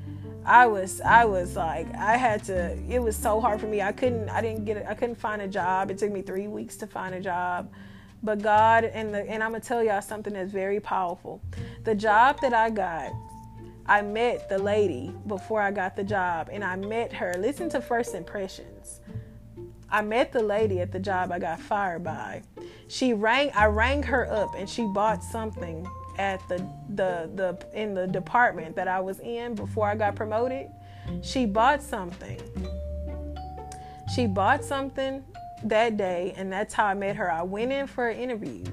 I 0.45 0.67
was, 0.67 1.01
I 1.03 1.25
was 1.27 1.57
like, 1.57 1.93
I 1.95 2.17
had 2.17 2.43
to. 2.45 2.79
It 2.89 3.01
was 3.03 3.17
so 3.17 3.41
hard 3.41 3.61
for 3.61 3.67
me. 3.67 3.83
I 3.83 3.93
couldn't, 3.93 4.31
I 4.31 4.41
didn't 4.41 4.65
get, 4.65 4.87
I 4.87 4.95
couldn't 4.95 5.17
find 5.17 5.43
a 5.43 5.49
job. 5.49 5.91
It 5.91 5.99
took 5.99 6.11
me 6.11 6.23
three 6.23 6.49
weeks 6.49 6.77
to 6.79 6.87
find 6.87 7.15
a 7.15 7.21
job. 7.21 7.71
But 8.23 8.41
God, 8.43 8.85
and 8.85 9.15
the, 9.15 9.29
and 9.29 9.43
I'm 9.43 9.51
gonna 9.51 9.61
tell 9.61 9.83
y'all 9.83 10.01
something 10.01 10.33
that's 10.33 10.51
very 10.51 10.81
powerful. 10.81 11.43
The 11.85 11.95
job 11.95 12.41
that 12.41 12.55
I 12.55 12.71
got 12.71 13.13
I 13.89 14.03
met 14.03 14.51
the 14.51 14.59
lady 14.59 15.15
before 15.27 15.63
I 15.63 15.71
got 15.71 15.97
the 15.97 16.05
job, 16.05 16.51
and 16.53 16.63
I 16.63 16.77
met 16.77 17.11
her. 17.15 17.35
Listen 17.39 17.71
to 17.71 17.81
first 17.81 18.15
impressions. 18.15 19.01
I 19.91 20.03
met 20.03 20.31
the 20.31 20.43
lady 20.43 20.81
at 20.81 20.93
the 20.93 20.99
job 20.99 21.33
I 21.33 21.39
got 21.39 21.59
fired 21.59 22.05
by. 22.05 22.43
She 22.89 23.15
rang. 23.15 23.51
I 23.55 23.65
rang 23.65 24.03
her 24.03 24.31
up, 24.31 24.55
and 24.55 24.69
she 24.69 24.85
bought 24.93 25.25
something 25.25 25.89
at 26.19 26.47
the 26.49 26.59
the 26.91 27.31
the 27.35 27.81
in 27.81 27.95
the 27.95 28.07
department 28.07 28.77
that 28.77 28.89
I 28.89 29.01
was 29.01 29.21
in 29.21 29.55
before 29.55 29.89
I 29.89 29.95
got 29.95 30.15
promoted. 30.15 30.69
She 31.23 31.47
bought 31.47 31.83
something. 31.83 32.39
She 34.15 34.27
bought 34.27 34.65
something 34.65 35.25
that 35.65 35.97
day, 35.97 36.35
and 36.37 36.53
that's 36.53 36.75
how 36.75 36.85
I 36.85 36.95
met 36.95 37.17
her. 37.17 37.33
I 37.33 37.43
went 37.43 37.73
in 37.73 37.87
for 37.87 38.11
an 38.11 38.19
interview, 38.19 38.65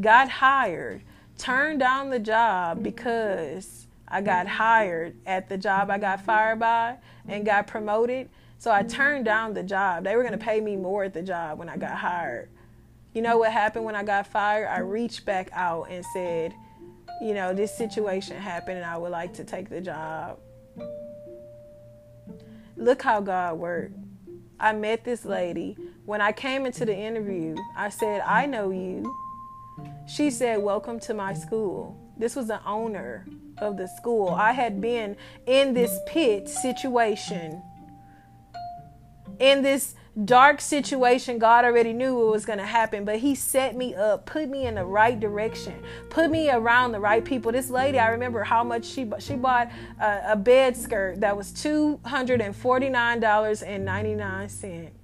got 0.00 0.28
hired, 0.28 1.02
turned 1.36 1.80
down 1.80 2.10
the 2.10 2.20
job 2.20 2.84
because 2.84 3.85
I 4.08 4.20
got 4.20 4.46
hired 4.46 5.16
at 5.26 5.48
the 5.48 5.58
job 5.58 5.90
I 5.90 5.98
got 5.98 6.24
fired 6.24 6.60
by 6.60 6.96
and 7.28 7.44
got 7.44 7.66
promoted. 7.66 8.28
So 8.58 8.70
I 8.70 8.82
turned 8.82 9.24
down 9.24 9.54
the 9.54 9.62
job. 9.62 10.04
They 10.04 10.16
were 10.16 10.22
going 10.22 10.38
to 10.38 10.44
pay 10.44 10.60
me 10.60 10.76
more 10.76 11.04
at 11.04 11.12
the 11.12 11.22
job 11.22 11.58
when 11.58 11.68
I 11.68 11.76
got 11.76 11.92
hired. 11.92 12.48
You 13.12 13.22
know 13.22 13.38
what 13.38 13.52
happened 13.52 13.84
when 13.84 13.96
I 13.96 14.02
got 14.02 14.26
fired? 14.26 14.68
I 14.68 14.78
reached 14.78 15.24
back 15.24 15.50
out 15.52 15.88
and 15.90 16.04
said, 16.12 16.54
you 17.20 17.34
know, 17.34 17.54
this 17.54 17.76
situation 17.76 18.36
happened 18.36 18.76
and 18.76 18.86
I 18.86 18.96
would 18.96 19.10
like 19.10 19.34
to 19.34 19.44
take 19.44 19.68
the 19.68 19.80
job. 19.80 20.38
Look 22.76 23.02
how 23.02 23.20
God 23.20 23.58
worked. 23.58 23.94
I 24.60 24.72
met 24.72 25.04
this 25.04 25.24
lady. 25.24 25.76
When 26.04 26.20
I 26.20 26.32
came 26.32 26.66
into 26.66 26.84
the 26.84 26.96
interview, 26.96 27.56
I 27.76 27.88
said, 27.88 28.20
I 28.20 28.46
know 28.46 28.70
you. 28.70 29.14
She 30.06 30.30
said, 30.30 30.62
Welcome 30.62 31.00
to 31.00 31.14
my 31.14 31.34
school. 31.34 31.98
This 32.18 32.36
was 32.36 32.46
the 32.46 32.62
owner 32.64 33.26
of 33.58 33.76
the 33.76 33.88
school. 33.88 34.28
I 34.30 34.52
had 34.52 34.80
been 34.80 35.16
in 35.46 35.74
this 35.74 35.98
pit 36.06 36.48
situation, 36.48 37.62
in 39.38 39.62
this 39.62 39.94
dark 40.24 40.62
situation. 40.62 41.38
God 41.38 41.66
already 41.66 41.92
knew 41.92 42.14
what 42.16 42.32
was 42.32 42.46
going 42.46 42.58
to 42.58 42.66
happen, 42.66 43.04
but 43.04 43.18
He 43.18 43.34
set 43.34 43.76
me 43.76 43.94
up, 43.94 44.24
put 44.24 44.48
me 44.48 44.66
in 44.66 44.76
the 44.76 44.84
right 44.84 45.18
direction, 45.18 45.74
put 46.08 46.30
me 46.30 46.50
around 46.50 46.92
the 46.92 47.00
right 47.00 47.24
people. 47.24 47.52
This 47.52 47.68
lady, 47.68 47.98
I 47.98 48.08
remember 48.08 48.42
how 48.42 48.64
much 48.64 48.84
she 48.86 49.10
she 49.18 49.34
bought 49.34 49.70
a, 50.00 50.32
a 50.32 50.36
bed 50.36 50.76
skirt 50.76 51.20
that 51.20 51.36
was 51.36 51.52
two 51.52 52.00
hundred 52.04 52.40
and 52.40 52.56
forty 52.56 52.88
nine 52.88 53.20
dollars 53.20 53.62
and 53.62 53.84
ninety 53.84 54.14
nine 54.14 54.48
cent. 54.48 54.94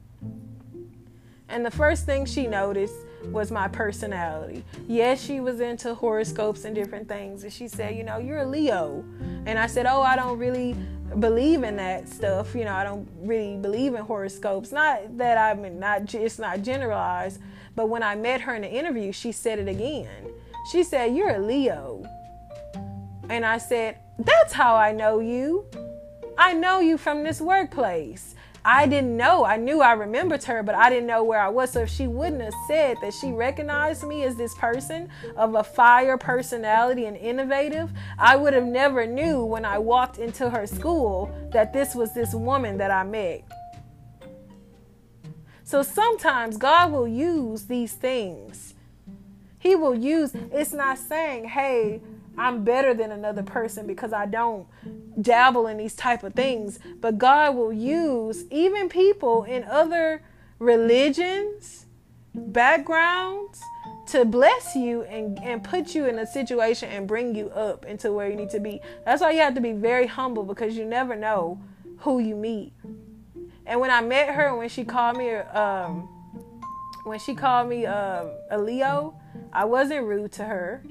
And 1.49 1.67
the 1.67 1.71
first 1.71 2.07
thing 2.07 2.25
she 2.25 2.47
noticed 2.47 2.95
was 3.27 3.51
my 3.51 3.69
personality. 3.69 4.65
Yes, 4.89 5.23
she 5.23 5.41
was 5.41 5.61
into 5.61 5.95
horoscopes 5.95 6.65
and 6.65 6.75
different 6.75 7.09
things. 7.09 7.45
And 7.45 7.53
she 7.53 7.69
said, 7.69 7.97
You 7.97 8.05
know, 8.05 8.19
you're 8.19 8.41
a 8.41 8.47
Leo. 8.47 9.05
And 9.47 9.59
I 9.59 9.67
said, 9.67 9.87
Oh, 9.87 10.03
I 10.03 10.17
don't 10.17 10.39
really 10.39 10.77
believe 11.19 11.63
in 11.63 11.77
that 11.77 12.09
stuff. 12.09 12.55
You 12.55 12.65
know, 12.65 12.73
I 12.73 12.85
don't 12.85 13.09
really 13.17 13.57
believe 13.57 13.95
in 13.95 14.03
horoscopes. 14.03 14.73
Not 14.73 15.17
that 15.19 15.39
I'm 15.39 15.79
not, 15.79 16.13
it's 16.15 16.39
not 16.39 16.63
generalized. 16.63 17.41
But 17.75 17.89
when 17.89 18.03
I 18.03 18.15
met 18.15 18.41
her 18.43 18.55
in 18.55 18.63
the 18.63 18.71
interview, 18.71 19.13
she 19.13 19.33
said 19.33 19.59
it 19.59 19.69
again. 19.69 20.31
She 20.71 20.85
said, 20.85 21.15
You're 21.15 21.37
a 21.37 21.39
Leo. 21.39 22.05
And 23.29 23.45
I 23.45 23.59
said, 23.59 23.99
That's 24.19 24.53
how 24.53 24.75
I 24.75 24.93
know 24.93 25.21
you. 25.21 25.67
I 26.39 26.55
know 26.55 26.81
you 26.81 26.99
from 26.99 27.23
this 27.23 27.41
workplace. 27.41 28.35
I 28.65 28.87
didn't 28.87 29.17
know. 29.17 29.45
I 29.45 29.57
knew 29.57 29.81
I 29.81 29.93
remembered 29.93 30.45
her, 30.45 30.63
but 30.63 30.77
I 30.77 30.89
didn't 30.89 31.07
know 31.07 31.25
where 31.25 31.41
I 31.41 31.49
was. 31.49 31.71
So 31.71 31.81
if 31.81 31.91
she 31.91 32.07
wouldn't 32.07 32.43
have 32.43 32.55
said 32.69 32.97
that 33.03 33.13
she 33.13 33.33
recognized 33.33 34.07
me 34.07 34.23
as 34.23 34.37
this 34.37 34.55
person 34.55 35.09
of 35.37 35.57
a 35.57 35.65
fire 35.65 36.17
personality 36.17 37.07
and 37.07 37.17
innovative, 37.17 37.91
I 38.19 38.37
would 38.37 38.55
have 38.55 38.67
never 38.67 39.05
knew 39.05 39.45
when 39.45 39.65
I 39.65 39.79
walked 39.79 40.19
into 40.19 40.49
her 40.51 40.67
school 40.67 41.35
that 41.53 41.73
this 41.73 41.95
was 41.95 42.15
this 42.15 42.35
woman 42.35 42.79
that 42.79 42.93
I 42.93 43.03
met. 43.03 43.43
So 45.65 45.83
sometimes 45.83 46.57
God 46.57 46.93
will 46.93 47.09
use 47.09 47.65
these 47.65 47.95
things. 47.95 48.75
He 49.59 49.75
will 49.75 49.95
use, 49.95 50.35
it's 50.53 50.73
not 50.73 50.99
saying, 50.99 51.47
hey, 51.49 52.01
I'm 52.37 52.65
better 52.65 52.95
than 52.95 53.11
another 53.11 53.43
person 53.43 53.87
because 53.87 54.13
I 54.13 54.27
don't 54.27 54.67
dabble 55.21 55.67
in 55.67 55.77
these 55.77 55.95
type 55.95 56.23
of 56.23 56.35
things. 56.35 56.79
But 57.01 57.19
God 57.19 57.57
will 57.57 57.73
use 57.73 58.45
even 58.51 58.89
people 58.89 59.45
in 59.45 59.65
other 59.65 60.23
religions, 60.59 61.87
backgrounds 62.35 63.61
to 64.07 64.25
bless 64.25 64.75
you 64.75 65.03
and, 65.03 65.39
and 65.43 65.63
put 65.63 65.95
you 65.95 66.07
in 66.07 66.19
a 66.19 66.27
situation 66.27 66.89
and 66.91 67.07
bring 67.07 67.35
you 67.35 67.51
up 67.51 67.85
into 67.85 68.13
where 68.13 68.29
you 68.29 68.37
need 68.37 68.51
to 68.51 68.61
be. 68.61 68.81
That's 69.05 69.21
why 69.21 69.33
you 69.33 69.41
have 69.41 69.55
to 69.55 69.61
be 69.61 69.73
very 69.73 70.07
humble 70.07 70.43
because 70.45 70.77
you 70.77 70.85
never 70.85 71.15
know 71.15 71.61
who 71.99 72.19
you 72.19 72.35
meet. 72.35 72.73
And 73.67 73.81
when 73.81 73.91
I 73.91 74.01
met 74.01 74.31
her, 74.31 74.57
when 74.57 74.69
she 74.69 74.85
called 74.85 75.17
me, 75.17 75.33
um, 75.35 76.09
when 77.05 77.19
she 77.19 77.35
called 77.35 77.69
me 77.69 77.85
a 77.85 78.31
Leo, 78.59 79.15
I 79.53 79.65
wasn't 79.65 80.07
rude 80.07 80.33
to 80.33 80.45
her. 80.45 80.83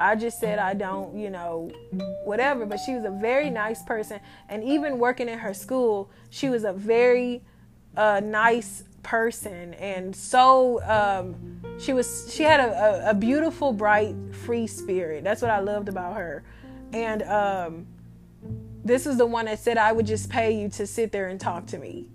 I 0.00 0.16
just 0.16 0.40
said 0.40 0.58
I 0.58 0.74
don't, 0.74 1.16
you 1.16 1.30
know, 1.30 1.70
whatever. 2.24 2.66
But 2.66 2.80
she 2.80 2.94
was 2.94 3.04
a 3.04 3.10
very 3.10 3.50
nice 3.50 3.82
person. 3.82 4.20
And 4.48 4.64
even 4.64 4.98
working 4.98 5.28
in 5.28 5.38
her 5.38 5.54
school, 5.54 6.10
she 6.30 6.48
was 6.48 6.64
a 6.64 6.72
very 6.72 7.42
uh, 7.96 8.20
nice 8.20 8.84
person 9.02 9.74
and 9.74 10.14
so 10.14 10.82
um, 10.84 11.60
she 11.78 11.92
was 11.92 12.32
she 12.32 12.42
had 12.42 12.60
a, 12.60 13.06
a, 13.06 13.10
a, 13.10 13.14
beautiful 13.14 13.72
bright 13.72 14.14
free 14.44 14.66
spirit 14.66 15.24
that's 15.24 15.40
what 15.40 15.50
i 15.50 15.58
loved 15.58 15.88
about 15.88 16.14
her 16.14 16.44
and 16.92 17.22
um, 17.22 17.86
this 18.84 19.06
is 19.06 19.16
the 19.16 19.24
one 19.24 19.46
that 19.46 19.58
said 19.58 19.78
i 19.78 19.90
would 19.90 20.06
just 20.06 20.28
pay 20.28 20.52
you 20.52 20.68
to 20.68 20.86
sit 20.86 21.12
there 21.12 21.28
and 21.28 21.40
talk 21.40 21.66
to 21.66 21.78
me 21.78 22.06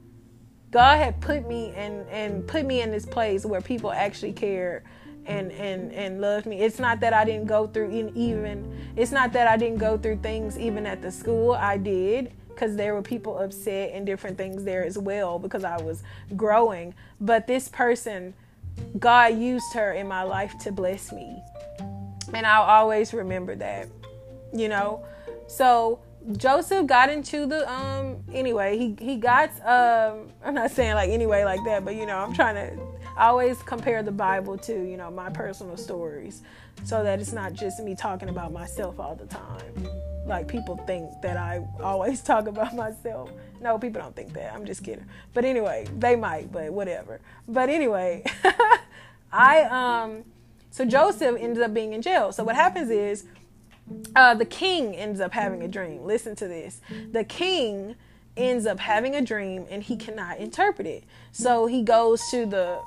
god 0.70 0.98
had 0.98 1.20
put 1.22 1.48
me 1.48 1.74
and 1.76 2.08
and 2.10 2.48
put 2.48 2.66
me 2.66 2.82
in 2.82 2.92
this 2.92 3.06
place 3.06 3.46
where 3.46 3.62
people 3.62 3.92
actually 3.92 4.34
care 4.34 4.84
and 5.26 5.52
and 5.54 5.92
and 5.94 6.22
loved 6.22 6.46
me 6.46 6.60
it's 6.62 6.80
not 6.80 7.00
that 7.00 7.14
i 7.14 7.26
didn't 7.26 7.48
go 7.48 7.66
through 7.68 7.90
even 8.16 8.72
it's 8.96 9.12
not 9.12 9.34
that 9.34 9.48
i 9.48 9.58
didn't 9.58 9.78
go 9.80 9.98
through 9.98 10.18
things 10.18 10.58
even 10.58 10.86
at 10.86 11.02
the 11.02 11.12
school 11.12 11.54
i 11.54 11.78
did 11.78 12.32
because 12.56 12.76
there 12.76 12.94
were 12.94 13.02
people 13.02 13.38
upset 13.38 13.92
and 13.94 14.06
different 14.06 14.38
things 14.38 14.64
there 14.64 14.84
as 14.84 14.98
well 14.98 15.38
because 15.38 15.64
I 15.64 15.82
was 15.82 16.04
growing. 16.36 16.96
But 17.20 17.48
this 17.48 17.68
person, 17.68 18.34
God 18.98 19.38
used 19.38 19.74
her 19.74 19.92
in 19.94 20.08
my 20.08 20.24
life 20.24 20.58
to 20.60 20.72
bless 20.72 21.12
me. 21.12 21.44
And 22.34 22.46
I'll 22.46 22.64
always 22.64 23.14
remember 23.14 23.56
that, 23.56 23.90
you 24.54 24.70
know? 24.70 25.06
So 25.48 26.00
Joseph 26.38 26.88
got 26.88 27.10
into 27.10 27.46
the 27.46 27.70
um 27.72 28.24
anyway, 28.34 28.78
he 28.78 28.96
he 29.00 29.18
got 29.18 29.50
um 29.64 30.30
I'm 30.44 30.56
not 30.56 30.72
saying 30.72 30.96
like 30.96 31.12
anyway 31.12 31.44
like 31.44 31.64
that, 31.66 31.86
but 31.86 31.96
you 31.96 32.06
know, 32.06 32.18
I'm 32.18 32.34
trying 32.34 32.56
to 32.56 32.84
I 33.18 33.28
always 33.28 33.62
compare 33.64 34.04
the 34.04 34.12
Bible 34.12 34.58
to, 34.60 34.74
you 34.74 34.98
know, 34.98 35.10
my 35.10 35.30
personal 35.30 35.78
stories 35.78 36.42
so 36.84 37.04
that 37.04 37.20
it's 37.20 37.32
not 37.32 37.54
just 37.54 37.80
me 37.82 37.96
talking 37.96 38.30
about 38.30 38.52
myself 38.52 39.00
all 39.00 39.16
the 39.16 39.26
time 39.26 39.88
like 40.26 40.48
people 40.48 40.78
think 40.88 41.22
that 41.22 41.38
I 41.38 41.66
always 41.82 42.22
talk 42.24 42.48
about 42.48 42.76
myself. 42.76 43.32
No, 43.62 43.78
people 43.78 44.02
don't 44.02 44.16
think 44.16 44.34
that. 44.34 44.54
I'm 44.54 44.66
just 44.66 44.84
kidding. 44.84 45.06
But 45.34 45.46
anyway, 45.46 45.88
they 45.98 46.16
might, 46.16 46.52
but 46.52 46.72
whatever. 46.74 47.22
But 47.48 47.70
anyway, 47.70 48.24
I 49.32 49.62
um 49.64 50.24
so 50.72 50.84
Joseph 50.86 51.38
ends 51.40 51.60
up 51.60 51.74
being 51.74 51.94
in 51.94 52.02
jail. 52.02 52.32
So 52.32 52.44
what 52.44 52.56
happens 52.56 52.90
is 52.90 53.26
uh, 54.16 54.34
the 54.34 54.46
king 54.46 54.96
ends 54.96 55.22
up 55.22 55.32
having 55.32 55.62
a 55.62 55.68
dream. 55.68 56.04
Listen 56.04 56.36
to 56.38 56.48
this. 56.48 56.82
The 57.12 57.24
king 57.24 57.96
ends 58.36 58.66
up 58.66 58.80
having 58.80 59.16
a 59.16 59.22
dream 59.22 59.66
and 59.70 59.84
he 59.84 59.96
cannot 59.96 60.38
interpret 60.38 60.88
it. 60.88 61.04
So 61.32 61.68
he 61.68 61.84
goes 61.84 62.22
to 62.32 62.46
the 62.46 62.82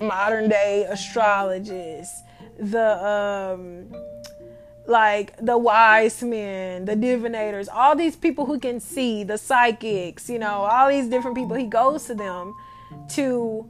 modern 0.00 0.48
day 0.48 0.86
astrologists, 0.88 2.22
the 2.58 3.04
um 3.04 3.92
like 4.86 5.36
the 5.44 5.58
wise 5.58 6.22
men, 6.22 6.84
the 6.84 6.94
divinators, 6.94 7.68
all 7.72 7.96
these 7.96 8.16
people 8.16 8.46
who 8.46 8.58
can 8.58 8.78
see, 8.80 9.24
the 9.24 9.36
psychics, 9.36 10.28
you 10.28 10.38
know, 10.38 10.60
all 10.60 10.88
these 10.88 11.08
different 11.08 11.36
people. 11.36 11.56
He 11.56 11.66
goes 11.66 12.04
to 12.04 12.14
them 12.14 12.54
to 13.10 13.68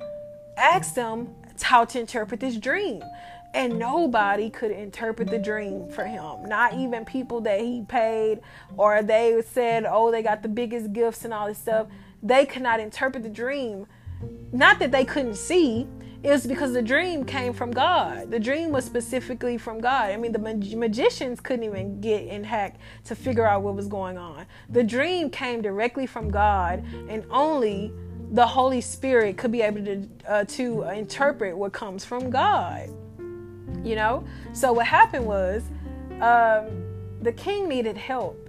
ask 0.56 0.94
them 0.94 1.35
how 1.62 1.85
to 1.86 2.01
interpret 2.01 2.40
this 2.40 2.56
dream. 2.56 3.02
And 3.55 3.78
nobody 3.78 4.51
could 4.51 4.70
interpret 4.70 5.31
the 5.31 5.39
dream 5.39 5.89
for 5.89 6.05
him. 6.05 6.44
Not 6.47 6.74
even 6.74 7.06
people 7.06 7.40
that 7.43 7.60
he 7.60 7.82
paid 7.89 8.40
or 8.77 9.02
they 9.02 9.43
said, 9.51 9.86
oh, 9.89 10.10
they 10.10 10.23
got 10.23 10.43
the 10.43 10.48
biggest 10.48 10.93
gifts 10.93 11.24
and 11.24 11.32
all 11.32 11.47
this 11.47 11.59
stuff. 11.59 11.86
They 12.23 12.44
could 12.44 12.62
not 12.62 12.81
interpret 12.81 13.23
the 13.23 13.31
dream. 13.31 13.86
Not 14.53 14.79
that 14.79 14.93
they 14.93 15.05
couldn't 15.05 15.37
see, 15.37 15.87
it 16.23 16.31
was 16.31 16.47
because 16.47 16.73
the 16.73 16.83
dream 16.83 17.25
came 17.25 17.53
from 17.53 17.71
God. 17.71 18.31
The 18.31 18.41
dream 18.41 18.71
was 18.71 18.85
specifically 18.85 19.59
from 19.59 19.81
God. 19.81 20.11
I 20.11 20.17
mean, 20.17 20.33
the 20.33 20.39
mag- 20.39 20.77
magicians 20.77 21.41
couldn't 21.41 21.65
even 21.65 22.01
get 22.01 22.27
in 22.27 22.43
hack 22.43 22.81
to 23.05 23.15
figure 23.15 23.47
out 23.47 23.63
what 23.63 23.77
was 23.77 23.87
going 23.87 24.19
on. 24.19 24.47
The 24.71 24.83
dream 24.83 25.31
came 25.31 25.63
directly 25.63 26.07
from 26.07 26.31
God, 26.31 26.85
and 27.09 27.25
only 27.31 27.93
the 28.33 28.47
Holy 28.47 28.81
Spirit 28.81 29.37
could 29.37 29.53
be 29.53 29.63
able 29.63 29.85
to 29.85 30.09
uh, 30.27 30.45
to 30.45 30.83
interpret 30.85 31.57
what 31.57 31.73
comes 31.73 32.05
from 32.05 32.29
God. 32.31 32.91
You 33.85 33.95
know. 33.95 34.25
So 34.53 34.73
what 34.73 34.87
happened 34.87 35.27
was, 35.27 35.63
um, 36.21 36.67
the 37.23 37.33
king 37.33 37.69
needed 37.69 37.97
help. 37.97 38.45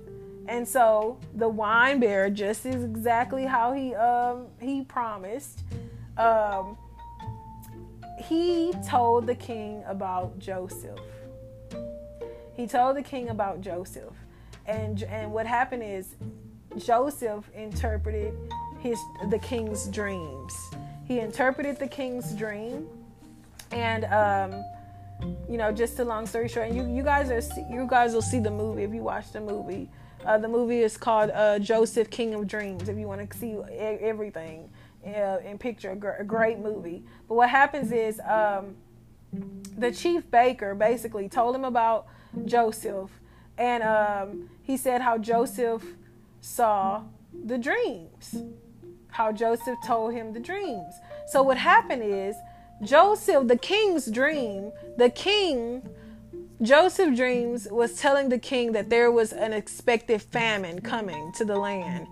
And 0.47 0.67
so 0.67 1.19
the 1.33 1.49
wine 1.49 1.99
bearer, 1.99 2.29
just 2.29 2.65
is 2.65 2.83
exactly 2.83 3.45
how 3.45 3.73
he 3.73 3.93
um, 3.95 4.47
he 4.59 4.83
promised, 4.83 5.63
um, 6.17 6.77
he 8.19 8.73
told 8.87 9.27
the 9.27 9.35
king 9.35 9.83
about 9.87 10.39
Joseph. 10.39 10.99
He 12.55 12.65
told 12.65 12.95
the 12.97 13.03
king 13.03 13.29
about 13.29 13.61
Joseph. 13.61 14.13
And 14.65 15.03
and 15.03 15.31
what 15.31 15.45
happened 15.45 15.83
is 15.83 16.15
Joseph 16.77 17.49
interpreted 17.53 18.33
his 18.79 18.99
the 19.29 19.39
king's 19.39 19.87
dreams. 19.87 20.53
He 21.05 21.19
interpreted 21.19 21.77
the 21.77 21.87
king's 21.87 22.33
dream 22.33 22.87
and 23.71 24.05
um, 24.05 24.63
you 25.49 25.57
know, 25.57 25.71
just 25.71 25.99
a 25.99 26.05
long 26.05 26.25
story 26.25 26.47
short, 26.47 26.67
and 26.67 26.75
you, 26.75 26.85
you 26.85 27.03
guys 27.03 27.29
are 27.31 27.41
you 27.69 27.87
guys 27.89 28.13
will 28.13 28.21
see 28.21 28.39
the 28.39 28.51
movie 28.51 28.83
if 28.83 28.93
you 28.93 29.01
watch 29.01 29.31
the 29.31 29.41
movie. 29.41 29.89
Uh, 30.25 30.37
the 30.37 30.47
movie 30.47 30.81
is 30.81 30.97
called 30.97 31.31
uh, 31.31 31.59
Joseph 31.59 32.09
King 32.09 32.33
of 32.33 32.47
Dreams. 32.47 32.89
If 32.89 32.97
you 32.97 33.07
want 33.07 33.29
to 33.29 33.37
see 33.37 33.57
everything, 33.79 34.69
uh, 35.05 35.39
and 35.45 35.59
picture 35.59 35.91
a, 35.91 36.21
a, 36.21 36.23
great 36.23 36.59
movie. 36.59 37.03
But 37.27 37.35
what 37.35 37.49
happens 37.49 37.91
is 37.91 38.19
um, 38.27 38.75
the 39.77 39.91
chief 39.91 40.29
baker 40.29 40.75
basically 40.75 41.29
told 41.29 41.55
him 41.55 41.63
about 41.63 42.07
Joseph, 42.45 43.09
and 43.57 43.83
um, 43.83 44.49
he 44.63 44.75
said 44.77 45.01
how 45.01 45.17
Joseph 45.17 45.83
saw 46.41 47.03
the 47.45 47.57
dreams, 47.57 48.35
how 49.09 49.31
Joseph 49.31 49.77
told 49.85 50.13
him 50.13 50.33
the 50.33 50.39
dreams. 50.39 50.93
So 51.27 51.41
what 51.41 51.57
happened 51.57 52.03
is 52.03 52.35
Joseph, 52.83 53.47
the 53.47 53.57
king's 53.57 54.07
dream, 54.07 54.71
the 54.97 55.09
king. 55.09 55.87
Joseph 56.61 57.15
dreams 57.15 57.67
was 57.69 57.99
telling 57.99 58.29
the 58.29 58.39
king 58.39 58.71
that 58.71 58.89
there 58.89 59.11
was 59.11 59.31
an 59.31 59.53
expected 59.53 60.21
famine 60.21 60.81
coming 60.81 61.31
to 61.33 61.45
the 61.45 61.55
land 61.55 62.07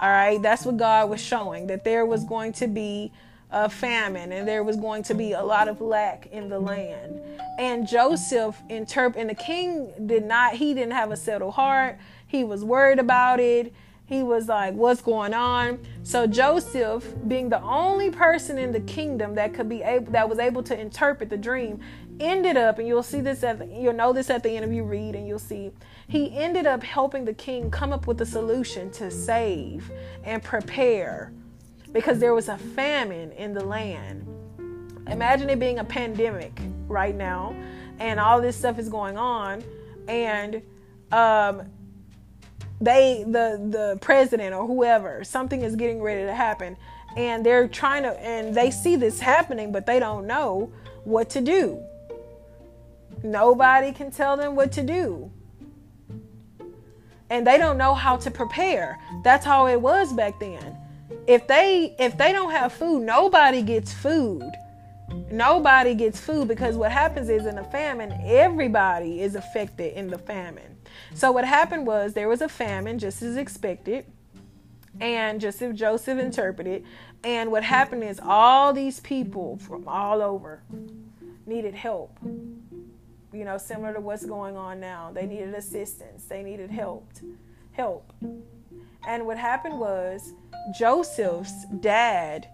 all 0.00 0.10
right, 0.10 0.42
that's 0.42 0.66
what 0.66 0.76
God 0.76 1.08
was 1.08 1.20
showing 1.20 1.68
that 1.68 1.84
there 1.84 2.04
was 2.04 2.24
going 2.24 2.52
to 2.54 2.66
be 2.66 3.12
a 3.50 3.70
famine 3.70 4.32
and 4.32 4.46
there 4.46 4.64
was 4.64 4.76
going 4.76 5.04
to 5.04 5.14
be 5.14 5.32
a 5.32 5.42
lot 5.42 5.68
of 5.68 5.80
lack 5.80 6.26
in 6.26 6.48
the 6.48 6.58
land. 6.58 7.20
And 7.58 7.86
Joseph 7.86 8.60
interpret 8.68 9.20
and 9.20 9.30
the 9.30 9.34
king 9.34 9.92
did 10.06 10.24
not 10.24 10.54
he 10.54 10.74
didn't 10.74 10.92
have 10.92 11.12
a 11.12 11.16
settled 11.16 11.54
heart. 11.54 11.98
He 12.26 12.42
was 12.42 12.64
worried 12.64 12.98
about 12.98 13.38
it. 13.38 13.72
He 14.06 14.22
was 14.22 14.48
like, 14.48 14.74
"What's 14.74 15.00
going 15.00 15.32
on?" 15.32 15.78
So 16.02 16.26
Joseph, 16.26 17.14
being 17.26 17.48
the 17.48 17.62
only 17.62 18.10
person 18.10 18.58
in 18.58 18.72
the 18.72 18.80
kingdom 18.80 19.36
that 19.36 19.54
could 19.54 19.68
be 19.68 19.82
able 19.82 20.12
that 20.12 20.28
was 20.28 20.38
able 20.38 20.62
to 20.64 20.78
interpret 20.78 21.30
the 21.30 21.38
dream, 21.38 21.80
ended 22.20 22.56
up, 22.56 22.78
and 22.78 22.88
you'll 22.88 23.02
see 23.02 23.20
this 23.20 23.42
at 23.42 23.58
the, 23.58 23.66
you'll 23.66 23.92
know 23.92 24.12
this 24.12 24.30
at 24.30 24.42
the 24.42 24.50
end 24.50 24.64
of 24.64 24.72
you 24.72 24.84
read, 24.84 25.14
and 25.14 25.26
you'll 25.26 25.38
see 25.38 25.72
he 26.08 26.36
ended 26.36 26.66
up 26.66 26.82
helping 26.82 27.24
the 27.24 27.34
king 27.34 27.70
come 27.70 27.92
up 27.92 28.06
with 28.06 28.20
a 28.20 28.26
solution 28.26 28.90
to 28.92 29.10
save 29.10 29.90
and 30.24 30.42
prepare 30.42 31.32
because 31.92 32.18
there 32.18 32.34
was 32.34 32.48
a 32.48 32.58
famine 32.58 33.32
in 33.32 33.54
the 33.54 33.64
land. 33.64 34.26
Imagine 35.08 35.50
it 35.50 35.58
being 35.58 35.78
a 35.78 35.84
pandemic 35.84 36.58
right 36.88 37.14
now, 37.14 37.54
and 37.98 38.18
all 38.18 38.40
this 38.40 38.56
stuff 38.56 38.78
is 38.78 38.88
going 38.88 39.16
on, 39.16 39.62
and 40.08 40.62
um, 41.12 41.62
they 42.80 43.24
the 43.26 43.66
the 43.70 43.98
president 44.00 44.54
or 44.54 44.66
whoever 44.66 45.24
something 45.24 45.62
is 45.62 45.76
getting 45.76 46.02
ready 46.02 46.24
to 46.24 46.34
happen 46.34 46.76
and 47.16 47.46
they're 47.46 47.68
trying 47.68 48.02
to 48.02 48.10
and 48.20 48.54
they 48.54 48.70
see 48.70 48.96
this 48.96 49.20
happening 49.20 49.70
but 49.70 49.86
they 49.86 49.98
don't 49.98 50.26
know 50.26 50.72
what 51.04 51.30
to 51.30 51.40
do 51.40 51.80
nobody 53.24 53.92
can 53.92 54.10
tell 54.10 54.36
them 54.36 54.54
what 54.54 54.70
to 54.72 54.82
do 54.82 55.30
and 57.30 57.46
they 57.46 57.58
don't 57.58 57.78
know 57.78 57.94
how 57.94 58.16
to 58.16 58.30
prepare. 58.30 58.98
That's 59.22 59.44
how 59.44 59.66
it 59.66 59.80
was 59.80 60.12
back 60.12 60.38
then. 60.38 60.76
If 61.26 61.46
they 61.46 61.94
if 61.98 62.16
they 62.16 62.32
don't 62.32 62.50
have 62.50 62.72
food, 62.72 63.02
nobody 63.02 63.62
gets 63.62 63.92
food. 63.92 64.50
Nobody 65.30 65.94
gets 65.94 66.20
food 66.20 66.48
because 66.48 66.76
what 66.76 66.92
happens 66.92 67.28
is 67.28 67.46
in 67.46 67.58
a 67.58 67.64
famine, 67.64 68.12
everybody 68.24 69.20
is 69.20 69.34
affected 69.34 69.94
in 69.94 70.08
the 70.08 70.18
famine. 70.18 70.76
So 71.14 71.30
what 71.32 71.44
happened 71.44 71.86
was 71.86 72.14
there 72.14 72.28
was 72.28 72.40
a 72.40 72.48
famine 72.48 72.98
just 72.98 73.22
as 73.22 73.36
expected. 73.36 74.06
And 75.00 75.40
just 75.40 75.60
as 75.60 75.76
Joseph 75.76 76.20
interpreted, 76.20 76.84
and 77.24 77.50
what 77.50 77.64
happened 77.64 78.04
is 78.04 78.20
all 78.22 78.72
these 78.72 79.00
people 79.00 79.58
from 79.58 79.88
all 79.88 80.22
over 80.22 80.62
needed 81.46 81.74
help 81.74 82.16
you 83.34 83.44
know, 83.44 83.58
similar 83.58 83.92
to 83.94 84.00
what's 84.00 84.24
going 84.24 84.56
on 84.56 84.80
now. 84.80 85.10
They 85.12 85.26
needed 85.26 85.54
assistance. 85.54 86.24
They 86.26 86.42
needed 86.42 86.70
help. 86.70 87.08
Help. 87.72 88.12
And 89.06 89.26
what 89.26 89.36
happened 89.36 89.78
was 89.78 90.32
Joseph's 90.78 91.66
dad, 91.80 92.48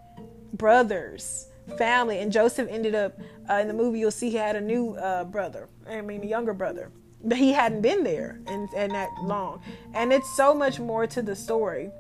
brothers, 0.55 1.49
family, 1.79 2.19
and 2.19 2.33
Joseph 2.33 2.69
ended 2.71 2.95
up 2.95 3.19
Uh, 3.51 3.61
in 3.63 3.67
the 3.67 3.75
movie, 3.75 3.99
you'll 3.99 4.13
see 4.13 4.31
he 4.31 4.37
had 4.37 4.55
a 4.55 4.61
new 4.61 4.95
uh, 4.95 5.25
brother. 5.25 5.69
I 5.89 6.03
mean, 6.03 6.23
a 6.23 6.27
younger 6.27 6.55
brother. 6.55 6.93
But 7.25 7.37
he 7.37 7.53
hadn't 7.53 7.83
been 7.83 8.05
there 8.05 8.39
and 8.47 8.69
and 8.77 8.93
that 8.93 9.11
long. 9.25 9.61
And 9.93 10.13
it's 10.13 10.31
so 10.37 10.55
much 10.55 10.79
more 10.79 11.09
to 11.09 11.21
the 11.21 11.35
story. 11.35 11.91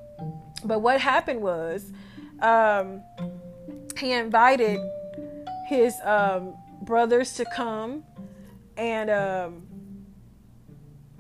But 0.65 0.79
what 0.79 1.01
happened 1.01 1.43
was, 1.43 1.93
um, 2.41 3.03
he 3.99 4.13
invited 4.13 4.79
his 5.67 5.93
um, 6.05 6.55
brothers 6.83 7.35
to 7.35 7.45
come, 7.57 8.05
and 8.81 9.11
um, 9.11 9.63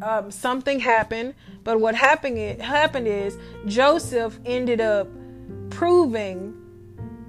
um, 0.03 0.31
something 0.31 0.81
happened. 0.81 1.35
But 1.63 1.79
what 1.79 1.95
happened 1.95 2.39
it 2.39 2.61
happened 2.61 3.07
is 3.07 3.37
Joseph 3.67 4.39
ended 4.47 4.81
up 4.81 5.09
proving, 5.69 6.57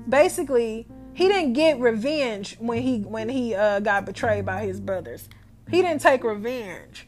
basically, 0.07 0.87
he 1.13 1.27
didn't 1.27 1.53
get 1.53 1.79
revenge 1.79 2.55
when 2.59 2.81
he 2.81 2.99
when 2.99 3.27
he 3.27 3.53
uh, 3.53 3.81
got 3.81 4.05
betrayed 4.05 4.45
by 4.45 4.65
his 4.65 4.79
brothers. 4.79 5.27
He 5.69 5.81
didn't 5.81 6.01
take 6.01 6.23
revenge. 6.23 7.07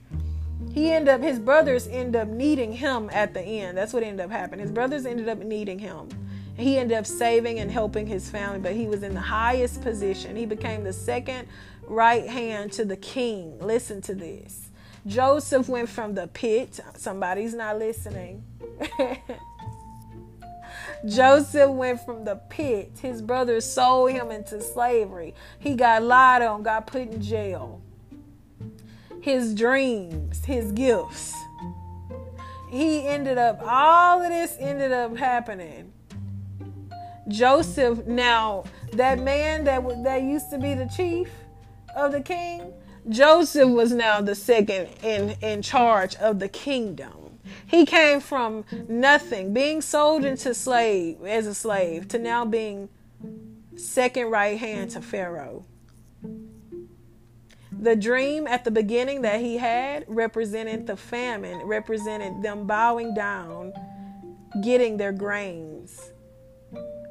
He 0.74 0.92
ended 0.92 1.14
up 1.14 1.22
his 1.22 1.40
brothers 1.40 1.88
ended 1.88 2.22
up 2.22 2.28
needing 2.28 2.74
him 2.74 3.10
at 3.14 3.34
the 3.34 3.42
end. 3.42 3.78
That's 3.78 3.94
what 3.94 4.04
ended 4.04 4.26
up 4.26 4.32
happening. 4.32 4.62
His 4.62 4.72
brothers 4.72 5.06
ended 5.06 5.30
up 5.30 5.38
needing 5.40 5.80
him. 5.80 6.10
He 6.58 6.78
ended 6.78 6.98
up 6.98 7.08
saving 7.08 7.60
and 7.60 7.72
helping 7.72 8.06
his 8.06 8.30
family, 8.30 8.60
but 8.60 8.74
he 8.74 8.86
was 8.86 9.02
in 9.02 9.14
the 9.14 9.22
highest 9.22 9.82
position. 9.82 10.36
He 10.36 10.46
became 10.46 10.84
the 10.84 10.94
second 10.94 11.48
right 11.88 12.28
hand 12.28 12.72
to 12.74 12.86
the 12.86 12.98
king. 12.98 13.60
Listen 13.60 14.02
to 14.02 14.16
this. 14.16 14.70
Joseph 15.06 15.68
went 15.68 15.90
from 15.90 16.16
the 16.16 16.28
pit. 16.28 16.80
Somebody's 16.96 17.54
not 17.54 17.78
listening. 17.78 18.44
Joseph 21.06 21.70
went 21.72 22.00
from 22.06 22.24
the 22.24 22.36
pit. 22.50 22.92
His 23.02 23.22
brothers 23.22 23.66
sold 23.66 24.12
him 24.12 24.32
into 24.32 24.62
slavery. 24.62 25.36
He 25.60 25.76
got 25.76 26.04
lied 26.04 26.42
on, 26.42 26.64
got 26.64 26.88
put 26.88 27.02
in 27.02 27.22
jail. 27.22 27.82
His 29.20 29.54
dreams, 29.54 30.44
his 30.46 30.72
gifts. 30.72 31.34
He 32.70 33.06
ended 33.06 33.38
up, 33.38 33.62
all 33.66 34.22
of 34.22 34.30
this 34.30 34.56
ended 34.60 34.92
up 34.92 35.16
happening. 35.18 35.92
Joseph, 37.28 38.06
now, 38.06 38.64
that 38.94 39.20
man 39.20 39.64
that, 39.66 39.84
that 40.04 40.24
used 40.24 40.50
to 40.52 40.58
be 40.58 40.74
the 40.74 40.86
chief 40.86 41.30
of 41.96 42.12
the 42.12 42.22
king, 42.22 42.74
Joseph 43.10 43.70
was 43.70 43.92
now 43.92 44.22
the 44.22 44.36
second 44.36 44.88
in, 45.04 45.36
in 45.42 45.62
charge 45.62 46.16
of 46.16 46.40
the 46.40 46.48
kingdom. 46.48 47.40
He 47.68 47.86
came 47.86 48.20
from 48.22 48.64
nothing, 48.88 49.54
being 49.54 49.82
sold 49.82 50.24
into 50.24 50.54
slave 50.54 51.24
as 51.26 51.46
a 51.46 51.54
slave, 51.54 52.08
to 52.10 52.20
now 52.20 52.46
being 52.46 52.90
second 53.76 54.30
right 54.30 54.58
hand 54.58 54.92
to 54.92 55.02
Pharaoh. 55.02 55.66
The 57.78 57.96
dream 57.96 58.48
at 58.48 58.64
the 58.64 58.72
beginning 58.72 59.24
that 59.24 59.42
he 59.42 59.58
had 59.58 60.06
represented 60.08 60.88
the 60.88 60.96
famine, 60.96 61.64
represented 61.64 62.42
them 62.42 62.66
bowing 62.66 63.14
down, 63.14 63.74
getting 64.62 64.96
their 64.96 65.12
grains, 65.12 66.12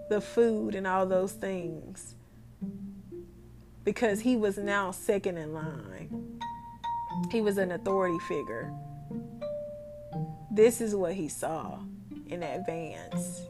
the 0.08 0.20
food, 0.20 0.74
and 0.74 0.86
all 0.86 1.04
those 1.04 1.32
things. 1.32 2.14
Because 3.84 4.20
he 4.20 4.36
was 4.36 4.58
now 4.58 4.90
second 4.90 5.38
in 5.38 5.52
line. 5.52 6.40
He 7.30 7.40
was 7.40 7.58
an 7.58 7.72
authority 7.72 8.18
figure. 8.28 8.72
This 10.50 10.80
is 10.80 10.94
what 10.94 11.14
he 11.14 11.28
saw 11.28 11.78
in 12.28 12.42
advance. 12.42 13.42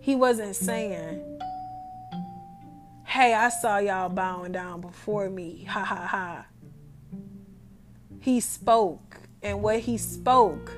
He 0.00 0.14
wasn't 0.14 0.56
saying, 0.56 1.22
Hey, 3.04 3.34
I 3.34 3.50
saw 3.50 3.78
y'all 3.78 4.08
bowing 4.08 4.52
down 4.52 4.80
before 4.80 5.28
me. 5.28 5.64
Ha 5.64 5.84
ha 5.84 6.06
ha. 6.06 6.46
He 8.20 8.40
spoke, 8.40 9.18
and 9.42 9.62
what 9.62 9.80
he 9.80 9.98
spoke, 9.98 10.72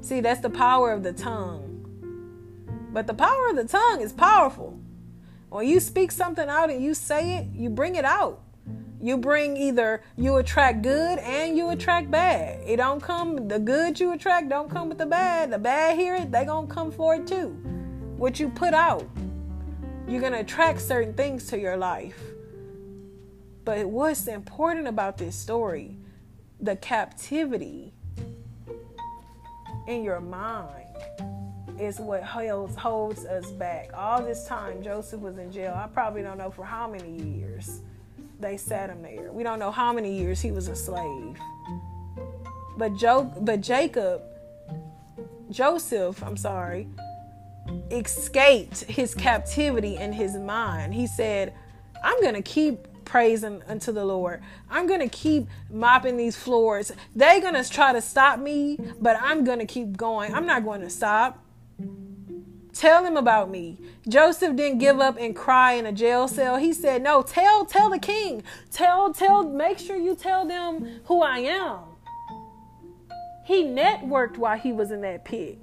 see, 0.00 0.20
that's 0.20 0.40
the 0.40 0.50
power 0.50 0.92
of 0.92 1.02
the 1.02 1.12
tongue. 1.12 1.74
But 2.92 3.06
the 3.06 3.14
power 3.14 3.48
of 3.50 3.56
the 3.56 3.64
tongue 3.64 4.00
is 4.00 4.12
powerful. 4.12 4.78
When 5.50 5.66
you 5.66 5.80
speak 5.80 6.12
something 6.12 6.48
out 6.48 6.70
and 6.70 6.82
you 6.82 6.92
say 6.94 7.38
it, 7.38 7.46
you 7.54 7.70
bring 7.70 7.96
it 7.96 8.04
out. 8.04 8.42
You 9.00 9.16
bring 9.16 9.56
either 9.56 10.02
you 10.16 10.36
attract 10.36 10.82
good 10.82 11.18
and 11.20 11.56
you 11.56 11.70
attract 11.70 12.10
bad. 12.10 12.60
It 12.66 12.76
don't 12.76 13.00
come 13.00 13.48
the 13.48 13.58
good 13.58 13.98
you 13.98 14.12
attract 14.12 14.48
don't 14.48 14.68
come 14.68 14.88
with 14.88 14.98
the 14.98 15.06
bad. 15.06 15.50
The 15.50 15.58
bad 15.58 15.96
hear 15.96 16.16
it, 16.16 16.30
they 16.32 16.44
gonna 16.44 16.66
come 16.66 16.90
for 16.90 17.14
it 17.14 17.26
too. 17.26 17.48
What 18.16 18.40
you 18.40 18.48
put 18.48 18.74
out, 18.74 19.08
you're 20.06 20.20
gonna 20.20 20.40
attract 20.40 20.80
certain 20.80 21.14
things 21.14 21.46
to 21.46 21.58
your 21.58 21.76
life. 21.76 22.20
But 23.64 23.86
what's 23.86 24.26
important 24.26 24.88
about 24.88 25.16
this 25.16 25.36
story, 25.36 25.96
the 26.60 26.74
captivity 26.76 27.94
in 29.86 30.02
your 30.02 30.20
mind 30.20 30.88
is 31.80 31.98
what 31.98 32.22
holds 32.22 32.76
holds 32.76 33.24
us 33.24 33.50
back. 33.52 33.90
All 33.94 34.22
this 34.22 34.44
time 34.46 34.82
Joseph 34.82 35.20
was 35.20 35.38
in 35.38 35.52
jail. 35.52 35.74
I 35.74 35.86
probably 35.88 36.22
don't 36.22 36.38
know 36.38 36.50
for 36.50 36.64
how 36.64 36.88
many 36.88 37.10
years 37.10 37.80
they 38.40 38.56
sat 38.56 38.90
him 38.90 39.02
there. 39.02 39.32
We 39.32 39.42
don't 39.42 39.58
know 39.58 39.70
how 39.70 39.92
many 39.92 40.18
years 40.18 40.40
he 40.40 40.50
was 40.50 40.68
a 40.68 40.76
slave. 40.76 41.36
But 42.76 42.94
Joe, 42.96 43.32
but 43.40 43.60
Jacob, 43.60 44.22
Joseph, 45.50 46.22
I'm 46.22 46.36
sorry, 46.36 46.88
escaped 47.90 48.84
his 48.84 49.14
captivity 49.14 49.96
in 49.96 50.12
his 50.12 50.36
mind. 50.36 50.94
He 50.94 51.06
said, 51.06 51.54
"I'm 52.04 52.22
gonna 52.22 52.42
keep 52.42 52.86
praising 53.04 53.62
unto 53.66 53.90
the 53.90 54.04
Lord. 54.04 54.42
I'm 54.70 54.86
gonna 54.86 55.08
keep 55.08 55.48
mopping 55.70 56.16
these 56.16 56.36
floors. 56.36 56.92
They're 57.16 57.40
gonna 57.40 57.64
try 57.64 57.92
to 57.92 58.00
stop 58.00 58.38
me, 58.38 58.78
but 59.00 59.16
I'm 59.20 59.44
gonna 59.44 59.66
keep 59.66 59.96
going. 59.96 60.34
I'm 60.34 60.46
not 60.46 60.64
going 60.64 60.82
to 60.82 60.90
stop." 60.90 61.44
Tell 62.72 63.04
him 63.04 63.16
about 63.16 63.50
me. 63.50 63.78
Joseph 64.08 64.54
didn't 64.54 64.78
give 64.78 65.00
up 65.00 65.16
and 65.18 65.34
cry 65.34 65.72
in 65.72 65.86
a 65.86 65.92
jail 65.92 66.28
cell. 66.28 66.58
He 66.58 66.72
said, 66.72 67.02
"No, 67.02 67.22
tell 67.22 67.64
tell 67.64 67.90
the 67.90 67.98
king. 67.98 68.42
Tell 68.70 69.12
tell 69.12 69.42
make 69.42 69.78
sure 69.78 69.96
you 69.96 70.14
tell 70.14 70.46
them 70.46 71.00
who 71.04 71.22
I 71.22 71.38
am." 71.38 71.80
He 73.44 73.64
networked 73.64 74.36
while 74.36 74.58
he 74.58 74.72
was 74.72 74.90
in 74.90 75.00
that 75.00 75.24
pit. 75.24 75.58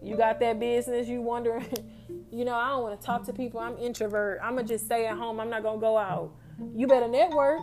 You 0.00 0.16
got 0.16 0.38
that 0.40 0.60
business, 0.60 1.08
you 1.08 1.20
wondering, 1.20 1.66
you 2.30 2.44
know, 2.44 2.54
I 2.54 2.68
don't 2.68 2.82
want 2.82 3.00
to 3.00 3.04
talk 3.04 3.24
to 3.24 3.32
people. 3.32 3.58
I'm 3.60 3.76
introvert. 3.78 4.38
I'm 4.42 4.54
going 4.54 4.66
to 4.66 4.74
just 4.74 4.86
stay 4.86 5.06
at 5.06 5.16
home. 5.16 5.40
I'm 5.40 5.50
not 5.50 5.62
going 5.62 5.78
to 5.78 5.80
go 5.80 5.98
out. 5.98 6.30
You 6.74 6.86
better 6.86 7.08
network. 7.08 7.60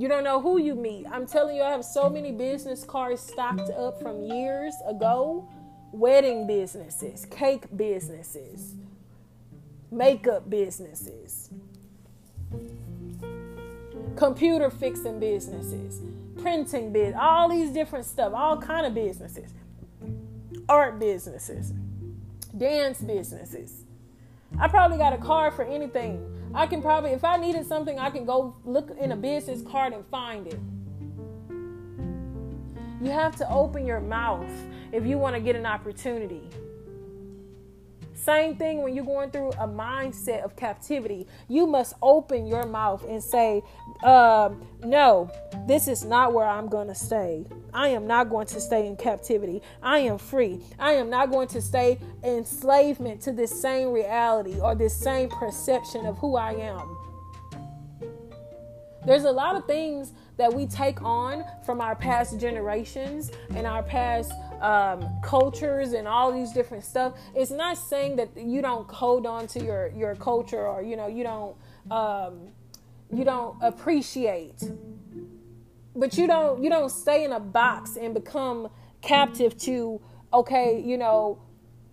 You 0.00 0.08
don't 0.08 0.24
know 0.24 0.40
who 0.40 0.56
you 0.56 0.74
meet. 0.74 1.04
I'm 1.12 1.26
telling 1.26 1.56
you, 1.56 1.62
I 1.62 1.72
have 1.72 1.84
so 1.84 2.08
many 2.08 2.32
business 2.32 2.84
cards 2.84 3.20
stocked 3.20 3.68
up 3.68 4.00
from 4.00 4.24
years 4.24 4.72
ago 4.88 5.46
wedding 5.92 6.46
businesses, 6.46 7.26
cake 7.26 7.64
businesses, 7.76 8.76
makeup 9.90 10.48
businesses, 10.48 11.50
computer 14.16 14.70
fixing 14.70 15.20
businesses, 15.20 16.00
printing 16.40 16.94
biz, 16.94 17.14
all 17.20 17.50
these 17.50 17.68
different 17.68 18.06
stuff, 18.06 18.32
all 18.34 18.56
kind 18.56 18.86
of 18.86 18.94
businesses, 18.94 19.52
art 20.66 20.98
businesses, 20.98 21.74
dance 22.56 23.02
businesses. 23.02 23.84
I 24.58 24.66
probably 24.68 24.96
got 24.96 25.12
a 25.12 25.18
card 25.18 25.52
for 25.52 25.62
anything. 25.62 26.29
I 26.52 26.66
can 26.66 26.82
probably, 26.82 27.10
if 27.10 27.24
I 27.24 27.36
needed 27.36 27.66
something, 27.66 27.98
I 27.98 28.10
can 28.10 28.24
go 28.24 28.56
look 28.64 28.90
in 28.98 29.12
a 29.12 29.16
business 29.16 29.62
card 29.62 29.92
and 29.92 30.04
find 30.06 30.46
it. 30.48 30.58
You 33.00 33.10
have 33.10 33.36
to 33.36 33.50
open 33.50 33.86
your 33.86 34.00
mouth 34.00 34.50
if 34.92 35.06
you 35.06 35.16
want 35.16 35.36
to 35.36 35.40
get 35.40 35.56
an 35.56 35.64
opportunity. 35.64 36.42
Same 38.24 38.56
thing 38.56 38.82
when 38.82 38.94
you're 38.94 39.04
going 39.04 39.30
through 39.30 39.50
a 39.52 39.66
mindset 39.66 40.44
of 40.44 40.54
captivity. 40.54 41.26
You 41.48 41.66
must 41.66 41.94
open 42.02 42.46
your 42.46 42.66
mouth 42.66 43.04
and 43.08 43.22
say, 43.22 43.62
uh, 44.02 44.50
No, 44.84 45.30
this 45.66 45.88
is 45.88 46.04
not 46.04 46.34
where 46.34 46.46
I'm 46.46 46.68
going 46.68 46.88
to 46.88 46.94
stay. 46.94 47.46
I 47.72 47.88
am 47.88 48.06
not 48.06 48.28
going 48.28 48.46
to 48.48 48.60
stay 48.60 48.86
in 48.86 48.96
captivity. 48.96 49.62
I 49.82 50.00
am 50.00 50.18
free. 50.18 50.60
I 50.78 50.92
am 50.92 51.08
not 51.08 51.30
going 51.30 51.48
to 51.48 51.62
stay 51.62 51.98
enslavement 52.22 53.22
to 53.22 53.32
this 53.32 53.58
same 53.58 53.90
reality 53.90 54.60
or 54.60 54.74
this 54.74 54.94
same 54.94 55.30
perception 55.30 56.04
of 56.04 56.18
who 56.18 56.36
I 56.36 56.52
am. 56.52 56.96
There's 59.06 59.24
a 59.24 59.32
lot 59.32 59.56
of 59.56 59.64
things 59.64 60.12
that 60.36 60.52
we 60.52 60.66
take 60.66 61.02
on 61.02 61.42
from 61.64 61.80
our 61.80 61.96
past 61.96 62.38
generations 62.38 63.30
and 63.54 63.66
our 63.66 63.82
past 63.82 64.30
um, 64.60 65.20
cultures 65.22 65.92
and 65.92 66.06
all 66.06 66.32
these 66.32 66.52
different 66.52 66.84
stuff. 66.84 67.14
It's 67.34 67.50
not 67.50 67.76
saying 67.78 68.16
that 68.16 68.30
you 68.36 68.62
don't 68.62 68.88
hold 68.90 69.26
on 69.26 69.46
to 69.48 69.64
your 69.64 69.88
your 69.88 70.14
culture 70.14 70.66
or 70.66 70.82
you 70.82 70.96
know 70.96 71.06
you 71.06 71.24
don't 71.24 71.56
um, 71.90 72.48
you 73.12 73.24
don't 73.24 73.56
appreciate, 73.62 74.62
but 75.96 76.16
you 76.16 76.26
don't 76.26 76.62
you 76.62 76.70
don't 76.70 76.90
stay 76.90 77.24
in 77.24 77.32
a 77.32 77.40
box 77.40 77.96
and 77.96 78.14
become 78.14 78.68
captive 79.00 79.56
to 79.56 80.00
okay 80.32 80.82
you 80.84 80.98
know 80.98 81.40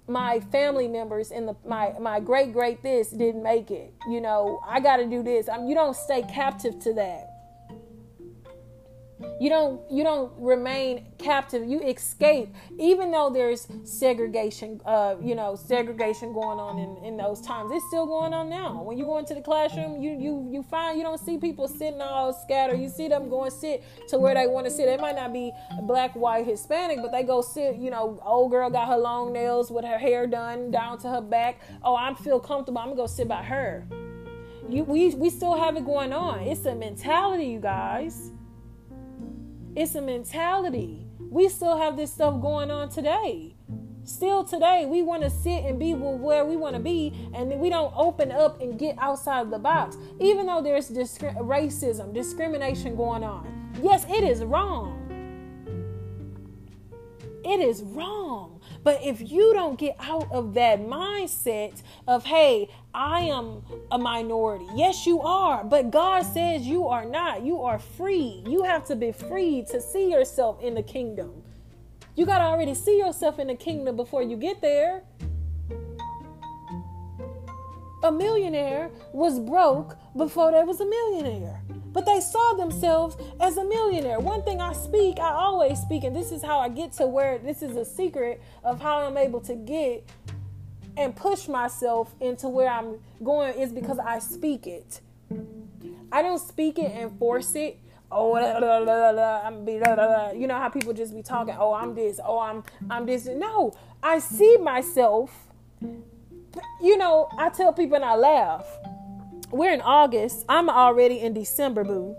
my 0.10 0.40
family 0.40 0.88
members 0.88 1.32
and 1.32 1.48
the 1.48 1.56
my 1.66 1.94
my 2.00 2.20
great 2.20 2.54
great 2.54 2.84
this 2.84 3.10
didn't 3.10 3.44
make 3.44 3.72
it. 3.72 3.94
You 4.10 4.22
know, 4.22 4.62
I 4.66 4.80
got 4.80 4.98
to 4.98 5.06
do 5.06 5.24
this. 5.24 5.50
I 5.50 5.58
mean, 5.58 5.68
you 5.68 5.76
don't 5.76 5.96
stay 5.96 6.22
captive 6.22 6.80
to 6.80 6.94
that 6.94 7.37
you 9.40 9.50
don't 9.50 9.82
you 9.92 10.04
don't 10.04 10.32
remain 10.38 11.06
captive. 11.18 11.68
You 11.68 11.82
escape. 11.82 12.54
Even 12.80 13.12
though 13.12 13.30
there's 13.32 13.68
segregation 13.84 14.80
uh, 14.86 15.16
you 15.22 15.34
know 15.34 15.56
segregation 15.56 16.34
going 16.34 16.60
on 16.60 16.78
in, 16.78 17.04
in 17.04 17.18
those 17.18 17.42
times 17.42 17.72
it's 17.74 17.86
still 17.88 18.06
going 18.06 18.34
on 18.34 18.50
now. 18.50 18.84
When 18.84 18.98
you 18.98 19.06
go 19.06 19.18
into 19.18 19.34
the 19.34 19.42
classroom 19.42 20.02
you 20.02 20.12
you 20.12 20.48
you 20.52 20.64
find 20.64 20.98
you 20.98 21.04
don't 21.04 21.20
see 21.20 21.38
people 21.38 21.68
sitting 21.68 22.02
all 22.02 22.34
scattered. 22.34 22.80
You 22.80 22.90
see 22.90 23.08
them 23.08 23.30
going 23.30 23.52
sit 23.52 23.84
to 24.10 24.20
where 24.20 24.36
they 24.36 24.48
want 24.48 24.66
to 24.68 24.72
sit. 24.72 24.86
They 24.86 24.98
might 24.98 25.16
not 25.16 25.34
be 25.34 25.52
black 25.84 26.16
white 26.16 26.46
hispanic 26.46 27.00
but 27.02 27.12
they 27.12 27.24
go 27.24 27.42
sit 27.42 27.78
you 27.78 27.90
know 27.90 28.20
old 28.24 28.52
girl 28.52 28.70
got 28.70 28.88
her 28.88 28.98
long 28.98 29.34
nails 29.34 29.72
with 29.72 29.86
her 29.86 29.98
hair 29.98 30.28
done 30.28 30.70
down 30.70 31.00
to 31.00 31.10
her 31.10 31.22
back. 31.22 31.62
Oh 31.84 31.96
i 31.96 32.14
feel 32.14 32.40
comfortable. 32.40 32.80
I'm 32.80 32.90
gonna 32.90 32.98
go 32.98 33.08
sit 33.08 33.28
by 33.28 33.44
her. 33.44 33.88
You 34.70 34.84
we 34.84 35.16
we 35.16 35.32
still 35.32 35.58
have 35.58 35.76
it 35.76 35.86
going 35.86 36.14
on. 36.14 36.42
It's 36.42 36.66
a 36.66 36.76
mentality 36.76 37.46
you 37.46 37.60
guys 37.60 38.32
it's 39.78 39.94
a 39.94 40.02
mentality. 40.02 41.06
We 41.20 41.50
still 41.50 41.78
have 41.78 41.98
this 41.98 42.12
stuff 42.12 42.42
going 42.42 42.72
on 42.72 42.90
today. 42.90 43.54
Still 44.04 44.44
today, 44.44 44.88
we 44.88 45.04
want 45.04 45.22
to 45.22 45.30
sit 45.30 45.66
and 45.66 45.78
be 45.78 45.94
where 45.94 46.46
we 46.46 46.56
want 46.56 46.76
to 46.76 46.82
be, 46.82 47.30
and 47.36 47.60
we 47.60 47.70
don't 47.70 47.94
open 47.96 48.32
up 48.32 48.60
and 48.60 48.80
get 48.80 48.96
outside 48.98 49.42
of 49.42 49.52
the 49.52 49.60
box. 49.60 49.96
Even 50.20 50.48
though 50.48 50.64
there's 50.64 50.90
racism, 50.90 52.12
discrimination 52.12 52.96
going 52.96 53.24
on. 53.24 53.72
Yes, 53.84 54.04
it 54.10 54.24
is 54.24 54.44
wrong. 54.44 54.96
It 57.46 57.60
is 57.60 57.84
wrong. 57.84 58.57
But 58.88 59.04
if 59.04 59.30
you 59.30 59.52
don't 59.54 59.78
get 59.78 59.98
out 60.00 60.32
of 60.32 60.54
that 60.54 60.80
mindset 60.80 61.82
of, 62.08 62.24
hey, 62.24 62.70
I 62.94 63.24
am 63.24 63.62
a 63.92 63.98
minority. 63.98 64.66
Yes, 64.76 65.06
you 65.06 65.20
are. 65.20 65.66
But 65.66 65.92
God 65.92 66.22
says 66.22 66.62
you 66.66 66.88
are 66.88 67.04
not. 67.04 67.44
You 67.44 67.64
are 67.64 67.80
free. 67.80 68.42
You 68.48 68.64
have 68.64 68.86
to 68.86 68.96
be 68.96 69.12
free 69.12 69.66
to 69.72 69.82
see 69.82 70.10
yourself 70.10 70.62
in 70.62 70.74
the 70.74 70.84
kingdom. 70.84 71.44
You 72.16 72.26
got 72.26 72.38
to 72.38 72.46
already 72.46 72.74
see 72.74 72.98
yourself 72.98 73.40
in 73.40 73.48
the 73.48 73.56
kingdom 73.56 73.98
before 73.98 74.24
you 74.24 74.38
get 74.38 74.62
there. 74.62 75.04
A 78.04 78.10
millionaire 78.10 78.90
was 79.12 79.38
broke 79.38 79.98
before 80.16 80.54
there 80.54 80.66
was 80.66 80.80
a 80.80 80.86
millionaire 80.86 81.62
but 81.98 82.06
they 82.06 82.20
saw 82.20 82.54
themselves 82.54 83.18
as 83.40 83.58
a 83.58 83.64
millionaire. 83.64 84.20
One 84.20 84.44
thing 84.44 84.62
I 84.62 84.72
speak, 84.74 85.18
I 85.18 85.32
always 85.32 85.80
speak, 85.80 86.04
and 86.04 86.16
this 86.16 86.32
is 86.32 86.44
how 86.44 86.60
I 86.60 86.70
get 86.70 86.92
to 86.94 87.08
where 87.08 87.40
this 87.40 87.64
is 87.64 87.76
a 87.76 87.84
secret 87.84 88.40
of 88.64 88.80
how 88.80 89.08
I'm 89.08 89.18
able 89.18 89.40
to 89.42 89.56
get 89.56 90.08
and 90.96 91.16
push 91.16 91.48
myself 91.48 92.14
into 92.22 92.50
where 92.50 92.70
I'm 92.70 93.00
going 93.24 93.60
is 93.60 93.72
because 93.72 93.98
I 93.98 94.20
speak 94.20 94.68
it. 94.68 95.02
I 96.12 96.22
don't 96.22 96.38
speak 96.38 96.78
it 96.78 96.92
and 96.92 97.18
force 97.18 97.56
it. 97.56 97.80
Oh, 98.12 98.36
I'm 98.36 99.66
be, 99.66 99.72
you 100.40 100.46
know 100.46 100.60
how 100.60 100.70
people 100.70 100.94
just 100.94 101.16
be 101.16 101.24
talking. 101.24 101.56
Oh, 101.58 101.74
I'm 101.74 101.96
this. 101.96 102.20
Oh, 102.24 102.38
I'm 102.38 102.64
I'm 102.92 103.08
this. 103.08 103.26
No, 103.26 103.74
I 104.04 104.20
see 104.20 104.58
myself. 104.58 105.48
You 106.80 107.00
know, 107.00 107.28
I 107.40 107.50
tell 107.50 107.74
people 107.74 107.96
and 107.96 108.06
I 108.06 108.14
laugh 108.14 108.68
we're 109.52 109.74
in 109.74 109.82
August. 109.82 110.46
I'm 110.50 110.70
already 110.70 111.20
in 111.20 111.34
December, 111.34 111.84
boo. 111.84 112.16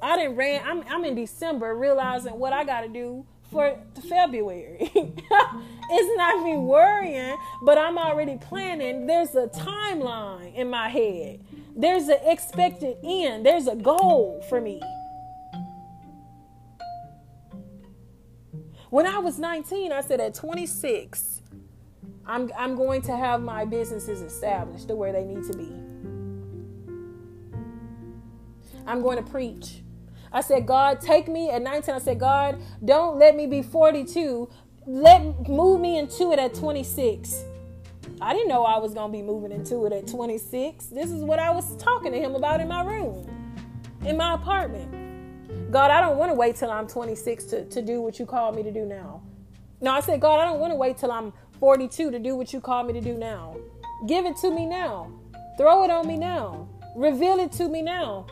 I 0.00 0.16
didn't 0.16 0.36
ran. 0.36 0.62
I'm 0.64 0.84
I'm 0.88 1.04
in 1.04 1.14
December, 1.14 1.74
realizing 1.74 2.38
what 2.38 2.52
I 2.52 2.64
got 2.64 2.82
to 2.82 2.88
do 2.88 3.26
for 3.50 3.78
February. 4.08 4.78
it's 4.94 6.16
not 6.16 6.44
me 6.44 6.56
worrying, 6.56 7.36
but 7.62 7.78
I'm 7.78 7.98
already 7.98 8.36
planning. 8.36 9.06
There's 9.06 9.34
a 9.34 9.48
timeline 9.48 10.54
in 10.54 10.70
my 10.70 10.88
head. 10.88 11.44
There's 11.74 12.08
an 12.08 12.18
expected 12.24 12.96
end. 13.02 13.46
There's 13.46 13.66
a 13.66 13.76
goal 13.76 14.44
for 14.48 14.60
me. 14.60 14.80
When 18.90 19.06
I 19.06 19.18
was 19.18 19.38
19, 19.38 19.92
I 19.92 20.00
said 20.00 20.20
at 20.20 20.34
26, 20.34 21.42
I'm 22.26 22.50
I'm 22.56 22.76
going 22.76 23.02
to 23.02 23.16
have 23.16 23.42
my 23.42 23.64
businesses 23.64 24.22
established 24.22 24.88
to 24.88 24.94
where 24.94 25.12
they 25.12 25.24
need 25.24 25.44
to 25.50 25.56
be. 25.56 25.87
I'm 28.88 29.02
going 29.02 29.22
to 29.22 29.30
preach. 29.30 29.82
I 30.32 30.40
said, 30.40 30.66
God, 30.66 31.00
take 31.00 31.28
me 31.28 31.50
at 31.50 31.62
19. 31.62 31.94
I 31.94 31.98
said, 31.98 32.18
God, 32.18 32.60
don't 32.84 33.18
let 33.18 33.36
me 33.36 33.46
be 33.46 33.62
42. 33.62 34.48
Let 34.86 35.48
move 35.48 35.80
me 35.80 35.98
into 35.98 36.32
it 36.32 36.38
at 36.38 36.54
26. 36.54 37.44
I 38.20 38.32
didn't 38.32 38.48
know 38.48 38.64
I 38.64 38.78
was 38.78 38.94
going 38.94 39.12
to 39.12 39.16
be 39.16 39.22
moving 39.22 39.52
into 39.52 39.84
it 39.86 39.92
at 39.92 40.06
26. 40.06 40.86
This 40.86 41.10
is 41.10 41.22
what 41.22 41.38
I 41.38 41.50
was 41.50 41.76
talking 41.76 42.12
to 42.12 42.18
him 42.18 42.34
about 42.34 42.60
in 42.60 42.68
my 42.68 42.82
room, 42.82 43.28
in 44.04 44.16
my 44.16 44.34
apartment. 44.34 45.70
God, 45.70 45.90
I 45.90 46.00
don't 46.00 46.16
want 46.16 46.30
to 46.30 46.34
wait 46.34 46.56
till 46.56 46.70
I'm 46.70 46.86
26 46.86 47.44
to, 47.44 47.64
to 47.66 47.82
do 47.82 48.00
what 48.00 48.18
you 48.18 48.24
called 48.24 48.56
me 48.56 48.62
to 48.62 48.72
do 48.72 48.86
now. 48.86 49.22
No, 49.80 49.92
I 49.92 50.00
said, 50.00 50.20
God, 50.20 50.40
I 50.40 50.44
don't 50.44 50.58
want 50.58 50.72
to 50.72 50.76
wait 50.76 50.96
till 50.96 51.12
I'm 51.12 51.32
42 51.60 52.10
to 52.10 52.18
do 52.18 52.34
what 52.34 52.52
you 52.52 52.60
called 52.60 52.86
me 52.86 52.94
to 52.94 53.00
do 53.00 53.16
now. 53.18 53.56
Give 54.06 54.24
it 54.24 54.36
to 54.38 54.50
me 54.50 54.66
now. 54.66 55.12
Throw 55.58 55.84
it 55.84 55.90
on 55.90 56.06
me 56.06 56.16
now. 56.16 56.68
Reveal 56.96 57.38
it 57.38 57.52
to 57.52 57.68
me 57.68 57.82
now. 57.82 58.26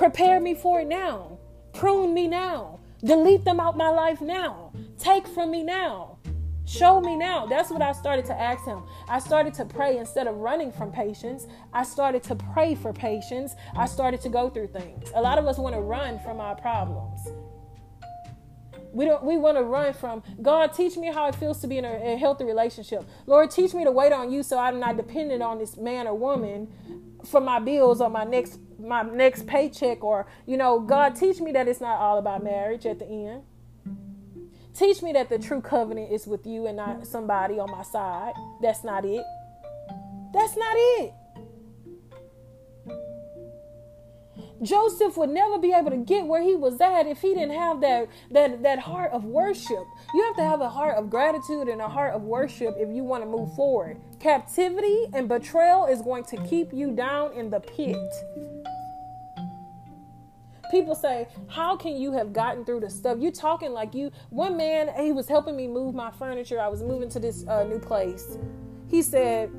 Prepare 0.00 0.40
me 0.40 0.54
for 0.54 0.80
it 0.80 0.88
now. 0.88 1.38
Prune 1.74 2.14
me 2.14 2.26
now. 2.26 2.80
Delete 3.04 3.44
them 3.44 3.60
out 3.60 3.76
my 3.76 3.90
life 3.90 4.22
now. 4.22 4.72
Take 4.98 5.28
from 5.28 5.50
me 5.50 5.62
now. 5.62 6.16
Show 6.64 7.02
me 7.02 7.16
now. 7.16 7.44
That's 7.44 7.70
what 7.70 7.82
I 7.82 7.92
started 7.92 8.24
to 8.24 8.32
ask 8.32 8.64
him. 8.64 8.82
I 9.10 9.18
started 9.18 9.52
to 9.52 9.66
pray 9.66 9.98
instead 9.98 10.26
of 10.26 10.36
running 10.36 10.72
from 10.72 10.90
patience. 10.90 11.46
I 11.74 11.84
started 11.84 12.22
to 12.22 12.34
pray 12.34 12.74
for 12.74 12.94
patience. 12.94 13.54
I 13.76 13.84
started 13.84 14.22
to 14.22 14.30
go 14.30 14.48
through 14.48 14.68
things. 14.68 15.12
A 15.14 15.20
lot 15.20 15.36
of 15.36 15.46
us 15.46 15.58
want 15.58 15.74
to 15.74 15.82
run 15.82 16.18
from 16.20 16.40
our 16.40 16.56
problems. 16.56 17.20
We 18.94 19.04
don't 19.04 19.22
we 19.22 19.36
want 19.36 19.58
to 19.58 19.64
run 19.64 19.92
from 19.92 20.22
God 20.40 20.72
teach 20.72 20.96
me 20.96 21.12
how 21.12 21.28
it 21.28 21.34
feels 21.34 21.60
to 21.60 21.66
be 21.66 21.76
in 21.76 21.84
a, 21.84 22.14
a 22.14 22.16
healthy 22.16 22.44
relationship. 22.44 23.04
Lord, 23.26 23.50
teach 23.50 23.74
me 23.74 23.84
to 23.84 23.92
wait 23.92 24.14
on 24.14 24.32
you 24.32 24.42
so 24.42 24.58
I'm 24.58 24.80
not 24.80 24.96
dependent 24.96 25.42
on 25.42 25.58
this 25.58 25.76
man 25.76 26.06
or 26.06 26.14
woman 26.14 26.72
for 27.26 27.42
my 27.42 27.58
bills 27.58 28.00
or 28.00 28.08
my 28.08 28.24
next 28.24 28.58
my 28.80 29.02
next 29.02 29.46
paycheck 29.46 30.02
or 30.02 30.26
you 30.46 30.56
know 30.56 30.80
god 30.80 31.14
teach 31.14 31.40
me 31.40 31.52
that 31.52 31.68
it's 31.68 31.80
not 31.80 31.98
all 31.98 32.18
about 32.18 32.42
marriage 32.42 32.86
at 32.86 32.98
the 32.98 33.06
end 33.06 33.42
teach 34.74 35.02
me 35.02 35.12
that 35.12 35.28
the 35.28 35.38
true 35.38 35.60
covenant 35.60 36.10
is 36.12 36.26
with 36.26 36.46
you 36.46 36.66
and 36.66 36.76
not 36.76 37.06
somebody 37.06 37.58
on 37.58 37.70
my 37.70 37.82
side 37.82 38.32
that's 38.62 38.84
not 38.84 39.04
it 39.04 39.24
that's 40.32 40.56
not 40.56 40.72
it 40.74 41.12
Joseph 44.62 45.16
would 45.16 45.30
never 45.30 45.58
be 45.58 45.72
able 45.72 45.90
to 45.90 45.96
get 45.96 46.26
where 46.26 46.42
he 46.42 46.54
was 46.54 46.80
at 46.80 47.06
if 47.06 47.22
he 47.22 47.28
didn't 47.34 47.56
have 47.56 47.80
that 47.80 48.08
that 48.30 48.62
that 48.62 48.78
heart 48.78 49.10
of 49.12 49.24
worship. 49.24 49.84
You 50.12 50.22
have 50.24 50.36
to 50.36 50.44
have 50.44 50.60
a 50.60 50.68
heart 50.68 50.96
of 50.96 51.08
gratitude 51.08 51.68
and 51.68 51.80
a 51.80 51.88
heart 51.88 52.14
of 52.14 52.22
worship 52.22 52.74
if 52.78 52.94
you 52.94 53.02
want 53.02 53.24
to 53.24 53.28
move 53.28 53.54
forward. 53.54 53.98
Captivity 54.20 55.06
and 55.14 55.28
betrayal 55.28 55.86
is 55.86 56.02
going 56.02 56.24
to 56.24 56.36
keep 56.44 56.72
you 56.72 56.90
down 56.90 57.32
in 57.32 57.48
the 57.48 57.60
pit. 57.60 57.96
People 60.70 60.94
say, 60.94 61.28
"How 61.48 61.76
can 61.76 61.96
you 61.96 62.12
have 62.12 62.32
gotten 62.32 62.64
through 62.64 62.80
the 62.80 62.90
stuff?" 62.90 63.18
You 63.20 63.30
talking 63.30 63.72
like 63.72 63.94
you. 63.94 64.10
One 64.30 64.56
man, 64.56 64.90
he 64.98 65.12
was 65.12 65.28
helping 65.28 65.56
me 65.56 65.66
move 65.66 65.94
my 65.94 66.10
furniture. 66.10 66.60
I 66.60 66.68
was 66.68 66.82
moving 66.82 67.08
to 67.10 67.20
this 67.20 67.46
uh, 67.46 67.64
new 67.64 67.78
place. 67.78 68.38
He 68.88 69.02
said, 69.02 69.50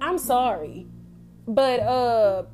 "I'm 0.00 0.18
sorry." 0.18 0.86
But 1.46 1.80
uh 1.80 2.44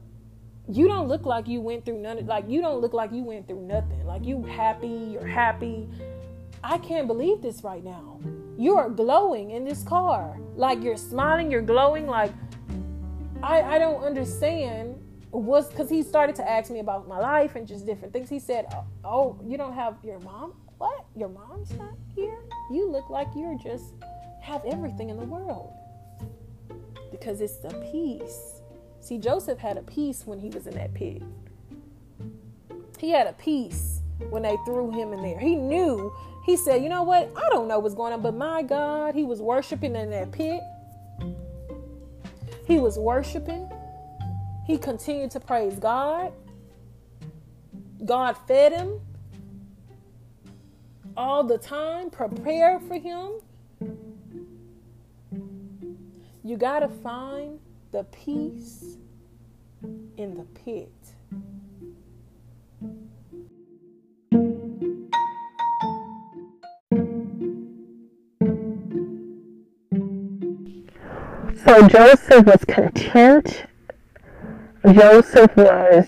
you 0.68 0.88
don't 0.88 1.08
look 1.08 1.26
like 1.26 1.46
you 1.46 1.60
went 1.60 1.84
through 1.84 1.98
none 1.98 2.18
of, 2.18 2.26
like 2.26 2.48
you 2.48 2.62
don't 2.62 2.80
look 2.80 2.94
like 2.94 3.12
you 3.12 3.22
went 3.22 3.46
through 3.46 3.62
nothing. 3.62 4.06
Like 4.06 4.24
you 4.24 4.42
happy, 4.44 5.10
you're 5.12 5.26
happy. 5.26 5.88
I 6.62 6.78
can't 6.78 7.06
believe 7.06 7.42
this 7.42 7.62
right 7.62 7.84
now. 7.84 8.18
You 8.56 8.76
are 8.76 8.88
glowing 8.88 9.50
in 9.50 9.64
this 9.64 9.82
car. 9.82 10.38
Like 10.56 10.82
you're 10.82 10.96
smiling, 10.96 11.50
you're 11.50 11.60
glowing 11.60 12.06
like 12.06 12.32
I 13.42 13.62
I 13.62 13.78
don't 13.78 14.02
understand 14.02 15.03
was 15.40 15.68
cuz 15.70 15.90
he 15.90 16.02
started 16.02 16.36
to 16.36 16.48
ask 16.48 16.70
me 16.70 16.80
about 16.80 17.08
my 17.08 17.18
life 17.18 17.56
and 17.56 17.66
just 17.66 17.86
different 17.86 18.12
things. 18.12 18.28
He 18.28 18.38
said, 18.38 18.66
"Oh, 18.72 18.84
oh 19.04 19.38
you 19.44 19.56
don't 19.56 19.72
have 19.72 19.96
your 20.02 20.20
mom? 20.20 20.54
What? 20.78 21.04
Your 21.16 21.28
mom's 21.28 21.72
not 21.74 21.94
here? 22.14 22.38
You 22.70 22.90
look 22.90 23.10
like 23.10 23.28
you're 23.34 23.58
just 23.58 23.94
have 24.40 24.64
everything 24.64 25.10
in 25.10 25.16
the 25.18 25.26
world." 25.26 25.72
Because 27.10 27.40
it's 27.40 27.56
the 27.56 27.70
peace 27.92 28.54
See, 29.04 29.18
Joseph 29.18 29.58
had 29.58 29.76
a 29.76 29.82
peace 29.82 30.22
when 30.24 30.38
he 30.38 30.48
was 30.48 30.66
in 30.66 30.72
that 30.76 30.94
pit. 30.94 31.22
He 32.98 33.10
had 33.10 33.26
a 33.26 33.34
peace 33.34 34.00
when 34.30 34.40
they 34.40 34.56
threw 34.64 34.90
him 34.92 35.12
in 35.12 35.20
there. 35.20 35.38
He 35.38 35.56
knew, 35.56 36.10
he 36.46 36.56
said, 36.56 36.82
You 36.82 36.88
know 36.88 37.02
what? 37.02 37.30
I 37.36 37.50
don't 37.50 37.68
know 37.68 37.78
what's 37.80 37.94
going 37.94 38.14
on, 38.14 38.22
but 38.22 38.34
my 38.34 38.62
God, 38.62 39.14
he 39.14 39.24
was 39.24 39.42
worshiping 39.42 39.94
in 39.94 40.08
that 40.08 40.32
pit. 40.32 40.62
He 42.66 42.78
was 42.78 42.98
worshiping. 42.98 43.70
He 44.66 44.78
continued 44.78 45.30
to 45.32 45.40
praise 45.40 45.76
God. 45.78 46.32
God 48.04 48.34
fed 48.48 48.72
him. 48.72 49.00
all 51.16 51.44
the 51.44 51.58
time, 51.58 52.10
prepare 52.10 52.80
for 52.80 52.98
Him. 52.98 53.32
You 56.44 56.56
got 56.56 56.80
to 56.80 56.88
find 56.88 57.60
the 57.92 58.04
peace 58.04 58.98
in 60.16 60.36
the 60.36 60.44
pit. 60.64 60.92
So 71.64 71.88
Joseph 71.88 72.46
was 72.46 72.64
content. 72.66 73.66
Joseph 74.92 75.56
was 75.56 76.06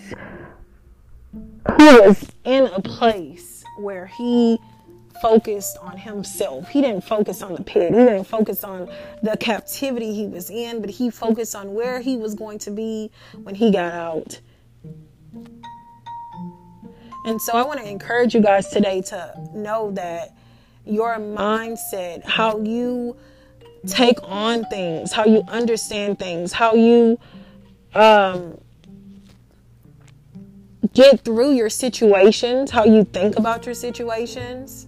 who 1.79 2.01
was 2.03 2.31
in 2.45 2.67
a 2.67 2.81
place 2.81 3.65
where 3.79 4.07
he 4.07 4.59
focused 5.23 5.79
on 5.79 5.97
himself. 5.97 6.69
He 6.69 6.83
didn't 6.83 7.03
focus 7.03 7.43
on 7.43 7.55
the 7.55 7.63
pit. 7.63 7.93
He 7.93 7.99
didn't 7.99 8.25
focus 8.25 8.63
on 8.65 8.91
the 9.23 9.37
captivity 9.39 10.15
he 10.15 10.27
was 10.27 10.51
in, 10.51 10.81
but 10.81 10.91
he 10.91 11.11
focused 11.11 11.57
on 11.57 11.75
where 11.75 12.01
he 12.01 12.17
was 12.17 12.35
going 12.35 12.59
to 12.61 12.71
be 12.71 13.11
when 13.43 13.55
he 13.55 13.73
got 13.73 13.93
out. 13.93 14.41
And 17.25 17.41
so 17.41 17.55
I 17.55 17.65
want 17.65 17.81
to 17.81 17.89
encourage 17.89 18.35
you 18.35 18.43
guys 18.43 18.69
today 18.69 19.01
to 19.03 19.35
know 19.55 19.91
that 19.93 20.37
your 20.85 21.17
mindset, 21.17 22.25
how 22.25 22.61
you 22.61 23.17
take 23.87 24.19
on 24.23 24.65
things, 24.67 25.13
how 25.13 25.25
you 25.25 25.43
understand 25.49 26.19
things, 26.19 26.53
how 26.53 26.75
you 26.75 27.19
um, 27.95 28.59
get 30.95 31.21
through 31.21 31.53
your 31.53 31.71
situations, 31.71 32.71
how 32.71 32.85
you 32.85 33.05
think 33.05 33.39
about 33.39 33.67
your 33.67 33.75
situations. 33.75 34.87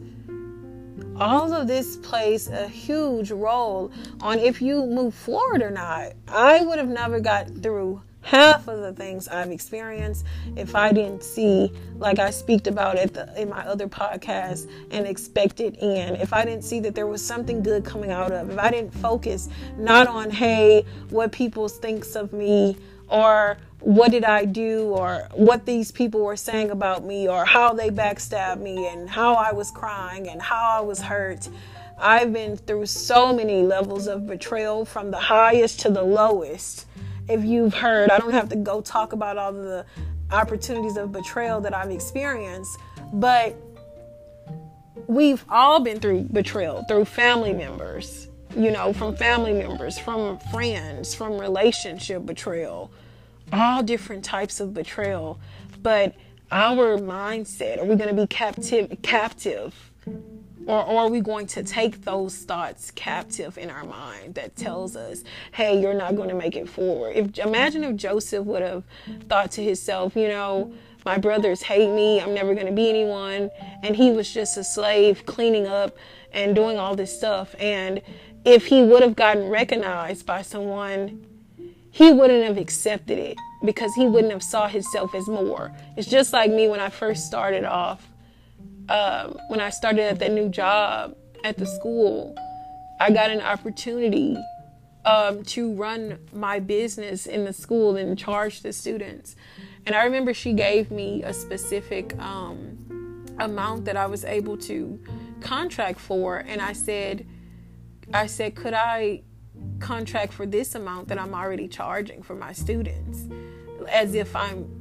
All 1.17 1.53
of 1.53 1.67
this 1.67 1.97
plays 1.97 2.49
a 2.49 2.69
huge 2.69 3.31
role 3.33 3.91
on 4.21 4.39
if 4.39 4.63
you 4.63 4.87
move 4.87 5.15
forward 5.15 5.63
or 5.63 5.71
not. 5.71 6.13
I 6.29 6.65
would 6.65 6.79
have 6.79 6.89
never 6.89 7.19
got 7.19 7.49
through 7.63 8.03
half 8.29 8.69
of 8.69 8.81
the 8.81 8.93
things 8.93 9.27
I've 9.27 9.51
experienced 9.51 10.27
if 10.55 10.75
I 10.75 10.93
didn't 10.93 11.23
see, 11.23 11.73
like 11.97 12.19
I 12.19 12.31
speak 12.31 12.67
about 12.67 12.97
the, 13.15 13.41
in 13.41 13.49
my 13.49 13.65
other 13.65 13.89
podcast, 13.89 14.71
an 14.91 15.07
expected 15.07 15.79
end. 15.81 16.19
If 16.19 16.33
I 16.33 16.45
didn't 16.45 16.65
see 16.65 16.79
that 16.81 16.95
there 16.95 17.07
was 17.07 17.25
something 17.25 17.63
good 17.63 17.85
coming 17.85 18.11
out 18.11 18.31
of, 18.33 18.51
if 18.51 18.59
I 18.59 18.71
didn't 18.71 18.93
focus 18.93 19.49
not 19.77 20.09
on, 20.09 20.31
hey, 20.31 20.85
what 21.11 21.33
people 21.33 21.69
thinks 21.69 22.17
of 22.17 22.33
me 22.33 22.77
or 23.09 23.57
what 23.81 24.11
did 24.11 24.25
I 24.25 24.45
do 24.45 24.89
or 24.89 25.29
what 25.33 25.65
these 25.65 25.93
people 25.93 26.25
were 26.25 26.37
saying 26.37 26.71
about 26.71 27.05
me 27.05 27.29
or 27.29 27.45
how 27.45 27.73
they 27.73 27.91
backstabbed 27.91 28.61
me 28.61 28.89
and 28.89 29.09
how 29.09 29.35
I 29.35 29.53
was 29.53 29.71
crying 29.71 30.29
and 30.29 30.43
how 30.43 30.79
I 30.79 30.81
was 30.81 31.01
hurt. 31.01 31.49
I've 32.01 32.33
been 32.33 32.57
through 32.57 32.87
so 32.87 33.33
many 33.33 33.63
levels 33.63 34.07
of 34.07 34.27
betrayal 34.27 34.85
from 34.85 35.11
the 35.11 35.19
highest 35.19 35.81
to 35.81 35.91
the 35.91 36.03
lowest. 36.03 36.87
If 37.29 37.45
you've 37.45 37.75
heard, 37.75 38.11
I 38.11 38.19
don't 38.19 38.33
have 38.33 38.49
to 38.51 38.57
go 38.57 38.81
talk 38.81 39.13
about 39.13 39.37
all 39.37 39.53
the 39.53 39.85
opportunities 40.31 40.97
of 40.97 41.13
betrayal 41.13 41.61
that 41.61 41.75
I've 41.75 41.91
experienced, 41.91 42.79
but 43.13 43.57
we've 45.07 45.45
all 45.49 45.81
been 45.81 46.01
through 46.01 46.23
betrayal 46.33 46.85
through 46.89 47.05
family 47.05 47.53
members, 47.53 48.29
you 48.57 48.71
know, 48.71 48.93
from 48.93 49.17
family 49.17 49.53
members, 49.53 49.99
from 49.99 50.39
friends, 50.53 51.15
from 51.15 51.39
relationship 51.39 52.27
betrayal, 52.27 52.91
all 53.53 53.83
different 53.83 54.25
types 54.25 54.61
of 54.61 54.75
betrayal. 54.75 55.41
But 55.83 56.15
our 56.51 56.99
mindset, 56.99 57.79
are 57.79 57.85
we 57.85 57.97
going 57.97 58.15
to 58.15 58.21
be 58.21 58.27
captive 58.27 58.97
captive? 59.03 59.75
Or, 60.67 60.85
are 60.87 61.09
we 61.09 61.23
going 61.23 61.47
to 61.49 61.63
take 61.63 62.05
those 62.05 62.37
thoughts 62.37 62.91
captive 62.91 63.57
in 63.57 63.71
our 63.71 63.85
mind 63.85 64.35
that 64.35 64.55
tells 64.55 64.97
us, 64.97 65.25
hey, 65.53 65.81
you're 65.81 65.95
not 65.95 66.15
going 66.15 66.29
to 66.29 66.35
make 66.35 66.57
it 66.57 66.69
forward? 66.69 67.17
If 67.17 67.39
imagine 67.39 67.85
if 67.85 67.97
Joseph 67.97 68.45
would 68.45 68.61
have 68.61 68.85
thought 69.31 69.51
to 69.53 69.65
himself, 69.65 70.15
you 70.15 70.29
know, 70.29 70.75
my 71.07 71.17
brothers 71.17 71.63
hate 71.63 71.89
me, 71.91 72.21
I'm 72.21 72.35
never 72.35 72.53
going 72.53 72.67
to 72.67 72.73
be 72.73 72.91
anyone, 72.91 73.51
and 73.83 73.97
he 73.97 74.11
was 74.11 74.31
just 74.31 74.59
a 74.59 74.65
slave 74.65 75.25
cleaning 75.25 75.67
up 75.67 75.97
and 76.33 76.55
doing 76.55 76.79
all 76.79 76.95
this 76.95 77.17
stuff. 77.17 77.55
And 77.59 78.03
if 78.45 78.67
he 78.67 78.83
would 78.83 79.03
have 79.03 79.17
gotten 79.17 79.49
recognized 79.49 80.27
by 80.27 80.43
someone, 80.43 81.25
he 81.99 82.13
wouldn't 82.13 82.45
have 82.45 82.57
accepted 82.57 83.19
it 83.19 83.37
because 83.65 83.93
he 83.95 84.07
wouldn't 84.07 84.33
have 84.33 84.43
saw 84.43 84.69
himself 84.69 85.15
as 85.15 85.27
more. 85.27 85.73
It's 85.97 86.09
just 86.09 86.33
like 86.33 86.51
me 86.51 86.69
when 86.69 86.81
I 86.81 86.89
first 86.89 87.27
started 87.27 87.65
off 87.65 88.09
um, 88.89 89.39
when 89.49 89.61
I 89.61 89.71
started 89.71 90.03
at 90.03 90.19
that 90.21 90.33
new 90.33 90.49
job 90.49 91.15
at 91.45 91.59
the 91.59 91.67
school, 91.67 92.35
I 93.01 93.11
got 93.11 93.31
an 93.31 93.41
opportunity 93.41 94.37
um, 95.05 95.45
to 95.45 95.75
run 95.75 96.19
my 96.33 96.59
business 96.59 97.27
in 97.27 97.45
the 97.45 97.53
school 97.53 97.97
and 97.97 98.19
charge 98.19 98.63
the 98.63 98.73
students. 98.73 99.37
And 99.87 99.95
I 99.95 100.05
remember 100.05 100.35
she 100.35 100.53
gave 100.53 100.91
me 100.91 101.23
a 101.23 101.33
specific 101.33 102.19
um, 102.19 103.27
amount 103.39 103.85
that 103.85 103.97
I 103.97 104.07
was 104.07 104.25
able 104.25 104.57
to 104.59 104.99
contract 105.41 106.01
for, 106.01 106.39
and 106.39 106.61
I 106.61 106.73
said, 106.73 107.27
I 108.13 108.27
said, 108.27 108.55
could 108.55 108.75
I 108.75 109.23
contract 109.81 110.33
for 110.33 110.47
this 110.47 110.75
amount 110.75 111.09
that 111.09 111.19
I'm 111.19 111.35
already 111.35 111.69
charging 111.69 112.23
for 112.23 112.35
my 112.35 112.53
students, 112.53 113.27
as 113.89 114.15
if 114.15 114.35
I'm 114.35 114.75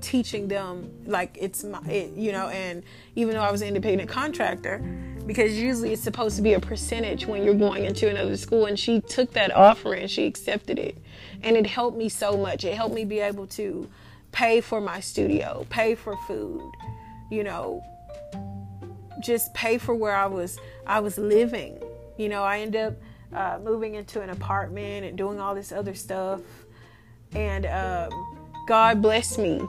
teaching 0.00 0.48
them 0.48 0.90
like 1.06 1.38
it's 1.40 1.62
my 1.62 1.80
it, 1.88 2.12
you 2.16 2.32
know 2.32 2.48
and 2.48 2.82
even 3.14 3.34
though 3.34 3.40
i 3.40 3.52
was 3.52 3.62
an 3.62 3.68
independent 3.68 4.10
contractor 4.10 4.82
because 5.28 5.56
usually 5.56 5.92
it's 5.92 6.02
supposed 6.02 6.34
to 6.34 6.42
be 6.42 6.54
a 6.54 6.58
percentage 6.58 7.24
when 7.24 7.44
you're 7.44 7.54
going 7.54 7.84
into 7.84 8.10
another 8.10 8.36
school 8.36 8.66
and 8.66 8.76
she 8.76 9.00
took 9.02 9.32
that 9.34 9.54
offer 9.54 9.94
and 9.94 10.10
she 10.10 10.26
accepted 10.26 10.80
it. 10.80 10.98
And 11.44 11.56
it 11.56 11.64
helped 11.64 11.96
me 11.96 12.08
so 12.08 12.36
much. 12.36 12.64
It 12.64 12.74
helped 12.74 12.92
me 12.92 13.04
be 13.04 13.20
able 13.20 13.46
to 13.46 13.88
pay 14.32 14.60
for 14.62 14.80
my 14.80 14.98
studio 14.98 15.66
pay 15.68 15.94
for 15.94 16.16
food 16.26 16.72
you 17.30 17.44
know 17.44 17.82
just 19.20 19.52
pay 19.54 19.78
for 19.78 19.94
where 19.94 20.16
i 20.16 20.26
was 20.26 20.58
i 20.86 20.98
was 20.98 21.18
living. 21.18 21.80
You 22.16 22.28
know 22.28 22.42
i 22.42 22.60
ended 22.60 22.80
up 22.80 22.94
uh, 23.34 23.58
moving 23.62 23.94
into 23.94 24.20
an 24.20 24.30
apartment 24.30 25.04
and 25.04 25.16
doing 25.16 25.40
all 25.40 25.54
this 25.54 25.72
other 25.72 25.94
stuff 25.94 26.40
and 27.34 27.66
um, 27.66 28.10
god 28.66 29.00
blessed 29.00 29.38
me 29.38 29.60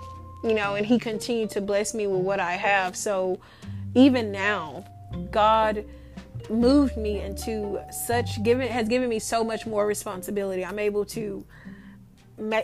you 0.43 0.53
know, 0.53 0.75
and 0.75 0.85
He 0.85 0.99
continued 0.99 1.49
to 1.51 1.61
bless 1.61 1.93
me 1.93 2.05
with 2.05 2.21
what 2.21 2.39
I 2.39 2.53
have. 2.53 2.95
So 2.95 3.39
even 3.95 4.31
now, 4.31 4.85
God 5.31 5.85
moved 6.49 6.97
me 6.97 7.21
into 7.21 7.81
such 8.05 8.43
given 8.43 8.67
has 8.67 8.89
given 8.89 9.07
me 9.07 9.19
so 9.19 9.43
much 9.43 9.65
more 9.65 9.87
responsibility. 9.87 10.65
I'm 10.65 10.79
able 10.79 11.05
to 11.05 11.45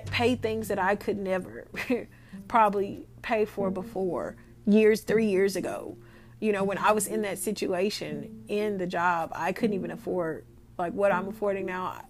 pay 0.07 0.35
things 0.35 0.67
that 0.67 0.79
I 0.79 0.95
could 0.95 1.17
never 1.17 1.67
probably 2.47 3.05
pay 3.21 3.45
for 3.45 3.71
before 3.71 4.35
years, 4.65 5.01
three 5.01 5.27
years 5.27 5.55
ago. 5.55 5.97
You 6.41 6.51
know, 6.51 6.63
when 6.63 6.77
I 6.77 6.91
was 6.91 7.07
in 7.07 7.21
that 7.21 7.37
situation 7.37 8.43
in 8.47 8.77
the 8.77 8.87
job, 8.87 9.31
I 9.33 9.53
couldn't 9.53 9.75
even 9.75 9.91
afford 9.91 10.45
like 10.79 10.93
what 10.93 11.11
I'm 11.11 11.27
affording 11.27 11.65
now 11.65 12.01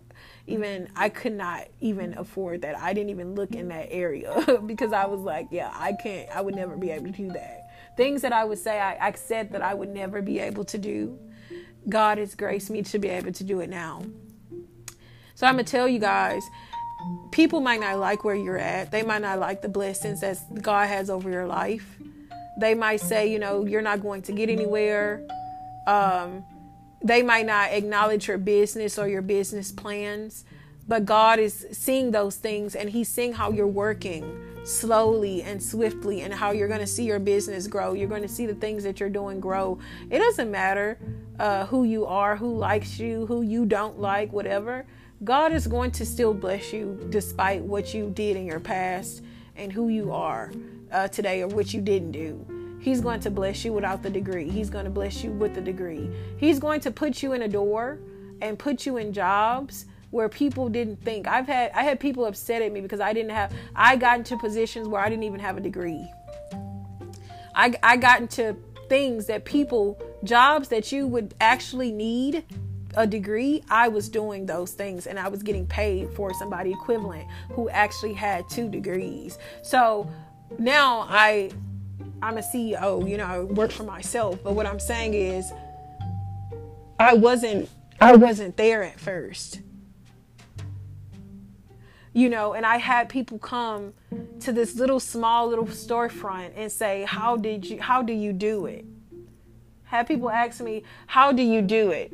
even 0.48 0.90
I 0.96 1.10
could 1.10 1.34
not 1.34 1.68
even 1.80 2.18
afford 2.18 2.64
that. 2.64 2.78
I 2.78 2.94
didn't 2.94 3.12
even 3.12 3.36
look 3.36 3.54
in 3.54 3.68
that 3.68 3.88
area 3.92 4.60
because 4.66 4.94
I 4.94 5.06
was 5.06 5.22
like, 5.22 5.48
yeah, 5.52 5.72
I 5.74 5.94
can't, 5.94 6.30
I 6.30 6.42
would 6.42 6.56
never 6.56 6.76
be 6.76 6.90
able 6.90 7.06
to 7.06 7.12
do 7.12 7.32
that. 7.34 7.70
Things 7.96 8.24
that 8.24 8.34
I 8.34 8.44
would 8.46 8.58
say 8.58 8.80
I, 8.80 9.10
I 9.10 9.12
said 9.14 9.52
that 9.52 9.62
I 9.62 9.74
would 9.74 9.90
never 9.90 10.22
be 10.22 10.40
able 10.40 10.66
to 10.66 10.78
do. 10.78 11.20
God 11.88 12.18
has 12.18 12.36
graced 12.36 12.70
me 12.70 12.82
to 12.84 13.00
be 13.00 13.10
able 13.10 13.32
to 13.32 13.44
do 13.44 13.60
it 13.60 13.70
now. 13.70 14.04
So 15.36 15.46
I'm 15.46 15.54
gonna 15.54 15.64
tell 15.64 15.88
you 15.88 16.00
guys, 16.00 16.42
people 17.32 17.62
might 17.62 17.80
not 17.80 18.00
like 18.00 18.24
where 18.24 18.36
you're 18.36 18.58
at. 18.58 18.92
They 18.92 19.04
might 19.04 19.22
not 19.22 19.40
like 19.40 19.62
the 19.62 19.70
blessings 19.70 20.22
that 20.22 20.38
God 20.62 20.88
has 20.88 21.10
over 21.10 21.30
your 21.30 21.46
life. 21.46 21.98
They 22.60 22.76
might 22.76 23.02
say, 23.02 23.32
you 23.32 23.40
know, 23.40 23.66
you're 23.66 23.82
not 23.82 24.02
going 24.02 24.24
to 24.24 24.34
get 24.34 24.50
anywhere. 24.50 25.26
Um, 25.88 26.44
they 27.02 27.22
might 27.24 27.46
not 27.46 27.72
acknowledge 27.72 28.28
your 28.28 28.38
business 28.38 28.98
or 28.98 29.08
your 29.08 29.22
business 29.22 29.72
plans, 29.72 30.44
but 30.88 31.06
God 31.06 31.40
is 31.40 31.68
seeing 31.72 32.12
those 32.12 32.36
things 32.36 32.76
and 32.76 32.90
He's 32.90 33.08
seeing 33.08 33.34
how 33.34 33.52
you're 33.52 33.68
working 33.68 34.46
slowly 34.64 35.42
and 35.44 35.62
swiftly 35.62 36.22
and 36.22 36.34
how 36.34 36.52
you're 36.52 36.68
going 36.68 36.80
to 36.80 36.88
see 36.88 37.06
your 37.06 37.20
business 37.20 37.68
grow. 37.68 37.94
You're 37.94 38.10
going 38.10 38.22
to 38.22 38.28
see 38.28 38.46
the 38.46 38.56
things 38.56 38.84
that 38.84 39.00
you're 39.00 39.10
doing 39.10 39.40
grow. 39.40 39.80
It 40.10 40.20
doesn't 40.20 40.52
matter 40.52 40.98
uh, 41.40 41.66
who 41.68 41.84
you 41.84 42.06
are, 42.06 42.36
who 42.36 42.58
likes 42.58 43.00
you, 43.00 43.26
who 43.26 43.42
you 43.42 43.66
don't 43.66 44.00
like, 44.00 44.34
whatever. 44.34 44.86
God 45.24 45.52
is 45.52 45.68
going 45.68 45.92
to 45.92 46.06
still 46.06 46.34
bless 46.34 46.72
you 46.74 47.08
despite 47.10 47.62
what 47.62 47.94
you 47.94 48.10
did 48.10 48.38
in 48.38 48.46
your 48.46 48.60
past 48.60 49.22
and 49.56 49.72
who 49.72 49.90
you 49.90 50.12
are 50.12 50.52
uh, 50.92 51.08
today 51.10 51.42
or 51.42 51.48
what 51.48 51.74
you 51.74 51.82
didn't 51.82 52.12
do. 52.12 52.59
He's 52.80 53.02
going 53.02 53.20
to 53.22 53.30
bless 53.30 53.66
you 53.66 53.74
without 53.74 54.02
the 54.04 54.10
degree. 54.10 54.50
He's 54.50 54.70
going 54.70 54.86
to 54.86 54.92
bless 54.92 55.24
you 55.24 55.32
with 55.32 55.56
the 55.56 55.62
degree. 55.62 56.10
He's 56.38 56.60
going 56.60 56.80
to 56.82 56.92
put 56.92 57.22
you 57.22 57.34
in 57.34 57.44
a 57.44 57.48
door 57.48 58.00
and 58.42 58.58
put 58.58 58.86
you 58.86 58.98
in 58.98 59.12
jobs 59.14 59.86
where 60.12 60.30
people 60.30 60.70
didn't 60.70 61.04
think. 61.04 61.28
I've 61.28 61.48
had 61.48 61.72
I 61.76 61.84
had 61.84 62.00
people 62.00 62.26
upset 62.26 62.62
at 62.62 62.72
me 62.72 62.82
because 62.82 63.00
I 63.00 63.14
didn't 63.14 63.32
have 63.32 63.54
I 63.76 63.96
got 63.96 64.18
into 64.18 64.38
positions 64.38 64.88
where 64.88 65.02
I 65.02 65.10
didn't 65.10 65.24
even 65.24 65.40
have 65.40 65.58
a 65.58 65.62
degree. 65.62 66.10
I 67.54 67.74
I 67.84 67.98
got 67.98 68.22
into 68.22 68.56
things 68.88 69.28
that 69.28 69.46
people 69.46 70.02
jobs 70.24 70.70
that 70.70 70.92
you 70.92 71.06
would 71.06 71.36
actually 71.40 71.92
need 71.92 72.44
a 72.96 73.06
degree, 73.06 73.64
I 73.70 73.88
was 73.88 74.10
doing 74.10 74.46
those 74.46 74.72
things 74.72 75.08
and 75.08 75.20
I 75.20 75.28
was 75.28 75.44
getting 75.44 75.68
paid 75.68 76.10
for 76.12 76.34
somebody 76.34 76.72
equivalent 76.72 77.28
who 77.52 77.70
actually 77.70 78.14
had 78.14 78.50
two 78.50 78.68
degrees. 78.68 79.38
So 79.62 80.10
now 80.58 81.06
I 81.08 81.52
I'm 82.22 82.38
a 82.38 82.42
CEO, 82.42 83.08
you 83.10 83.18
know, 83.18 83.26
I 83.26 83.40
work 83.40 83.72
for 83.72 83.84
myself, 83.84 84.40
but 84.44 84.54
what 84.54 84.66
I'm 84.66 84.80
saying 84.80 85.14
is 85.14 85.52
I 87.00 87.14
wasn't 87.14 87.70
I 88.02 88.16
wasn't 88.16 88.58
there 88.58 88.84
at 88.84 89.00
first. 89.00 89.62
You 92.14 92.30
know, 92.30 92.54
and 92.54 92.66
I 92.66 92.78
had 92.78 93.08
people 93.08 93.40
come 93.40 93.94
to 94.40 94.52
this 94.52 94.76
little 94.76 95.00
small 95.00 95.48
little 95.48 95.66
storefront 95.66 96.52
and 96.56 96.72
say, 96.72 97.04
"How 97.04 97.38
did 97.38 97.66
you 97.66 97.82
how 97.82 98.02
do 98.02 98.14
you 98.14 98.34
do 98.34 98.66
it?" 98.66 98.86
Had 99.84 100.08
people 100.08 100.30
ask 100.30 100.62
me, 100.62 100.84
"How 101.08 101.32
do 101.32 101.42
you 101.42 101.62
do 101.62 101.92
it?" 101.92 102.12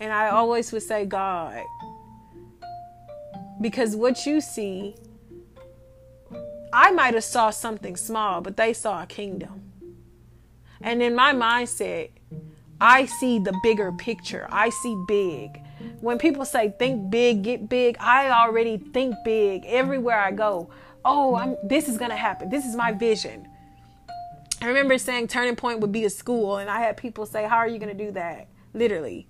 And 0.00 0.12
I 0.12 0.28
always 0.28 0.70
would 0.72 0.82
say, 0.82 1.04
God. 1.04 1.62
Because 3.60 3.96
what 3.96 4.26
you 4.26 4.40
see, 4.40 4.94
I 6.72 6.90
might 6.90 7.14
have 7.14 7.24
saw 7.24 7.50
something 7.50 7.96
small, 7.96 8.40
but 8.40 8.56
they 8.56 8.72
saw 8.72 9.02
a 9.02 9.06
kingdom. 9.06 9.72
And 10.80 11.02
in 11.02 11.14
my 11.14 11.32
mindset, 11.32 12.10
I 12.80 13.06
see 13.06 13.38
the 13.38 13.58
bigger 13.62 13.92
picture. 13.92 14.46
I 14.50 14.70
see 14.70 14.96
big. 15.08 15.60
When 16.00 16.18
people 16.18 16.44
say 16.44 16.74
think 16.78 17.10
big, 17.10 17.42
get 17.42 17.68
big, 17.68 17.96
I 17.98 18.30
already 18.30 18.78
think 18.78 19.16
big 19.24 19.64
everywhere 19.66 20.20
I 20.20 20.30
go. 20.30 20.70
Oh, 21.04 21.36
I'm 21.36 21.56
this 21.64 21.88
is 21.88 21.98
going 21.98 22.10
to 22.10 22.16
happen. 22.16 22.48
This 22.48 22.64
is 22.64 22.76
my 22.76 22.92
vision. 22.92 23.48
I 24.60 24.66
remember 24.66 24.98
saying 24.98 25.28
turning 25.28 25.56
point 25.56 25.80
would 25.80 25.92
be 25.92 26.04
a 26.04 26.10
school 26.10 26.58
and 26.58 26.68
I 26.68 26.80
had 26.80 26.96
people 26.96 27.26
say, 27.26 27.44
"How 27.44 27.56
are 27.56 27.68
you 27.68 27.78
going 27.78 27.96
to 27.96 28.04
do 28.04 28.12
that?" 28.12 28.48
Literally 28.74 29.28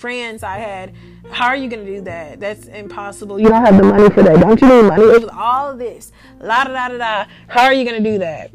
friends 0.00 0.42
I 0.42 0.56
had, 0.56 0.94
how 1.30 1.48
are 1.48 1.56
you 1.56 1.68
going 1.68 1.84
to 1.84 1.96
do 1.96 2.00
that? 2.02 2.40
That's 2.40 2.66
impossible. 2.66 3.38
You 3.38 3.48
don't 3.48 3.64
have 3.64 3.76
the 3.76 3.84
money 3.84 4.08
for 4.10 4.22
that. 4.22 4.40
Don't 4.40 4.60
you 4.60 4.68
need 4.68 4.88
money? 4.88 5.04
It 5.04 5.22
was 5.22 5.30
all 5.32 5.76
this. 5.76 6.10
La 6.40 6.64
da 6.64 6.72
da 6.72 6.88
da 6.88 6.98
da. 6.98 7.30
How 7.48 7.64
are 7.64 7.72
you 7.74 7.84
going 7.84 8.02
to 8.02 8.10
do 8.10 8.18
that? 8.18 8.50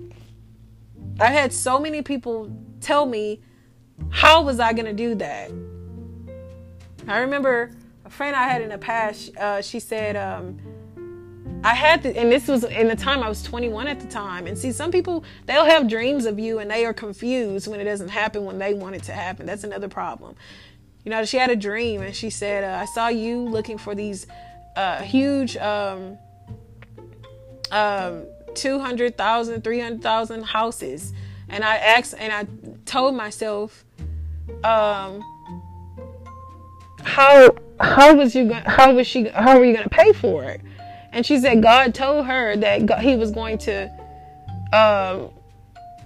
I 1.19 1.27
had 1.27 1.53
so 1.53 1.79
many 1.79 2.01
people 2.01 2.51
tell 2.81 3.05
me, 3.05 3.41
how 4.09 4.43
was 4.43 4.59
I 4.59 4.73
going 4.73 4.85
to 4.85 4.93
do 4.93 5.15
that? 5.15 5.51
I 7.07 7.19
remember 7.19 7.71
a 8.03 8.09
friend 8.09 8.35
I 8.35 8.47
had 8.47 8.61
in 8.61 8.69
the 8.69 8.77
past, 8.77 9.35
uh, 9.37 9.61
she 9.61 9.79
said, 9.79 10.15
um, 10.15 10.59
I 11.63 11.73
had 11.73 12.03
to, 12.03 12.15
and 12.17 12.31
this 12.31 12.47
was 12.47 12.63
in 12.63 12.87
the 12.87 12.95
time 12.95 13.23
I 13.23 13.29
was 13.29 13.41
21 13.43 13.87
at 13.87 13.99
the 13.99 14.07
time. 14.07 14.45
And 14.45 14.57
see, 14.57 14.71
some 14.71 14.91
people, 14.91 15.23
they'll 15.45 15.65
have 15.65 15.87
dreams 15.87 16.25
of 16.25 16.37
you 16.37 16.59
and 16.59 16.69
they 16.69 16.85
are 16.85 16.93
confused 16.93 17.67
when 17.67 17.79
it 17.79 17.85
doesn't 17.85 18.09
happen 18.09 18.45
when 18.45 18.59
they 18.59 18.73
want 18.73 18.95
it 18.95 19.03
to 19.03 19.13
happen. 19.13 19.45
That's 19.45 19.63
another 19.63 19.87
problem 19.87 20.35
you 21.05 21.11
know, 21.11 21.23
she 21.23 21.37
had 21.37 21.51
a 21.51 21.55
dream 21.55 22.01
and 22.01 22.13
she 22.13 22.29
said, 22.29 22.63
uh, 22.63 22.81
I 22.81 22.85
saw 22.85 23.07
you 23.07 23.39
looking 23.39 23.77
for 23.77 23.95
these 23.95 24.25
uh, 24.75 25.01
huge 25.03 25.55
um, 25.57 26.17
um, 27.71 28.25
200,000, 28.53 29.63
300,000 29.63 30.43
houses. 30.43 31.13
And 31.49 31.63
I 31.63 31.77
asked, 31.77 32.15
and 32.17 32.33
I 32.33 32.47
told 32.85 33.15
myself, 33.15 33.85
um, 34.63 35.21
how 37.03 37.55
how 37.79 38.15
was 38.15 38.33
you 38.33 38.47
going 38.47 38.63
how 38.63 38.93
was 38.93 39.05
she 39.05 39.27
how 39.29 39.59
were 39.59 39.65
you 39.65 39.73
going 39.73 39.83
to 39.83 39.89
pay 39.89 40.11
for 40.13 40.43
it 40.45 40.59
and 41.11 41.23
she 41.23 41.37
said 41.37 41.61
god 41.61 41.93
told 41.93 42.25
her 42.25 42.55
that 42.55 42.85
god, 42.85 42.99
he 42.99 43.15
was 43.15 43.29
going 43.31 43.59
to 43.59 43.87
um 44.73 45.29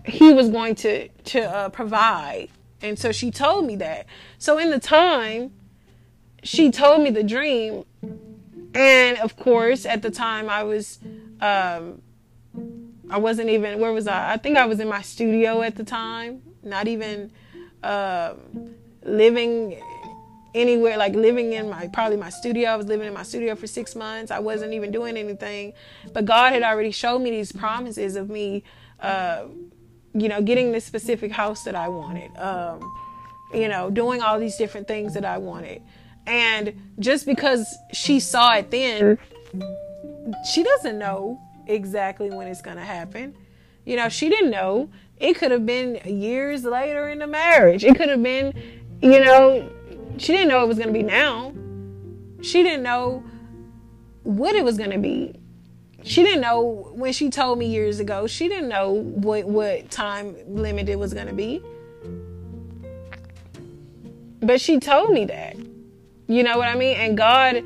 he 0.04 0.34
was 0.34 0.50
going 0.50 0.76
to 0.76 1.08
to 1.24 1.42
uh, 1.42 1.70
provide 1.70 2.50
and 2.82 2.98
so 2.98 3.12
she 3.12 3.32
told 3.32 3.66
me 3.66 3.76
that. 3.78 4.06
So 4.38 4.58
in 4.58 4.70
the 4.70 4.80
time, 4.80 5.52
she 6.44 6.72
told 6.72 7.02
me 7.02 7.10
the 7.10 7.24
dream. 7.24 7.84
And 8.74 9.18
of 9.18 9.36
course, 9.36 9.86
at 9.86 10.02
the 10.02 10.12
time 10.12 10.50
I 10.50 10.64
was 10.64 11.00
um 11.42 12.02
I 13.10 13.18
wasn't 13.18 13.50
even 13.50 13.80
where 13.80 13.92
was 13.92 14.08
I? 14.08 14.34
I 14.34 14.38
think 14.38 14.58
I 14.58 14.66
was 14.66 14.80
in 14.80 14.88
my 14.88 15.02
studio 15.02 15.62
at 15.62 15.76
the 15.76 15.84
time, 15.84 16.42
not 16.64 16.88
even 16.88 17.32
um 17.84 18.76
living 19.04 19.82
anywhere 20.56 20.98
like 20.98 21.14
living 21.14 21.54
in 21.54 21.70
my 21.70 21.88
probably 21.88 22.18
my 22.18 22.30
studio. 22.30 22.70
I 22.70 22.76
was 22.76 22.88
living 22.88 23.08
in 23.08 23.14
my 23.14 23.24
studio 23.24 23.56
for 23.56 23.68
6 23.68 23.96
months. 23.96 24.32
I 24.32 24.40
wasn't 24.40 24.74
even 24.74 24.92
doing 24.92 25.18
anything. 25.18 25.74
But 26.14 26.26
God 26.26 26.54
had 26.54 26.64
already 26.64 26.92
showed 26.92 27.20
me 27.20 27.32
these 27.32 27.52
promises 27.52 28.16
of 28.16 28.30
me 28.30 28.64
uh 29.02 29.46
you 30.14 30.28
know, 30.28 30.42
getting 30.42 30.72
this 30.72 30.86
specific 30.86 31.32
house 31.32 31.64
that 31.64 31.76
I 31.76 31.88
wanted, 31.88 32.36
um, 32.38 32.80
you 33.54 33.68
know, 33.68 33.90
doing 33.90 34.22
all 34.22 34.40
these 34.40 34.58
different 34.58 34.88
things 34.88 35.14
that 35.14 35.26
I 35.26 35.38
wanted. 35.38 35.82
And 36.26 36.94
just 37.00 37.26
because 37.26 37.78
she 37.94 38.20
saw 38.20 38.54
it 38.56 38.72
then, 38.72 39.18
she 40.52 40.64
doesn't 40.64 40.98
know 40.98 41.40
exactly 41.68 42.30
when 42.30 42.48
it's 42.48 42.62
going 42.62 42.78
to 42.78 42.84
happen. 42.84 43.36
You 43.86 43.98
know, 43.98 44.10
she 44.10 44.30
didn't 44.30 44.52
know. 44.52 44.90
It 45.18 45.36
could 45.36 45.52
have 45.52 45.66
been 45.66 46.00
years 46.06 46.64
later 46.64 47.10
in 47.10 47.20
the 47.20 47.28
marriage. 47.28 47.84
It 47.84 47.96
could 47.96 48.10
have 48.10 48.24
been, 48.24 48.54
you 49.02 49.20
know, 49.20 49.70
she 50.18 50.34
didn't 50.34 50.50
know 50.50 50.64
it 50.64 50.68
was 50.68 50.78
going 50.78 50.90
to 50.90 50.94
be 50.94 51.04
now. 51.04 51.54
She 52.42 52.64
didn't 52.64 52.84
know 52.84 53.24
what 54.24 54.56
it 54.56 54.64
was 54.64 54.78
going 54.78 54.92
to 54.92 54.98
be 54.98 55.40
she 56.04 56.24
didn't 56.24 56.42
know 56.42 56.92
when 56.94 57.12
she 57.12 57.30
told 57.30 57.60
me 57.60 57.68
years 57.68 58.00
ago 58.00 58.28
she 58.28 58.48
didn't 58.48 58.70
know 58.70 58.92
what 58.92 59.46
what 59.46 59.90
time 59.92 60.36
limit 60.48 60.88
it 60.90 60.98
was 60.98 61.14
going 61.14 61.28
to 61.28 61.34
be 61.34 61.62
but 64.42 64.62
she 64.62 64.80
told 64.80 65.12
me 65.12 65.26
that 65.26 65.56
you 66.28 66.44
know 66.44 66.58
what 66.58 66.68
i 66.68 66.76
mean 66.76 66.96
and 66.98 67.18
god 67.18 67.64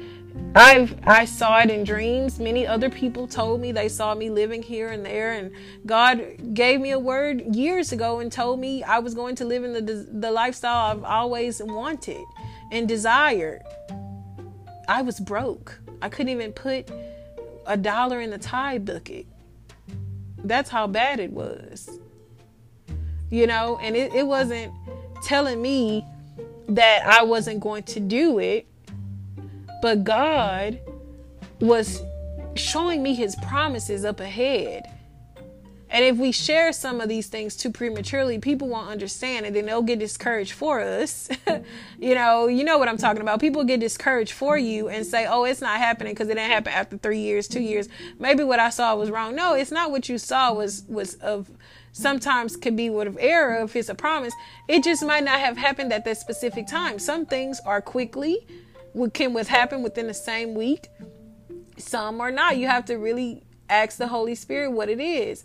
i've 0.55 0.97
i 1.03 1.25
saw 1.25 1.59
it 1.59 1.69
in 1.69 1.83
dreams. 1.83 2.39
Many 2.39 2.65
other 2.67 2.89
people 2.89 3.27
told 3.27 3.61
me. 3.61 3.71
They 3.71 3.89
saw 3.89 4.13
me 4.15 4.29
living 4.29 4.61
here 4.63 4.89
and 4.89 5.05
there 5.05 5.33
and 5.33 5.51
god 5.85 6.53
gave 6.53 6.79
me 6.81 6.91
a 6.91 6.99
word 6.99 7.55
years 7.55 7.91
ago 7.91 8.19
and 8.19 8.31
told 8.31 8.59
me 8.59 8.83
i 8.83 8.99
was 8.99 9.13
going 9.13 9.35
to 9.35 9.45
live 9.45 9.63
in 9.63 9.73
the 9.73 10.07
the 10.11 10.31
lifestyle 10.31 10.91
i've 10.91 11.03
always 11.03 11.61
wanted 11.63 12.23
and 12.73 12.87
desired. 12.87 13.61
I 14.89 15.03
was 15.03 15.19
broke. 15.19 15.79
I 16.01 16.09
couldn't 16.09 16.29
even 16.29 16.51
put 16.51 16.89
a 17.65 17.77
dollar 17.77 18.19
in 18.19 18.31
the 18.31 18.37
tithe 18.37 18.85
bucket. 18.85 19.27
That's 20.43 20.69
how 20.69 20.87
bad 20.87 21.19
it 21.19 21.31
was. 21.31 21.99
You 23.29 23.47
know, 23.47 23.79
and 23.81 23.95
it, 23.95 24.13
it 24.13 24.27
wasn't 24.27 24.73
telling 25.23 25.61
me 25.61 26.05
that 26.67 27.03
I 27.05 27.23
wasn't 27.23 27.59
going 27.59 27.83
to 27.83 27.99
do 27.99 28.39
it, 28.39 28.67
but 29.83 30.05
God 30.05 30.79
was 31.59 32.01
showing 32.55 33.03
me 33.03 33.13
his 33.13 33.35
promises 33.35 34.05
up 34.05 34.21
ahead. 34.21 34.89
And 35.89 36.05
if 36.05 36.15
we 36.15 36.31
share 36.31 36.71
some 36.71 37.01
of 37.01 37.09
these 37.09 37.27
things 37.27 37.57
too 37.57 37.69
prematurely, 37.69 38.39
people 38.39 38.69
won't 38.69 38.87
understand 38.87 39.45
and 39.45 39.53
then 39.53 39.65
they'll 39.65 39.81
get 39.81 39.99
discouraged 39.99 40.53
for 40.53 40.79
us. 40.79 41.27
you 41.99 42.15
know, 42.15 42.47
you 42.47 42.63
know 42.63 42.77
what 42.77 42.87
I'm 42.87 42.97
talking 42.97 43.21
about. 43.21 43.41
People 43.41 43.65
get 43.65 43.81
discouraged 43.81 44.31
for 44.31 44.57
you 44.57 44.87
and 44.87 45.05
say, 45.05 45.25
oh, 45.25 45.43
it's 45.43 45.59
not 45.59 45.77
happening 45.79 46.13
because 46.13 46.29
it 46.29 46.35
didn't 46.35 46.51
happen 46.51 46.71
after 46.71 46.97
three 46.97 47.19
years, 47.19 47.49
two 47.49 47.61
years. 47.61 47.89
Maybe 48.17 48.45
what 48.45 48.59
I 48.59 48.69
saw 48.69 48.95
was 48.95 49.11
wrong. 49.11 49.35
No, 49.35 49.53
it's 49.53 49.69
not 49.69 49.91
what 49.91 50.07
you 50.07 50.17
saw 50.17 50.53
was, 50.53 50.85
was 50.87 51.15
of, 51.15 51.51
sometimes 51.91 52.55
could 52.55 52.77
be 52.77 52.89
what 52.89 53.05
of 53.05 53.17
error 53.19 53.61
if 53.61 53.75
it's 53.75 53.89
a 53.89 53.95
promise. 53.95 54.33
It 54.69 54.85
just 54.85 55.03
might 55.03 55.25
not 55.25 55.41
have 55.41 55.57
happened 55.57 55.91
at 55.91 56.05
that 56.05 56.17
specific 56.17 56.67
time. 56.67 56.99
Some 56.99 57.25
things 57.25 57.59
are 57.65 57.81
quickly, 57.81 58.47
what 58.93 59.13
can 59.13 59.33
with 59.33 59.47
happen 59.47 59.83
within 59.83 60.07
the 60.07 60.13
same 60.13 60.53
week. 60.53 60.87
Some 61.77 62.21
are 62.21 62.31
not. 62.31 62.57
You 62.57 62.67
have 62.67 62.85
to 62.85 62.95
really 62.95 63.43
ask 63.69 63.97
the 63.97 64.07
Holy 64.07 64.35
Spirit 64.35 64.71
what 64.71 64.89
it 64.89 64.99
is. 64.99 65.43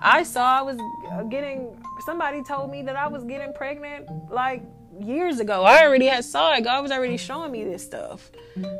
I 0.00 0.22
saw 0.22 0.60
I 0.60 0.62
was 0.62 0.78
uh, 1.10 1.22
getting 1.24 1.76
somebody 2.04 2.42
told 2.42 2.70
me 2.70 2.82
that 2.82 2.96
I 2.96 3.08
was 3.08 3.24
getting 3.24 3.52
pregnant 3.52 4.08
like 4.30 4.62
years 4.98 5.40
ago. 5.40 5.64
I 5.64 5.84
already 5.84 6.06
had 6.06 6.24
saw 6.24 6.54
it. 6.54 6.64
God 6.64 6.82
was 6.82 6.90
already 6.90 7.16
showing 7.16 7.52
me 7.52 7.64
this 7.64 7.84
stuff 7.84 8.30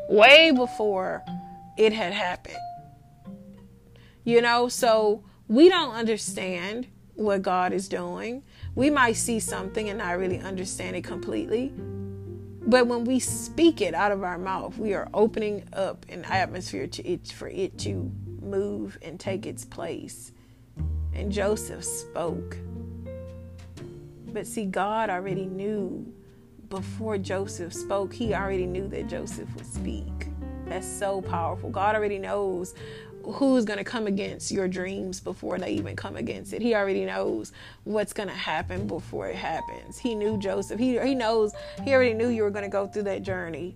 way 0.09 0.51
before 0.51 1.23
it 1.77 1.93
had 1.93 2.13
happened. 2.13 2.57
You 4.25 4.43
know, 4.43 4.69
so 4.69 5.25
we 5.49 5.69
don't 5.69 5.95
understand 5.95 6.87
what 7.15 7.43
God 7.43 7.73
is 7.73 7.89
doing. 7.89 8.43
We 8.75 8.89
might 8.91 9.15
see 9.15 9.41
something 9.41 9.89
and 9.89 9.99
not 9.99 10.19
really 10.19 10.41
understand 10.41 10.97
it 10.97 11.05
completely. 11.05 11.73
But 12.67 12.87
when 12.87 13.05
we 13.05 13.19
speak 13.19 13.81
it 13.81 13.95
out 13.95 14.13
of 14.13 14.23
our 14.23 14.39
mouth, 14.39 14.79
we 14.79 14.95
are 14.95 15.09
opening 15.15 15.65
up 15.73 16.07
an 16.09 16.25
atmosphere 16.25 16.87
to 16.87 17.09
it 17.09 17.29
for 17.29 17.49
it 17.49 17.79
to 17.79 18.13
move 18.41 18.99
and 19.03 19.19
take 19.19 19.47
its 19.47 19.65
place. 19.65 20.33
And 21.15 21.33
Joseph 21.33 21.85
spoke. 21.85 22.57
But 24.27 24.47
see, 24.47 24.67
God 24.67 25.11
already 25.11 25.47
knew 25.47 26.13
before 26.69 27.19
Joseph 27.19 27.75
spoke, 27.75 28.13
he 28.15 28.33
already 28.35 28.67
knew 28.67 28.87
that 28.89 29.09
Joseph 29.09 29.53
would 29.57 29.67
speak. 29.67 30.29
That's 30.67 30.87
so 30.87 31.21
powerful. 31.21 31.69
God 31.69 31.97
already 31.97 32.19
knows 32.19 32.75
who's 33.33 33.65
going 33.65 33.79
to 33.79 33.85
come 33.85 34.07
against 34.07 34.51
your 34.51 34.69
dreams 34.69 35.21
before 35.21 35.59
they 35.59 35.73
even 35.73 35.97
come 35.97 36.17
against 36.17 36.53
it. 36.53 36.63
He 36.63 36.75
already 36.75 37.05
knows 37.05 37.53
what's 37.85 38.13
going 38.13 38.29
to 38.29 38.35
happen 38.35 38.87
before 38.87 39.29
it 39.29 39.37
happens. 39.37 39.99
He 39.99 40.15
knew 40.15 40.39
Joseph. 40.39 40.79
He 40.79 40.99
he 40.99 41.15
knows. 41.15 41.53
He 41.85 41.93
already 41.93 42.15
knew 42.15 42.29
you 42.29 42.43
were 42.43 42.51
going 42.51 42.65
to 42.65 42.71
go 42.71 42.87
through 42.87 43.05
that 43.05 43.23
journey. 43.23 43.75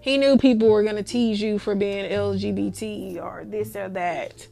He 0.00 0.18
knew 0.18 0.36
people 0.36 0.68
were 0.68 0.82
going 0.82 0.96
to 0.96 1.02
tease 1.02 1.40
you 1.40 1.58
for 1.58 1.74
being 1.74 2.10
LGBT 2.10 3.22
or 3.22 3.44
this 3.46 3.74
or 3.74 3.88
that. 3.88 4.46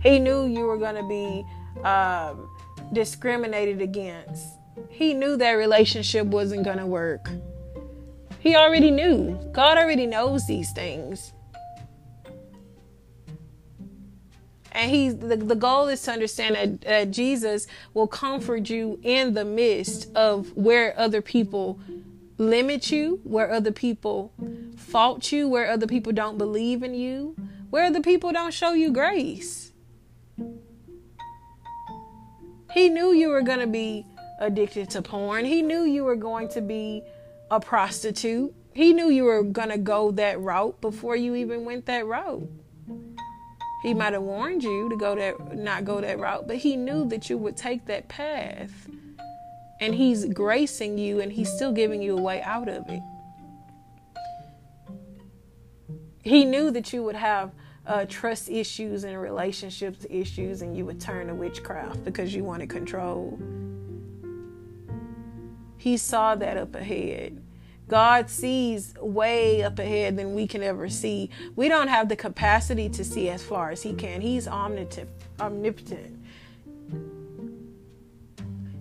He 0.00 0.20
knew 0.20 0.46
you 0.46 0.60
were 0.60 0.78
going 0.78 0.94
to 0.94 1.08
be 1.08 1.44
um, 1.84 2.48
discriminated 2.92 3.82
against. 3.82 4.46
He 4.88 5.12
knew 5.12 5.36
that 5.36 5.52
relationship 5.52 6.26
wasn't 6.26 6.64
going 6.64 6.78
to 6.78 6.86
work. 6.86 7.28
He 8.38 8.56
already 8.56 8.90
knew. 8.90 9.38
God 9.52 9.76
already 9.76 10.06
knows 10.06 10.46
these 10.46 10.72
things. 10.72 11.32
And 14.72 14.90
he's 14.90 15.16
the, 15.16 15.36
the 15.36 15.54
goal 15.54 15.88
is 15.88 16.02
to 16.02 16.12
understand 16.12 16.54
that, 16.54 16.80
that 16.82 17.10
Jesus 17.10 17.66
will 17.94 18.06
comfort 18.06 18.70
you 18.70 19.00
in 19.02 19.34
the 19.34 19.44
midst 19.44 20.14
of 20.14 20.56
where 20.56 20.98
other 20.98 21.20
people 21.22 21.80
limit 22.38 22.90
you, 22.90 23.20
where 23.24 23.50
other 23.50 23.72
people 23.72 24.32
fault 24.76 25.30
you, 25.32 25.48
where 25.48 25.70
other 25.70 25.86
people 25.86 26.12
don't 26.12 26.38
believe 26.38 26.82
in 26.82 26.94
you, 26.94 27.36
where 27.70 27.84
other 27.84 28.00
people 28.00 28.32
don't 28.32 28.54
show 28.54 28.72
you 28.72 28.90
grace. 28.92 29.72
He 32.72 32.88
knew 32.88 33.12
you 33.12 33.28
were 33.28 33.42
going 33.42 33.58
to 33.58 33.66
be 33.66 34.06
addicted 34.38 34.90
to 34.90 35.02
porn. 35.02 35.44
He 35.44 35.60
knew 35.60 35.82
you 35.82 36.04
were 36.04 36.16
going 36.16 36.48
to 36.50 36.60
be 36.60 37.02
a 37.50 37.60
prostitute. 37.60 38.54
He 38.72 38.92
knew 38.92 39.10
you 39.10 39.24
were 39.24 39.42
going 39.42 39.70
to 39.70 39.78
go 39.78 40.12
that 40.12 40.40
route 40.40 40.80
before 40.80 41.16
you 41.16 41.34
even 41.34 41.64
went 41.64 41.86
that 41.86 42.06
route. 42.06 42.48
He 43.82 43.94
might 43.94 44.12
have 44.12 44.22
warned 44.22 44.62
you 44.62 44.88
to 44.90 44.96
go 44.96 45.14
that 45.14 45.56
not 45.56 45.84
go 45.84 46.00
that 46.00 46.18
route, 46.18 46.46
but 46.46 46.56
he 46.56 46.76
knew 46.76 47.06
that 47.06 47.30
you 47.30 47.38
would 47.38 47.56
take 47.56 47.86
that 47.86 48.08
path. 48.08 48.88
And 49.80 49.94
he's 49.94 50.26
gracing 50.26 50.98
you 50.98 51.20
and 51.20 51.32
he's 51.32 51.50
still 51.50 51.72
giving 51.72 52.02
you 52.02 52.18
a 52.18 52.20
way 52.20 52.42
out 52.42 52.68
of 52.68 52.84
it. 52.88 53.00
He 56.22 56.44
knew 56.44 56.70
that 56.70 56.92
you 56.92 57.02
would 57.02 57.16
have 57.16 57.52
uh, 57.86 58.04
trust 58.06 58.50
issues 58.50 59.04
and 59.04 59.18
relationships 59.18 60.04
issues 60.10 60.60
and 60.60 60.76
you 60.76 60.84
would 60.84 61.00
turn 61.00 61.28
to 61.28 61.34
witchcraft 61.34 62.04
because 62.04 62.34
you 62.34 62.44
wanted 62.44 62.68
control. 62.68 63.40
He 65.78 65.96
saw 65.96 66.34
that 66.34 66.58
up 66.58 66.74
ahead. 66.74 67.42
God 67.90 68.30
sees 68.30 68.94
way 69.00 69.64
up 69.64 69.80
ahead 69.80 70.16
than 70.16 70.32
we 70.32 70.46
can 70.46 70.62
ever 70.62 70.88
see. 70.88 71.28
We 71.56 71.68
don't 71.68 71.88
have 71.88 72.08
the 72.08 72.14
capacity 72.14 72.88
to 72.90 73.04
see 73.04 73.28
as 73.28 73.42
far 73.42 73.70
as 73.70 73.82
He 73.82 73.92
can. 73.94 74.20
He's 74.20 74.46
omnipotent. 74.46 76.16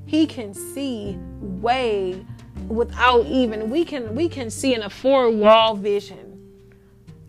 He 0.06 0.28
can 0.28 0.54
see 0.54 1.18
way 1.40 2.24
without 2.68 3.26
even 3.26 3.70
we 3.70 3.84
can 3.84 4.14
we 4.14 4.30
can 4.30 4.50
see 4.52 4.76
in 4.76 4.84
a 4.84 4.90
four 4.90 5.32
wall 5.32 5.76
vision 5.76 6.30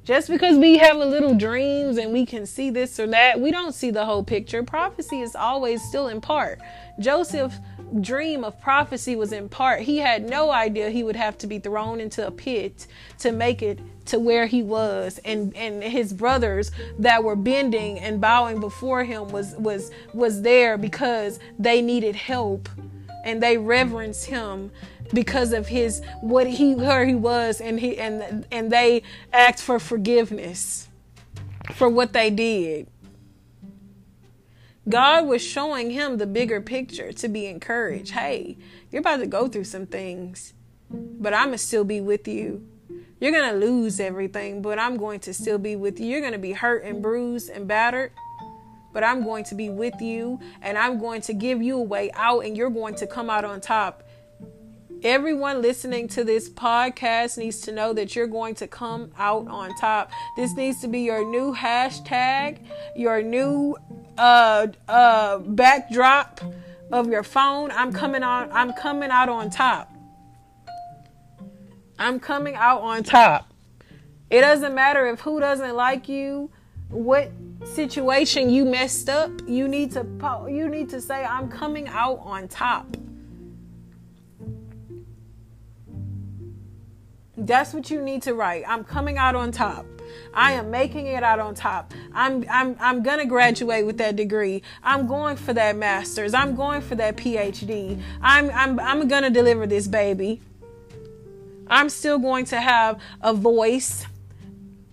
just 0.03 0.29
because 0.29 0.59
we 0.59 0.77
have 0.79 0.97
a 0.97 1.05
little 1.05 1.35
dreams 1.35 1.97
and 1.97 2.13
we 2.13 2.27
can 2.27 2.45
see 2.45 2.71
this 2.71 2.99
or 2.99 3.07
that, 3.07 3.41
we 3.41 3.51
don't 3.51 3.75
see 3.75 3.91
the 3.91 4.05
whole 4.05 4.25
picture. 4.25 4.63
Prophecy 4.63 5.21
is 5.21 5.37
always 5.37 5.83
still 5.83 6.09
in 6.09 6.21
part. 6.21 6.59
Joseph's 6.99 7.59
dream 8.01 8.45
of 8.45 8.61
prophecy 8.61 9.17
was 9.17 9.33
in 9.33 9.49
part. 9.49 9.83
He 9.83 9.99
had 9.99 10.29
no 10.29 10.51
idea 10.51 10.91
he 10.91 11.03
would 11.03 11.17
have 11.17 11.39
to 11.39 11.47
be 11.47 11.59
thrown 11.59 12.01
into 12.01 12.27
a 12.27 12.31
pit 12.31 12.87
to 13.19 13.33
make 13.33 13.63
it 13.63 13.79
to 14.07 14.19
where 14.19 14.47
he 14.47 14.63
was 14.63 15.19
and 15.25 15.55
and 15.57 15.83
his 15.83 16.13
brothers 16.13 16.73
that 16.99 17.23
were 17.23 17.37
bending 17.37 17.99
and 18.01 18.21
bowing 18.21 18.59
before 18.59 19.05
him 19.05 19.29
was 19.29 19.55
was 19.57 19.91
was 20.13 20.43
there 20.43 20.77
because 20.77 21.39
they 21.59 21.81
needed 21.81 22.17
help 22.17 22.69
and 23.25 23.43
they 23.43 23.57
reverenced 23.57 24.27
him 24.27 24.71
because 25.13 25.53
of 25.53 25.69
his 25.69 26.03
what 26.21 26.47
he 26.47 26.75
where 26.75 27.05
he 27.05 27.15
was 27.15 27.61
and 27.61 27.79
he 27.79 27.99
and 27.99 28.47
and 28.51 28.73
they 28.73 29.03
asked 29.33 29.63
for 29.63 29.79
forgiveness 29.79 30.89
for 31.75 31.89
what 31.89 32.13
they 32.13 32.31
did. 32.31 32.89
God 34.89 35.27
was 35.27 35.43
showing 35.43 35.91
him 35.91 36.17
the 36.17 36.27
bigger 36.27 36.61
picture 36.61 37.13
to 37.13 37.29
be 37.29 37.47
encouraged. 37.47 38.13
Hey, 38.13 38.57
you're 38.91 39.01
about 39.01 39.19
to 39.19 39.27
go 39.27 39.47
through 39.47 39.65
some 39.65 39.87
things, 39.87 40.55
but 40.91 41.35
I'm 41.35 41.49
going 41.49 41.53
to 41.53 41.59
still 41.59 41.85
be 41.85 42.01
with 42.01 42.27
you. 42.27 42.67
You're 43.21 43.33
going 43.33 43.53
to 43.53 43.67
lose 43.67 44.01
everything, 44.01 44.63
but 44.63 44.79
I'm 44.79 44.97
going 44.97 45.21
to 45.21 45.35
still 45.35 45.59
be 45.59 45.77
with 45.77 46.01
you. 46.01 46.07
You're 46.07 46.21
going 46.21 46.33
to 46.33 46.39
be 46.39 46.53
hurt 46.53 46.85
and 46.85 47.03
bruised 47.03 47.51
and 47.51 47.69
battered, 47.69 48.13
but 48.95 49.05
I'm 49.05 49.23
going 49.23 49.45
to 49.45 49.55
be 49.55 49.69
with 49.69 50.01
you 50.01 50.41
and 50.63 50.79
I'm 50.79 50.99
going 50.99 51.21
to 51.23 51.35
give 51.35 51.63
you 51.63 51.77
a 51.77 51.83
way 51.83 52.11
out 52.15 52.47
and 52.47 52.57
you're 52.57 52.71
going 52.71 52.95
to 52.97 53.07
come 53.07 53.29
out 53.29 53.45
on 53.45 53.61
top 53.61 54.05
Everyone 55.03 55.63
listening 55.63 56.09
to 56.09 56.25
this 56.25 56.51
podcast 56.51 57.39
needs 57.39 57.63
to 57.63 57.73
know 57.73 57.95
that 57.95 58.15
you're 58.15 58.27
going 58.27 58.55
to 58.57 58.67
come 58.67 59.11
out 59.17 59.49
on 59.49 59.75
top. 59.77 60.13
This 60.37 60.55
needs 60.55 60.83
to 60.83 60.89
be 60.89 61.01
your 61.01 61.25
new 61.25 61.55
hashtag, 61.55 62.59
your 62.95 63.23
new 63.23 63.77
uh 64.19 64.67
uh 64.89 65.39
backdrop 65.39 66.43
of 66.93 67.09
your 67.09 67.23
phone. 67.23 67.71
I'm 67.71 67.95
coming 67.95 68.23
on 68.23 68.51
I'm 68.53 68.75
coming 68.75 69.11
out 69.11 69.31
on 69.31 69.49
top. 69.49 69.91
I'm 71.99 72.21
coming 72.21 72.55
out 72.57 72.83
on 72.83 73.03
top. 73.03 73.55
It 74.29 74.43
doesn't 74.43 74.75
matter 74.75 75.07
if 75.07 75.21
who 75.21 75.41
doesn't 75.41 75.77
like 75.77 76.11
you, 76.11 76.51
what 76.91 77.31
situation 77.65 78.51
you 78.51 78.67
messed 78.67 79.09
up, 79.09 79.31
you 79.47 79.67
need 79.67 79.93
to 79.93 80.05
you 80.51 80.69
need 80.69 80.91
to 80.91 81.01
say 81.01 81.25
I'm 81.25 81.49
coming 81.49 81.89
out 81.89 82.19
on 82.23 82.49
top. 82.49 82.99
That's 87.41 87.73
what 87.73 87.91
you 87.91 88.03
need 88.03 88.23
to 88.23 88.35
write. 88.35 88.65
I'm 88.69 88.85
coming 88.85 89.17
out 89.17 89.35
on 89.35 89.51
top. 89.51 89.87
I 90.35 90.53
am 90.53 90.71
making 90.71 91.07
it 91.07 91.23
out 91.23 91.39
on 91.39 91.55
top. 91.55 91.95
I'm 92.13 92.45
I'm 92.51 92.77
I'm 92.81 93.03
gonna 93.03 93.27
graduate 93.27 93.87
with 93.87 93.99
that 93.99 94.17
degree. 94.17 94.63
I'm 94.83 95.07
going 95.07 95.37
for 95.37 95.53
that 95.55 95.77
master's. 95.77 96.35
I'm 96.35 96.55
going 96.55 96.83
for 96.83 96.97
that 96.97 97.17
PhD. 97.17 98.01
I'm 98.21 98.51
I'm 98.51 98.79
I'm 98.81 99.09
gonna 99.09 99.31
deliver 99.31 99.67
this 99.67 99.87
baby. 99.87 100.41
I'm 101.69 101.89
still 101.89 102.19
going 102.19 102.45
to 102.47 102.61
have 102.61 103.01
a 103.21 103.33
voice. 103.33 104.05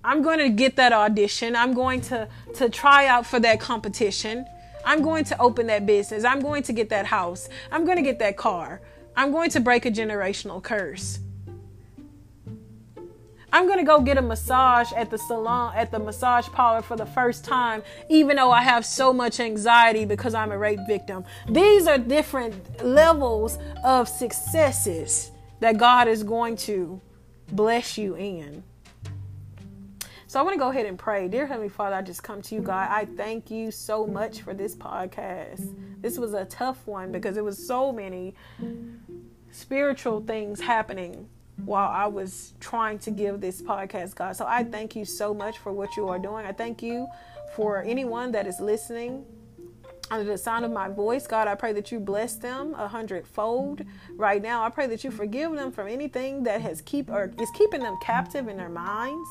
I'm 0.03 0.21
going 0.21 0.37
to 0.37 0.49
get 0.49 0.75
that 0.77 0.93
audition. 0.93 1.55
I'm 1.55 1.73
going 1.73 2.01
to 2.01 2.29
to 2.55 2.69
try 2.69 3.07
out 3.07 3.25
for 3.25 3.39
that 3.39 3.59
competition. 3.59 4.45
I'm 4.85 5.01
going 5.01 5.25
to 5.25 5.41
open 5.41 5.67
that 5.67 5.85
business. 5.85 6.23
I'm 6.23 6.39
going 6.39 6.63
to 6.63 6.73
get 6.73 6.89
that 6.89 7.07
house. 7.07 7.49
I'm 7.71 7.83
going 7.83 7.97
to 7.97 8.03
get 8.03 8.19
that 8.19 8.37
car. 8.37 8.79
I'm 9.17 9.31
going 9.31 9.49
to 9.49 9.59
break 9.59 9.85
a 9.85 9.91
generational 9.91 10.63
curse. 10.63 11.19
I'm 13.57 13.67
to 13.79 13.83
go 13.83 13.99
get 14.01 14.19
a 14.19 14.21
massage 14.21 14.93
at 14.93 15.09
the 15.09 15.17
salon, 15.17 15.73
at 15.75 15.89
the 15.89 15.97
massage 15.97 16.47
parlor 16.49 16.83
for 16.83 16.95
the 16.95 17.07
first 17.07 17.43
time, 17.43 17.81
even 18.07 18.35
though 18.35 18.51
I 18.51 18.61
have 18.61 18.85
so 18.85 19.11
much 19.11 19.39
anxiety 19.39 20.05
because 20.05 20.35
I'm 20.35 20.51
a 20.51 20.57
rape 20.59 20.81
victim. 20.87 21.25
These 21.49 21.87
are 21.87 21.97
different 21.97 22.83
levels 22.85 23.57
of 23.83 24.07
successes 24.07 25.31
that 25.59 25.79
God 25.79 26.07
is 26.07 26.21
going 26.21 26.55
to 26.57 27.01
bless 27.51 27.97
you 27.97 28.13
in. 28.15 28.63
So 30.27 30.39
I 30.39 30.43
want 30.43 30.53
to 30.53 30.59
go 30.59 30.69
ahead 30.69 30.85
and 30.85 30.99
pray. 30.99 31.27
Dear 31.27 31.47
Heavenly 31.47 31.69
Father, 31.69 31.95
I 31.95 32.03
just 32.03 32.21
come 32.21 32.43
to 32.43 32.53
you, 32.53 32.61
God. 32.61 32.89
I 32.91 33.05
thank 33.05 33.49
you 33.49 33.71
so 33.71 34.05
much 34.05 34.41
for 34.41 34.53
this 34.53 34.75
podcast. 34.75 35.73
This 35.99 36.19
was 36.19 36.35
a 36.35 36.45
tough 36.45 36.85
one 36.85 37.11
because 37.11 37.37
it 37.37 37.43
was 37.43 37.65
so 37.65 37.91
many 37.91 38.35
spiritual 39.49 40.21
things 40.21 40.61
happening 40.61 41.27
while 41.65 41.89
I 41.89 42.07
was 42.07 42.53
trying 42.59 42.99
to 42.99 43.11
give 43.11 43.41
this 43.41 43.61
podcast, 43.61 44.15
God. 44.15 44.35
So 44.35 44.45
I 44.47 44.63
thank 44.63 44.95
you 44.95 45.05
so 45.05 45.33
much 45.33 45.57
for 45.57 45.71
what 45.71 45.95
you 45.97 46.07
are 46.07 46.19
doing. 46.19 46.45
I 46.45 46.51
thank 46.51 46.83
you 46.83 47.07
for 47.55 47.81
anyone 47.83 48.31
that 48.33 48.45
is 48.45 48.59
listening 48.59 49.25
under 50.09 50.25
the 50.25 50.37
sound 50.37 50.63
of 50.65 50.71
my 50.71 50.87
voice, 50.89 51.27
God, 51.27 51.47
I 51.47 51.55
pray 51.55 51.73
that 51.73 51.91
you 51.91 51.99
bless 51.99 52.35
them 52.35 52.73
a 52.75 52.87
hundredfold 52.87 53.81
right 54.15 54.41
now. 54.41 54.63
I 54.63 54.69
pray 54.69 54.87
that 54.87 55.03
you 55.03 55.11
forgive 55.11 55.51
them 55.53 55.71
from 55.71 55.87
anything 55.87 56.43
that 56.43 56.61
has 56.61 56.81
keep 56.81 57.09
or 57.09 57.33
is 57.39 57.49
keeping 57.51 57.81
them 57.81 57.97
captive 58.01 58.47
in 58.47 58.57
their 58.57 58.69
minds 58.69 59.29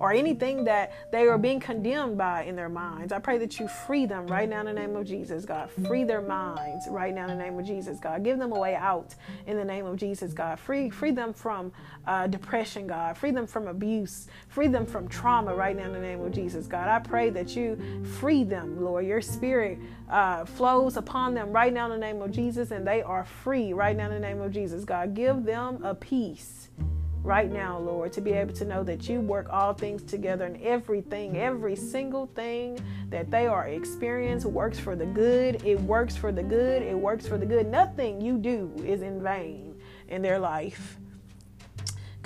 or 0.00 0.12
anything 0.12 0.64
that 0.64 0.92
they 1.12 1.26
are 1.26 1.38
being 1.38 1.60
condemned 1.60 2.18
by 2.18 2.42
in 2.44 2.56
their 2.56 2.68
minds. 2.68 3.12
I 3.12 3.18
pray 3.18 3.38
that 3.38 3.58
you 3.60 3.68
free 3.68 4.06
them 4.06 4.26
right 4.26 4.48
now 4.48 4.60
in 4.60 4.66
the 4.66 4.72
name 4.72 4.96
of 4.96 5.06
Jesus, 5.06 5.44
God. 5.44 5.70
Free 5.86 6.04
their 6.04 6.22
minds 6.22 6.86
right 6.90 7.14
now 7.14 7.28
in 7.28 7.38
the 7.38 7.44
name 7.44 7.58
of 7.58 7.66
Jesus, 7.66 7.98
God. 8.00 8.24
Give 8.24 8.38
them 8.38 8.52
a 8.52 8.58
way 8.58 8.74
out 8.74 9.14
in 9.46 9.56
the 9.56 9.64
name 9.64 9.86
of 9.86 9.96
Jesus, 9.96 10.32
God. 10.32 10.58
Free 10.58 10.90
free 10.90 11.12
them 11.12 11.32
from 11.32 11.72
uh, 12.06 12.26
depression, 12.26 12.86
God. 12.86 13.16
Free 13.16 13.30
them 13.30 13.46
from 13.46 13.66
abuse. 13.66 14.28
Free 14.48 14.68
them 14.68 14.86
from 14.86 15.08
trauma 15.08 15.54
right 15.54 15.76
now 15.76 15.84
in 15.84 15.92
the 15.92 16.00
name 16.00 16.20
of 16.20 16.32
Jesus, 16.32 16.66
God. 16.66 16.88
I 16.88 16.98
pray 16.98 17.30
that 17.30 17.56
you 17.56 18.04
free 18.18 18.44
them, 18.44 18.82
Lord. 18.82 19.06
Your 19.06 19.20
spirit 19.20 19.78
uh, 20.08 20.44
flows 20.44 20.96
upon 20.96 21.34
them 21.34 21.50
right 21.50 21.72
now 21.72 21.86
in 21.86 21.92
the 21.92 22.06
name 22.06 22.22
of 22.22 22.30
Jesus, 22.30 22.70
and 22.70 22.86
they 22.86 23.02
are 23.02 23.24
free 23.24 23.72
right 23.72 23.96
now 23.96 24.06
in 24.06 24.12
the 24.12 24.20
name 24.20 24.40
of 24.40 24.52
Jesus, 24.52 24.84
God. 24.84 25.14
Give 25.14 25.44
them 25.44 25.82
a 25.84 25.94
peace 25.94 26.68
right 27.26 27.50
now, 27.50 27.76
Lord, 27.78 28.12
to 28.12 28.20
be 28.20 28.32
able 28.32 28.54
to 28.54 28.64
know 28.64 28.84
that 28.84 29.08
you 29.08 29.20
work 29.20 29.48
all 29.50 29.74
things 29.74 30.04
together 30.04 30.44
and 30.44 30.62
everything, 30.62 31.36
every 31.36 31.74
single 31.74 32.26
thing 32.26 32.78
that 33.08 33.32
they 33.32 33.48
are 33.48 33.66
experiencing 33.66 34.54
works 34.54 34.78
for 34.78 34.94
the 34.94 35.06
good. 35.06 35.62
It 35.64 35.80
works 35.80 36.16
for 36.16 36.30
the 36.30 36.44
good. 36.44 36.82
It 36.82 36.96
works 36.96 37.26
for 37.26 37.36
the 37.36 37.44
good. 37.44 37.66
Nothing 37.66 38.20
you 38.20 38.38
do 38.38 38.72
is 38.84 39.02
in 39.02 39.20
vain 39.20 39.74
in 40.08 40.22
their 40.22 40.38
life. 40.38 40.98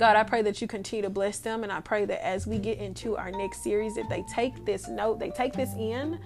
God, 0.01 0.15
I 0.15 0.23
pray 0.23 0.41
that 0.41 0.59
you 0.63 0.67
continue 0.67 1.03
to 1.03 1.11
bless 1.11 1.37
them. 1.37 1.61
And 1.61 1.71
I 1.71 1.79
pray 1.79 2.05
that 2.05 2.25
as 2.25 2.47
we 2.47 2.57
get 2.57 2.79
into 2.79 3.15
our 3.17 3.29
next 3.29 3.61
series, 3.63 3.93
that 3.93 4.09
they 4.09 4.23
take 4.33 4.65
this 4.65 4.87
note, 4.87 5.19
they 5.19 5.29
take 5.29 5.53
this 5.53 5.75
in. 5.75 6.17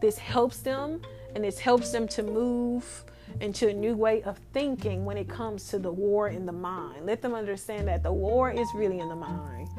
This 0.00 0.16
helps 0.16 0.58
them 0.58 1.02
and 1.34 1.42
this 1.42 1.58
helps 1.58 1.90
them 1.90 2.06
to 2.06 2.22
move 2.22 3.04
into 3.40 3.68
a 3.68 3.72
new 3.72 3.96
way 3.96 4.22
of 4.22 4.38
thinking 4.52 5.04
when 5.04 5.16
it 5.16 5.28
comes 5.28 5.66
to 5.70 5.80
the 5.80 5.90
war 5.90 6.28
in 6.28 6.46
the 6.46 6.52
mind. 6.52 7.04
Let 7.04 7.20
them 7.20 7.34
understand 7.34 7.88
that 7.88 8.04
the 8.04 8.12
war 8.12 8.52
is 8.52 8.68
really 8.76 9.00
in 9.00 9.08
the 9.08 9.16
mind. 9.16 9.70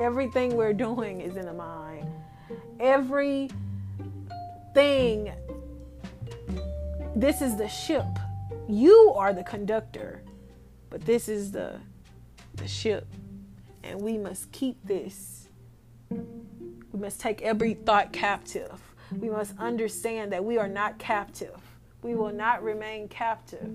Everything 0.00 0.56
we're 0.56 0.72
doing 0.72 1.20
is 1.20 1.36
in 1.36 1.46
the 1.46 1.52
mind. 1.52 2.10
Everything, 2.80 3.52
this 7.14 7.42
is 7.42 7.56
the 7.56 7.68
ship. 7.68 8.06
You 8.68 9.12
are 9.14 9.32
the 9.32 9.44
conductor, 9.44 10.20
but 10.90 11.06
this 11.06 11.28
is 11.28 11.52
the 11.52 11.78
the 12.58 12.68
ship. 12.68 13.06
And 13.82 14.00
we 14.00 14.18
must 14.18 14.52
keep 14.52 14.76
this. 14.84 15.48
We 16.10 17.00
must 17.00 17.20
take 17.20 17.42
every 17.42 17.74
thought 17.74 18.12
captive. 18.12 18.80
We 19.16 19.30
must 19.30 19.54
understand 19.58 20.32
that 20.32 20.44
we 20.44 20.58
are 20.58 20.68
not 20.68 20.98
captive 20.98 21.60
we 22.02 22.14
will 22.14 22.32
not 22.32 22.62
remain 22.62 23.08
captive. 23.08 23.68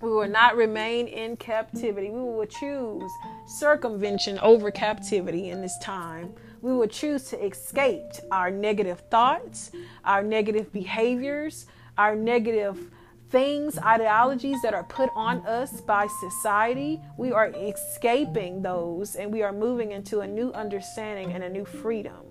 We 0.00 0.08
will 0.10 0.28
not 0.28 0.56
remain 0.56 1.06
in 1.06 1.36
captivity. 1.36 2.08
We 2.08 2.20
will 2.20 2.46
choose 2.46 3.10
circumvention 3.46 4.38
over 4.38 4.70
captivity 4.70 5.50
in 5.50 5.60
this 5.60 5.76
time. 5.82 6.32
We 6.62 6.72
will 6.72 6.86
choose 6.86 7.24
to 7.30 7.44
escape 7.44 8.10
our 8.30 8.50
negative 8.50 9.00
thoughts, 9.10 9.70
our 10.04 10.22
negative 10.22 10.72
behaviors, 10.72 11.66
our 11.98 12.16
negative 12.16 12.90
things, 13.30 13.78
ideologies 13.78 14.60
that 14.62 14.74
are 14.74 14.84
put 14.84 15.10
on 15.14 15.46
us 15.46 15.80
by 15.80 16.06
society. 16.20 17.00
We 17.16 17.32
are 17.32 17.48
escaping 17.48 18.62
those 18.62 19.14
and 19.14 19.32
we 19.32 19.42
are 19.42 19.52
moving 19.52 19.92
into 19.92 20.20
a 20.20 20.26
new 20.26 20.52
understanding 20.52 21.32
and 21.32 21.44
a 21.44 21.48
new 21.48 21.64
freedom 21.64 22.30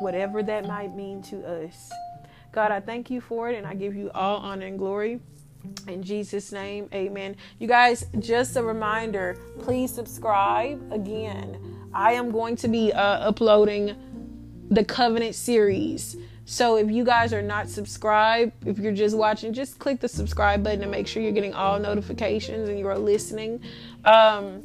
whatever 0.00 0.42
that 0.42 0.66
might 0.66 0.94
mean 0.96 1.22
to 1.22 1.46
us. 1.46 1.90
God, 2.52 2.72
I 2.72 2.80
thank 2.80 3.10
you 3.10 3.20
for 3.20 3.50
it 3.50 3.56
and 3.56 3.66
I 3.66 3.74
give 3.74 3.94
you 3.94 4.10
all 4.14 4.38
honor 4.38 4.66
and 4.66 4.78
glory. 4.78 5.20
In 5.86 6.02
Jesus' 6.02 6.52
name, 6.52 6.88
amen. 6.94 7.36
You 7.58 7.68
guys, 7.68 8.06
just 8.18 8.56
a 8.56 8.62
reminder 8.62 9.36
please 9.60 9.92
subscribe. 9.92 10.80
Again, 10.90 11.88
I 11.92 12.12
am 12.12 12.30
going 12.30 12.56
to 12.56 12.68
be 12.68 12.92
uh, 12.92 13.00
uploading 13.00 13.94
the 14.70 14.84
Covenant 14.84 15.34
series. 15.34 16.16
So 16.50 16.74
if 16.74 16.90
you 16.90 17.04
guys 17.04 17.32
are 17.32 17.42
not 17.42 17.68
subscribed, 17.68 18.66
if 18.66 18.76
you're 18.80 18.90
just 18.90 19.16
watching, 19.16 19.52
just 19.52 19.78
click 19.78 20.00
the 20.00 20.08
subscribe 20.08 20.64
button 20.64 20.82
and 20.82 20.90
make 20.90 21.06
sure 21.06 21.22
you're 21.22 21.30
getting 21.30 21.54
all 21.54 21.78
notifications 21.78 22.68
and 22.68 22.76
you 22.76 22.88
are 22.88 22.98
listening. 22.98 23.60
Um, 24.04 24.64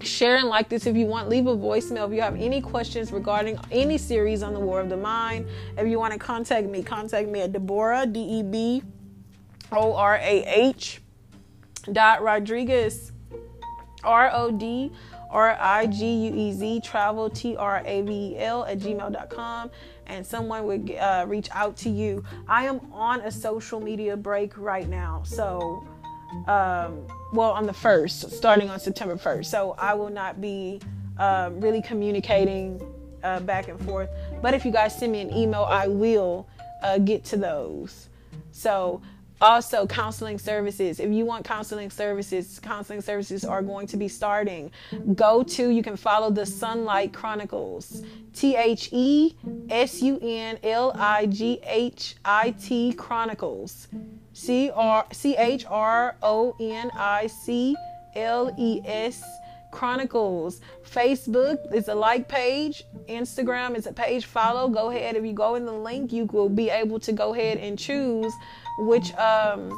share 0.00 0.36
and 0.36 0.46
like 0.46 0.68
this 0.68 0.86
if 0.86 0.96
you 0.96 1.06
want. 1.06 1.28
Leave 1.28 1.48
a 1.48 1.56
voicemail 1.56 2.06
if 2.06 2.14
you 2.14 2.20
have 2.20 2.36
any 2.36 2.60
questions 2.60 3.10
regarding 3.10 3.58
any 3.72 3.98
series 3.98 4.44
on 4.44 4.54
the 4.54 4.60
war 4.60 4.80
of 4.80 4.90
the 4.90 4.96
mind. 4.96 5.48
If 5.76 5.88
you 5.88 5.98
want 5.98 6.12
to 6.12 6.20
contact 6.20 6.68
me 6.68 6.84
contact 6.84 7.28
me 7.28 7.40
at 7.40 7.52
deborah 7.52 8.06
d-e-b 8.06 8.84
o-r-a-h 9.72 11.02
dot 11.90 12.22
rodriguez 12.22 13.10
r-o-d 14.04 14.92
r-i-g-u-e-z 15.30 16.80
travel 16.80 17.28
t-r-a-v-e-l 17.28 18.64
at 18.64 18.78
gmail.com 18.78 19.70
and 20.08 20.26
someone 20.26 20.64
would 20.64 20.90
uh, 20.92 21.24
reach 21.28 21.48
out 21.52 21.76
to 21.76 21.90
you 21.90 22.22
i 22.48 22.64
am 22.64 22.80
on 22.92 23.20
a 23.22 23.30
social 23.30 23.80
media 23.80 24.16
break 24.16 24.56
right 24.58 24.88
now 24.88 25.22
so 25.24 25.86
um, 26.46 27.06
well, 27.32 27.50
on 27.50 27.66
the 27.66 27.72
1st, 27.72 28.32
starting 28.32 28.70
on 28.70 28.78
September 28.80 29.16
1st. 29.16 29.46
So 29.46 29.74
I 29.78 29.94
will 29.94 30.10
not 30.10 30.40
be 30.40 30.80
uh, 31.18 31.50
really 31.54 31.82
communicating 31.82 32.80
uh, 33.22 33.40
back 33.40 33.68
and 33.68 33.80
forth. 33.84 34.10
But 34.42 34.54
if 34.54 34.64
you 34.64 34.70
guys 34.70 34.96
send 34.96 35.12
me 35.12 35.20
an 35.20 35.32
email, 35.32 35.64
I 35.64 35.88
will 35.88 36.48
uh, 36.82 36.98
get 36.98 37.24
to 37.26 37.36
those. 37.36 38.08
So, 38.50 39.02
also 39.40 39.86
counseling 39.86 40.38
services. 40.38 41.00
If 41.00 41.10
you 41.10 41.24
want 41.24 41.44
counseling 41.44 41.90
services, 41.90 42.60
counseling 42.62 43.00
services 43.00 43.44
are 43.44 43.62
going 43.62 43.86
to 43.88 43.96
be 43.96 44.08
starting. 44.08 44.70
Go 45.14 45.42
to, 45.42 45.70
you 45.70 45.82
can 45.82 45.96
follow 45.96 46.30
the 46.30 46.46
Sunlight 46.46 47.12
Chronicles. 47.12 48.02
T 48.34 48.56
H 48.56 48.88
E 48.92 49.34
S 49.70 50.02
U 50.02 50.18
N 50.20 50.58
L 50.62 50.92
I 50.96 51.26
G 51.26 51.60
H 51.64 52.16
I 52.24 52.50
T 52.52 52.92
Chronicles. 52.92 53.88
C 54.32 54.70
Chronicles. 59.72 60.60
Facebook 60.84 61.58
is 61.74 61.88
a 61.88 61.94
like 61.94 62.28
page. 62.28 62.84
Instagram 63.08 63.76
is 63.76 63.86
a 63.86 63.92
page 63.92 64.24
follow. 64.24 64.68
Go 64.68 64.90
ahead. 64.90 65.16
If 65.16 65.24
you 65.24 65.32
go 65.32 65.54
in 65.54 65.66
the 65.66 65.72
link, 65.72 66.12
you 66.12 66.24
will 66.26 66.48
be 66.48 66.70
able 66.70 66.98
to 67.00 67.12
go 67.12 67.34
ahead 67.34 67.58
and 67.58 67.78
choose 67.78 68.32
which 68.78 69.12
um 69.14 69.70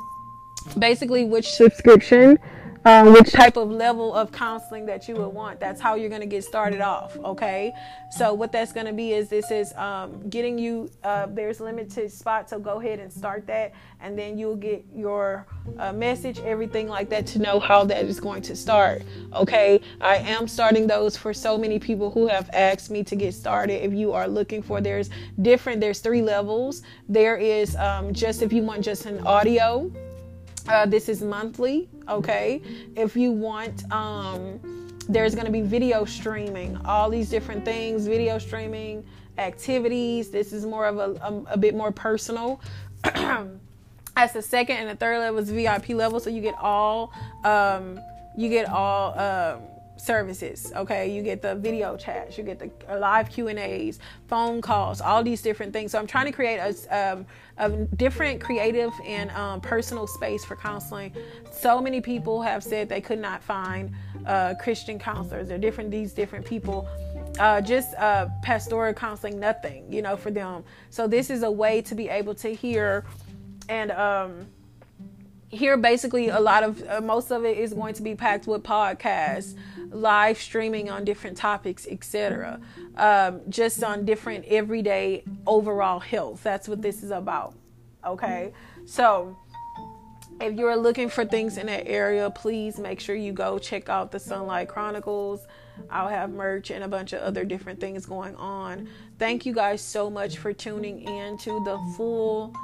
basically 0.78 1.24
which 1.24 1.48
subscription 1.48 2.38
um, 2.84 3.12
which 3.12 3.32
type 3.32 3.56
of 3.56 3.70
level 3.70 4.14
of 4.14 4.32
counseling 4.32 4.86
that 4.86 5.08
you 5.08 5.16
would 5.16 5.28
want. 5.28 5.60
That's 5.60 5.80
how 5.80 5.94
you're 5.96 6.08
going 6.08 6.22
to 6.22 6.26
get 6.26 6.44
started 6.44 6.80
off. 6.80 7.16
Okay. 7.18 7.72
So 8.10 8.32
what 8.34 8.52
that's 8.52 8.72
going 8.72 8.86
to 8.86 8.92
be 8.92 9.12
is 9.12 9.28
this 9.28 9.50
is 9.50 9.72
um, 9.74 10.28
getting 10.28 10.58
you. 10.58 10.90
Uh, 11.04 11.26
there's 11.26 11.60
limited 11.60 12.10
spots, 12.10 12.50
so 12.50 12.58
go 12.58 12.80
ahead 12.80 12.98
and 12.98 13.12
start 13.12 13.46
that, 13.46 13.72
and 14.00 14.18
then 14.18 14.38
you'll 14.38 14.56
get 14.56 14.84
your 14.94 15.46
uh, 15.78 15.92
message, 15.92 16.40
everything 16.40 16.88
like 16.88 17.08
that, 17.10 17.26
to 17.28 17.38
know 17.38 17.60
how 17.60 17.84
that 17.84 18.04
is 18.04 18.18
going 18.18 18.42
to 18.42 18.56
start. 18.56 19.02
Okay. 19.34 19.80
I 20.00 20.16
am 20.16 20.48
starting 20.48 20.86
those 20.86 21.16
for 21.16 21.34
so 21.34 21.58
many 21.58 21.78
people 21.78 22.10
who 22.10 22.26
have 22.28 22.48
asked 22.52 22.90
me 22.90 23.04
to 23.04 23.16
get 23.16 23.34
started. 23.34 23.84
If 23.84 23.92
you 23.92 24.12
are 24.12 24.26
looking 24.26 24.62
for, 24.62 24.80
there's 24.80 25.10
different. 25.42 25.80
There's 25.80 26.00
three 26.00 26.22
levels. 26.22 26.82
There 27.08 27.36
is 27.36 27.76
um, 27.76 28.12
just 28.14 28.42
if 28.42 28.52
you 28.52 28.62
want 28.62 28.82
just 28.84 29.06
an 29.06 29.24
audio 29.26 29.90
uh, 30.68 30.86
this 30.86 31.08
is 31.08 31.22
monthly, 31.22 31.88
okay? 32.08 32.62
If 32.96 33.16
you 33.16 33.32
want, 33.32 33.90
um, 33.92 34.60
there's 35.08 35.34
going 35.34 35.46
to 35.46 35.52
be 35.52 35.62
video 35.62 36.04
streaming, 36.04 36.76
all 36.84 37.10
these 37.10 37.28
different 37.28 37.64
things, 37.64 38.06
video 38.06 38.38
streaming 38.38 39.04
activities. 39.38 40.30
This 40.30 40.52
is 40.52 40.66
more 40.66 40.86
of 40.86 40.98
a, 40.98 41.20
a, 41.22 41.52
a 41.54 41.58
bit 41.58 41.74
more 41.74 41.92
personal. 41.92 42.60
As 43.04 44.32
the 44.32 44.42
second 44.42 44.76
and 44.76 44.90
the 44.90 44.96
third 44.96 45.18
level 45.18 45.40
is 45.40 45.50
VIP 45.50 45.90
level, 45.90 46.20
so 46.20 46.30
you 46.30 46.40
get 46.40 46.56
all, 46.58 47.12
um, 47.44 47.98
you 48.36 48.48
get 48.48 48.68
all. 48.68 49.18
Um, 49.18 49.62
services 50.00 50.72
okay? 50.76 51.10
You 51.14 51.22
get 51.22 51.42
the 51.42 51.54
video 51.54 51.96
chats 51.96 52.36
you 52.38 52.44
get 52.44 52.58
the 52.58 52.70
live 52.98 53.30
q 53.30 53.48
and 53.48 53.58
a's 53.58 53.98
phone 54.28 54.60
calls 54.60 55.00
all 55.00 55.22
these 55.22 55.42
different 55.42 55.72
things. 55.72 55.92
So 55.92 55.98
i'm 55.98 56.06
trying 56.06 56.26
to 56.26 56.32
create 56.32 56.58
a, 56.58 56.96
um, 56.96 57.26
a 57.58 57.70
different 57.96 58.40
creative 58.40 58.92
and 59.04 59.30
um, 59.32 59.60
personal 59.60 60.06
space 60.06 60.44
for 60.44 60.56
counseling. 60.56 61.12
So 61.50 61.80
many 61.80 62.00
people 62.00 62.42
have 62.42 62.62
said 62.62 62.88
they 62.88 63.00
could 63.00 63.18
not 63.20 63.42
find 63.42 63.92
uh, 64.26 64.54
christian 64.54 64.98
counselors. 64.98 65.48
They're 65.48 65.58
different 65.58 65.90
these 65.90 66.12
different 66.12 66.44
people. 66.44 66.88
Uh, 67.38 67.60
just 67.60 67.94
uh, 67.94 68.26
pastoral 68.42 68.92
counseling 68.92 69.38
nothing 69.38 69.90
you 69.92 70.02
know 70.02 70.16
for 70.16 70.30
them. 70.30 70.64
So 70.90 71.06
this 71.06 71.30
is 71.30 71.42
a 71.42 71.50
way 71.50 71.80
to 71.82 71.94
be 71.94 72.08
able 72.08 72.34
to 72.36 72.54
hear 72.54 73.04
and 73.68 73.92
um, 73.92 74.46
here 75.48 75.76
basically 75.76 76.28
a 76.28 76.40
lot 76.40 76.62
of 76.62 76.82
uh, 76.88 77.00
most 77.00 77.30
of 77.30 77.44
it 77.44 77.56
is 77.56 77.72
going 77.72 77.94
to 77.94 78.02
be 78.02 78.14
packed 78.14 78.46
with 78.46 78.62
podcasts 78.62 79.56
live 79.90 80.38
streaming 80.38 80.88
on 80.88 81.04
different 81.04 81.36
topics 81.36 81.86
etc 81.90 82.60
um, 82.96 83.40
just 83.48 83.82
on 83.82 84.04
different 84.04 84.44
everyday 84.46 85.24
overall 85.46 86.00
health. 86.00 86.42
That's 86.42 86.68
what 86.68 86.82
this 86.82 87.02
is 87.02 87.10
about 87.10 87.54
okay? 88.06 88.52
So 88.86 89.36
if 90.40 90.58
you're 90.58 90.76
looking 90.76 91.08
for 91.08 91.24
things 91.24 91.58
in 91.58 91.66
that 91.66 91.86
area 91.86 92.30
please 92.30 92.78
make 92.78 93.00
sure 93.00 93.14
you 93.14 93.32
go 93.32 93.58
check 93.58 93.88
out 93.88 94.10
the 94.10 94.18
sunlight 94.18 94.68
chronicles. 94.68 95.46
I'll 95.90 96.08
have 96.08 96.30
merch 96.30 96.70
and 96.70 96.84
a 96.84 96.88
bunch 96.88 97.12
of 97.12 97.22
other 97.22 97.44
different 97.44 97.80
things 97.80 98.06
going 98.06 98.36
on. 98.36 98.88
Thank 99.18 99.46
you 99.46 99.54
guys 99.54 99.80
so 99.80 100.10
much 100.10 100.38
for 100.38 100.52
tuning 100.52 101.00
in 101.02 101.38
to 101.38 101.64
the 101.64 101.78
full 101.96 102.54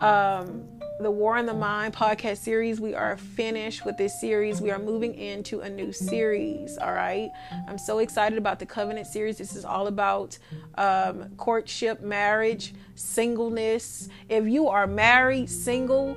um, 0.00 0.64
the 1.00 1.10
War 1.10 1.36
in 1.38 1.46
the 1.46 1.54
Mind 1.54 1.92
podcast 1.92 2.38
series. 2.38 2.80
We 2.80 2.94
are 2.94 3.16
finished 3.16 3.84
with 3.84 3.96
this 3.96 4.20
series. 4.20 4.60
We 4.60 4.70
are 4.70 4.78
moving 4.78 5.14
into 5.14 5.60
a 5.60 5.68
new 5.68 5.92
series. 5.92 6.78
All 6.78 6.92
right. 6.92 7.30
I'm 7.68 7.78
so 7.78 7.98
excited 7.98 8.38
about 8.38 8.58
the 8.58 8.66
Covenant 8.66 9.06
series. 9.06 9.38
This 9.38 9.56
is 9.56 9.64
all 9.64 9.86
about 9.86 10.38
um, 10.76 11.30
courtship, 11.36 12.00
marriage, 12.00 12.74
singleness. 12.94 14.08
If 14.28 14.46
you 14.46 14.68
are 14.68 14.86
married, 14.86 15.50
single, 15.50 16.16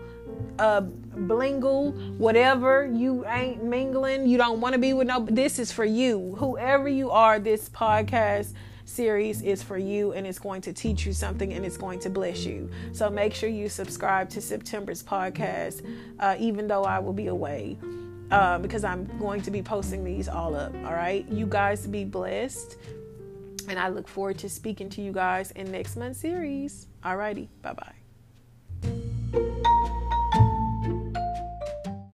uh 0.60 0.82
blingle 0.82 2.18
whatever 2.18 2.90
you 2.94 3.26
ain't 3.28 3.64
mingling 3.64 4.28
you 4.28 4.38
don't 4.38 4.60
want 4.60 4.74
to 4.74 4.80
be 4.80 4.94
with 4.94 5.08
no 5.08 5.26
this 5.30 5.58
is 5.58 5.72
for 5.72 5.86
you 5.86 6.36
whoever 6.38 6.88
you 6.88 7.10
are 7.10 7.40
this 7.40 7.70
podcast 7.70 8.54
series 8.98 9.44
is 9.44 9.62
for 9.62 9.78
you 9.78 10.14
and 10.14 10.26
it's 10.26 10.40
going 10.40 10.60
to 10.60 10.74
teach 10.74 11.06
you 11.06 11.14
something 11.14 11.54
and 11.54 11.64
it's 11.64 11.78
going 11.78 12.00
to 12.00 12.10
bless 12.10 12.44
you. 12.46 12.68
So 12.94 13.12
make 13.12 13.32
sure 13.36 13.48
you 13.48 13.70
subscribe 13.70 14.28
to 14.32 14.42
september's 14.42 15.04
podcast 15.04 15.86
uh, 16.20 16.36
even 16.40 16.68
though 16.68 16.84
i 16.84 16.98
will 16.98 17.14
be 17.14 17.28
away 17.28 17.78
uh, 18.32 18.58
because 18.58 18.84
i'm 18.84 19.06
going 19.20 19.42
to 19.42 19.52
be 19.52 19.62
posting 19.62 20.04
these 20.04 20.28
all 20.28 20.56
up 20.56 20.74
all 20.84 20.94
right? 20.94 21.24
You 21.30 21.46
guys 21.46 21.86
be 21.86 22.04
blessed 22.04 22.78
and 23.70 23.78
i 23.78 23.88
look 23.88 24.08
forward 24.08 24.40
to 24.40 24.50
speaking 24.50 24.90
to 24.90 25.02
you 25.02 25.12
guys 25.12 25.52
in 25.52 25.72
next 25.72 25.96
month's 25.96 26.20
series. 26.20 26.88
Alrighty 27.04 27.48
bye 27.62 27.74
bye 27.74 27.94